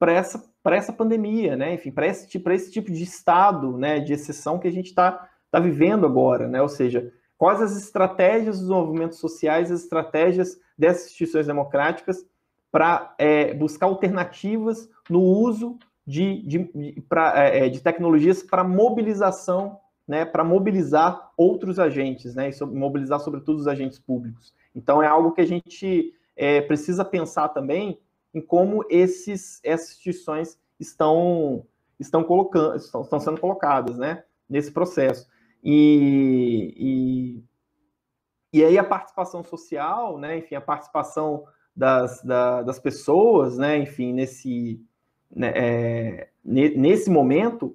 essa, 0.00 0.52
essa 0.66 0.92
pandemia, 0.92 1.56
né? 1.56 1.74
Enfim, 1.74 1.90
para 1.90 2.06
esse, 2.06 2.26
esse 2.38 2.70
tipo 2.70 2.90
de 2.90 3.02
estado 3.02 3.76
né, 3.76 4.00
de 4.00 4.12
exceção 4.12 4.58
que 4.58 4.68
a 4.68 4.72
gente 4.72 4.86
está 4.86 5.28
tá 5.50 5.60
vivendo 5.60 6.06
agora, 6.06 6.48
né? 6.48 6.62
Ou 6.62 6.68
seja, 6.68 7.12
quais 7.36 7.60
as 7.60 7.76
estratégias 7.76 8.60
dos 8.60 8.68
movimentos 8.68 9.18
sociais, 9.18 9.70
as 9.70 9.82
estratégias 9.82 10.58
dessas 10.76 11.06
instituições 11.06 11.46
democráticas 11.46 12.24
para 12.70 13.14
é, 13.18 13.54
buscar 13.54 13.86
alternativas 13.86 14.88
no 15.08 15.20
uso 15.20 15.78
de, 16.06 16.42
de, 16.42 16.58
de, 16.74 17.00
pra, 17.02 17.38
é, 17.38 17.68
de 17.68 17.80
tecnologias 17.80 18.42
para 18.42 18.64
mobilização 18.64 19.78
né, 20.06 20.24
para 20.24 20.44
mobilizar 20.44 21.32
outros 21.36 21.78
agentes, 21.78 22.34
né, 22.34 22.50
e 22.50 22.64
mobilizar 22.64 23.20
sobretudo 23.20 23.58
os 23.58 23.66
agentes 23.66 23.98
públicos. 23.98 24.54
Então 24.74 25.02
é 25.02 25.06
algo 25.06 25.32
que 25.32 25.40
a 25.40 25.46
gente 25.46 26.12
é, 26.36 26.60
precisa 26.60 27.04
pensar 27.04 27.48
também 27.48 27.98
em 28.32 28.40
como 28.40 28.84
esses, 28.90 29.60
essas 29.64 29.90
instituições 29.92 30.58
estão 30.78 31.64
estão 31.98 32.24
colocando 32.24 32.76
estão, 32.76 33.02
estão 33.02 33.20
sendo 33.20 33.40
colocadas, 33.40 33.96
né, 33.96 34.24
nesse 34.48 34.70
processo. 34.70 35.28
E, 35.62 36.74
e, 36.76 38.58
e 38.58 38.64
aí 38.64 38.76
a 38.76 38.84
participação 38.84 39.42
social, 39.42 40.18
né, 40.18 40.38
enfim, 40.38 40.56
a 40.56 40.60
participação 40.60 41.44
das, 41.74 42.22
da, 42.22 42.62
das 42.62 42.78
pessoas, 42.78 43.56
né, 43.56 43.78
enfim, 43.78 44.12
nesse, 44.12 44.84
né, 45.34 45.52
é, 45.54 46.28
nesse 46.44 47.08
momento, 47.08 47.74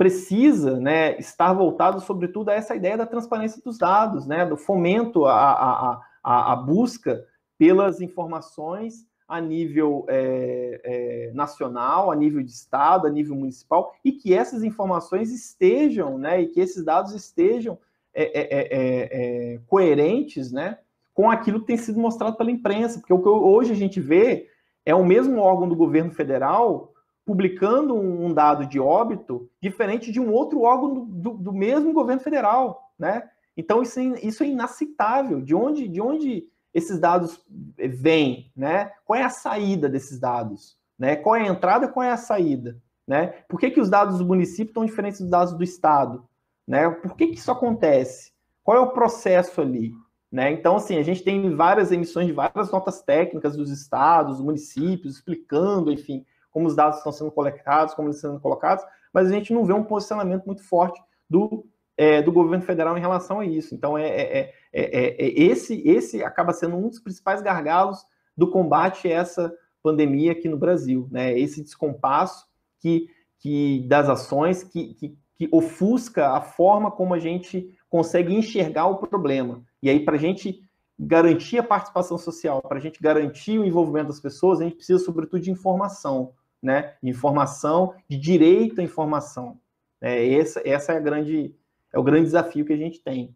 precisa 0.00 0.80
né, 0.80 1.18
estar 1.18 1.52
voltado, 1.52 2.00
sobretudo, 2.00 2.48
a 2.48 2.54
essa 2.54 2.74
ideia 2.74 2.96
da 2.96 3.04
transparência 3.04 3.60
dos 3.62 3.76
dados, 3.76 4.26
né, 4.26 4.46
do 4.46 4.56
fomento 4.56 5.26
à, 5.26 6.00
à, 6.24 6.52
à, 6.52 6.56
busca 6.56 7.22
pelas 7.58 8.00
informações 8.00 9.06
a 9.28 9.42
nível 9.42 10.06
é, 10.08 10.80
é, 10.82 11.32
nacional, 11.34 12.10
a 12.10 12.16
nível 12.16 12.42
de 12.42 12.50
estado, 12.50 13.06
a 13.06 13.10
nível 13.10 13.36
municipal, 13.36 13.94
e 14.02 14.10
que 14.10 14.32
essas 14.32 14.64
informações 14.64 15.30
estejam, 15.30 16.16
né, 16.16 16.40
e 16.40 16.46
que 16.46 16.60
esses 16.60 16.82
dados 16.82 17.14
estejam 17.14 17.78
é, 18.14 18.22
é, 18.22 18.48
é, 18.54 19.54
é 19.54 19.60
coerentes, 19.66 20.50
né, 20.50 20.78
com 21.12 21.30
aquilo 21.30 21.60
que 21.60 21.66
tem 21.66 21.76
sido 21.76 22.00
mostrado 22.00 22.38
pela 22.38 22.50
imprensa, 22.50 23.00
porque 23.00 23.12
o 23.12 23.20
que 23.20 23.28
hoje 23.28 23.72
a 23.72 23.76
gente 23.76 24.00
vê 24.00 24.48
é 24.86 24.94
o 24.94 25.04
mesmo 25.04 25.42
órgão 25.42 25.68
do 25.68 25.76
governo 25.76 26.10
federal 26.10 26.89
publicando 27.30 27.94
um 27.94 28.34
dado 28.34 28.66
de 28.66 28.80
óbito 28.80 29.48
diferente 29.62 30.10
de 30.10 30.18
um 30.18 30.32
outro 30.32 30.62
órgão 30.62 31.04
do, 31.04 31.30
do 31.34 31.52
mesmo 31.52 31.92
governo 31.92 32.20
federal, 32.20 32.90
né? 32.98 33.22
Então 33.56 33.80
isso 33.82 34.00
é, 34.00 34.02
isso 34.20 34.42
é 34.42 34.48
inaceitável. 34.48 35.40
De 35.40 35.54
onde, 35.54 35.86
de 35.86 36.00
onde 36.00 36.48
esses 36.74 36.98
dados 36.98 37.40
vêm, 37.78 38.50
né? 38.56 38.90
Qual 39.04 39.16
é 39.16 39.22
a 39.22 39.28
saída 39.28 39.88
desses 39.88 40.18
dados, 40.18 40.76
né? 40.98 41.14
Qual 41.14 41.36
é 41.36 41.42
a 41.42 41.46
entrada, 41.52 41.86
qual 41.86 42.02
é 42.02 42.10
a 42.10 42.16
saída, 42.16 42.76
né? 43.06 43.28
Por 43.48 43.60
que, 43.60 43.70
que 43.70 43.80
os 43.80 43.88
dados 43.88 44.18
do 44.18 44.26
município 44.26 44.70
estão 44.70 44.84
diferentes 44.84 45.20
dos 45.20 45.30
dados 45.30 45.52
do 45.52 45.62
estado, 45.62 46.26
né? 46.66 46.90
Por 46.90 47.14
que, 47.14 47.28
que 47.28 47.38
isso 47.38 47.52
acontece? 47.52 48.32
Qual 48.64 48.76
é 48.76 48.80
o 48.80 48.90
processo 48.90 49.60
ali, 49.60 49.92
né? 50.32 50.50
Então, 50.50 50.74
assim, 50.74 50.98
a 50.98 51.02
gente 51.04 51.22
tem 51.22 51.54
várias 51.54 51.92
emissões 51.92 52.26
de 52.26 52.32
várias 52.32 52.72
notas 52.72 53.00
técnicas 53.02 53.56
dos 53.56 53.70
estados, 53.70 54.38
dos 54.38 54.44
municípios, 54.44 55.14
explicando, 55.14 55.92
enfim, 55.92 56.26
como 56.50 56.66
os 56.66 56.74
dados 56.74 56.98
estão 56.98 57.12
sendo 57.12 57.30
coletados, 57.30 57.94
como 57.94 58.08
eles 58.08 58.16
estão 58.16 58.32
sendo 58.32 58.40
colocados, 58.40 58.84
mas 59.12 59.28
a 59.28 59.32
gente 59.32 59.52
não 59.52 59.64
vê 59.64 59.72
um 59.72 59.84
posicionamento 59.84 60.44
muito 60.44 60.62
forte 60.62 61.00
do, 61.28 61.66
é, 61.96 62.22
do 62.22 62.32
governo 62.32 62.64
federal 62.64 62.96
em 62.96 63.00
relação 63.00 63.40
a 63.40 63.46
isso. 63.46 63.74
Então, 63.74 63.96
é, 63.96 64.08
é, 64.08 64.54
é, 64.72 65.16
esse, 65.18 65.86
esse 65.86 66.22
acaba 66.22 66.52
sendo 66.52 66.76
um 66.76 66.88
dos 66.88 67.00
principais 67.00 67.42
gargalos 67.42 68.04
do 68.36 68.50
combate 68.50 69.08
a 69.08 69.12
essa 69.12 69.52
pandemia 69.82 70.32
aqui 70.32 70.48
no 70.48 70.56
Brasil, 70.56 71.08
né? 71.10 71.38
Esse 71.38 71.62
descompasso 71.62 72.46
que, 72.80 73.08
que 73.38 73.86
das 73.88 74.08
ações 74.08 74.62
que, 74.62 74.94
que, 74.94 75.18
que 75.36 75.48
ofusca 75.52 76.30
a 76.30 76.40
forma 76.40 76.90
como 76.90 77.14
a 77.14 77.18
gente 77.18 77.74
consegue 77.88 78.34
enxergar 78.34 78.86
o 78.86 78.98
problema. 78.98 79.62
E 79.82 79.90
aí, 79.90 80.04
para 80.04 80.16
a 80.16 80.18
gente 80.18 80.62
garantir 80.98 81.58
a 81.58 81.62
participação 81.62 82.18
social, 82.18 82.60
para 82.60 82.78
a 82.78 82.80
gente 82.80 83.00
garantir 83.00 83.58
o 83.58 83.64
envolvimento 83.64 84.08
das 84.08 84.20
pessoas, 84.20 84.60
a 84.60 84.64
gente 84.64 84.76
precisa, 84.76 85.02
sobretudo, 85.02 85.40
de 85.40 85.50
informação, 85.50 86.32
né? 86.62 86.94
De 87.02 87.10
informação, 87.10 87.94
de 88.08 88.16
direito 88.16 88.80
à 88.80 88.84
informação. 88.84 89.58
É, 90.00 90.34
essa, 90.34 90.62
essa 90.64 90.92
é 90.92 90.96
a 90.96 91.00
grande, 91.00 91.54
é 91.92 91.98
o 91.98 92.02
grande 92.02 92.24
desafio 92.24 92.64
que 92.64 92.72
a 92.72 92.76
gente 92.76 93.00
tem. 93.00 93.34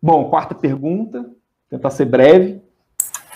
Bom, 0.00 0.28
quarta 0.28 0.54
pergunta, 0.54 1.30
tentar 1.70 1.90
ser 1.90 2.06
breve. 2.06 2.60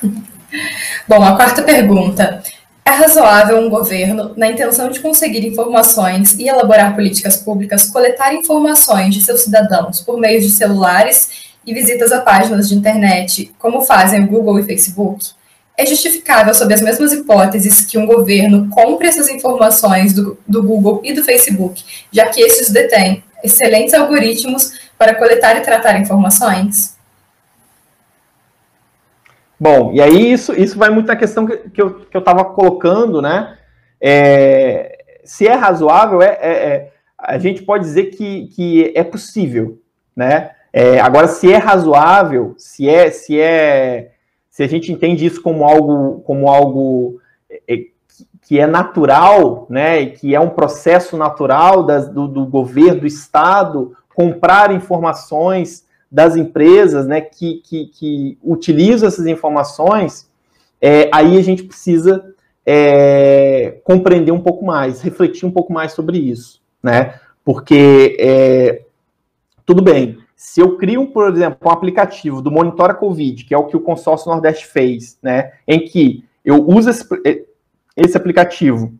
Bom, 1.07 1.23
a 1.23 1.37
quarta 1.37 1.63
pergunta. 1.63 2.43
É 2.85 2.91
razoável 2.91 3.59
um 3.59 3.69
governo, 3.69 4.33
na 4.37 4.49
intenção 4.49 4.89
de 4.89 5.01
conseguir 5.01 5.45
informações 5.45 6.39
e 6.39 6.49
elaborar 6.49 6.95
políticas 6.95 7.37
públicas, 7.37 7.91
coletar 7.91 8.33
informações 8.33 9.13
de 9.13 9.23
seus 9.23 9.43
cidadãos 9.43 10.01
por 10.01 10.19
meio 10.19 10.41
de 10.41 10.49
celulares 10.49 11.47
e 11.67 11.75
visitas 11.75 12.13
a 12.13 12.21
páginas 12.21 12.69
de 12.69 12.77
internet, 12.77 13.53
como 13.59 13.83
fazem 13.83 14.23
o 14.23 14.29
Google 14.29 14.61
e 14.61 14.63
Facebook? 14.63 15.33
É 15.77 15.85
justificável, 15.85 16.55
sob 16.55 16.73
as 16.73 16.81
mesmas 16.81 17.13
hipóteses, 17.13 17.85
que 17.85 17.99
um 17.99 18.07
governo 18.07 18.69
compre 18.71 19.09
essas 19.09 19.29
informações 19.29 20.15
do, 20.15 20.39
do 20.47 20.63
Google 20.63 21.03
e 21.05 21.13
do 21.13 21.23
Facebook, 21.23 21.85
já 22.11 22.27
que 22.29 22.41
estes 22.41 22.71
detêm 22.71 23.23
excelentes 23.45 23.93
algoritmos 23.93 24.73
para 24.97 25.15
coletar 25.15 25.57
e 25.57 25.61
tratar 25.61 26.01
informações? 26.01 26.97
Bom, 29.59 29.93
e 29.93 30.01
aí 30.01 30.33
isso, 30.33 30.53
isso 30.55 30.79
vai 30.79 30.91
muito 30.91 31.07
na 31.07 31.17
questão 31.17 31.47
que, 31.47 31.57
que 31.57 31.81
eu 31.81 32.07
estava 32.15 32.45
colocando, 32.45 33.23
né? 33.23 33.57
É, 34.01 35.05
se 35.25 35.47
é 35.47 35.55
razoável, 35.55 36.23
é, 36.23 36.39
é, 36.41 36.51
é, 36.51 36.93
a 37.19 37.39
gente 37.39 37.63
pode 37.63 37.85
dizer 37.85 38.07
que, 38.07 38.49
que 38.49 38.93
é 38.95 39.03
possível, 39.03 39.81
né? 40.15 40.51
É, 40.73 41.01
agora, 41.01 41.27
se 41.27 41.51
é 41.51 41.57
razoável, 41.57 42.55
se 42.59 42.89
é, 42.89 43.11
se 43.11 43.41
é, 43.41 44.13
se 44.57 44.63
a 44.63 44.67
gente 44.67 44.91
entende 44.91 45.27
isso 45.27 45.43
como 45.43 45.67
algo, 45.67 46.23
como 46.23 46.49
algo 46.49 47.21
é, 47.69 47.89
que 48.41 48.59
é 48.59 48.67
natural, 48.67 49.67
né? 49.69 50.07
Que 50.07 50.35
é 50.35 50.41
um 50.41 50.49
processo 50.49 51.15
natural 51.15 51.83
das, 51.83 52.09
do, 52.09 52.27
do 52.27 52.47
governo, 52.47 53.01
do 53.01 53.07
Estado 53.07 53.95
comprar 54.15 54.73
informações 54.75 55.85
das 56.11 56.37
empresas 56.37 57.07
né, 57.07 57.21
que, 57.21 57.61
que, 57.63 57.89
que 57.89 58.39
utilizam 58.43 59.07
essas 59.07 59.27
informações, 59.27 60.27
é, 60.81 61.11
aí 61.13 61.37
a 61.37 61.43
gente 61.43 61.63
precisa 61.63 62.25
é, 62.65 63.79
compreender 63.85 64.33
um 64.33 64.41
pouco 64.41 64.65
mais, 64.65 65.03
refletir 65.03 65.45
um 65.45 65.53
pouco 65.53 65.71
mais 65.71 65.93
sobre 65.93 66.17
isso, 66.17 66.63
né? 66.83 67.21
Porque 67.45 68.17
é, 68.19 68.85
tudo 69.67 69.83
bem, 69.83 70.17
se 70.37 70.61
eu 70.61 70.77
crio, 70.77 71.07
por 71.07 71.33
exemplo, 71.33 71.59
um 71.65 71.71
aplicativo 71.71 72.43
do 72.43 72.51
Monitora 72.51 72.93
Covid, 72.93 73.43
que 73.45 73.55
é 73.55 73.59
o 73.59 73.65
que 73.65 73.77
o 73.77 73.81
consórcio 73.81 74.31
Nordeste 74.31 74.67
fez, 74.67 75.19
né? 75.23 75.53
Em 75.67 75.81
que 75.81 76.25
eu 76.45 76.63
uso 76.69 76.91
esse, 76.91 77.05
esse 77.97 78.17
aplicativo 78.17 78.93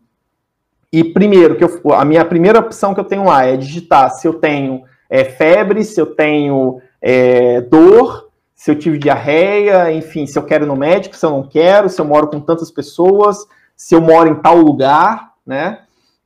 e 0.91 1.03
primeiro 1.03 1.55
que 1.55 1.63
eu, 1.63 1.93
a 1.93 2.03
minha 2.03 2.25
primeira 2.25 2.59
opção 2.59 2.93
que 2.93 2.99
eu 2.99 3.05
tenho 3.05 3.25
lá 3.25 3.45
é 3.45 3.55
digitar 3.55 4.09
se 4.09 4.27
eu 4.27 4.33
tenho 4.33 4.83
é, 5.09 5.23
febre, 5.23 5.83
se 5.83 5.99
eu 5.99 6.07
tenho 6.07 6.81
é, 7.01 7.61
dor, 7.61 8.29
se 8.55 8.71
eu 8.71 8.75
tive 8.79 8.97
diarreia, 8.97 9.91
enfim, 9.91 10.25
se 10.25 10.39
eu 10.39 10.43
quero 10.43 10.65
ir 10.65 10.67
no 10.67 10.75
médico, 10.75 11.15
se 11.15 11.25
eu 11.25 11.29
não 11.29 11.43
quero, 11.43 11.89
se 11.89 12.01
eu 12.01 12.05
moro 12.05 12.27
com 12.27 12.39
tantas 12.39 12.71
pessoas, 12.71 13.45
se 13.75 13.93
eu 13.93 14.01
moro 14.01 14.29
em 14.29 14.35
tal 14.35 14.57
lugar, 14.57 15.33
né? 15.45 15.81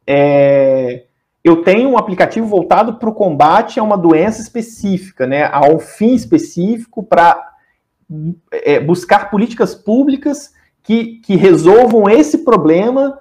É, 0.07 1.03
eu 1.43 1.63
tenho 1.63 1.89
um 1.89 1.97
aplicativo 1.97 2.45
voltado 2.45 2.95
para 2.95 3.09
o 3.09 3.13
combate 3.13 3.79
a 3.79 3.83
uma 3.83 3.97
doença 3.97 4.41
específica, 4.41 5.25
né? 5.25 5.45
A 5.51 5.61
um 5.61 5.79
fim 5.79 6.13
específico 6.13 7.01
para 7.01 7.53
é, 8.51 8.79
buscar 8.79 9.31
políticas 9.31 9.73
públicas 9.73 10.53
que, 10.83 11.19
que 11.19 11.35
resolvam 11.35 12.09
esse 12.09 12.39
problema 12.39 13.19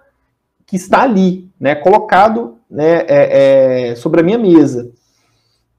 que 0.66 0.76
está 0.76 1.02
ali, 1.02 1.50
né? 1.58 1.74
Colocado 1.74 2.58
né, 2.70 3.04
é, 3.08 3.90
é 3.90 3.94
sobre 3.96 4.20
a 4.20 4.24
minha 4.24 4.38
mesa. 4.38 4.92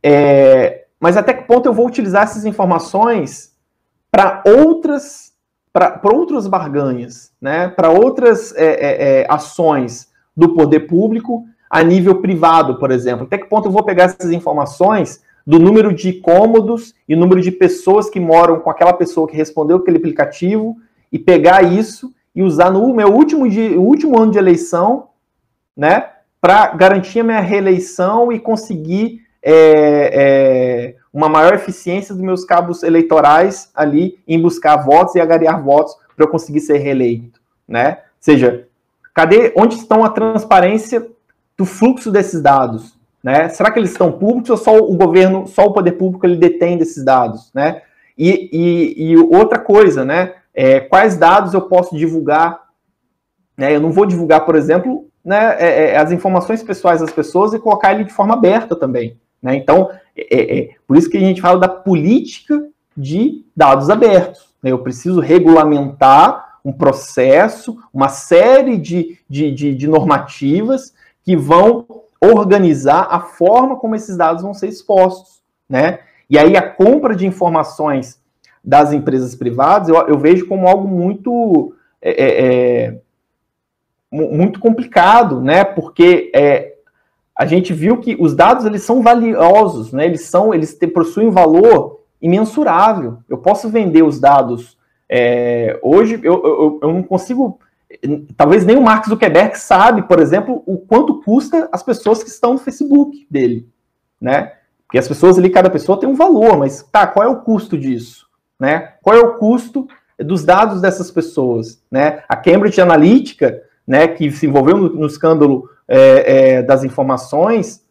É, 0.03 0.85
mas 0.99 1.15
até 1.15 1.33
que 1.33 1.43
ponto 1.43 1.67
eu 1.67 1.73
vou 1.73 1.87
utilizar 1.87 2.23
essas 2.23 2.45
informações 2.45 3.55
para 4.09 4.43
outras 4.45 5.31
para 5.73 6.01
outras 6.03 6.47
barganhas, 6.47 7.31
né? 7.39 7.69
para 7.69 7.89
outras 7.89 8.53
é, 8.57 9.21
é, 9.21 9.27
ações 9.29 10.11
do 10.35 10.53
poder 10.53 10.81
público 10.81 11.45
a 11.71 11.81
nível 11.81 12.15
privado, 12.15 12.77
por 12.77 12.91
exemplo. 12.91 13.23
Até 13.23 13.37
que 13.37 13.47
ponto 13.47 13.69
eu 13.69 13.71
vou 13.71 13.81
pegar 13.81 14.03
essas 14.03 14.29
informações 14.29 15.23
do 15.47 15.57
número 15.57 15.93
de 15.93 16.11
cômodos 16.11 16.93
e 17.07 17.15
número 17.15 17.39
de 17.39 17.49
pessoas 17.49 18.09
que 18.09 18.19
moram 18.19 18.59
com 18.59 18.69
aquela 18.69 18.91
pessoa 18.91 19.25
que 19.25 19.37
respondeu 19.37 19.77
aquele 19.77 19.95
aplicativo 19.95 20.75
e 21.09 21.17
pegar 21.17 21.63
isso 21.63 22.13
e 22.35 22.43
usar 22.43 22.71
no 22.71 22.93
meu 22.93 23.07
último, 23.07 23.49
dia, 23.49 23.79
último 23.79 24.19
ano 24.19 24.33
de 24.33 24.37
eleição, 24.37 25.07
né, 25.75 26.09
para 26.41 26.67
garantir 26.75 27.21
a 27.21 27.23
minha 27.23 27.39
reeleição 27.39 28.33
e 28.33 28.39
conseguir 28.39 29.21
é, 29.41 29.53
é, 30.13 30.95
uma 31.13 31.29
maior 31.29 31.53
eficiência 31.53 32.13
dos 32.13 32.23
meus 32.23 32.43
cabos 32.43 32.83
eleitorais 32.83 33.71
ali 33.73 34.19
em 34.27 34.41
buscar 34.41 34.75
votos 34.75 35.15
e 35.15 35.21
agariar 35.21 35.63
votos 35.63 35.95
para 36.17 36.25
eu 36.25 36.29
conseguir 36.29 36.59
ser 36.59 36.79
reeleito, 36.79 37.39
né? 37.67 37.91
Ou 37.91 37.97
seja, 38.19 38.67
cadê, 39.13 39.53
onde 39.55 39.75
estão 39.75 40.03
a 40.03 40.09
transparência 40.09 41.07
do 41.61 41.65
fluxo 41.65 42.09
desses 42.09 42.41
dados, 42.41 42.97
né? 43.23 43.47
Será 43.49 43.69
que 43.69 43.77
eles 43.77 43.91
estão 43.91 44.11
públicos 44.11 44.49
ou 44.49 44.57
só 44.57 44.75
o 44.79 44.97
governo, 44.97 45.45
só 45.45 45.65
o 45.65 45.73
poder 45.73 45.91
público 45.91 46.25
ele 46.25 46.35
detém 46.35 46.75
desses 46.75 47.05
dados, 47.05 47.51
né? 47.53 47.83
E, 48.17 48.49
e, 48.51 49.11
e 49.11 49.17
outra 49.17 49.59
coisa, 49.59 50.03
né? 50.03 50.33
É, 50.55 50.79
quais 50.79 51.17
dados 51.17 51.53
eu 51.53 51.61
posso 51.61 51.95
divulgar? 51.95 52.61
Né? 53.55 53.75
Eu 53.75 53.79
não 53.79 53.91
vou 53.91 54.07
divulgar, 54.07 54.43
por 54.43 54.55
exemplo, 54.55 55.05
né, 55.23 55.55
é, 55.59 55.91
é 55.91 55.97
as 55.97 56.11
informações 56.11 56.63
pessoais 56.63 56.99
das 56.99 57.11
pessoas 57.11 57.53
e 57.53 57.59
colocar 57.59 57.93
ele 57.93 58.05
de 58.05 58.11
forma 58.11 58.33
aberta 58.33 58.75
também. 58.75 59.15
Né? 59.39 59.55
Então, 59.55 59.91
é, 60.17 60.35
é, 60.35 60.59
é, 60.59 60.69
por 60.87 60.97
isso 60.97 61.09
que 61.09 61.17
a 61.17 61.21
gente 61.21 61.41
fala 61.41 61.59
da 61.59 61.69
política 61.69 62.67
de 62.97 63.45
dados 63.55 63.87
abertos. 63.89 64.49
Né? 64.63 64.71
Eu 64.71 64.79
preciso 64.79 65.19
regulamentar 65.21 66.57
um 66.65 66.73
processo, 66.73 67.77
uma 67.93 68.09
série 68.09 68.77
de, 68.77 69.19
de, 69.29 69.51
de, 69.51 69.75
de 69.75 69.87
normativas 69.87 70.93
que 71.31 71.37
vão 71.37 71.85
organizar 72.19 73.07
a 73.09 73.21
forma 73.21 73.77
como 73.77 73.95
esses 73.95 74.17
dados 74.17 74.43
vão 74.43 74.53
ser 74.53 74.67
expostos. 74.67 75.41
Né? 75.69 75.99
E 76.29 76.37
aí 76.37 76.57
a 76.57 76.61
compra 76.61 77.15
de 77.15 77.25
informações 77.25 78.19
das 78.61 78.91
empresas 78.91 79.33
privadas, 79.33 79.87
eu, 79.87 79.95
eu 80.07 80.19
vejo 80.19 80.45
como 80.45 80.67
algo 80.67 80.87
muito 80.89 81.73
é, 82.01 82.11
é, 82.11 82.43
é 82.43 82.97
muito 84.11 84.59
complicado, 84.59 85.39
né? 85.39 85.63
Porque 85.63 86.29
é, 86.35 86.73
a 87.35 87.45
gente 87.45 87.71
viu 87.71 87.97
que 87.97 88.17
os 88.19 88.35
dados 88.35 88.65
eles 88.65 88.83
são 88.83 89.01
valiosos, 89.01 89.93
né? 89.93 90.05
Eles 90.05 90.25
são, 90.25 90.53
eles 90.53 90.77
te, 90.77 90.85
possuem 90.85 91.27
um 91.27 91.31
valor 91.31 92.01
imensurável. 92.21 93.19
Eu 93.29 93.37
posso 93.37 93.69
vender 93.69 94.03
os 94.03 94.19
dados 94.19 94.77
é, 95.09 95.79
hoje. 95.81 96.19
Eu, 96.21 96.43
eu, 96.43 96.79
eu 96.83 96.93
não 96.93 97.03
consigo. 97.03 97.57
Talvez 98.37 98.65
nem 98.65 98.77
o 98.77 98.81
Mark 98.81 99.07
Zuckerberg 99.07 99.57
sabe, 99.57 100.03
por 100.03 100.19
exemplo, 100.19 100.63
o 100.65 100.77
quanto 100.77 101.21
custa 101.21 101.69
as 101.71 101.83
pessoas 101.83 102.23
que 102.23 102.29
estão 102.29 102.53
no 102.53 102.59
Facebook 102.59 103.25
dele, 103.29 103.67
né? 104.19 104.53
Porque 104.85 104.97
as 104.97 105.07
pessoas 105.07 105.37
ali, 105.37 105.49
cada 105.49 105.69
pessoa 105.69 105.99
tem 105.99 106.09
um 106.09 106.15
valor, 106.15 106.57
mas 106.57 106.83
tá, 106.91 107.07
qual 107.07 107.25
é 107.25 107.29
o 107.29 107.41
custo 107.41 107.77
disso, 107.77 108.27
né? 108.59 108.93
Qual 109.01 109.15
é 109.15 109.19
o 109.19 109.35
custo 109.35 109.87
dos 110.19 110.43
dados 110.43 110.81
dessas 110.81 111.09
pessoas, 111.09 111.81
né? 111.89 112.23
A 112.27 112.35
Cambridge 112.35 112.81
Analytica 112.81 113.61
né, 113.91 114.07
que 114.07 114.31
se 114.31 114.45
envolveu 114.45 114.77
no, 114.77 114.89
no 114.89 115.05
escândalo 115.05 115.69
é, 115.87 116.57
é, 116.57 116.63
das 116.63 116.83
informações, 116.83 117.83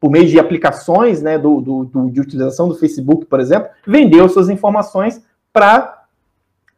por 0.00 0.10
meio 0.10 0.26
de 0.26 0.38
aplicações 0.38 1.22
né, 1.22 1.38
do, 1.38 1.60
do, 1.60 1.84
do, 1.84 2.10
de 2.10 2.20
utilização 2.20 2.68
do 2.68 2.74
Facebook, 2.74 3.26
por 3.26 3.40
exemplo, 3.40 3.68
vendeu 3.86 4.28
suas 4.28 4.48
informações 4.48 5.22
para 5.52 6.04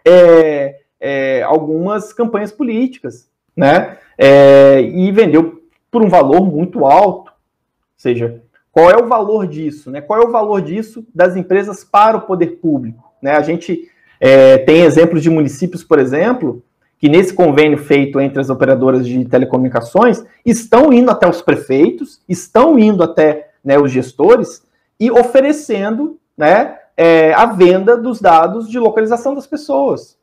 é, 0.04 0.80
é, 1.00 1.42
algumas 1.42 2.12
campanhas 2.12 2.52
políticas, 2.52 3.28
né? 3.56 3.98
É, 4.18 4.80
e 4.80 5.10
vendeu 5.12 5.62
por 5.90 6.02
um 6.02 6.08
valor 6.08 6.44
muito 6.44 6.84
alto. 6.84 7.30
Ou 7.30 7.96
seja, 7.96 8.42
qual 8.70 8.90
é 8.90 8.96
o 8.96 9.06
valor 9.06 9.46
disso? 9.46 9.90
Né? 9.90 10.00
Qual 10.00 10.20
é 10.20 10.24
o 10.24 10.30
valor 10.30 10.60
disso 10.60 11.06
das 11.14 11.36
empresas 11.36 11.82
para 11.82 12.18
o 12.18 12.22
poder 12.22 12.58
público? 12.60 13.02
Né? 13.22 13.32
A 13.32 13.42
gente 13.42 13.88
é, 14.20 14.58
tem 14.58 14.82
exemplos 14.82 15.22
de 15.22 15.30
municípios, 15.30 15.82
por 15.82 15.98
exemplo, 15.98 16.62
que 16.98 17.08
nesse 17.08 17.32
convênio 17.32 17.78
feito 17.78 18.20
entre 18.20 18.40
as 18.40 18.50
operadoras 18.50 19.06
de 19.06 19.24
telecomunicações 19.24 20.24
estão 20.44 20.92
indo 20.92 21.10
até 21.10 21.28
os 21.28 21.42
prefeitos, 21.42 22.20
estão 22.28 22.78
indo 22.78 23.02
até 23.02 23.50
né, 23.64 23.78
os 23.78 23.90
gestores 23.90 24.62
e 24.98 25.10
oferecendo 25.10 26.18
né, 26.36 26.78
é, 26.96 27.32
a 27.34 27.46
venda 27.46 27.96
dos 27.96 28.20
dados 28.20 28.68
de 28.68 28.78
localização 28.78 29.34
das 29.34 29.46
pessoas, 29.46 30.15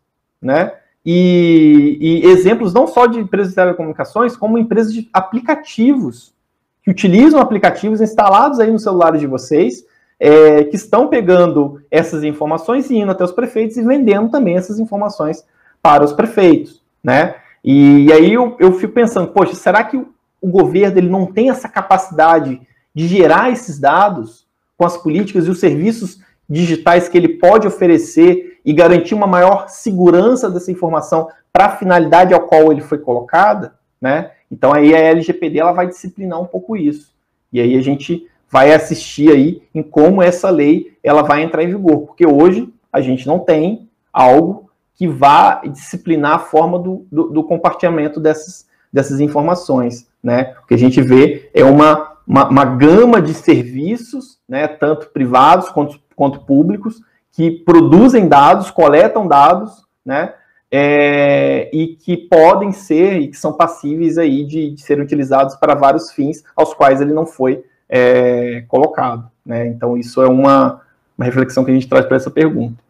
né? 0.44 0.74
E, 1.06 1.98
e, 2.00 2.26
exemplos 2.28 2.74
não 2.74 2.88
só 2.88 3.08
de 3.08 3.20
empresas 3.20 3.50
de 3.50 3.56
telecomunicações, 3.56 4.38
como 4.38 4.58
empresas 4.58 4.94
de 4.94 5.10
aplicativos 5.12 6.34
que 6.82 6.92
utilizam 6.92 7.40
aplicativos 7.40 8.02
instalados 8.02 8.60
aí 8.60 8.72
nos 8.72 8.84
celulares 8.84 9.20
de 9.20 9.28
vocês, 9.28 9.86
é, 10.20 10.64
que 10.66 10.76
estão 10.76 11.08
pegando 11.08 11.82
essas 11.90 12.24
informações 12.24 12.90
e 12.90 12.98
indo 12.98 13.12
até 13.12 13.24
os 13.24 13.32
prefeitos 13.32 13.78
e 13.78 13.84
vendendo 13.84 14.30
também 14.30 14.56
essas 14.56 14.80
informações 14.80 15.46
para 15.82 16.04
os 16.04 16.14
prefeitos, 16.14 16.82
né? 17.04 17.36
E, 17.64 18.06
e 18.06 18.14
aí 18.14 18.34
eu, 18.34 18.56
eu 18.60 18.74
fico 18.74 18.94
pensando, 18.94 19.30
poxa, 19.30 19.56
será 19.56 19.84
que 19.84 19.98
o, 19.98 20.14
o 20.42 20.50
governo 20.50 20.98
ele 20.98 21.10
não 21.10 21.26
tem 21.26 21.50
essa 21.50 21.68
capacidade 21.68 22.62
de 22.94 23.08
gerar 23.08 23.50
esses 23.50 23.80
dados 23.80 24.46
com 24.78 24.86
as 24.86 24.98
políticas 24.98 25.48
e 25.48 25.50
os 25.50 25.60
serviços 25.60 26.20
digitais 26.50 27.08
que 27.08 27.18
ele 27.18 27.30
pode 27.40 27.68
oferecer 27.68 28.53
e 28.66 28.74
garantir 28.74 29.14
uma 29.14 29.28
maior 29.28 29.68
segurança 29.68 30.50
dessa 30.50 30.72
informação 30.72 31.30
para 31.52 31.66
a 31.66 31.76
finalidade 31.78 32.34
ao 32.34 32.48
qual 32.48 32.72
ele 32.72 32.82
foi 32.82 32.98
colocada, 32.98 33.76
né? 34.02 34.32
Então 34.50 34.74
aí 34.74 34.94
a 34.94 35.00
LGPD 35.00 35.60
ela 35.60 35.72
vai 35.72 35.88
disciplinar 35.88 36.40
um 36.40 36.46
pouco 36.46 36.76
isso. 36.78 37.14
E 37.52 37.60
aí 37.60 37.78
a 37.78 37.82
gente 37.82 38.28
vai 38.50 38.74
assistir 38.74 39.32
aí 39.32 39.64
em 39.74 39.82
como 39.82 40.22
essa 40.22 40.50
lei 40.50 40.96
ela 41.04 41.22
vai 41.22 41.42
entrar 41.42 41.64
em 41.64 41.68
vigor, 41.68 42.02
porque 42.02 42.26
hoje 42.26 42.72
a 42.92 43.02
gente 43.02 43.28
não 43.28 43.40
tem 43.40 43.90
algo 44.12 44.70
que 44.96 45.08
vá 45.08 45.62
disciplinar 45.66 46.34
a 46.34 46.40
forma 46.40 46.78
do, 46.78 47.06
do, 47.12 47.24
do 47.30 47.44
compartilhamento 47.44 48.20
dessas, 48.20 48.68
dessas 48.92 49.20
informações. 49.20 50.08
Né? 50.22 50.56
O 50.64 50.68
que 50.68 50.76
a 50.76 50.78
gente 50.78 51.02
vê 51.02 51.50
é 51.54 51.64
uma, 51.64 52.14
uma, 52.28 52.48
uma 52.48 52.66
gama 52.66 53.22
de 53.22 53.34
serviços, 53.34 54.40
né, 54.48 54.68
tanto 54.68 55.10
privados 55.10 55.70
quanto, 55.70 56.00
quanto 56.16 56.46
públicos, 56.46 57.02
que 57.34 57.52
produzem 57.52 58.28
dados, 58.28 58.72
coletam 58.72 59.28
dados, 59.28 59.84
né, 60.06 60.34
é, 60.72 61.70
e 61.74 61.96
que 61.96 62.16
podem 62.16 62.72
ser 62.72 63.20
e 63.20 63.28
que 63.28 63.38
são 63.38 63.54
passíveis 63.54 64.18
aí 64.18 64.44
de, 64.44 64.72
de 64.72 64.82
serem 64.82 65.04
utilizados 65.04 65.56
para 65.56 65.76
vários 65.76 66.12
fins 66.12 66.44
aos 66.56 66.74
quais 66.74 67.02
ele 67.02 67.14
não 67.14 67.26
foi 67.26 67.64
é, 67.90 68.64
colocado. 68.68 69.30
Né? 69.46 69.68
Então, 69.68 69.96
isso 69.98 70.22
é 70.22 70.28
uma, 70.28 70.82
uma 71.16 71.26
reflexão 71.26 71.64
que 71.64 71.70
a 71.72 71.74
gente 71.74 71.88
traz 71.88 72.06
para 72.06 72.18
essa 72.18 72.32
pergunta. 72.32 72.82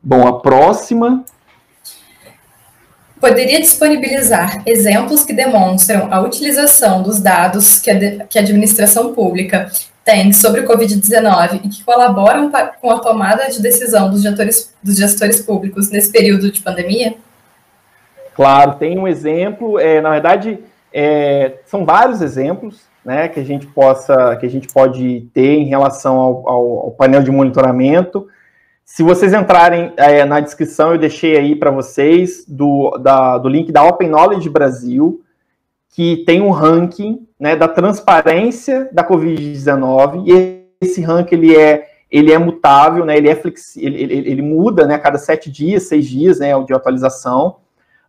Bom, 0.00 0.28
a 0.28 0.38
próxima. 0.38 1.24
Poderia 3.20 3.60
disponibilizar 3.60 4.62
exemplos 4.64 5.24
que 5.24 5.32
demonstram 5.32 6.12
a 6.12 6.20
utilização 6.20 7.02
dos 7.02 7.18
dados 7.18 7.80
que 7.80 7.90
a, 7.90 8.26
que 8.26 8.38
a 8.38 8.42
administração 8.42 9.12
pública 9.12 9.72
tem 10.06 10.32
sobre 10.32 10.60
o 10.60 10.68
Covid-19 10.68 11.62
e 11.64 11.68
que 11.68 11.82
colaboram 11.82 12.48
com 12.80 12.90
a 12.92 13.00
tomada 13.00 13.50
de 13.50 13.60
decisão 13.60 14.08
dos 14.08 14.22
gestores, 14.22 14.72
dos 14.80 14.96
gestores 14.96 15.40
públicos 15.40 15.90
nesse 15.90 16.12
período 16.12 16.50
de 16.52 16.62
pandemia? 16.62 17.16
Claro, 18.32 18.76
tem 18.76 18.96
um 18.96 19.08
exemplo. 19.08 19.80
É, 19.80 20.00
na 20.00 20.12
verdade, 20.12 20.60
é, 20.92 21.58
são 21.66 21.84
vários 21.84 22.22
exemplos 22.22 22.82
né, 23.04 23.26
que 23.26 23.40
a 23.40 23.44
gente 23.44 23.66
possa, 23.66 24.36
que 24.36 24.46
a 24.46 24.48
gente 24.48 24.68
pode 24.68 25.28
ter 25.34 25.58
em 25.58 25.64
relação 25.64 26.16
ao, 26.18 26.48
ao, 26.48 26.78
ao 26.84 26.90
painel 26.92 27.24
de 27.24 27.32
monitoramento. 27.32 28.28
Se 28.84 29.02
vocês 29.02 29.34
entrarem 29.34 29.92
é, 29.96 30.24
na 30.24 30.38
descrição, 30.38 30.92
eu 30.92 30.98
deixei 30.98 31.36
aí 31.36 31.56
para 31.56 31.72
vocês 31.72 32.44
do, 32.46 32.96
da, 32.98 33.38
do 33.38 33.48
link 33.48 33.72
da 33.72 33.82
Open 33.82 34.08
Knowledge 34.08 34.48
Brasil, 34.48 35.20
que 35.90 36.22
tem 36.24 36.40
um 36.40 36.50
ranking 36.50 37.25
né, 37.38 37.54
da 37.54 37.68
transparência 37.68 38.88
da 38.92 39.06
Covid-19, 39.06 40.24
e 40.26 40.66
esse 40.80 41.00
ranking 41.00 41.34
ele 41.36 41.56
é, 41.56 41.88
ele 42.10 42.32
é 42.32 42.38
mutável, 42.38 43.04
né, 43.04 43.16
ele, 43.16 43.28
é 43.28 43.34
flexi 43.34 43.84
ele, 43.84 44.02
ele, 44.02 44.30
ele 44.30 44.42
muda 44.42 44.86
né, 44.86 44.94
a 44.94 44.98
cada 44.98 45.18
sete 45.18 45.50
dias, 45.50 45.84
seis 45.84 46.06
dias 46.06 46.38
né, 46.38 46.52
de 46.64 46.74
atualização, 46.74 47.56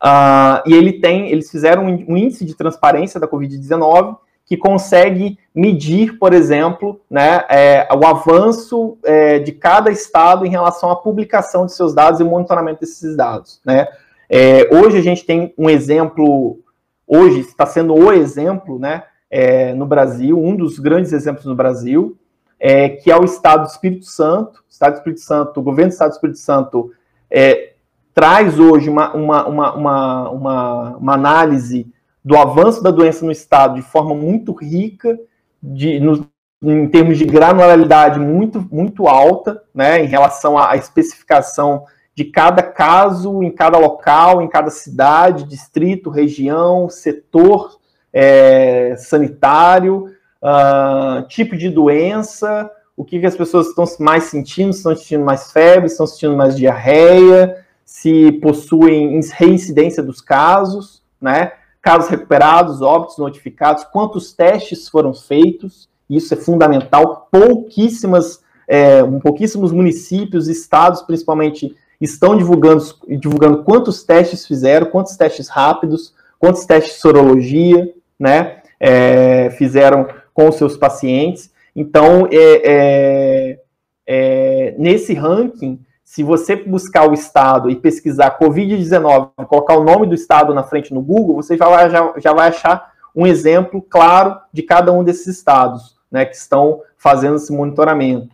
uh, 0.04 0.62
e 0.66 0.74
ele 0.74 0.94
tem, 0.94 1.30
eles 1.30 1.52
fizeram 1.52 1.86
um 1.86 2.18
índice 2.18 2.46
de 2.46 2.56
transparência 2.56 3.20
da 3.20 3.28
Covid-19, 3.28 4.18
que 4.48 4.56
consegue 4.56 5.38
medir, 5.54 6.18
por 6.18 6.34
exemplo, 6.34 7.02
né, 7.12 7.44
é, 7.50 7.86
o 7.94 8.06
avanço 8.08 8.98
é, 9.04 9.40
de 9.40 9.52
cada 9.52 9.92
estado 9.92 10.46
em 10.46 10.50
relação 10.50 10.90
à 10.90 10.96
publicação 10.96 11.66
de 11.66 11.74
seus 11.74 11.94
dados 11.94 12.22
e 12.22 12.24
monitoramento 12.24 12.80
desses 12.80 13.16
dados. 13.18 13.60
Né? 13.66 13.86
É, 14.30 14.70
hoje 14.74 14.98
a 14.98 15.02
gente 15.02 15.26
tem 15.26 15.54
um 15.58 15.70
exemplo, 15.70 16.60
hoje 17.06 17.42
está 17.42 17.66
sendo 17.66 17.94
o 17.94 18.14
exemplo 18.14 18.80
né, 18.80 19.04
é, 19.30 19.74
no 19.74 19.86
Brasil, 19.86 20.42
um 20.42 20.56
dos 20.56 20.80
grandes 20.80 21.14
exemplos 21.14 21.46
no 21.46 21.56
Brasil, 21.56 22.18
é, 22.60 22.90
que 22.90 23.12
é 23.12 23.18
o 23.18 23.24
Estado 23.24 23.64
do 23.64 23.70
Espírito 23.70 24.06
Santo. 24.06 24.60
O 24.60 24.70
Estado 24.70 24.94
do 24.94 24.98
Espírito 24.98 25.22
Santo, 25.22 25.60
o 25.60 25.64
governo 25.64 25.90
do 25.90 25.94
Estado 25.94 26.10
do 26.10 26.14
Espírito 26.14 26.40
Santo 26.40 26.92
é, 27.30 27.74
traz 28.14 28.60
hoje 28.60 28.90
uma, 28.90 29.14
uma, 29.14 29.48
uma, 29.48 29.74
uma, 29.74 30.98
uma, 30.98 31.14
análise 31.14 31.86
do 32.26 32.36
avanço 32.36 32.82
da 32.82 32.90
doença 32.90 33.24
no 33.24 33.32
estado 33.32 33.76
de 33.76 33.84
forma 33.84 34.16
muito 34.16 34.52
rica, 34.54 35.18
de, 35.62 36.00
no, 36.00 36.28
em 36.64 36.88
termos 36.88 37.18
de 37.18 37.26
granularidade 37.26 38.20
muito, 38.20 38.68
muito 38.72 39.08
alta, 39.08 39.62
né, 39.74 40.04
em 40.04 40.08
relação 40.08 40.58
à 40.58 40.76
especificação 40.76 41.86
de 42.16 42.26
cada 42.26 42.64
caso, 42.64 43.44
em 43.44 43.52
cada 43.52 43.78
local, 43.78 44.42
em 44.42 44.50
cada 44.50 44.72
cidade, 44.72 45.44
distrito, 45.44 46.10
região, 46.10 46.90
setor 46.90 47.77
é, 48.20 48.96
sanitário, 48.98 50.06
uh, 50.42 51.28
tipo 51.28 51.56
de 51.56 51.70
doença, 51.70 52.68
o 52.96 53.06
que, 53.06 53.20
que 53.20 53.28
as 53.28 53.36
pessoas 53.36 53.68
estão 53.68 53.86
mais 54.00 54.24
sentindo, 54.24 54.72
estão 54.72 54.96
sentindo 54.96 55.24
mais 55.24 55.52
febre, 55.52 55.86
estão 55.86 56.08
sentindo 56.08 56.36
mais 56.36 56.58
diarreia, 56.58 57.64
se 57.86 58.32
possuem 58.42 59.20
reincidência 59.36 60.02
dos 60.02 60.20
casos, 60.20 61.04
né? 61.22 61.52
casos 61.80 62.10
recuperados, 62.10 62.82
óbitos 62.82 63.20
notificados, 63.20 63.84
quantos 63.84 64.34
testes 64.34 64.90
foram 64.90 65.14
feitos, 65.14 65.88
isso 66.10 66.34
é 66.34 66.38
fundamental. 66.38 67.28
Pouquíssimas, 67.32 68.42
é, 68.68 69.04
pouquíssimos 69.22 69.72
municípios, 69.72 70.48
estados, 70.48 71.04
principalmente, 71.04 71.76
estão 72.02 72.36
divulgando, 72.36 72.84
divulgando 73.08 73.64
quantos 73.64 74.04
testes 74.04 74.48
fizeram, 74.48 74.88
quantos 74.88 75.16
testes 75.16 75.50
rápidos, 75.50 76.16
quantos 76.40 76.66
testes 76.66 76.96
de 76.96 77.00
sorologia, 77.00 77.94
né, 78.20 78.62
é, 78.80 79.50
fizeram 79.52 80.08
com 80.34 80.52
seus 80.52 80.78
pacientes. 80.78 81.52
Então, 81.76 82.28
é, 82.32 82.62
é, 82.64 83.60
é 84.08 84.76
nesse 84.78 85.14
ranking, 85.14 85.80
se 86.04 86.24
você 86.24 86.56
buscar 86.56 87.10
o 87.10 87.14
estado 87.14 87.70
e 87.70 87.76
pesquisar 87.76 88.40
Covid-19, 88.40 89.32
colocar 89.48 89.76
o 89.76 89.84
nome 89.84 90.08
do 90.08 90.16
estado 90.16 90.54
na 90.54 90.64
frente 90.64 90.94
no 90.94 91.02
Google, 91.02 91.36
você 91.36 91.58
já 91.58 91.68
vai, 91.68 91.90
já, 91.90 92.14
já 92.18 92.34
vai 92.34 92.48
achar 92.48 92.92
um 93.16 93.28
exemplo 93.28 93.82
claro 93.82 94.40
de 94.54 94.64
cada 94.64 94.92
um 94.92 95.04
desses 95.04 95.28
estados 95.28 95.98
né, 96.12 96.26
que 96.26 96.36
estão 96.36 96.82
fazendo 96.98 97.36
esse 97.36 97.52
monitoramento. 97.52 98.30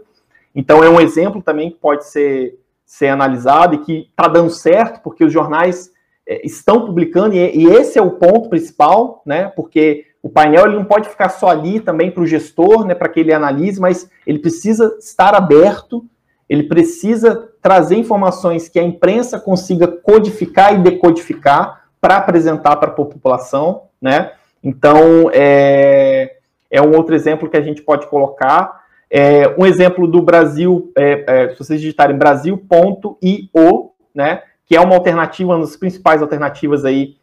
Então, 0.54 0.84
é 0.84 0.88
um 0.88 1.00
exemplo 1.00 1.42
também 1.42 1.72
que 1.72 1.76
pode 1.76 2.06
ser, 2.06 2.56
ser 2.86 3.08
analisado 3.08 3.74
e 3.74 3.78
que 3.78 4.08
está 4.10 4.28
dando 4.28 4.50
certo, 4.50 5.02
porque 5.02 5.24
os 5.24 5.32
jornais 5.32 5.90
é, 6.24 6.46
estão 6.46 6.86
publicando, 6.86 7.34
e, 7.34 7.64
e, 7.64 7.66
esse 7.66 7.98
é 7.98 8.02
o 8.02 8.12
ponto 8.12 8.48
principal, 8.48 9.22
né, 9.26 9.48
porque 9.56 10.13
o 10.24 10.30
painel 10.30 10.64
ele 10.64 10.76
não 10.76 10.86
pode 10.86 11.06
ficar 11.10 11.28
só 11.28 11.48
ali 11.48 11.80
também 11.80 12.10
para 12.10 12.22
o 12.22 12.26
gestor, 12.26 12.86
né, 12.86 12.94
para 12.94 13.10
que 13.10 13.20
ele 13.20 13.30
analise, 13.30 13.78
mas 13.78 14.08
ele 14.26 14.38
precisa 14.38 14.96
estar 14.98 15.34
aberto, 15.34 16.02
ele 16.48 16.62
precisa 16.62 17.50
trazer 17.60 17.96
informações 17.96 18.66
que 18.66 18.78
a 18.78 18.82
imprensa 18.82 19.38
consiga 19.38 19.86
codificar 19.86 20.74
e 20.74 20.78
decodificar 20.78 21.84
para 22.00 22.16
apresentar 22.16 22.76
para 22.76 22.88
a 22.88 22.94
população, 22.94 23.82
né? 24.00 24.32
Então, 24.62 25.30
é, 25.30 26.36
é 26.70 26.80
um 26.80 26.96
outro 26.96 27.14
exemplo 27.14 27.50
que 27.50 27.56
a 27.58 27.62
gente 27.62 27.82
pode 27.82 28.06
colocar. 28.06 28.82
É, 29.10 29.54
um 29.58 29.66
exemplo 29.66 30.08
do 30.08 30.22
Brasil, 30.22 30.90
é, 30.96 31.24
é, 31.26 31.48
se 31.50 31.58
vocês 31.58 31.78
digitarem 31.82 32.16
brasil.io, 32.16 33.90
né, 34.14 34.42
que 34.64 34.74
é 34.74 34.80
uma 34.80 34.94
alternativa, 34.94 35.52
uma 35.52 35.60
das 35.60 35.76
principais 35.76 36.22
alternativas 36.22 36.86
aí 36.86 37.16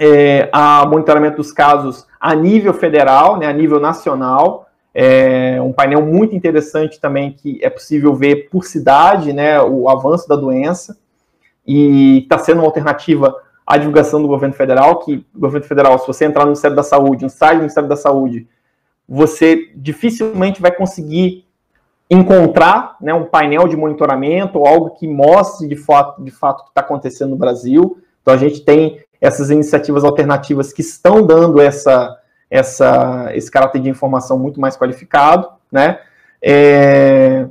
é, 0.00 0.48
a 0.50 0.86
monitoramento 0.86 1.36
dos 1.36 1.52
casos 1.52 2.06
a 2.18 2.34
nível 2.34 2.72
federal, 2.72 3.36
né, 3.36 3.46
a 3.46 3.52
nível 3.52 3.78
nacional. 3.78 4.66
É 4.92 5.60
um 5.62 5.72
painel 5.72 6.04
muito 6.04 6.34
interessante 6.34 6.98
também 6.98 7.32
que 7.32 7.60
é 7.62 7.70
possível 7.70 8.14
ver 8.14 8.48
por 8.48 8.64
cidade, 8.64 9.32
né, 9.32 9.60
o 9.60 9.88
avanço 9.88 10.26
da 10.26 10.34
doença 10.34 10.98
e 11.66 12.20
está 12.20 12.38
sendo 12.38 12.58
uma 12.58 12.66
alternativa 12.66 13.36
à 13.64 13.76
divulgação 13.76 14.20
do 14.20 14.26
governo 14.26 14.54
federal, 14.54 14.98
que 15.00 15.24
o 15.34 15.38
governo 15.38 15.66
federal, 15.66 15.96
se 15.98 16.06
você 16.06 16.24
entrar 16.24 16.42
no 16.42 16.48
Ministério 16.48 16.74
da 16.74 16.82
Saúde, 16.82 17.22
no 17.22 17.30
site 17.30 17.56
do 17.56 17.60
Ministério 17.60 17.88
da 17.88 17.94
Saúde, 17.94 18.48
você 19.06 19.70
dificilmente 19.76 20.60
vai 20.60 20.72
conseguir 20.72 21.44
encontrar 22.10 22.96
né, 23.00 23.14
um 23.14 23.24
painel 23.24 23.68
de 23.68 23.76
monitoramento 23.76 24.58
ou 24.58 24.66
algo 24.66 24.90
que 24.90 25.06
mostre 25.06 25.68
de 25.68 25.76
fato, 25.76 26.24
de 26.24 26.30
fato 26.32 26.60
o 26.60 26.64
que 26.64 26.70
está 26.70 26.80
acontecendo 26.80 27.30
no 27.30 27.36
Brasil. 27.36 27.98
Então 28.22 28.34
a 28.34 28.36
gente 28.36 28.62
tem 28.62 28.98
essas 29.20 29.50
iniciativas 29.50 30.04
alternativas 30.04 30.72
que 30.72 30.80
estão 30.80 31.26
dando 31.26 31.60
essa, 31.60 32.18
essa, 32.50 33.30
esse 33.34 33.50
caráter 33.50 33.80
de 33.80 33.88
informação 33.88 34.38
muito 34.38 34.60
mais 34.60 34.76
qualificado, 34.76 35.48
né? 35.70 36.00
É, 36.42 37.46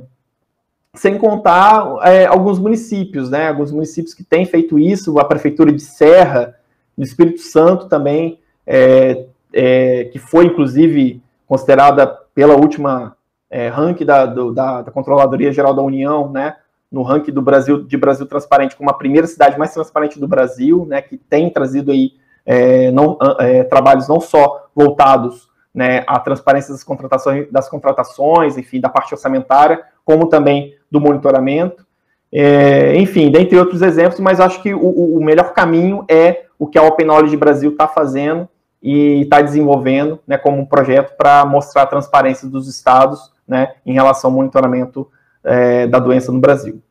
sem 0.94 1.16
contar 1.16 1.98
é, 2.02 2.26
alguns 2.26 2.58
municípios, 2.58 3.30
né? 3.30 3.48
Alguns 3.48 3.70
municípios 3.70 4.12
que 4.12 4.24
têm 4.24 4.44
feito 4.44 4.78
isso, 4.78 5.18
a 5.18 5.24
prefeitura 5.24 5.72
de 5.72 5.80
Serra, 5.80 6.56
do 6.98 7.04
Espírito 7.04 7.40
Santo 7.40 7.86
também, 7.86 8.40
é, 8.66 9.26
é, 9.52 10.04
que 10.06 10.18
foi 10.18 10.46
inclusive 10.46 11.22
considerada 11.46 12.06
pela 12.34 12.54
última 12.54 13.16
é, 13.48 13.68
ranking 13.68 14.04
da, 14.04 14.26
do, 14.26 14.52
da, 14.52 14.82
da, 14.82 14.90
Controladoria 14.92 15.52
Geral 15.52 15.74
da 15.74 15.82
União, 15.82 16.30
né? 16.30 16.56
No 16.90 17.02
ranking 17.02 17.32
do 17.32 17.42
Brasil 17.42 17.84
de 17.84 17.96
Brasil 17.96 18.26
Transparente, 18.26 18.76
como 18.76 18.90
a 18.90 18.94
primeira 18.94 19.26
cidade 19.26 19.58
mais 19.58 19.72
transparente 19.72 20.18
do 20.18 20.26
Brasil, 20.26 20.86
né? 20.86 21.00
Que 21.00 21.16
tem 21.16 21.48
trazido 21.50 21.92
aí 21.92 22.12
é, 22.44 22.90
não, 22.90 23.18
é, 23.38 23.62
trabalhos 23.64 24.08
não 24.08 24.20
só 24.20 24.68
voltados 24.74 25.48
né, 25.74 26.02
à 26.06 26.18
transparência 26.18 26.72
das 26.72 26.82
contratações, 26.82 27.50
das 27.50 27.68
contratações, 27.68 28.56
enfim, 28.56 28.80
da 28.80 28.88
parte 28.88 29.14
orçamentária, 29.14 29.82
como 30.04 30.26
também 30.26 30.74
do 30.90 31.00
monitoramento. 31.00 31.86
É, 32.32 32.96
enfim, 32.96 33.30
dentre 33.30 33.58
outros 33.58 33.82
exemplos, 33.82 34.20
mas 34.20 34.40
acho 34.40 34.62
que 34.62 34.72
o, 34.74 35.16
o, 35.16 35.22
melhor 35.22 35.52
caminho 35.52 36.04
é 36.08 36.44
o 36.58 36.66
que 36.66 36.78
a 36.78 36.82
Open 36.82 37.06
Knowledge 37.06 37.36
Brasil 37.36 37.70
está 37.70 37.88
fazendo 37.88 38.48
e 38.82 39.22
está 39.22 39.40
desenvolvendo 39.40 40.20
né, 40.26 40.38
como 40.38 40.58
um 40.58 40.66
projeto 40.66 41.16
para 41.16 41.44
mostrar 41.44 41.82
a 41.82 41.86
transparência 41.86 42.48
dos 42.48 42.68
estados 42.68 43.32
né, 43.46 43.74
em 43.84 43.92
relação 43.92 44.30
ao 44.30 44.36
monitoramento 44.36 45.08
é, 45.44 45.86
da 45.86 45.98
doença 45.98 46.30
no 46.32 46.40
Brasil. 46.40 46.82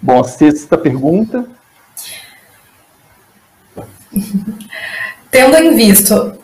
Bom, 0.00 0.22
sexta 0.24 0.78
pergunta. 0.78 1.48
Tendo 5.30 5.56
em 5.56 5.76
vista 5.76 6.40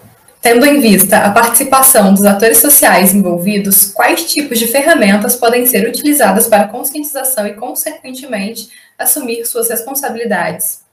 Tendo 0.47 0.65
em 0.65 0.79
vista 0.79 1.19
a 1.19 1.33
participação 1.33 2.15
dos 2.15 2.25
atores 2.25 2.59
sociais 2.59 3.13
envolvidos, 3.13 3.91
quais 3.91 4.33
tipos 4.33 4.61
de 4.61 4.69
ferramentas 4.69 5.35
podem 5.35 5.67
ser 5.67 5.89
utilizadas 5.89 6.47
para 6.47 6.69
conscientização 6.69 7.49
e, 7.49 7.55
consequentemente, 7.55 8.69
assumir 8.97 9.45
suas 9.45 9.69
responsabilidades? 9.69 10.87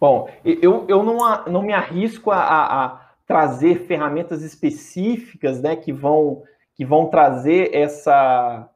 Bom, 0.00 0.30
eu, 0.44 0.84
eu 0.86 1.02
não, 1.02 1.44
não 1.46 1.62
me 1.62 1.72
arrisco 1.72 2.30
a, 2.30 2.38
a 2.38 2.99
trazer 3.30 3.86
ferramentas 3.86 4.42
específicas 4.42 5.62
né, 5.62 5.76
que, 5.76 5.92
vão, 5.92 6.42
que 6.74 6.84
vão 6.84 7.06
trazer 7.06 7.72
essa, 7.72 8.68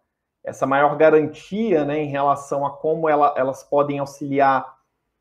essa 0.45 0.65
maior 0.65 0.97
garantia 0.97 1.85
né, 1.85 2.01
em 2.01 2.07
relação 2.07 2.65
a 2.65 2.71
como 2.71 3.09
ela, 3.09 3.35
elas 3.37 3.65
podem 3.65 3.99
auxiliar 3.99 4.65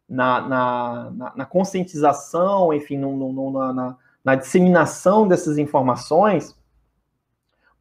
na, 0.08 0.40
na, 0.48 1.12
na, 1.16 1.34
na 1.36 1.46
conscientização, 1.48 2.72
enfim, 2.72 2.96
no, 2.96 3.18
no, 3.18 3.74
na, 3.74 3.98
na, 4.24 4.36
disseminação 4.36 5.28
dessas 5.28 5.58
informações, 5.58 6.56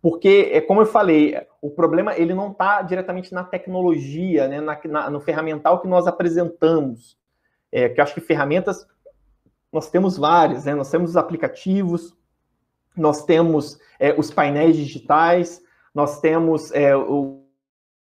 porque, 0.00 0.48
é 0.54 0.60
como 0.62 0.80
eu 0.80 0.86
falei, 0.86 1.38
o 1.60 1.68
problema 1.68 2.16
ele 2.16 2.32
não 2.32 2.50
está 2.50 2.80
diretamente 2.80 3.34
na 3.34 3.44
tecnologia, 3.44 4.48
né, 4.48 4.58
na, 4.58 5.10
no 5.10 5.20
ferramental 5.20 5.82
que 5.82 5.86
nós 5.86 6.06
apresentamos. 6.06 7.20
É, 7.70 7.90
que 7.90 8.00
eu 8.00 8.04
acho 8.04 8.14
que 8.14 8.22
ferramentas 8.22 8.86
nós 9.72 9.90
temos 9.90 10.18
várias, 10.18 10.66
né? 10.66 10.74
Nós 10.74 10.90
temos 10.90 11.10
os 11.10 11.16
aplicativos, 11.16 12.14
nós 12.96 13.24
temos 13.24 13.78
é, 13.98 14.12
os 14.18 14.30
painéis 14.30 14.76
digitais, 14.76 15.62
nós 15.94 16.20
temos 16.20 16.70
é, 16.72 16.94
o, 16.96 17.42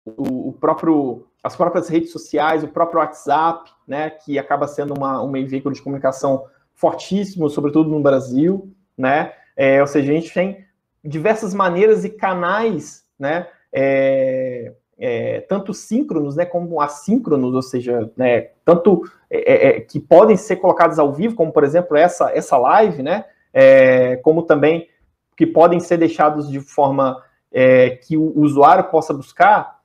o, 0.05 0.53
próprio 0.59 1.27
as 1.43 1.55
próprias 1.55 1.87
redes 1.87 2.11
sociais, 2.11 2.63
o 2.63 2.67
próprio 2.67 2.99
WhatsApp, 2.99 3.71
né, 3.87 4.09
que 4.09 4.37
acaba 4.37 4.67
sendo 4.67 4.93
uma, 4.95 5.23
um 5.23 5.31
veículo 5.31 5.73
de 5.73 5.81
comunicação 5.81 6.45
fortíssimo, 6.73 7.49
sobretudo 7.49 7.89
no 7.89 8.01
Brasil, 8.01 8.71
né, 8.97 9.33
é, 9.55 9.81
ou 9.81 9.87
seja, 9.87 10.11
a 10.11 10.15
gente 10.15 10.33
tem 10.33 10.65
diversas 11.03 11.53
maneiras 11.53 12.05
e 12.05 12.09
canais, 12.09 13.03
né, 13.17 13.47
é, 13.73 14.73
é, 15.01 15.41
tanto 15.41 15.73
síncronos, 15.73 16.35
né, 16.35 16.45
como 16.45 16.79
assíncronos, 16.79 17.53
ou 17.53 17.61
seja, 17.61 18.09
né, 18.15 18.49
tanto 18.63 19.03
é, 19.29 19.37
é, 19.37 19.67
é, 19.67 19.81
que 19.81 19.99
podem 19.99 20.37
ser 20.37 20.57
colocados 20.57 20.99
ao 20.99 21.11
vivo, 21.11 21.35
como 21.35 21.51
por 21.51 21.63
exemplo 21.63 21.97
essa 21.97 22.31
essa 22.31 22.57
live, 22.57 23.01
né, 23.01 23.25
como 24.23 24.43
também 24.43 24.87
que 25.35 25.45
podem 25.45 25.79
ser 25.79 25.97
deixados 25.97 26.49
de 26.49 26.61
forma 26.61 27.21
que 28.07 28.15
o 28.15 28.39
usuário 28.39 28.85
possa 28.85 29.13
buscar 29.13 29.81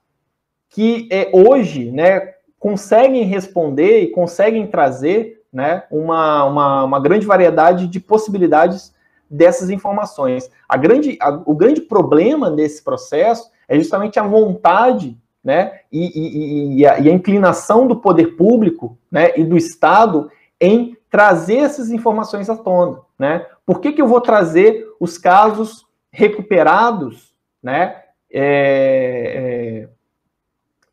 que 0.68 1.08
é, 1.10 1.30
hoje 1.32 1.90
né, 1.90 2.34
conseguem 2.58 3.24
responder 3.24 4.00
e 4.00 4.08
conseguem 4.08 4.66
trazer 4.66 5.42
né, 5.52 5.84
uma, 5.90 6.44
uma, 6.44 6.84
uma 6.84 7.00
grande 7.00 7.26
variedade 7.26 7.86
de 7.86 7.98
possibilidades 7.98 8.94
dessas 9.30 9.70
informações. 9.70 10.50
A 10.68 10.76
grande, 10.76 11.16
a, 11.20 11.30
o 11.44 11.54
grande 11.54 11.80
problema 11.80 12.50
nesse 12.50 12.82
processo 12.82 13.50
é 13.68 13.78
justamente 13.78 14.18
a 14.18 14.22
vontade 14.22 15.18
né, 15.42 15.80
e, 15.92 16.06
e, 16.06 16.78
e, 16.78 16.86
a, 16.86 16.98
e, 16.98 17.08
a, 17.08 17.12
inclinação 17.12 17.86
do 17.86 17.96
poder 17.96 18.36
público 18.36 18.98
né, 19.10 19.30
e 19.36 19.44
do 19.44 19.56
Estado 19.56 20.30
em 20.60 20.96
trazer 21.08 21.58
essas 21.58 21.90
informações 21.90 22.50
à 22.50 22.56
tona. 22.56 23.00
Né? 23.18 23.46
Por 23.64 23.80
que, 23.80 23.92
que 23.92 24.02
eu 24.02 24.08
vou 24.08 24.20
trazer 24.20 24.86
os 24.98 25.16
casos 25.16 25.86
recuperados 26.10 27.32
né, 27.62 28.02
é, 28.32 29.84
é, 29.84 29.88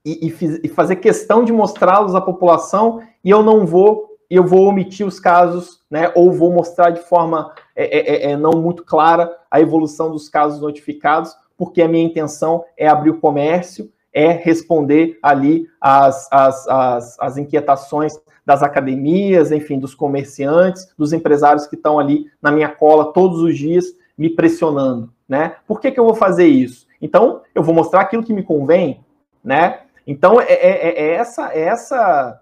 e, 0.05 0.27
e, 0.27 0.61
e 0.63 0.67
fazer 0.69 0.97
questão 0.97 1.43
de 1.43 1.51
mostrá-los 1.51 2.13
à 2.13 2.21
população 2.21 3.01
e 3.23 3.29
eu 3.29 3.41
não 3.41 3.65
vou 3.65 4.13
eu 4.33 4.43
vou 4.43 4.65
omitir 4.65 5.05
os 5.05 5.19
casos, 5.19 5.81
né, 5.91 6.11
ou 6.15 6.31
vou 6.31 6.51
mostrar 6.51 6.89
de 6.89 7.01
forma 7.01 7.53
é, 7.75 7.85
é, 7.85 8.15
é, 8.15 8.31
é, 8.31 8.37
não 8.37 8.53
muito 8.53 8.83
clara 8.83 9.35
a 9.49 9.59
evolução 9.59 10.11
dos 10.11 10.29
casos 10.29 10.59
notificados, 10.59 11.35
porque 11.57 11.81
a 11.81 11.87
minha 11.87 12.05
intenção 12.05 12.63
é 12.77 12.87
abrir 12.87 13.09
o 13.09 13.19
comércio, 13.19 13.91
é 14.13 14.31
responder 14.31 15.17
ali 15.23 15.67
as, 15.81 16.27
as, 16.31 16.67
as, 16.67 17.19
as 17.19 17.37
inquietações 17.37 18.19
das 18.45 18.61
academias, 18.61 19.51
enfim, 19.51 19.79
dos 19.79 19.95
comerciantes, 19.95 20.93
dos 20.97 21.13
empresários 21.13 21.65
que 21.65 21.75
estão 21.75 21.97
ali 21.97 22.27
na 22.41 22.51
minha 22.51 22.69
cola 22.69 23.11
todos 23.11 23.41
os 23.41 23.57
dias 23.57 23.85
me 24.17 24.29
pressionando, 24.29 25.11
né? 25.27 25.55
Por 25.65 25.79
que, 25.79 25.91
que 25.91 25.99
eu 25.99 26.03
vou 26.03 26.13
fazer 26.13 26.45
isso? 26.45 26.85
Então, 27.01 27.41
eu 27.55 27.63
vou 27.63 27.73
mostrar 27.73 28.01
aquilo 28.01 28.23
que 28.23 28.33
me 28.33 28.43
convém, 28.43 29.03
né? 29.43 29.81
Então, 30.05 30.39
é, 30.39 30.53
é, 30.53 30.89
é 30.89 31.13
essa, 31.15 31.51
é 31.53 31.61
essa, 31.61 32.41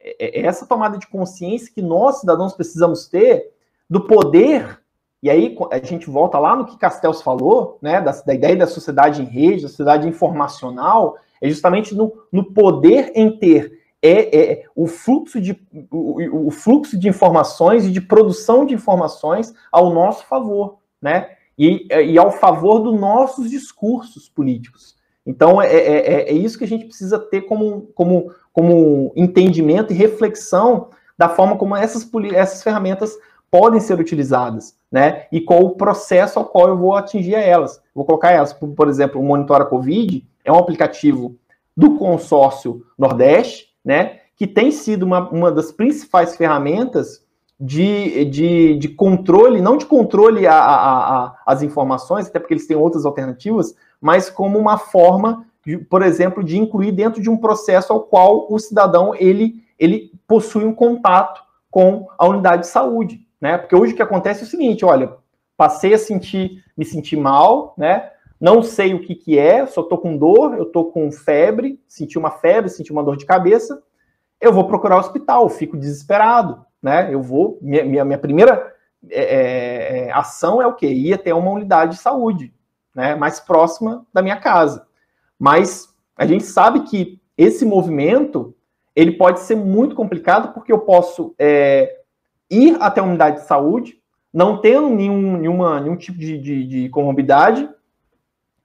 é, 0.00 0.40
é 0.40 0.46
essa 0.46 0.66
tomada 0.66 0.98
de 0.98 1.06
consciência 1.06 1.72
que 1.72 1.82
nós, 1.82 2.20
cidadãos, 2.20 2.54
precisamos 2.54 3.06
ter 3.06 3.53
do 3.88 4.06
poder. 4.06 4.80
E 5.22 5.30
aí 5.30 5.56
a 5.70 5.78
gente 5.78 6.10
volta 6.10 6.38
lá 6.38 6.54
no 6.54 6.66
que 6.66 6.78
Castells 6.78 7.22
falou, 7.22 7.78
né? 7.80 8.00
Da, 8.00 8.12
da 8.12 8.34
ideia 8.34 8.56
da 8.56 8.66
sociedade 8.66 9.22
em 9.22 9.26
rede, 9.26 9.62
da 9.62 9.68
sociedade 9.68 10.08
informacional, 10.08 11.16
é 11.40 11.48
justamente 11.48 11.94
no, 11.94 12.12
no 12.30 12.52
poder 12.52 13.12
em 13.14 13.38
ter 13.38 13.80
é, 14.02 14.36
é, 14.36 14.64
o, 14.76 14.86
fluxo 14.86 15.40
de, 15.40 15.58
o, 15.90 16.48
o, 16.48 16.50
fluxo 16.50 16.98
de 16.98 17.08
informações 17.08 17.86
e 17.86 17.90
de 17.90 18.02
produção 18.02 18.66
de 18.66 18.74
informações 18.74 19.54
ao 19.72 19.94
nosso 19.94 20.26
favor, 20.26 20.76
né? 21.00 21.30
E, 21.56 21.86
e 21.90 22.18
ao 22.18 22.30
favor 22.30 22.80
dos 22.80 23.00
nossos 23.00 23.48
discursos 23.48 24.28
políticos. 24.28 24.96
Então, 25.26 25.60
é, 25.62 25.72
é, 25.72 25.78
é, 25.78 26.30
é, 26.30 26.32
isso 26.32 26.58
que 26.58 26.64
a 26.64 26.68
gente 26.68 26.84
precisa 26.84 27.18
ter 27.18 27.42
como, 27.42 27.88
como, 27.94 28.30
como 28.52 29.12
entendimento 29.16 29.92
e 29.92 29.96
reflexão 29.96 30.90
da 31.16 31.28
forma 31.28 31.56
como 31.56 31.74
essas, 31.74 32.06
essas 32.34 32.62
ferramentas 32.62 33.16
podem 33.54 33.78
ser 33.78 34.00
utilizadas, 34.00 34.76
né? 34.90 35.26
E 35.30 35.40
qual 35.40 35.62
o 35.62 35.76
processo 35.76 36.40
ao 36.40 36.44
qual 36.44 36.66
eu 36.66 36.76
vou 36.76 36.96
atingir 36.96 37.34
elas. 37.34 37.80
Vou 37.94 38.04
colocar 38.04 38.32
elas, 38.32 38.52
por, 38.52 38.88
exemplo, 38.88 39.20
o 39.20 39.24
Monitora 39.24 39.64
Covid 39.64 40.26
é 40.44 40.50
um 40.50 40.58
aplicativo 40.58 41.36
do 41.76 41.94
consórcio 41.96 42.84
Nordeste, 42.98 43.68
né? 43.84 44.18
Que 44.34 44.48
tem 44.48 44.72
sido 44.72 45.04
uma, 45.04 45.30
uma 45.30 45.52
das 45.52 45.70
principais 45.70 46.34
ferramentas 46.34 47.24
de, 47.60 48.24
de, 48.24 48.76
de 48.76 48.88
controle, 48.88 49.60
não 49.60 49.76
de 49.76 49.86
controle 49.86 50.48
a, 50.48 50.58
a, 50.58 51.16
a, 51.18 51.36
as 51.46 51.62
informações, 51.62 52.26
até 52.26 52.40
porque 52.40 52.54
eles 52.54 52.66
têm 52.66 52.76
outras 52.76 53.06
alternativas, 53.06 53.72
mas 54.00 54.28
como 54.28 54.58
uma 54.58 54.78
forma, 54.78 55.46
de, 55.64 55.78
por 55.78 56.02
exemplo, 56.02 56.42
de 56.42 56.58
incluir 56.58 56.90
dentro 56.90 57.22
de 57.22 57.30
um 57.30 57.36
processo 57.36 57.92
ao 57.92 58.00
qual 58.00 58.52
o 58.52 58.58
cidadão 58.58 59.14
ele, 59.14 59.62
ele 59.78 60.10
possui 60.26 60.64
um 60.64 60.74
contato 60.74 61.40
com 61.70 62.08
a 62.18 62.26
unidade 62.26 62.62
de 62.62 62.68
saúde, 62.68 63.23
né? 63.44 63.58
Porque 63.58 63.76
hoje 63.76 63.92
o 63.92 63.96
que 63.96 64.02
acontece 64.02 64.40
é 64.40 64.44
o 64.44 64.48
seguinte, 64.48 64.86
olha, 64.86 65.18
passei 65.54 65.92
a 65.92 65.98
sentir, 65.98 66.64
me 66.74 66.82
sentir 66.82 67.18
mal, 67.18 67.74
né? 67.76 68.10
Não 68.40 68.62
sei 68.62 68.94
o 68.94 69.02
que 69.02 69.14
que 69.14 69.38
é, 69.38 69.66
só 69.66 69.82
tô 69.82 69.98
com 69.98 70.16
dor, 70.16 70.56
eu 70.56 70.64
tô 70.64 70.86
com 70.86 71.12
febre, 71.12 71.78
senti 71.86 72.16
uma 72.16 72.30
febre, 72.30 72.70
senti 72.70 72.90
uma 72.90 73.04
dor 73.04 73.18
de 73.18 73.26
cabeça, 73.26 73.82
eu 74.40 74.50
vou 74.50 74.66
procurar 74.66 74.96
o 74.96 75.00
hospital, 75.00 75.46
fico 75.50 75.76
desesperado, 75.76 76.64
né? 76.82 77.12
Eu 77.12 77.20
vou, 77.20 77.58
minha, 77.60 77.84
minha, 77.84 78.02
minha 78.02 78.18
primeira 78.18 78.74
é, 79.10 79.22
é, 79.22 79.98
é 80.06 80.12
ação 80.12 80.62
é 80.62 80.66
o 80.66 80.72
quê? 80.72 80.86
Ir 80.86 81.12
até 81.12 81.34
uma 81.34 81.50
unidade 81.50 81.96
de 81.96 82.00
saúde, 82.00 82.50
né, 82.94 83.14
mais 83.14 83.40
próxima 83.40 84.06
da 84.10 84.22
minha 84.22 84.36
casa. 84.36 84.86
Mas 85.38 85.94
a 86.16 86.24
gente 86.24 86.44
sabe 86.44 86.84
que 86.84 87.20
esse 87.36 87.66
movimento 87.66 88.56
ele 88.96 89.12
pode 89.12 89.40
ser 89.40 89.54
muito 89.54 89.94
complicado 89.94 90.54
porque 90.54 90.72
eu 90.72 90.78
posso 90.78 91.34
é, 91.38 92.03
ir 92.56 92.76
até 92.80 93.00
a 93.00 93.04
unidade 93.04 93.40
de 93.40 93.46
saúde, 93.46 93.98
não 94.32 94.60
tendo 94.60 94.88
nenhum, 94.90 95.36
nenhuma, 95.36 95.80
nenhum 95.80 95.96
tipo 95.96 96.18
de, 96.18 96.38
de, 96.38 96.66
de 96.66 96.88
comorbidade, 96.88 97.68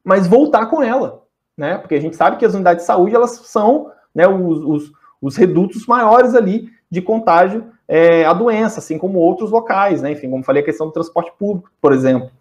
mas 0.03 0.27
voltar 0.27 0.65
com 0.67 0.81
ela, 0.81 1.23
né? 1.55 1.77
Porque 1.77 1.95
a 1.95 2.01
gente 2.01 2.15
sabe 2.15 2.37
que 2.37 2.45
as 2.45 2.53
unidades 2.53 2.83
de 2.83 2.87
saúde 2.87 3.15
elas 3.15 3.31
são 3.31 3.91
né, 4.13 4.27
os, 4.27 4.63
os, 4.63 4.91
os 5.21 5.35
redutos 5.35 5.85
maiores 5.85 6.33
ali 6.33 6.69
de 6.89 7.01
contágio 7.01 7.71
é, 7.87 8.25
à 8.25 8.33
doença, 8.33 8.79
assim 8.79 8.97
como 8.97 9.19
outros 9.19 9.51
locais, 9.51 10.01
né? 10.01 10.11
Enfim, 10.11 10.29
como 10.29 10.43
falei, 10.43 10.61
a 10.61 10.65
questão 10.65 10.87
do 10.87 10.93
transporte 10.93 11.31
público, 11.37 11.71
por 11.81 11.93
exemplo. 11.93 12.31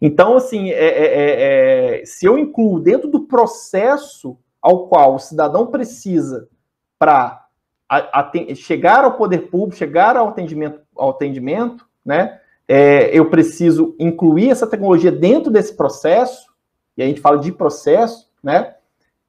Então, 0.00 0.36
assim, 0.36 0.70
é, 0.70 0.84
é, 0.84 1.04
é, 1.04 2.00
é, 2.00 2.04
se 2.04 2.26
eu 2.26 2.36
incluo 2.36 2.80
dentro 2.80 3.08
do 3.08 3.20
processo 3.20 4.36
ao 4.60 4.88
qual 4.88 5.14
o 5.14 5.20
cidadão 5.20 5.68
precisa 5.68 6.48
para 6.98 7.46
chegar 8.56 9.04
ao 9.04 9.16
poder 9.16 9.48
público, 9.48 9.76
chegar 9.76 10.16
ao 10.16 10.28
atendimento, 10.28 10.80
ao 10.96 11.10
atendimento 11.10 11.86
né? 12.04 12.40
É, 12.68 13.16
eu 13.16 13.28
preciso 13.28 13.94
incluir 13.98 14.50
essa 14.50 14.66
tecnologia 14.66 15.12
dentro 15.12 15.50
desse 15.50 15.76
processo, 15.76 16.50
e 16.96 17.02
a 17.02 17.06
gente 17.06 17.20
fala 17.20 17.38
de 17.38 17.52
processo, 17.52 18.28
né? 18.42 18.74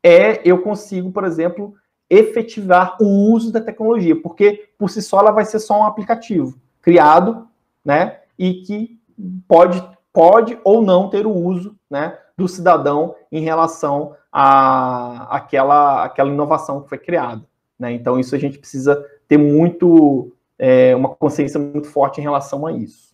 É, 0.01 0.41
eu 0.47 0.61
consigo, 0.61 1.11
por 1.11 1.23
exemplo, 1.23 1.73
efetivar 2.09 2.97
o 3.01 3.31
uso 3.31 3.51
da 3.51 3.61
tecnologia, 3.61 4.15
porque 4.15 4.69
por 4.77 4.89
si 4.89 5.01
só 5.01 5.19
ela 5.19 5.31
vai 5.31 5.45
ser 5.45 5.59
só 5.59 5.79
um 5.79 5.85
aplicativo 5.85 6.59
criado, 6.81 7.47
né? 7.83 8.19
E 8.37 8.55
que 8.55 8.99
pode 9.47 9.81
pode 10.13 10.59
ou 10.63 10.83
não 10.83 11.09
ter 11.09 11.25
o 11.25 11.31
uso 11.31 11.75
né, 11.89 12.15
do 12.37 12.47
cidadão 12.47 13.15
em 13.31 13.41
relação 13.41 14.15
à 14.31 15.35
aquela, 15.35 16.05
aquela 16.05 16.29
inovação 16.29 16.81
que 16.81 16.89
foi 16.89 16.99
criada. 16.99 17.43
Né? 17.79 17.93
Então, 17.93 18.19
isso 18.19 18.35
a 18.35 18.37
gente 18.37 18.59
precisa 18.59 19.03
ter 19.27 19.37
muito, 19.37 20.31
é, 20.57 20.95
uma 20.95 21.09
consciência 21.09 21.59
muito 21.59 21.87
forte 21.87 22.19
em 22.19 22.23
relação 22.23 22.65
a 22.65 22.71
isso. 22.71 23.13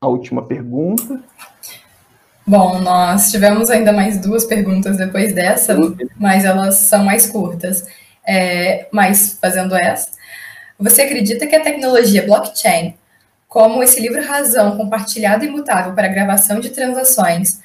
A 0.00 0.08
última 0.08 0.46
pergunta. 0.46 1.22
Bom, 2.46 2.80
nós 2.80 3.30
tivemos 3.30 3.70
ainda 3.70 3.92
mais 3.92 4.20
duas 4.20 4.44
perguntas 4.44 4.96
depois 4.96 5.32
dessa, 5.32 5.76
mas 6.18 6.44
elas 6.44 6.74
são 6.76 7.04
mais 7.04 7.30
curtas. 7.30 7.86
É, 8.26 8.88
mas, 8.92 9.38
fazendo 9.40 9.74
essa, 9.74 10.10
você 10.78 11.02
acredita 11.02 11.46
que 11.46 11.54
a 11.54 11.62
tecnologia 11.62 12.24
blockchain 12.24 12.96
como 13.52 13.82
esse 13.82 14.00
livro 14.00 14.24
Razão 14.24 14.78
compartilhado 14.78 15.44
e 15.44 15.48
imutável 15.48 15.92
para 15.92 16.08
gravação 16.08 16.58
de 16.58 16.70
transações, 16.70 17.60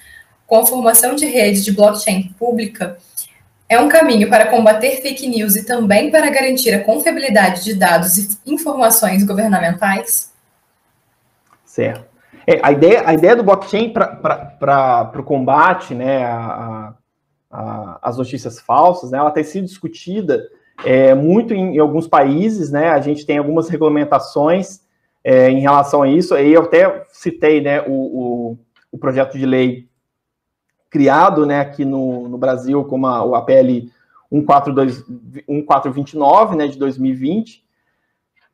com 0.46 0.58
a 0.58 0.66
formação 0.66 1.16
de 1.16 1.26
rede 1.26 1.64
de 1.64 1.72
blockchain 1.72 2.36
pública, 2.38 2.98
é 3.70 3.80
um 3.80 3.90
caminho 3.90 4.30
para 4.30 4.48
combater 4.48 5.02
fake 5.02 5.28
news 5.28 5.56
e 5.56 5.66
também 5.66 6.10
para 6.10 6.30
garantir 6.30 6.74
a 6.74 6.84
confiabilidade 6.84 7.64
de 7.64 7.74
dados 7.74 8.18
e 8.18 8.38
informações 8.46 9.24
governamentais? 9.26 10.32
Certo. 11.66 12.06
É, 12.46 12.60
a, 12.64 12.72
ideia, 12.72 13.04
a 13.06 13.14
ideia 13.14 13.36
do 13.36 13.44
blockchain 13.44 13.92
para 13.92 15.12
o 15.20 15.24
combate 15.24 15.94
né, 15.94 16.24
a, 16.24 16.94
a, 17.52 18.00
as 18.02 18.18
notícias 18.18 18.58
falsas, 18.60 19.12
né, 19.12 19.18
ela 19.18 19.32
tem 19.32 19.44
sido 19.44 19.66
discutida 19.66 20.48
é, 20.86 21.14
muito 21.14 21.54
em, 21.54 21.76
em, 21.76 21.80
alguns 21.80 22.08
países, 22.08 22.72
né, 22.72 22.90
a 22.90 23.02
gente 23.02 23.26
tem 23.26 23.38
algumas 23.38 23.68
regulamentações 23.68 24.80
é, 25.24 25.50
em 25.50 25.60
relação 25.60 26.04
a 26.04 26.08
isso. 26.08 26.34
Aí 26.34 26.54
eu 26.54 26.62
até 26.62 27.06
citei 27.12 27.60
né, 27.60 27.82
o, 27.82 27.92
o, 27.92 28.58
o 28.94 28.98
projeto 28.98 29.38
de 29.38 29.46
lei 29.46 29.87
criado 30.90 31.46
né, 31.46 31.60
aqui 31.60 31.84
no, 31.84 32.28
no 32.28 32.38
Brasil, 32.38 32.84
como 32.86 33.08
a, 33.08 33.24
o 33.24 33.36
APL 33.36 33.90
142, 34.32 35.06
1429 35.48 36.56
né, 36.56 36.68
de 36.68 36.78
2020, 36.78 37.66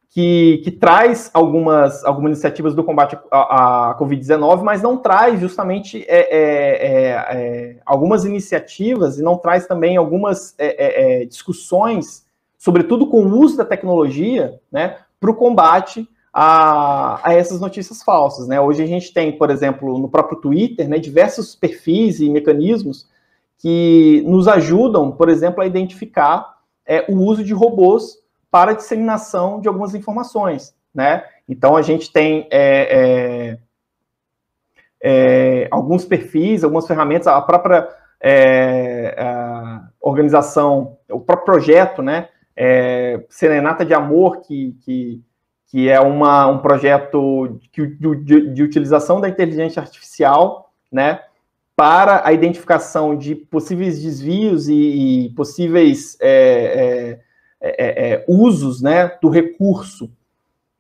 que, 0.10 0.62
que 0.64 0.70
traz 0.70 1.32
algumas, 1.34 2.06
algumas 2.06 2.34
iniciativas 2.34 2.76
do 2.76 2.84
combate 2.84 3.18
à, 3.32 3.90
à 3.90 3.98
Covid-19, 3.98 4.62
mas 4.62 4.82
não 4.82 4.96
traz 4.96 5.40
justamente 5.40 6.06
é, 6.08 6.20
é, 6.20 6.88
é, 6.88 7.10
é, 7.10 7.80
algumas 7.84 8.24
iniciativas 8.24 9.18
e 9.18 9.24
não 9.24 9.38
traz 9.38 9.66
também 9.66 9.98
algumas 9.98 10.54
é, 10.60 11.22
é, 11.22 11.26
discussões, 11.26 12.28
sobretudo 12.60 13.08
com 13.08 13.24
o 13.24 13.40
uso 13.40 13.58
da 13.58 13.66
tecnologia, 13.66 14.60
né, 14.72 14.98
para 15.20 15.32
o 15.32 15.36
combate 15.36 16.08
a, 16.34 17.20
a, 17.24 17.34
essas 17.34 17.62
notícias 17.62 18.02
falsas. 18.02 18.48
Né? 18.48 18.60
Hoje 18.60 18.82
a 18.82 18.88
gente 18.88 19.14
tem, 19.14 19.38
por 19.38 19.52
exemplo, 19.52 20.00
no 20.00 20.10
próprio 20.10 20.40
Twitter, 20.40 20.90
né, 20.90 20.98
diversos 20.98 21.56
perfis 21.56 22.20
e 22.20 22.30
mecanismos 22.30 23.08
que 23.60 24.24
nos 24.26 24.48
ajudam, 24.48 25.12
por 25.12 25.30
exemplo, 25.30 25.62
a 25.62 25.68
identificar 25.68 26.58
é, 26.86 27.06
o 27.08 27.18
uso 27.18 27.44
de 27.44 27.54
robôs 27.54 28.18
para 28.50 28.72
a 28.72 28.76
disseminação 28.76 29.62
de 29.62 29.68
algumas 29.68 29.94
informações. 29.94 30.76
Né? 30.94 31.24
Então 31.48 31.78
a 31.78 31.82
gente 31.82 32.12
tem 32.12 32.48
é, 32.52 33.58
é, 35.02 35.62
é 35.64 35.68
alguns 35.72 36.04
perfis, 36.04 36.64
algumas 36.64 36.88
ferramentas, 36.88 37.28
a 37.28 37.42
própria 37.42 37.88
é, 38.26 39.16
a 39.20 39.90
organização, 40.00 40.98
o 41.10 41.20
próprio 41.20 41.46
projeto, 41.46 42.02
né? 42.02 42.30
É, 42.56 43.22
Serenata 43.28 43.84
de 43.84 43.94
Amor, 43.94 44.42
que, 44.42 44.78
que 44.86 45.22
que 45.74 45.90
é 45.90 46.00
uma, 46.00 46.46
um 46.46 46.60
projeto 46.60 47.60
de, 47.72 47.88
de, 47.98 48.54
de, 48.54 48.62
utilização 48.62 49.20
da 49.20 49.28
inteligência 49.28 49.82
artificial, 49.82 50.72
né, 50.92 51.22
para 51.76 52.22
a 52.24 52.32
identificação 52.32 53.18
de 53.18 53.34
possíveis 53.34 54.00
desvios 54.00 54.70
e, 54.70 54.76
e 54.76 55.30
possíveis 55.32 56.16
é, 56.22 57.20
é, 57.60 57.70
é, 57.70 58.12
é 58.12 58.26
usos 58.28 58.84
né, 58.84 59.18
do 59.20 59.30
recurso 59.30 60.12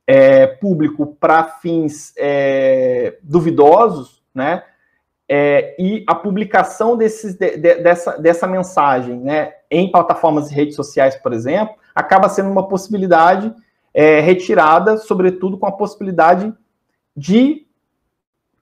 é, 0.05 0.45
público 0.45 1.17
para 1.19 1.45
fins 1.45 2.13
é, 2.15 3.17
duvidosos, 3.23 4.21
né? 4.31 4.61
e 5.79 6.03
a 6.05 6.13
publicação 6.13 6.95
desses, 6.95 7.33
de, 7.33 7.57
de, 7.57 7.75
dessa, 7.81 8.19
dessa 8.19 8.45
mensagem 8.45 9.19
né, 9.19 9.53
em 9.71 9.89
plataformas 9.89 10.51
e 10.51 10.53
redes 10.53 10.75
sociais, 10.75 11.15
por 11.15 11.33
exemplo, 11.33 11.73
acaba 11.95 12.29
sendo 12.29 12.51
uma 12.51 12.67
possibilidade 12.67 13.51
retirada, 14.21 14.97
sobretudo 14.97 15.57
com 15.57 15.65
a 15.65 15.71
possibilidade 15.71 16.53
de 17.15 17.63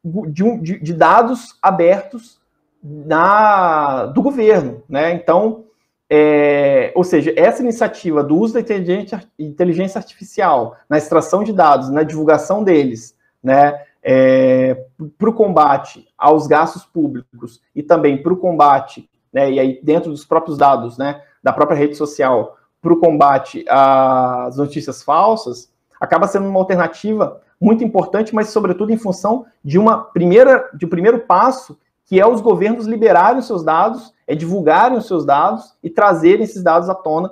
de, 0.04 0.58
de, 0.58 0.80
de 0.80 0.94
dados 0.94 1.58
abertos 1.62 2.40
na, 2.84 4.08
do 4.08 4.22
governo, 4.22 4.84
né? 4.90 5.14
Então, 5.14 5.66
é, 6.10 6.92
ou 6.96 7.04
seja, 7.04 7.34
essa 7.38 7.62
iniciativa 7.62 8.24
do 8.24 8.38
uso 8.38 8.56
da 8.56 8.60
inteligência, 8.60 9.24
inteligência 9.38 10.00
artificial 10.00 10.76
na 10.90 10.98
extração 10.98 11.44
de 11.44 11.54
dados, 11.54 11.90
na 11.90 12.04
divulgação 12.04 12.64
deles, 12.64 13.16
né, 13.42 13.82
é, 14.04 14.76
para 15.18 15.30
o 15.30 15.34
combate 15.34 16.06
aos 16.18 16.48
gastos 16.48 16.84
públicos 16.84 17.62
e 17.74 17.82
também 17.82 18.22
para 18.22 18.34
o 18.34 18.38
combate, 18.38 19.10
né, 19.32 19.52
e 19.52 19.60
aí 19.60 19.80
dentro 19.82 20.12
dos 20.12 20.26
próprios 20.26 20.58
dados, 20.58 20.98
né, 20.98 21.22
da 21.42 21.54
própria 21.54 21.78
rede 21.78 21.96
social, 21.96 22.58
para 22.82 22.94
o 22.94 23.00
combate 23.00 23.64
às 23.70 24.58
notícias 24.58 25.04
falsas, 25.04 25.72
acaba 26.00 26.28
sendo 26.28 26.48
uma 26.48 26.60
alternativa 26.60 27.42
muito 27.60 27.84
importante, 27.84 28.34
mas 28.34 28.50
sobretudo 28.50 28.92
em 28.92 28.98
função 28.98 29.46
de 29.64 29.78
uma 29.78 30.00
primeira, 30.00 30.68
de 30.74 30.86
um 30.86 30.90
primeiro 30.90 31.20
passo, 31.20 31.78
que 32.06 32.20
é 32.20 32.28
os 32.28 32.42
governos 32.42 32.88
liberarem 32.88 33.40
os 33.40 33.46
seus 33.46 33.64
dados, 33.64 34.12
é 34.28 34.36
divulgarem 34.36 34.98
os 34.98 35.06
seus 35.06 35.24
dados 35.24 35.76
e 35.84 35.90
trazerem 35.90 36.44
esses 36.44 36.64
dados 36.64 36.90
à 36.90 36.96
tona 36.96 37.32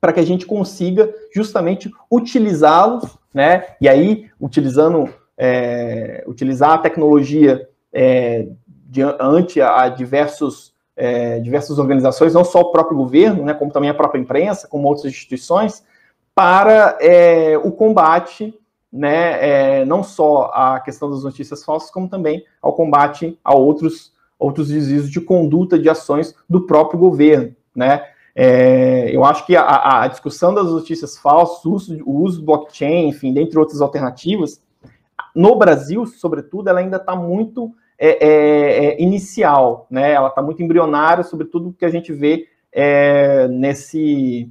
para 0.00 0.12
que 0.12 0.20
a 0.20 0.26
gente 0.26 0.44
consiga 0.44 1.10
justamente 1.34 1.90
utilizá-los, 2.10 3.18
né? 3.32 3.64
E 3.80 3.88
aí, 3.88 4.30
utilizando, 4.38 5.08
é, 5.36 6.22
utilizar 6.26 6.72
a 6.72 6.78
tecnologia 6.78 7.68
é, 7.92 8.48
diante 8.66 9.60
a 9.60 9.88
diversos, 9.88 10.73
é, 10.96 11.40
diversas 11.40 11.78
organizações, 11.78 12.34
não 12.34 12.44
só 12.44 12.60
o 12.60 12.70
próprio 12.70 12.96
governo, 12.96 13.44
né, 13.44 13.54
como 13.54 13.72
também 13.72 13.90
a 13.90 13.94
própria 13.94 14.20
imprensa, 14.20 14.68
como 14.68 14.88
outras 14.88 15.12
instituições, 15.12 15.84
para 16.34 16.96
é, 17.00 17.56
o 17.58 17.70
combate 17.72 18.54
né, 18.94 19.80
é, 19.80 19.84
não 19.84 20.04
só 20.04 20.52
a 20.54 20.78
questão 20.78 21.10
das 21.10 21.24
notícias 21.24 21.64
falsas, 21.64 21.90
como 21.90 22.08
também 22.08 22.44
ao 22.62 22.72
combate 22.74 23.36
a 23.42 23.52
outros, 23.52 24.12
outros 24.38 24.68
desvios 24.68 25.10
de 25.10 25.20
conduta 25.20 25.76
de 25.76 25.88
ações 25.88 26.32
do 26.48 26.64
próprio 26.64 27.00
governo, 27.00 27.54
né? 27.74 28.04
É, 28.36 29.14
eu 29.14 29.24
acho 29.24 29.46
que 29.46 29.56
a, 29.56 30.02
a, 30.02 30.08
discussão 30.08 30.52
das 30.52 30.66
notícias 30.66 31.16
falsas, 31.16 31.64
o 31.64 31.72
uso, 31.72 32.02
o 32.04 32.22
uso 32.22 32.40
do 32.40 32.46
blockchain, 32.46 33.08
enfim, 33.08 33.32
dentre 33.32 33.58
outras 33.58 33.80
alternativas, 33.80 34.60
no 35.34 35.56
Brasil, 35.56 36.04
sobretudo, 36.06 36.68
ela 36.68 36.80
ainda 36.80 36.96
está 36.96 37.14
muito 37.14 37.72
é, 37.98 38.26
é, 38.26 38.84
é, 38.86 39.02
inicial, 39.02 39.86
né? 39.90 40.12
Ela 40.12 40.28
está 40.28 40.42
muito 40.42 40.62
embrionária, 40.62 41.22
sobretudo 41.22 41.68
o 41.68 41.72
que 41.72 41.84
a 41.84 41.90
gente 41.90 42.12
vê 42.12 42.48
é, 42.72 43.46
nesse 43.48 44.50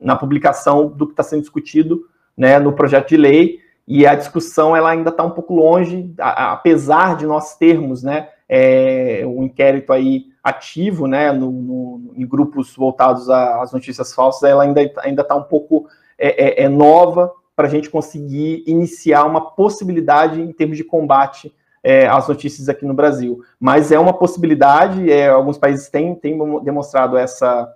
na 0.00 0.16
publicação 0.16 0.88
do 0.88 1.06
que 1.06 1.12
está 1.12 1.22
sendo 1.22 1.42
discutido 1.42 2.02
né, 2.36 2.58
no 2.58 2.72
projeto 2.72 3.10
de 3.10 3.16
lei, 3.16 3.60
e 3.86 4.04
a 4.04 4.16
discussão 4.16 4.76
ela 4.76 4.90
ainda 4.90 5.10
está 5.10 5.22
um 5.22 5.30
pouco 5.30 5.54
longe, 5.54 6.12
a, 6.18 6.52
apesar 6.52 7.16
de 7.16 7.24
nós 7.24 7.56
termos 7.56 8.02
né, 8.02 8.28
é, 8.48 9.22
um 9.24 9.44
inquérito 9.44 9.92
aí 9.92 10.26
ativo 10.42 11.06
né, 11.06 11.30
no, 11.30 11.52
no, 11.52 12.12
em 12.16 12.26
grupos 12.26 12.74
voltados 12.74 13.30
às 13.30 13.72
notícias 13.72 14.12
falsas, 14.12 14.42
ela 14.42 14.64
ainda 14.64 14.82
está 14.82 15.36
um 15.36 15.44
pouco 15.44 15.86
é, 16.18 16.64
é 16.64 16.68
nova 16.68 17.32
para 17.54 17.68
a 17.68 17.70
gente 17.70 17.88
conseguir 17.88 18.64
iniciar 18.66 19.24
uma 19.24 19.52
possibilidade 19.52 20.40
em 20.40 20.52
termos 20.52 20.76
de 20.76 20.84
combate 20.84 21.54
é, 21.82 22.06
às 22.06 22.28
notícias 22.28 22.68
aqui 22.68 22.86
no 22.86 22.94
Brasil. 22.94 23.42
Mas 23.58 23.90
é 23.90 23.98
uma 23.98 24.12
possibilidade, 24.12 25.10
é, 25.10 25.28
alguns 25.28 25.58
países 25.58 25.88
têm, 25.88 26.14
têm 26.14 26.38
demonstrado 26.62 27.16
essa, 27.16 27.74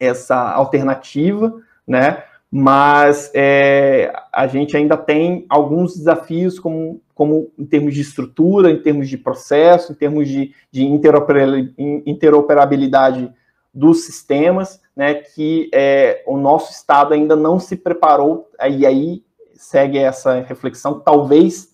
essa 0.00 0.36
alternativa, 0.36 1.52
né? 1.86 2.22
mas 2.56 3.32
é, 3.34 4.12
a 4.32 4.46
gente 4.46 4.76
ainda 4.76 4.96
tem 4.96 5.44
alguns 5.48 5.96
desafios, 5.96 6.60
como, 6.60 7.02
como 7.12 7.50
em 7.58 7.66
termos 7.66 7.94
de 7.94 8.00
estrutura, 8.00 8.70
em 8.70 8.80
termos 8.80 9.08
de 9.08 9.18
processo, 9.18 9.90
em 9.90 9.96
termos 9.96 10.28
de, 10.28 10.54
de 10.70 10.86
interoperabilidade 10.86 13.28
dos 13.74 14.04
sistemas, 14.04 14.80
né, 14.94 15.14
que 15.14 15.68
é, 15.74 16.22
o 16.28 16.36
nosso 16.36 16.70
Estado 16.70 17.12
ainda 17.12 17.34
não 17.34 17.58
se 17.58 17.74
preparou, 17.74 18.48
e 18.70 18.86
aí 18.86 19.24
segue 19.54 19.98
essa 19.98 20.40
reflexão, 20.40 21.00
talvez 21.00 21.73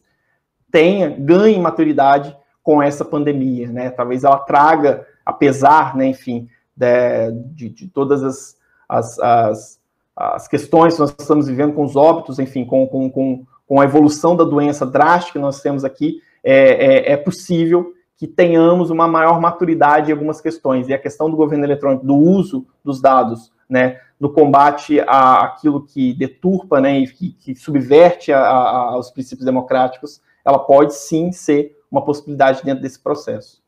tenha, 0.71 1.11
ganhe 1.11 1.59
maturidade 1.59 2.37
com 2.63 2.83
essa 2.83 3.05
pandemia, 3.05 3.69
né, 3.69 3.91
talvez 3.91 4.25
ela 4.25 4.39
traga, 4.39 5.07
apesar, 5.25 5.97
né, 5.97 6.07
enfim, 6.07 6.49
de, 6.77 7.69
de, 7.69 7.89
todas 7.89 8.23
as, 8.23 8.57
as, 8.89 9.19
as 9.19 9.81
as 10.21 10.47
questões 10.47 10.95
que 10.95 11.01
nós 11.01 11.15
estamos 11.19 11.49
vivendo 11.49 11.73
com 11.73 11.83
os 11.83 11.97
óbitos, 11.97 12.39
enfim, 12.39 12.65
com, 12.65 12.87
com, 12.87 13.11
com, 13.11 13.47
com 13.67 13.81
a 13.81 13.85
evolução 13.85 14.37
da 14.37 14.45
doença 14.45 14.85
drástica 14.85 15.39
que 15.39 15.43
nós 15.43 15.63
temos 15.63 15.83
aqui, 15.83 16.21
é, 16.45 17.13
é, 17.13 17.13
é, 17.13 17.17
possível 17.17 17.95
que 18.19 18.27
tenhamos 18.27 18.91
uma 18.91 19.09
maior 19.09 19.41
maturidade 19.41 20.11
em 20.11 20.13
algumas 20.13 20.39
questões. 20.39 20.89
E 20.89 20.93
a 20.93 20.99
questão 20.99 21.31
do 21.31 21.37
governo 21.37 21.65
eletrônico, 21.65 22.05
do 22.05 22.15
uso 22.15 22.67
dos 22.85 23.01
dados, 23.01 23.51
né, 23.67 23.99
no 24.19 24.31
combate 24.31 25.01
a 25.01 25.45
aquilo 25.45 25.87
que 25.87 26.13
deturpa, 26.13 26.83
né, 26.83 26.99
e 26.99 27.07
que, 27.07 27.33
que 27.33 27.55
subverte 27.55 28.31
a, 28.31 28.41
a, 28.41 28.79
aos 28.93 29.11
princípios 29.11 29.47
democráticos, 29.47 30.21
ela 30.45 30.59
pode 30.59 30.95
sim 30.95 31.33
ser 31.33 31.77
uma 31.91 32.05
possibilidade 32.05 32.63
dentro 32.63 32.83
desse 32.83 32.99
processo. 32.99 33.61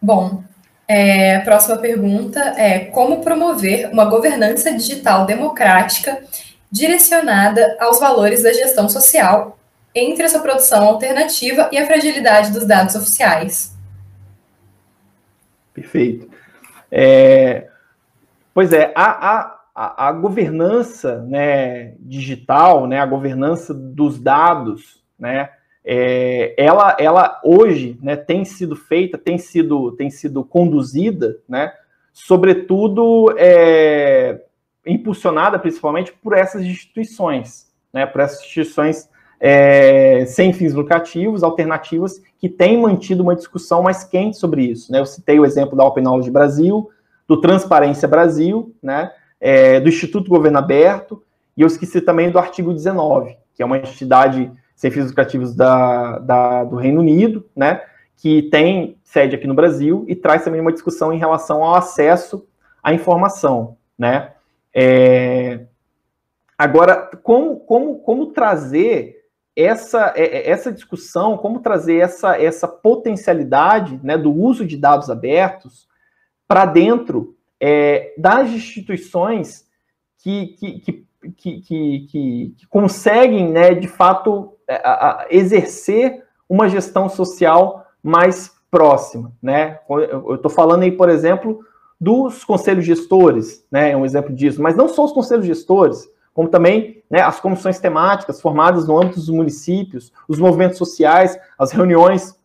Bom, 0.00 0.42
é, 0.88 1.36
a 1.36 1.40
próxima 1.42 1.76
pergunta 1.76 2.40
é 2.56 2.86
como 2.86 3.20
promover 3.22 3.90
uma 3.92 4.06
governança 4.06 4.72
digital 4.72 5.26
democrática 5.26 6.24
direcionada 6.70 7.76
aos 7.78 8.00
valores 8.00 8.42
da 8.42 8.52
gestão 8.52 8.88
social 8.88 9.58
entre 9.94 10.24
essa 10.24 10.40
produção 10.40 10.84
alternativa 10.84 11.68
e 11.70 11.78
a 11.78 11.86
fragilidade 11.86 12.52
dos 12.52 12.64
dados 12.64 12.94
oficiais. 12.94 13.76
Perfeito. 15.74 16.30
É, 16.90 17.68
pois 18.54 18.72
é, 18.72 18.92
a, 18.94 19.36
a, 19.36 19.59
a 19.82 20.12
governança 20.12 21.22
né, 21.22 21.94
digital, 22.00 22.86
né, 22.86 22.98
a 22.98 23.06
governança 23.06 23.72
dos 23.72 24.18
dados, 24.18 25.02
né, 25.18 25.48
é, 25.82 26.54
ela, 26.58 26.94
ela 26.98 27.40
hoje 27.42 27.98
né, 28.02 28.14
tem 28.14 28.44
sido 28.44 28.76
feita, 28.76 29.16
tem 29.16 29.38
sido, 29.38 29.92
tem 29.92 30.10
sido 30.10 30.44
conduzida, 30.44 31.38
né, 31.48 31.72
sobretudo 32.12 33.34
é, 33.38 34.42
impulsionada 34.84 35.58
principalmente 35.58 36.12
por 36.12 36.36
essas 36.36 36.60
instituições, 36.60 37.72
né, 37.90 38.04
por 38.04 38.20
essas 38.20 38.40
instituições 38.40 39.08
é, 39.40 40.26
sem 40.26 40.52
fins 40.52 40.74
lucrativos, 40.74 41.42
alternativas, 41.42 42.22
que 42.38 42.50
têm 42.50 42.78
mantido 42.78 43.22
uma 43.22 43.34
discussão 43.34 43.82
mais 43.82 44.04
quente 44.04 44.36
sobre 44.36 44.62
isso. 44.62 44.92
Né? 44.92 45.00
Eu 45.00 45.06
citei 45.06 45.40
o 45.40 45.46
exemplo 45.46 45.74
da 45.74 45.84
Open 45.84 46.04
Knowledge 46.04 46.30
Brasil, 46.30 46.90
do 47.26 47.40
Transparência 47.40 48.06
Brasil, 48.06 48.74
né, 48.82 49.10
é, 49.40 49.80
do 49.80 49.88
Instituto 49.88 50.28
Governo 50.28 50.58
Aberto, 50.58 51.22
e 51.56 51.62
eu 51.62 51.66
esqueci 51.66 52.00
também 52.00 52.30
do 52.30 52.38
artigo 52.38 52.72
19, 52.72 53.36
que 53.54 53.62
é 53.62 53.66
uma 53.66 53.78
entidade 53.78 54.50
sem 54.76 54.90
fins 54.90 55.06
lucrativos 55.06 55.54
da, 55.54 56.18
da, 56.18 56.64
do 56.64 56.76
Reino 56.76 57.00
Unido, 57.00 57.48
né, 57.54 57.82
que 58.16 58.42
tem 58.42 58.98
sede 59.02 59.34
aqui 59.34 59.46
no 59.46 59.54
Brasil 59.54 60.04
e 60.08 60.14
traz 60.14 60.44
também 60.44 60.60
uma 60.60 60.72
discussão 60.72 61.12
em 61.12 61.18
relação 61.18 61.62
ao 61.62 61.74
acesso 61.74 62.46
à 62.82 62.92
informação, 62.92 63.76
né. 63.98 64.32
É, 64.74 65.60
agora, 66.56 67.10
como, 67.22 67.56
como, 67.60 67.98
como 67.98 68.26
trazer 68.26 69.20
essa, 69.56 70.12
é, 70.16 70.24
é, 70.24 70.50
essa 70.50 70.72
discussão, 70.72 71.36
como 71.36 71.60
trazer 71.60 71.96
essa, 71.96 72.40
essa 72.40 72.68
potencialidade 72.68 74.00
né, 74.02 74.16
do 74.16 74.32
uso 74.32 74.64
de 74.64 74.76
dados 74.76 75.10
abertos 75.10 75.88
para 76.46 76.64
dentro 76.64 77.36
é, 77.60 78.14
das 78.16 78.50
instituições 78.50 79.66
que, 80.18 80.48
que, 80.58 80.80
que, 80.80 81.06
que, 81.36 81.60
que, 81.60 82.54
que 82.56 82.66
conseguem, 82.68 83.50
né, 83.50 83.74
de 83.74 83.86
fato, 83.86 84.54
é, 84.66 84.76
a, 84.76 85.22
a 85.22 85.26
exercer 85.30 86.24
uma 86.48 86.68
gestão 86.68 87.08
social 87.08 87.86
mais 88.02 88.58
próxima, 88.70 89.32
né? 89.42 89.80
Eu 89.88 90.36
estou 90.36 90.50
falando 90.50 90.82
aí, 90.82 90.92
por 90.92 91.08
exemplo, 91.08 91.60
dos 92.00 92.44
conselhos 92.44 92.84
gestores, 92.84 93.66
né? 93.70 93.90
É 93.90 93.96
um 93.96 94.04
exemplo 94.04 94.34
disso, 94.34 94.62
mas 94.62 94.76
não 94.76 94.88
só 94.88 95.04
os 95.04 95.12
conselhos 95.12 95.44
gestores, 95.44 96.08
como 96.32 96.48
também 96.48 97.02
né, 97.10 97.20
as 97.20 97.40
comissões 97.40 97.78
temáticas 97.80 98.40
formadas 98.40 98.86
no 98.86 98.96
âmbito 98.96 99.16
dos 99.16 99.28
municípios, 99.28 100.12
os 100.28 100.38
movimentos 100.38 100.78
sociais, 100.78 101.38
as 101.58 101.72
reuniões 101.72 102.38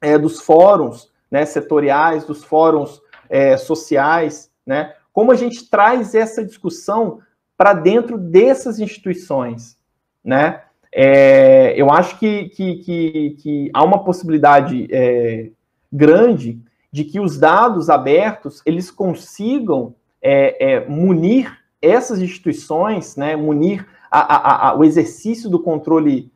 é, 0.00 0.18
dos 0.18 0.40
fóruns 0.40 1.10
né, 1.30 1.44
setoriais, 1.46 2.24
dos 2.24 2.44
fóruns 2.44 3.00
é, 3.30 3.56
sociais, 3.56 4.50
né? 4.66 4.92
Como 5.12 5.32
a 5.32 5.36
gente 5.36 5.70
traz 5.70 6.14
essa 6.14 6.44
discussão 6.44 7.20
para 7.56 7.72
dentro 7.72 8.18
dessas 8.18 8.78
instituições, 8.78 9.78
né? 10.22 10.62
É, 10.92 11.72
eu 11.80 11.90
acho 11.90 12.18
que, 12.18 12.48
que, 12.48 12.76
que, 12.78 13.36
que, 13.38 13.70
há 13.72 13.84
uma 13.84 14.02
possibilidade 14.02 14.88
é, 14.90 15.50
grande 15.92 16.60
de 16.90 17.04
que 17.04 17.20
os 17.20 17.38
dados 17.38 17.88
abertos 17.88 18.60
eles 18.66 18.90
consigam 18.90 19.94
é, 20.20 20.72
é 20.72 20.88
munir 20.88 21.56
essas 21.80 22.20
instituições, 22.20 23.14
né, 23.16 23.36
munir 23.36 23.86
a, 24.10 24.20
a, 24.20 24.68
a, 24.68 24.76
o 24.76 24.82
exercício 24.82 25.48
do 25.48 25.62
controle 25.62 26.30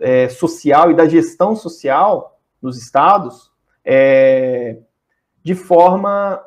é, 0.00 0.28
social 0.28 0.90
e 0.90 0.94
da 0.94 1.06
gestão 1.06 1.54
social 1.54 2.38
dos 2.60 2.76
estados 2.76 3.50
é, 3.84 4.78
de 5.42 5.54
forma 5.54 6.42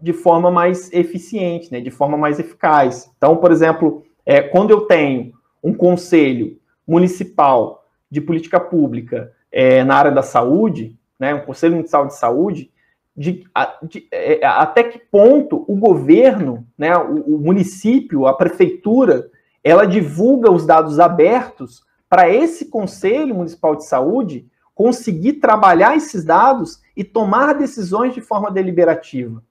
de 0.00 0.12
forma 0.12 0.48
mais 0.48 0.92
eficiente, 0.92 1.72
né, 1.72 1.80
de 1.80 1.90
forma 1.90 2.16
mais 2.16 2.38
eficaz. 2.38 3.10
Então, 3.16 3.36
por 3.36 3.50
exemplo, 3.50 4.04
é, 4.24 4.40
quando 4.40 4.70
eu 4.70 4.82
tenho 4.82 5.32
um 5.60 5.74
conselho 5.74 6.56
municipal 6.86 7.84
de 8.08 8.20
política 8.20 8.60
pública 8.60 9.32
é, 9.50 9.82
na 9.82 9.96
área 9.96 10.12
da 10.12 10.22
saúde, 10.22 10.96
né, 11.18 11.34
um 11.34 11.40
conselho 11.40 11.74
municipal 11.74 12.06
de 12.06 12.14
saúde, 12.14 12.70
de, 13.16 13.44
de, 13.82 14.06
é, 14.12 14.46
até 14.46 14.84
que 14.84 15.00
ponto 15.00 15.64
o 15.66 15.74
governo, 15.74 16.64
né, 16.78 16.96
o, 16.96 17.34
o, 17.34 17.38
município, 17.38 18.28
a 18.28 18.34
prefeitura, 18.34 19.28
ela 19.64 19.84
divulga 19.84 20.50
os 20.50 20.64
dados 20.64 21.00
abertos 21.00 21.82
para 22.08 22.30
esse 22.30 22.66
Conselho 22.66 23.34
Municipal 23.34 23.74
de 23.74 23.84
Saúde 23.84 24.46
conseguir 24.78 25.34
trabalhar 25.34 25.96
esses 25.96 26.24
dados 26.24 26.80
e 26.96 27.02
tomar 27.02 27.52
decisões 27.54 28.14
de 28.14 28.20
forma 28.20 28.48
deliberativa, 28.48 29.42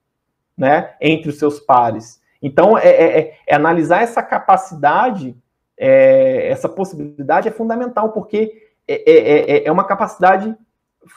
né, 0.56 0.94
entre 1.02 1.28
os 1.28 1.38
seus 1.38 1.60
pares. 1.60 2.18
Então, 2.40 2.78
é, 2.78 2.88
é, 2.88 3.18
é, 3.18 3.38
é 3.46 3.54
analisar 3.54 4.00
essa 4.00 4.22
capacidade, 4.22 5.36
é, 5.76 6.48
essa 6.48 6.66
possibilidade 6.66 7.46
é 7.46 7.50
fundamental, 7.50 8.10
porque 8.10 8.70
é, 8.88 9.66
é 9.66 9.70
uma 9.70 9.84
capacidade 9.84 10.56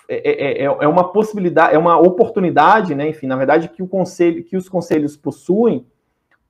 é, 0.10 0.64
é, 0.64 0.64
é, 0.66 0.88
uma 0.90 1.14
possibilidade, 1.14 1.74
é 1.74 1.78
uma 1.78 1.98
oportunidade, 1.98 2.94
né? 2.94 3.08
Enfim, 3.08 3.28
na 3.28 3.38
verdade, 3.38 3.70
que 3.70 3.82
o 3.82 3.88
conselho, 3.88 4.44
que 4.44 4.58
os 4.58 4.68
conselhos 4.68 5.16
possuem 5.16 5.88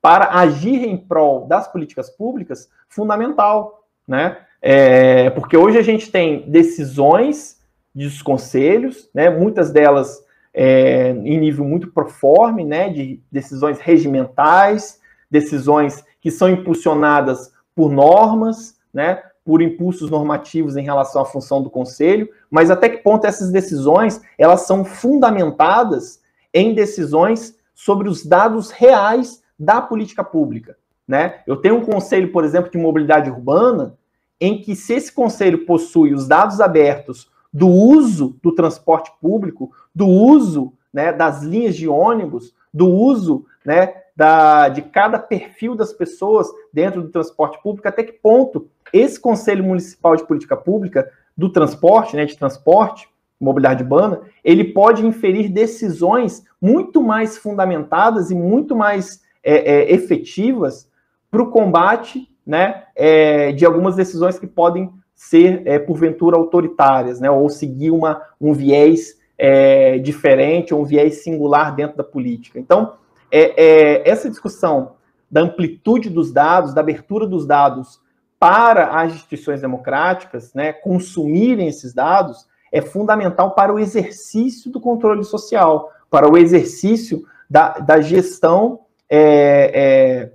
para 0.00 0.30
agir 0.36 0.84
em 0.84 0.96
prol 0.96 1.46
das 1.46 1.70
políticas 1.70 2.10
públicas, 2.10 2.68
fundamental, 2.88 3.84
né? 4.06 4.36
É, 4.62 5.28
porque 5.30 5.56
hoje 5.56 5.76
a 5.76 5.82
gente 5.82 6.10
tem 6.10 6.48
decisões 6.48 7.60
dos 7.92 8.22
conselhos, 8.22 9.10
né? 9.12 9.28
Muitas 9.28 9.72
delas 9.72 10.24
é, 10.54 11.10
em 11.10 11.38
nível 11.38 11.64
muito 11.64 11.88
proforme, 11.88 12.64
né? 12.64 12.88
De 12.88 13.20
decisões 13.30 13.80
regimentais, 13.80 15.00
decisões 15.28 16.04
que 16.20 16.30
são 16.30 16.48
impulsionadas 16.48 17.52
por 17.74 17.90
normas, 17.90 18.76
né? 18.94 19.20
por 19.44 19.60
impulsos 19.60 20.08
normativos 20.08 20.76
em 20.76 20.84
relação 20.84 21.22
à 21.22 21.24
função 21.24 21.62
do 21.62 21.70
conselho, 21.70 22.28
mas 22.48 22.70
até 22.70 22.88
que 22.88 22.98
ponto 22.98 23.26
essas 23.26 23.50
decisões 23.50 24.20
elas 24.38 24.66
são 24.66 24.84
fundamentadas 24.84 26.22
em 26.54 26.74
decisões 26.74 27.56
sobre 27.74 28.08
os 28.08 28.24
dados 28.24 28.70
reais 28.70 29.42
da 29.58 29.80
política 29.80 30.22
pública, 30.22 30.76
né? 31.08 31.40
Eu 31.46 31.56
tenho 31.56 31.76
um 31.76 31.84
conselho, 31.84 32.30
por 32.30 32.44
exemplo, 32.44 32.70
de 32.70 32.78
mobilidade 32.78 33.30
urbana, 33.30 33.96
em 34.42 34.60
que 34.60 34.74
se 34.74 34.94
esse 34.94 35.12
conselho 35.12 35.64
possui 35.64 36.12
os 36.12 36.26
dados 36.26 36.60
abertos 36.60 37.30
do 37.52 37.68
uso 37.68 38.36
do 38.42 38.52
transporte 38.52 39.12
público, 39.20 39.70
do 39.94 40.04
uso 40.04 40.72
né, 40.92 41.12
das 41.12 41.44
linhas 41.44 41.76
de 41.76 41.86
ônibus, 41.86 42.52
do 42.74 42.88
uso 42.88 43.46
né, 43.64 43.94
da, 44.16 44.68
de 44.68 44.82
cada 44.82 45.16
perfil 45.16 45.76
das 45.76 45.92
pessoas 45.92 46.48
dentro 46.72 47.02
do 47.02 47.08
transporte 47.08 47.62
público, 47.62 47.86
até 47.86 48.02
que 48.02 48.14
ponto 48.14 48.66
esse 48.92 49.18
Conselho 49.20 49.62
Municipal 49.62 50.16
de 50.16 50.26
Política 50.26 50.56
Pública 50.56 51.08
do 51.36 51.48
Transporte, 51.48 52.16
né, 52.16 52.24
de 52.24 52.36
transporte, 52.36 53.08
mobilidade 53.38 53.84
urbana, 53.84 54.22
ele 54.42 54.64
pode 54.72 55.06
inferir 55.06 55.52
decisões 55.52 56.44
muito 56.60 57.00
mais 57.00 57.38
fundamentadas 57.38 58.32
e 58.32 58.34
muito 58.34 58.74
mais 58.74 59.22
é, 59.40 59.72
é, 59.72 59.92
efetivas 59.92 60.90
para 61.30 61.42
o 61.42 61.50
combate 61.50 62.28
né, 62.46 62.84
é, 62.96 63.52
de 63.52 63.64
algumas 63.64 63.96
decisões 63.96 64.38
que 64.38 64.46
podem 64.46 64.90
ser, 65.14 65.62
é, 65.64 65.78
porventura, 65.78 66.36
autoritárias, 66.36 67.20
né, 67.20 67.30
ou 67.30 67.48
seguir 67.48 67.90
uma, 67.90 68.20
um 68.40 68.52
viés 68.52 69.18
é, 69.38 69.98
diferente, 69.98 70.74
um 70.74 70.84
viés 70.84 71.22
singular 71.22 71.74
dentro 71.74 71.96
da 71.96 72.04
política. 72.04 72.58
Então, 72.58 72.94
é, 73.30 74.08
essa 74.08 74.28
discussão 74.28 74.92
da 75.30 75.40
amplitude 75.40 76.10
dos 76.10 76.30
dados, 76.32 76.74
da 76.74 76.80
abertura 76.82 77.26
dos 77.26 77.46
dados 77.46 78.00
para 78.38 79.00
as 79.00 79.14
instituições 79.14 79.60
democráticas, 79.60 80.52
né, 80.52 80.72
consumirem 80.72 81.68
esses 81.68 81.94
dados, 81.94 82.46
é 82.72 82.80
fundamental 82.80 83.54
para 83.54 83.72
o 83.72 83.78
exercício 83.78 84.70
do 84.70 84.80
controle 84.80 85.22
social, 85.22 85.90
para 86.10 86.28
o 86.28 86.36
exercício 86.36 87.24
da, 87.48 87.78
da 87.78 88.00
gestão 88.00 88.80
é, 89.08 89.70
é, 89.74 90.32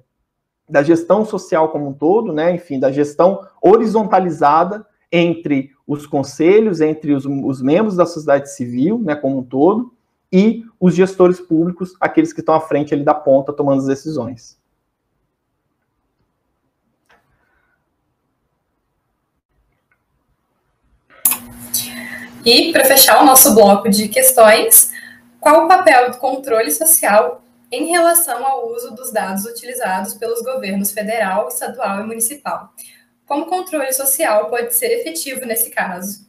da 0.69 0.83
gestão 0.83 1.25
social 1.25 1.69
como 1.69 1.89
um 1.89 1.93
todo, 1.93 2.33
né, 2.33 2.53
enfim, 2.53 2.79
da 2.79 2.91
gestão 2.91 3.45
horizontalizada 3.61 4.85
entre 5.11 5.71
os 5.87 6.05
conselhos, 6.05 6.81
entre 6.81 7.13
os, 7.13 7.25
os 7.25 7.61
membros 7.61 7.95
da 7.95 8.05
sociedade 8.05 8.51
civil, 8.51 8.99
né, 8.99 9.15
como 9.15 9.39
um 9.39 9.43
todo, 9.43 9.93
e 10.31 10.65
os 10.79 10.93
gestores 10.93 11.39
públicos, 11.39 11.93
aqueles 12.01 12.33
que 12.33 12.41
estão 12.41 12.55
à 12.55 12.59
frente 12.59 12.93
ali 12.93 13.03
da 13.03 13.13
ponta 13.13 13.53
tomando 13.53 13.79
as 13.79 13.87
decisões. 13.87 14.57
E, 22.45 22.71
para 22.71 22.85
fechar 22.85 23.21
o 23.21 23.25
nosso 23.25 23.53
bloco 23.53 23.89
de 23.89 24.07
questões, 24.07 24.91
qual 25.39 25.65
o 25.65 25.67
papel 25.67 26.11
do 26.11 26.17
controle 26.17 26.71
social 26.71 27.41
em 27.71 27.87
relação 27.87 28.45
ao 28.45 28.69
uso 28.69 28.95
dos 28.95 29.11
dados 29.11 29.45
utilizados 29.45 30.13
pelos 30.13 30.41
governos 30.41 30.91
federal, 30.91 31.47
estadual 31.47 32.01
e 32.01 32.07
municipal? 32.07 32.73
Como 33.25 33.45
controle 33.45 33.91
social 33.91 34.49
pode 34.49 34.73
ser 34.73 34.87
efetivo 34.99 35.45
nesse 35.45 35.69
caso? 35.69 36.27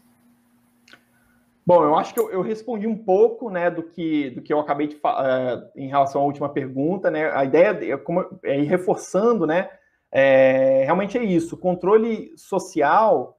Bom, 1.65 1.85
eu 1.85 1.95
acho 1.97 2.15
que 2.15 2.21
eu, 2.21 2.31
eu, 2.31 2.41
respondi 2.41 2.87
um 2.87 2.97
pouco, 2.97 3.51
né, 3.51 3.71
do 3.71 3.83
que 3.83 4.31
do 4.31 4.41
que 4.41 4.53
eu 4.53 4.59
acabei 4.59 4.87
de 4.87 4.97
falar 4.97 5.59
uh, 5.59 5.71
em 5.77 5.87
relação 5.87 6.23
à 6.23 6.25
última 6.25 6.49
pergunta, 6.49 7.11
né? 7.11 7.31
A 7.31 7.45
ideia 7.45 7.93
é 7.93 7.97
como 7.99 8.27
é 8.43 8.59
ir 8.59 8.65
reforçando, 8.65 9.47
né? 9.47 9.69
É, 10.11 10.85
realmente 10.85 11.19
é 11.19 11.23
isso. 11.23 11.55
O 11.57 11.59
controle 11.59 12.33
social 12.37 13.39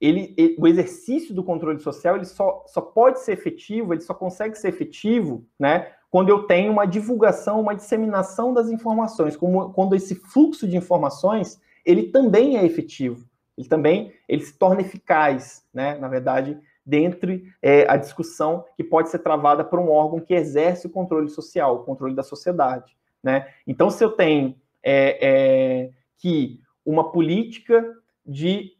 ele, 0.00 0.34
ele, 0.36 0.56
o 0.58 0.66
exercício 0.68 1.34
do 1.34 1.42
controle 1.42 1.80
social 1.80 2.16
ele 2.16 2.24
só, 2.24 2.64
só 2.66 2.80
pode 2.80 3.20
ser 3.20 3.32
efetivo, 3.32 3.92
ele 3.92 4.02
só 4.02 4.14
consegue 4.14 4.56
ser 4.56 4.68
efetivo, 4.68 5.44
né, 5.58 5.92
quando 6.16 6.30
eu 6.30 6.44
tenho 6.44 6.72
uma 6.72 6.86
divulgação, 6.86 7.60
uma 7.60 7.74
disseminação 7.74 8.54
das 8.54 8.70
informações, 8.70 9.36
como, 9.36 9.70
quando 9.74 9.94
esse 9.94 10.14
fluxo 10.14 10.66
de 10.66 10.74
informações 10.74 11.60
ele 11.84 12.04
também 12.04 12.56
é 12.56 12.64
efetivo, 12.64 13.28
ele 13.54 13.68
também 13.68 14.14
ele 14.26 14.42
se 14.42 14.58
torna 14.58 14.80
eficaz, 14.80 15.62
né, 15.74 15.98
na 15.98 16.08
verdade, 16.08 16.58
dentre 16.86 17.52
é, 17.60 17.84
a 17.86 17.98
discussão 17.98 18.64
que 18.78 18.82
pode 18.82 19.10
ser 19.10 19.18
travada 19.18 19.62
por 19.62 19.78
um 19.78 19.90
órgão 19.90 20.18
que 20.18 20.32
exerce 20.32 20.86
o 20.86 20.90
controle 20.90 21.28
social, 21.28 21.76
o 21.76 21.84
controle 21.84 22.14
da 22.14 22.22
sociedade, 22.22 22.96
né. 23.22 23.48
Então, 23.66 23.90
se 23.90 24.02
eu 24.02 24.10
tenho 24.10 24.56
é, 24.82 25.18
é, 25.20 25.90
que 26.16 26.62
uma 26.82 27.12
política 27.12 27.94
de 28.24 28.72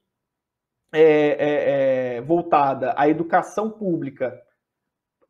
é, 0.90 1.02
é, 1.02 2.16
é, 2.16 2.20
voltada 2.22 2.94
à 2.96 3.10
educação 3.10 3.68
pública 3.68 4.40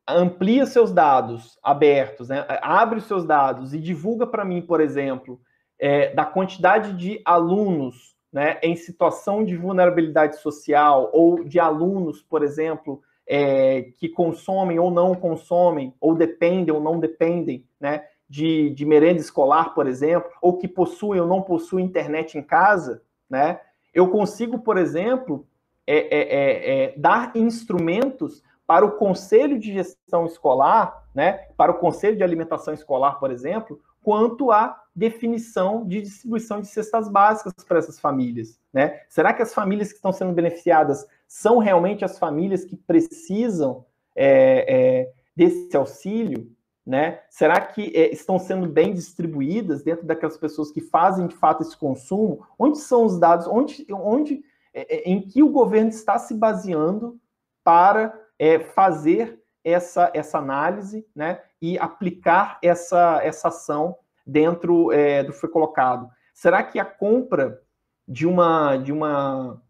amplia 0.08 0.66
seus 0.66 0.92
dados 0.92 1.58
abertos, 1.62 2.28
né? 2.28 2.44
abre 2.62 2.98
os 2.98 3.06
seus 3.06 3.24
dados 3.24 3.74
e 3.74 3.78
divulga 3.78 4.26
para 4.26 4.44
mim, 4.44 4.62
por 4.62 4.80
exemplo, 4.80 5.40
é, 5.78 6.14
da 6.14 6.24
quantidade 6.24 6.92
de 6.94 7.20
alunos 7.24 8.14
né, 8.32 8.58
em 8.62 8.76
situação 8.76 9.44
de 9.44 9.56
vulnerabilidade 9.56 10.38
social 10.40 11.10
ou 11.12 11.42
de 11.44 11.58
alunos, 11.58 12.22
por 12.22 12.42
exemplo, 12.42 13.00
é, 13.26 13.90
que 13.98 14.08
consomem 14.08 14.78
ou 14.78 14.90
não 14.90 15.14
consomem, 15.14 15.94
ou 16.00 16.14
dependem 16.14 16.72
ou 16.72 16.80
não 16.80 17.00
dependem 17.00 17.64
né, 17.80 18.04
de, 18.28 18.70
de 18.70 18.84
merenda 18.84 19.20
escolar, 19.20 19.74
por 19.74 19.86
exemplo, 19.86 20.30
ou 20.40 20.58
que 20.58 20.68
possuem 20.68 21.20
ou 21.20 21.26
não 21.26 21.42
possuem 21.42 21.84
internet 21.84 22.36
em 22.36 22.42
casa, 22.42 23.02
né? 23.28 23.60
Eu 23.94 24.08
consigo, 24.08 24.58
por 24.58 24.76
exemplo, 24.76 25.46
é, 25.86 25.96
é, 25.96 26.20
é, 26.20 26.84
é, 26.84 26.94
dar 26.96 27.32
instrumentos 27.34 28.42
para 28.66 28.84
o 28.84 28.92
conselho 28.92 29.58
de 29.58 29.72
gestão 29.72 30.26
escolar, 30.26 31.04
né, 31.14 31.32
para 31.56 31.70
o 31.72 31.78
conselho 31.78 32.16
de 32.16 32.22
alimentação 32.22 32.74
escolar, 32.74 33.18
por 33.18 33.30
exemplo, 33.30 33.80
quanto 34.02 34.50
à 34.50 34.82
definição 34.94 35.84
de 35.84 36.00
distribuição 36.00 36.60
de 36.60 36.68
cestas 36.68 37.08
básicas 37.08 37.52
para 37.66 37.78
essas 37.78 37.98
famílias. 37.98 38.58
Né? 38.72 39.00
Será 39.08 39.32
que 39.32 39.42
as 39.42 39.52
famílias 39.52 39.88
que 39.88 39.96
estão 39.96 40.12
sendo 40.12 40.32
beneficiadas 40.32 41.06
são 41.26 41.58
realmente 41.58 42.04
as 42.04 42.18
famílias 42.18 42.64
que 42.64 42.76
precisam 42.76 43.84
é, 44.14 44.64
é, 44.68 45.12
desse 45.34 45.76
auxílio? 45.76 46.50
Né? 46.86 47.20
Será 47.28 47.60
que 47.60 47.92
é, 47.96 48.12
estão 48.12 48.38
sendo 48.38 48.68
bem 48.68 48.94
distribuídas 48.94 49.82
dentro 49.82 50.06
daquelas 50.06 50.38
pessoas 50.38 50.70
que 50.70 50.80
fazem 50.80 51.26
de 51.26 51.34
fato 51.34 51.62
esse 51.62 51.76
consumo? 51.76 52.46
Onde 52.56 52.78
são 52.78 53.04
os 53.04 53.18
dados? 53.18 53.48
Onde, 53.48 53.84
onde 53.90 54.44
é, 54.72 54.98
é, 54.98 55.10
em 55.10 55.20
que 55.20 55.42
o 55.42 55.50
governo 55.50 55.90
está 55.90 56.16
se 56.16 56.32
baseando 56.32 57.18
para 57.64 58.25
é, 58.38 58.58
fazer 58.58 59.40
essa, 59.64 60.10
essa 60.14 60.38
análise 60.38 61.06
né, 61.14 61.40
e 61.60 61.78
aplicar 61.78 62.58
essa, 62.62 63.20
essa 63.22 63.48
ação 63.48 63.96
dentro 64.26 64.92
é, 64.92 65.22
do 65.22 65.32
que 65.32 65.38
foi 65.38 65.48
colocado? 65.48 66.08
Será 66.32 66.62
que 66.62 66.78
a 66.78 66.84
compra 66.84 67.60
de 68.06 68.26
uma, 68.26 68.76
de 68.76 68.92
uma, 68.92 69.60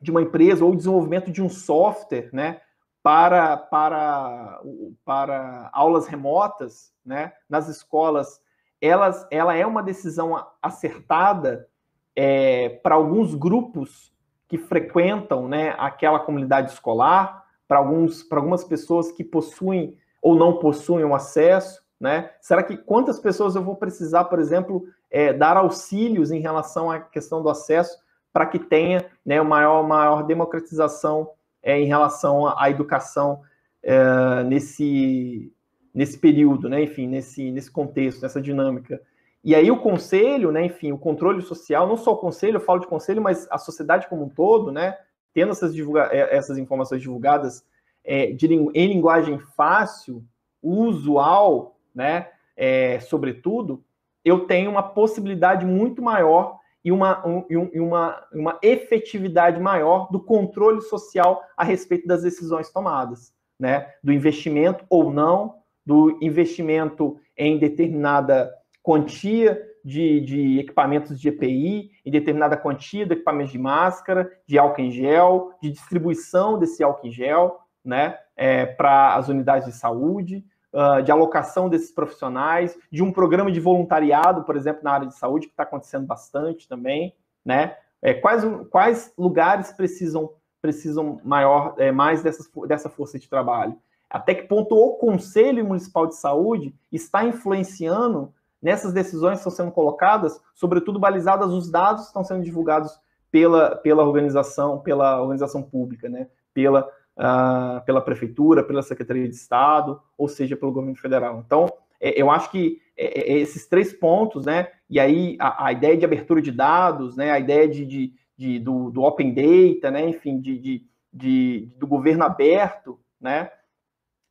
de 0.00 0.10
uma 0.10 0.22
empresa 0.22 0.64
ou 0.64 0.72
o 0.72 0.76
desenvolvimento 0.76 1.30
de 1.30 1.42
um 1.42 1.48
software 1.48 2.28
né, 2.32 2.60
para, 3.02 3.56
para, 3.56 4.60
para 5.04 5.70
aulas 5.72 6.06
remotas 6.06 6.92
né, 7.04 7.32
nas 7.48 7.68
escolas, 7.68 8.40
elas, 8.80 9.26
ela 9.30 9.54
é 9.54 9.66
uma 9.66 9.82
decisão 9.82 10.42
acertada 10.62 11.68
é, 12.16 12.68
para 12.82 12.94
alguns 12.94 13.34
grupos 13.34 14.12
que 14.48 14.58
frequentam 14.58 15.48
né, 15.48 15.74
aquela 15.78 16.18
comunidade 16.18 16.72
escolar, 16.72 17.43
para 17.66 17.78
alguns 17.78 18.22
para 18.22 18.38
algumas 18.38 18.64
pessoas 18.64 19.10
que 19.12 19.24
possuem 19.24 19.96
ou 20.20 20.34
não 20.34 20.58
possuem 20.58 21.04
um 21.04 21.14
acesso, 21.14 21.82
né? 22.00 22.30
Será 22.40 22.62
que 22.62 22.76
quantas 22.76 23.18
pessoas 23.18 23.54
eu 23.54 23.62
vou 23.62 23.76
precisar, 23.76 24.24
por 24.24 24.38
exemplo, 24.38 24.86
é, 25.10 25.32
dar 25.32 25.56
auxílios 25.56 26.30
em 26.30 26.40
relação 26.40 26.90
à 26.90 27.00
questão 27.00 27.42
do 27.42 27.48
acesso 27.48 27.98
para 28.32 28.46
que 28.46 28.58
tenha 28.58 29.06
né, 29.24 29.40
maior 29.42 29.86
maior 29.86 30.22
democratização 30.24 31.30
é, 31.62 31.78
em 31.78 31.86
relação 31.86 32.46
à, 32.46 32.64
à 32.64 32.70
educação 32.70 33.42
é, 33.82 34.42
nesse 34.44 35.52
nesse 35.94 36.18
período, 36.18 36.68
né? 36.68 36.82
Enfim, 36.82 37.06
nesse 37.06 37.50
nesse 37.50 37.70
contexto, 37.70 38.22
nessa 38.22 38.40
dinâmica. 38.40 39.00
E 39.44 39.54
aí 39.54 39.70
o 39.70 39.80
conselho, 39.80 40.50
né? 40.50 40.64
Enfim, 40.64 40.90
o 40.90 40.98
controle 40.98 41.42
social, 41.42 41.86
não 41.86 41.98
só 41.98 42.12
o 42.12 42.16
conselho, 42.16 42.56
eu 42.56 42.60
falo 42.60 42.80
de 42.80 42.86
conselho, 42.86 43.20
mas 43.20 43.46
a 43.50 43.58
sociedade 43.58 44.08
como 44.08 44.24
um 44.24 44.28
todo, 44.28 44.72
né? 44.72 44.96
Tendo 45.34 45.50
essas, 45.50 45.74
divulga 45.74 46.08
é, 46.12 46.34
essas 46.34 46.56
informações 46.56 47.02
divulgadas 47.02 47.64
é, 48.04 48.28
de, 48.32 48.46
em 48.46 48.86
linguagem 48.86 49.38
fácil, 49.56 50.24
usual, 50.62 51.76
né, 51.94 52.28
é, 52.56 53.00
sobretudo, 53.00 53.84
eu 54.24 54.46
tenho 54.46 54.70
uma 54.70 54.82
possibilidade 54.82 55.66
muito 55.66 56.00
maior 56.00 56.58
e 56.82 56.92
uma, 56.92 57.26
um, 57.26 57.44
e 57.48 57.80
uma, 57.80 58.26
uma 58.32 58.58
efetividade 58.62 59.60
maior 59.60 60.10
do 60.10 60.20
controle 60.20 60.80
social 60.82 61.42
a 61.56 61.64
respeito 61.64 62.06
das 62.06 62.22
decisões 62.22 62.70
tomadas, 62.70 63.34
né, 63.58 63.92
do 64.02 64.12
investimento 64.12 64.84
ou 64.88 65.12
não, 65.12 65.56
do 65.84 66.18
investimento 66.22 67.18
em 67.36 67.58
determinada 67.58 68.54
quantia 68.82 69.60
de, 69.84 70.20
de, 70.20 70.58
equipamentos 70.58 71.20
de 71.20 71.28
EPI, 71.28 71.90
em 72.04 72.10
determinada 72.10 72.56
quantia 72.56 73.02
equipamentos 73.04 73.52
de 73.52 73.58
máscara, 73.58 74.30
de 74.46 74.58
álcool 74.58 74.80
em 74.80 74.90
gel, 74.90 75.52
de 75.60 75.70
distribuição 75.70 76.58
desse 76.58 76.82
álcool 76.82 77.06
em 77.06 77.12
gel, 77.12 77.60
né, 77.84 78.18
é, 78.34 78.64
para 78.64 79.14
as 79.14 79.28
unidades 79.28 79.66
de 79.66 79.74
saúde, 79.74 80.44
uh, 80.72 81.02
de 81.02 81.12
alocação 81.12 81.68
desses 81.68 81.92
profissionais, 81.92 82.76
de 82.90 83.02
um 83.02 83.12
programa 83.12 83.52
de 83.52 83.60
voluntariado, 83.60 84.42
por 84.44 84.56
exemplo, 84.56 84.82
na 84.82 84.92
área 84.92 85.06
de 85.06 85.14
saúde, 85.14 85.46
que 85.46 85.52
está 85.52 85.64
acontecendo 85.64 86.06
bastante 86.06 86.66
também, 86.66 87.14
né, 87.44 87.76
é, 88.00 88.14
quais, 88.14 88.44
quais 88.70 89.12
lugares 89.18 89.70
precisam 89.72 90.30
precisam 90.60 91.20
maior, 91.22 91.74
é, 91.76 91.92
mais 91.92 92.22
dessas, 92.22 92.50
dessa 92.66 92.88
força 92.88 93.18
de 93.18 93.28
trabalho? 93.28 93.76
Até 94.08 94.34
que 94.34 94.44
ponto 94.44 94.74
o 94.74 94.92
Conselho 94.92 95.62
Municipal 95.62 96.06
de 96.06 96.16
Saúde 96.16 96.74
está 96.90 97.22
influenciando 97.22 98.32
nessas 98.64 98.94
decisões 98.94 99.38
estão 99.38 99.52
sendo 99.52 99.70
colocadas, 99.70 100.40
sobretudo 100.54 100.98
balizadas 100.98 101.52
os 101.52 101.70
dados 101.70 102.04
que 102.04 102.08
estão 102.08 102.24
sendo 102.24 102.42
divulgados 102.42 102.98
pela, 103.30 103.76
pela 103.76 104.02
organização, 104.02 104.80
pela 104.80 105.20
organização 105.20 105.62
pública, 105.62 106.08
né? 106.08 106.28
pela, 106.54 106.88
uh, 107.18 107.84
pela 107.84 108.00
prefeitura, 108.00 108.64
pela 108.64 108.80
Secretaria 108.80 109.28
de 109.28 109.34
Estado, 109.34 110.00
ou 110.16 110.28
seja, 110.28 110.56
pelo 110.56 110.72
governo 110.72 110.96
federal. 110.96 111.42
Então, 111.44 111.66
é, 112.00 112.20
eu 112.20 112.30
acho 112.30 112.50
que 112.50 112.80
é, 112.96 113.32
é, 113.32 113.38
esses 113.38 113.66
três 113.66 113.92
pontos, 113.92 114.46
né? 114.46 114.68
E 114.88 114.98
aí 114.98 115.36
a, 115.38 115.66
a, 115.66 115.72
ideia 115.72 115.96
de 115.96 116.04
abertura 116.04 116.40
de 116.40 116.52
dados, 116.52 117.16
né? 117.16 117.32
A 117.32 117.38
ideia 117.38 117.68
de, 117.68 117.84
de, 117.84 118.12
de 118.36 118.58
do, 118.60 118.90
do, 118.90 119.02
open 119.02 119.34
data, 119.34 119.90
né? 119.90 120.08
Enfim, 120.08 120.40
de, 120.40 120.58
de, 120.58 120.86
de, 121.12 121.68
do 121.76 121.86
governo 121.86 122.24
aberto, 122.24 122.98
né? 123.20 123.50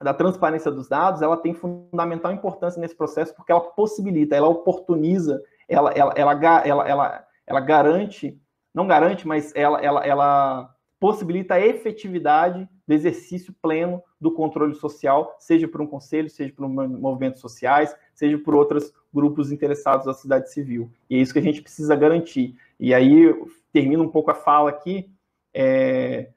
Da 0.04 0.14
transparência 0.14 0.70
dos 0.70 0.88
dados, 0.88 1.22
ela 1.22 1.38
tem 1.38 1.54
fundamental 1.54 2.32
importância 2.32 2.80
nesse 2.80 2.96
processo 2.96 3.34
porque 3.36 3.52
ela 3.52 3.62
possibilita, 3.62 4.36
ela 4.36 4.48
oportuniza, 4.48 5.42
ela, 5.68 5.92
ela, 5.92 6.14
ela, 6.16 6.68
ela, 6.68 7.28
ela, 7.48 7.60
garante, 7.60 8.40
não 8.74 8.86
garante, 8.86 9.28
mas 9.28 9.54
ela, 9.56 9.80
ela, 9.80 10.06
ela 10.06 10.76
possibilita 11.00 11.56
a 11.56 11.60
efetividade 11.60 12.68
do 12.88 12.94
exercício 12.94 13.54
pleno 13.62 14.02
do 14.20 14.32
controle 14.32 14.76
social, 14.76 15.36
seja 15.40 15.68
por 15.68 15.82
um 15.82 15.88
conselho, 15.88 16.30
seja 16.30 16.54
por 16.54 16.68
movimentos 16.68 17.42
sociais, 17.42 17.96
seja 18.14 18.38
por 18.38 18.56
outros 18.56 18.94
grupos 19.14 19.52
interessados 19.52 20.06
da 20.06 20.14
sociedade 20.14 20.52
civil. 20.52 20.92
E 21.10 21.16
é 21.16 21.20
isso 21.20 21.34
que 21.34 21.40
a 21.40 21.44
gente 21.44 21.62
precisa 21.62 21.96
garantir. 21.96 22.56
E 22.80 22.94
aí, 22.94 23.34
termino 23.72 24.04
um 24.04 24.10
pouco 24.10 24.32
a 24.32 24.36
fala 24.36 24.70
aqui, 24.70 25.10
é, 25.54 26.30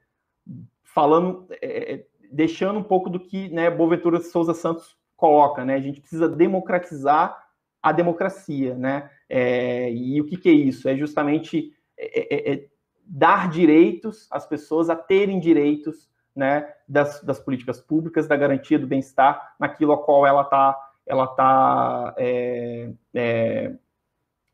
falando, 0.83 1.47
é, 1.61 2.05
deixando 2.31 2.79
um 2.79 2.83
pouco 2.83 3.09
do 3.09 3.19
que 3.19 3.49
né, 3.49 3.69
Boaventura 3.69 4.19
Souza 4.19 4.53
Santos 4.53 4.97
coloca, 5.15 5.65
né? 5.65 5.75
A 5.75 5.81
gente 5.81 5.99
precisa 5.99 6.29
democratizar 6.29 7.35
a 7.81 7.91
democracia, 7.91 8.75
né? 8.75 9.09
É, 9.29 9.91
e 9.91 10.21
o 10.21 10.25
que, 10.25 10.37
que, 10.37 10.49
é 10.49 10.53
isso? 10.53 10.87
É 10.87 10.95
justamente 10.95 11.73
é, 11.97 12.35
é, 12.35 12.53
é, 12.53 12.65
dar 13.03 13.49
direitos 13.49 14.27
às 14.31 14.45
pessoas 14.45 14.89
a 14.89 14.95
terem 14.95 15.39
direitos, 15.39 16.09
né? 16.35 16.71
Das, 16.87 17.21
das 17.23 17.39
políticas 17.39 17.81
públicas, 17.81 18.27
da 18.27 18.37
garantia 18.37 18.77
do 18.79 18.87
bem-estar 18.87 19.55
naquilo 19.59 19.91
a 19.91 20.03
qual 20.03 20.25
ela 20.25 20.43
está 20.43 20.83
ela 21.05 21.25
tá, 21.25 22.13
é, 22.17 22.89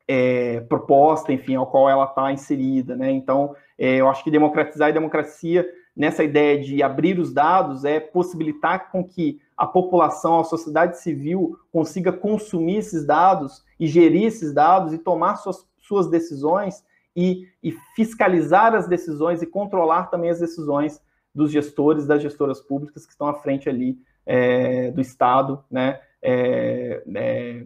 é, 0.07 0.61
proposta, 0.61 1.33
enfim, 1.33 1.55
ao 1.55 1.65
qual 1.65 1.89
ela 1.89 2.05
está 2.05 2.31
inserida, 2.31 2.95
né? 2.95 3.09
Então, 3.09 3.55
eu 3.75 4.07
acho 4.07 4.23
que 4.23 4.29
democratizar 4.29 4.89
a 4.89 4.91
democracia 4.91 5.67
nessa 5.95 6.23
ideia 6.23 6.59
de 6.59 6.81
abrir 6.81 7.19
os 7.19 7.31
dados 7.31 7.85
é 7.85 7.99
possibilitar 7.99 8.91
com 8.91 9.03
que 9.03 9.39
a 9.55 9.65
população, 9.67 10.39
a 10.39 10.43
sociedade 10.43 10.99
civil 10.99 11.57
consiga 11.71 12.11
consumir 12.11 12.77
esses 12.77 13.05
dados 13.05 13.63
e 13.79 13.85
gerir 13.85 14.25
esses 14.25 14.53
dados 14.53 14.93
e 14.93 14.97
tomar 14.97 15.35
suas, 15.35 15.67
suas 15.79 16.09
decisões 16.09 16.83
e, 17.15 17.47
e 17.61 17.71
fiscalizar 17.95 18.73
as 18.73 18.87
decisões 18.87 19.41
e 19.41 19.47
controlar 19.47 20.07
também 20.07 20.31
as 20.31 20.39
decisões 20.39 20.99
dos 21.33 21.51
gestores, 21.51 22.07
das 22.07 22.21
gestoras 22.21 22.59
públicas 22.59 23.05
que 23.05 23.11
estão 23.11 23.27
à 23.27 23.35
frente 23.35 23.69
ali 23.69 23.97
é, 24.25 24.91
do 24.91 25.01
Estado, 25.01 25.63
né, 25.69 25.99
é, 26.21 27.03
é, 27.15 27.65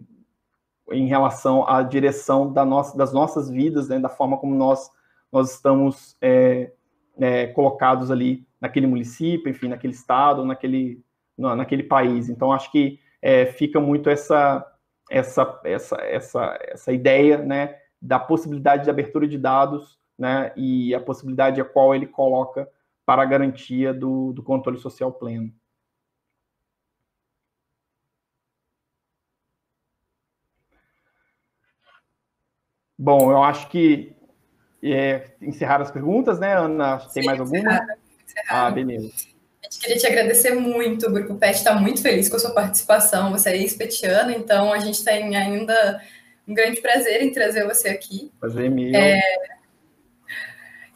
em 0.90 1.06
relação 1.06 1.68
à 1.68 1.82
direção 1.82 2.52
da 2.52 2.64
nossa, 2.64 2.96
das 2.96 3.12
nossas 3.12 3.50
vidas, 3.50 3.88
né, 3.88 3.98
da 3.98 4.08
forma 4.08 4.38
como 4.38 4.54
nós, 4.54 4.90
nós 5.30 5.52
estamos 5.54 6.16
é, 6.20 6.72
é, 7.18 7.46
colocados 7.48 8.10
ali 8.10 8.46
naquele 8.60 8.86
município, 8.86 9.50
enfim, 9.50 9.68
naquele 9.68 9.92
estado, 9.92 10.44
naquele, 10.44 11.02
naquele 11.36 11.82
país. 11.82 12.28
Então, 12.28 12.52
acho 12.52 12.70
que 12.70 13.00
é, 13.20 13.46
fica 13.46 13.80
muito 13.80 14.08
essa, 14.10 14.64
essa, 15.10 15.60
essa, 15.64 15.96
essa, 15.96 16.58
essa 16.62 16.92
ideia 16.92 17.38
né, 17.38 17.76
da 18.00 18.18
possibilidade 18.18 18.84
de 18.84 18.90
abertura 18.90 19.26
de 19.26 19.38
dados 19.38 19.98
né, 20.18 20.52
e 20.56 20.94
a 20.94 21.00
possibilidade 21.00 21.60
a 21.60 21.64
qual 21.64 21.94
ele 21.94 22.06
coloca 22.06 22.68
para 23.06 23.22
a 23.22 23.26
garantia 23.26 23.94
do, 23.94 24.32
do 24.32 24.42
controle 24.42 24.78
social 24.78 25.12
pleno. 25.12 25.52
Bom, 33.00 33.30
eu 33.30 33.42
acho 33.42 33.68
que 33.68 34.17
é, 34.82 35.30
encerrar 35.40 35.80
as 35.82 35.90
perguntas, 35.90 36.38
né, 36.38 36.56
Ana? 36.56 36.98
Tem 37.12 37.22
Sim, 37.22 37.26
mais 37.26 37.40
alguma? 37.40 37.58
Encerrar, 37.58 37.98
encerrar. 38.26 38.66
Ah, 38.66 38.70
beleza. 38.70 39.12
A 39.60 39.70
gente 39.70 39.80
queria 39.80 39.96
te 39.98 40.06
agradecer 40.06 40.54
muito. 40.54 41.06
O 41.06 41.12
Grupo 41.12 41.34
PET 41.34 41.56
está 41.56 41.74
muito 41.74 42.00
feliz 42.00 42.28
com 42.28 42.36
a 42.36 42.38
sua 42.38 42.52
participação. 42.52 43.30
Você 43.32 43.50
é 43.50 43.56
ex-petiano, 43.56 44.30
então 44.30 44.72
a 44.72 44.78
gente 44.78 45.04
tem 45.04 45.36
ainda 45.36 46.02
um 46.46 46.54
grande 46.54 46.80
prazer 46.80 47.22
em 47.22 47.32
trazer 47.32 47.66
você 47.66 47.88
aqui. 47.88 48.32
Prazer 48.40 48.70
meu. 48.70 48.94
É, 48.94 49.20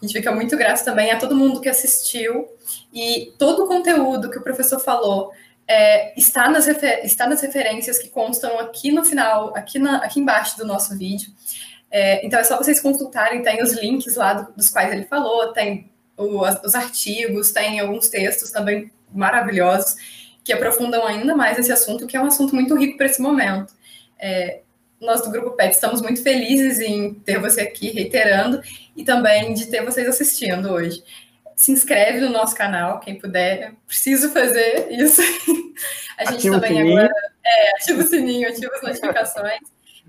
a 0.02 0.04
gente 0.04 0.14
fica 0.14 0.32
muito 0.32 0.56
grato 0.56 0.84
também 0.84 1.10
a 1.10 1.18
todo 1.18 1.36
mundo 1.36 1.60
que 1.60 1.68
assistiu 1.68 2.48
e 2.92 3.32
todo 3.38 3.64
o 3.64 3.68
conteúdo 3.68 4.30
que 4.30 4.38
o 4.38 4.42
professor 4.42 4.80
falou 4.80 5.32
é, 5.68 6.18
está, 6.18 6.50
nas 6.50 6.66
está 6.66 7.26
nas 7.26 7.40
referências 7.40 7.98
que 7.98 8.08
constam 8.08 8.58
aqui 8.58 8.90
no 8.90 9.04
final, 9.04 9.56
aqui, 9.56 9.78
na, 9.78 9.98
aqui 9.98 10.18
embaixo 10.18 10.56
do 10.58 10.66
nosso 10.66 10.96
vídeo. 10.98 11.30
É, 11.92 12.24
então 12.26 12.40
é 12.40 12.44
só 12.44 12.56
vocês 12.56 12.80
consultarem, 12.80 13.42
tem 13.42 13.62
os 13.62 13.74
links 13.74 14.16
lá 14.16 14.32
do, 14.32 14.52
dos 14.54 14.70
quais 14.70 14.90
ele 14.90 15.04
falou, 15.04 15.52
tem 15.52 15.90
o, 16.16 16.40
os 16.40 16.74
artigos, 16.74 17.52
tem 17.52 17.80
alguns 17.80 18.08
textos 18.08 18.50
também 18.50 18.90
maravilhosos 19.12 19.94
que 20.42 20.54
aprofundam 20.54 21.06
ainda 21.06 21.36
mais 21.36 21.58
esse 21.58 21.70
assunto, 21.70 22.06
que 22.06 22.16
é 22.16 22.20
um 22.20 22.26
assunto 22.26 22.54
muito 22.54 22.74
rico 22.74 22.96
para 22.96 23.06
esse 23.06 23.20
momento. 23.20 23.74
É, 24.18 24.60
nós 24.98 25.20
do 25.20 25.30
Grupo 25.30 25.50
PET 25.50 25.74
estamos 25.74 26.00
muito 26.00 26.22
felizes 26.22 26.80
em 26.80 27.12
ter 27.14 27.38
você 27.38 27.60
aqui 27.60 27.90
reiterando 27.90 28.62
e 28.96 29.04
também 29.04 29.52
de 29.52 29.66
ter 29.66 29.84
vocês 29.84 30.08
assistindo 30.08 30.72
hoje. 30.72 31.02
Se 31.54 31.70
inscreve 31.70 32.20
no 32.20 32.30
nosso 32.30 32.56
canal, 32.56 33.00
quem 33.00 33.18
puder. 33.18 33.74
Preciso 33.86 34.30
fazer 34.30 34.88
isso. 34.90 35.20
A 36.16 36.24
gente 36.24 36.48
ativa 36.48 36.60
também 36.60 36.80
agora 36.80 37.10
é, 37.44 37.70
ativa 37.76 38.00
o 38.00 38.06
sininho, 38.06 38.48
ativa 38.48 38.72
as 38.74 38.82
notificações. 38.82 39.60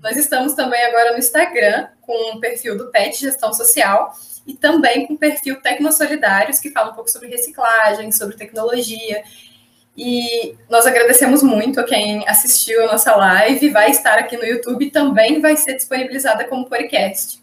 Nós 0.04 0.18
estamos 0.18 0.52
também 0.52 0.84
agora 0.84 1.12
no 1.12 1.18
Instagram 1.18 1.88
com 2.02 2.36
o 2.36 2.38
perfil 2.38 2.76
do 2.76 2.90
PET 2.90 3.18
Gestão 3.18 3.54
Social 3.54 4.12
e 4.46 4.52
também 4.52 5.06
com 5.06 5.14
o 5.14 5.18
perfil 5.18 5.62
Tecnosolidários, 5.62 6.58
que 6.58 6.70
fala 6.70 6.90
um 6.90 6.94
pouco 6.94 7.10
sobre 7.10 7.28
reciclagem, 7.28 8.12
sobre 8.12 8.36
tecnologia. 8.36 9.24
E 9.96 10.58
nós 10.68 10.84
agradecemos 10.84 11.42
muito 11.42 11.80
a 11.80 11.84
quem 11.84 12.28
assistiu 12.28 12.84
a 12.84 12.92
nossa 12.92 13.16
live, 13.16 13.70
vai 13.70 13.90
estar 13.90 14.18
aqui 14.18 14.36
no 14.36 14.44
YouTube 14.44 14.84
e 14.84 14.90
também 14.90 15.40
vai 15.40 15.56
ser 15.56 15.72
disponibilizada 15.72 16.46
como 16.48 16.68
podcast. 16.68 17.42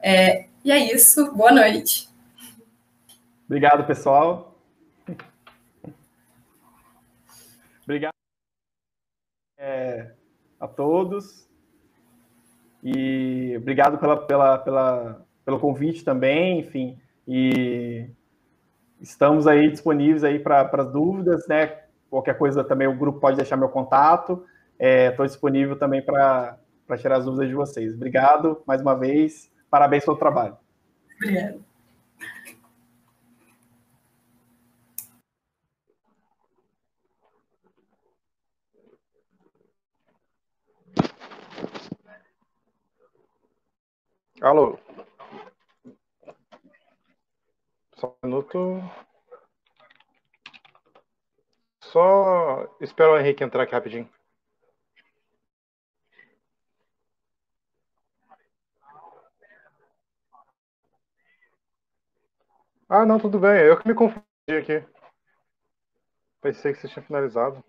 É, 0.00 0.46
e 0.64 0.72
é 0.72 0.78
isso, 0.78 1.30
boa 1.34 1.52
noite. 1.52 2.08
Obrigado, 3.44 3.86
pessoal. 3.86 4.58
Obrigado 7.84 8.14
é, 9.58 10.12
a 10.58 10.66
todos. 10.66 11.49
E 12.82 13.54
obrigado 13.56 13.98
pela, 13.98 14.16
pela, 14.16 14.58
pela, 14.58 15.26
pelo 15.44 15.60
convite 15.60 16.04
também, 16.04 16.60
enfim. 16.60 16.98
E 17.26 18.08
estamos 19.00 19.46
aí 19.46 19.70
disponíveis 19.70 20.24
aí 20.24 20.38
para 20.38 20.68
as 20.72 20.92
dúvidas, 20.92 21.46
né? 21.46 21.78
Qualquer 22.08 22.36
coisa 22.36 22.64
também 22.64 22.88
o 22.88 22.96
grupo 22.96 23.20
pode 23.20 23.36
deixar 23.36 23.56
meu 23.56 23.68
contato. 23.68 24.44
Estou 24.78 25.24
é, 25.24 25.28
disponível 25.28 25.76
também 25.76 26.02
para 26.02 26.58
tirar 26.96 27.18
as 27.18 27.24
dúvidas 27.24 27.48
de 27.48 27.54
vocês. 27.54 27.94
Obrigado 27.94 28.62
mais 28.66 28.80
uma 28.80 28.94
vez. 28.94 29.50
Parabéns 29.70 30.04
pelo 30.04 30.16
trabalho. 30.16 30.56
Obrigado. 31.16 31.69
Alô. 44.40 44.78
Só 47.94 48.16
um 48.22 48.26
minuto. 48.28 48.58
Só 51.82 52.74
espero 52.80 53.12
o 53.12 53.18
Henrique 53.18 53.44
entrar 53.44 53.64
aqui 53.64 53.74
rapidinho. 53.74 54.08
Ah, 62.90 63.06
não, 63.06 63.18
tudo 63.18 63.38
bem. 63.38 63.60
Eu 63.62 63.78
que 63.78 63.88
me 63.88 63.94
confundi 63.94 64.22
aqui. 64.48 64.84
Pensei 66.42 66.74
que 66.74 66.80
você 66.80 66.88
tinha 66.88 67.02
finalizado. 67.02 67.64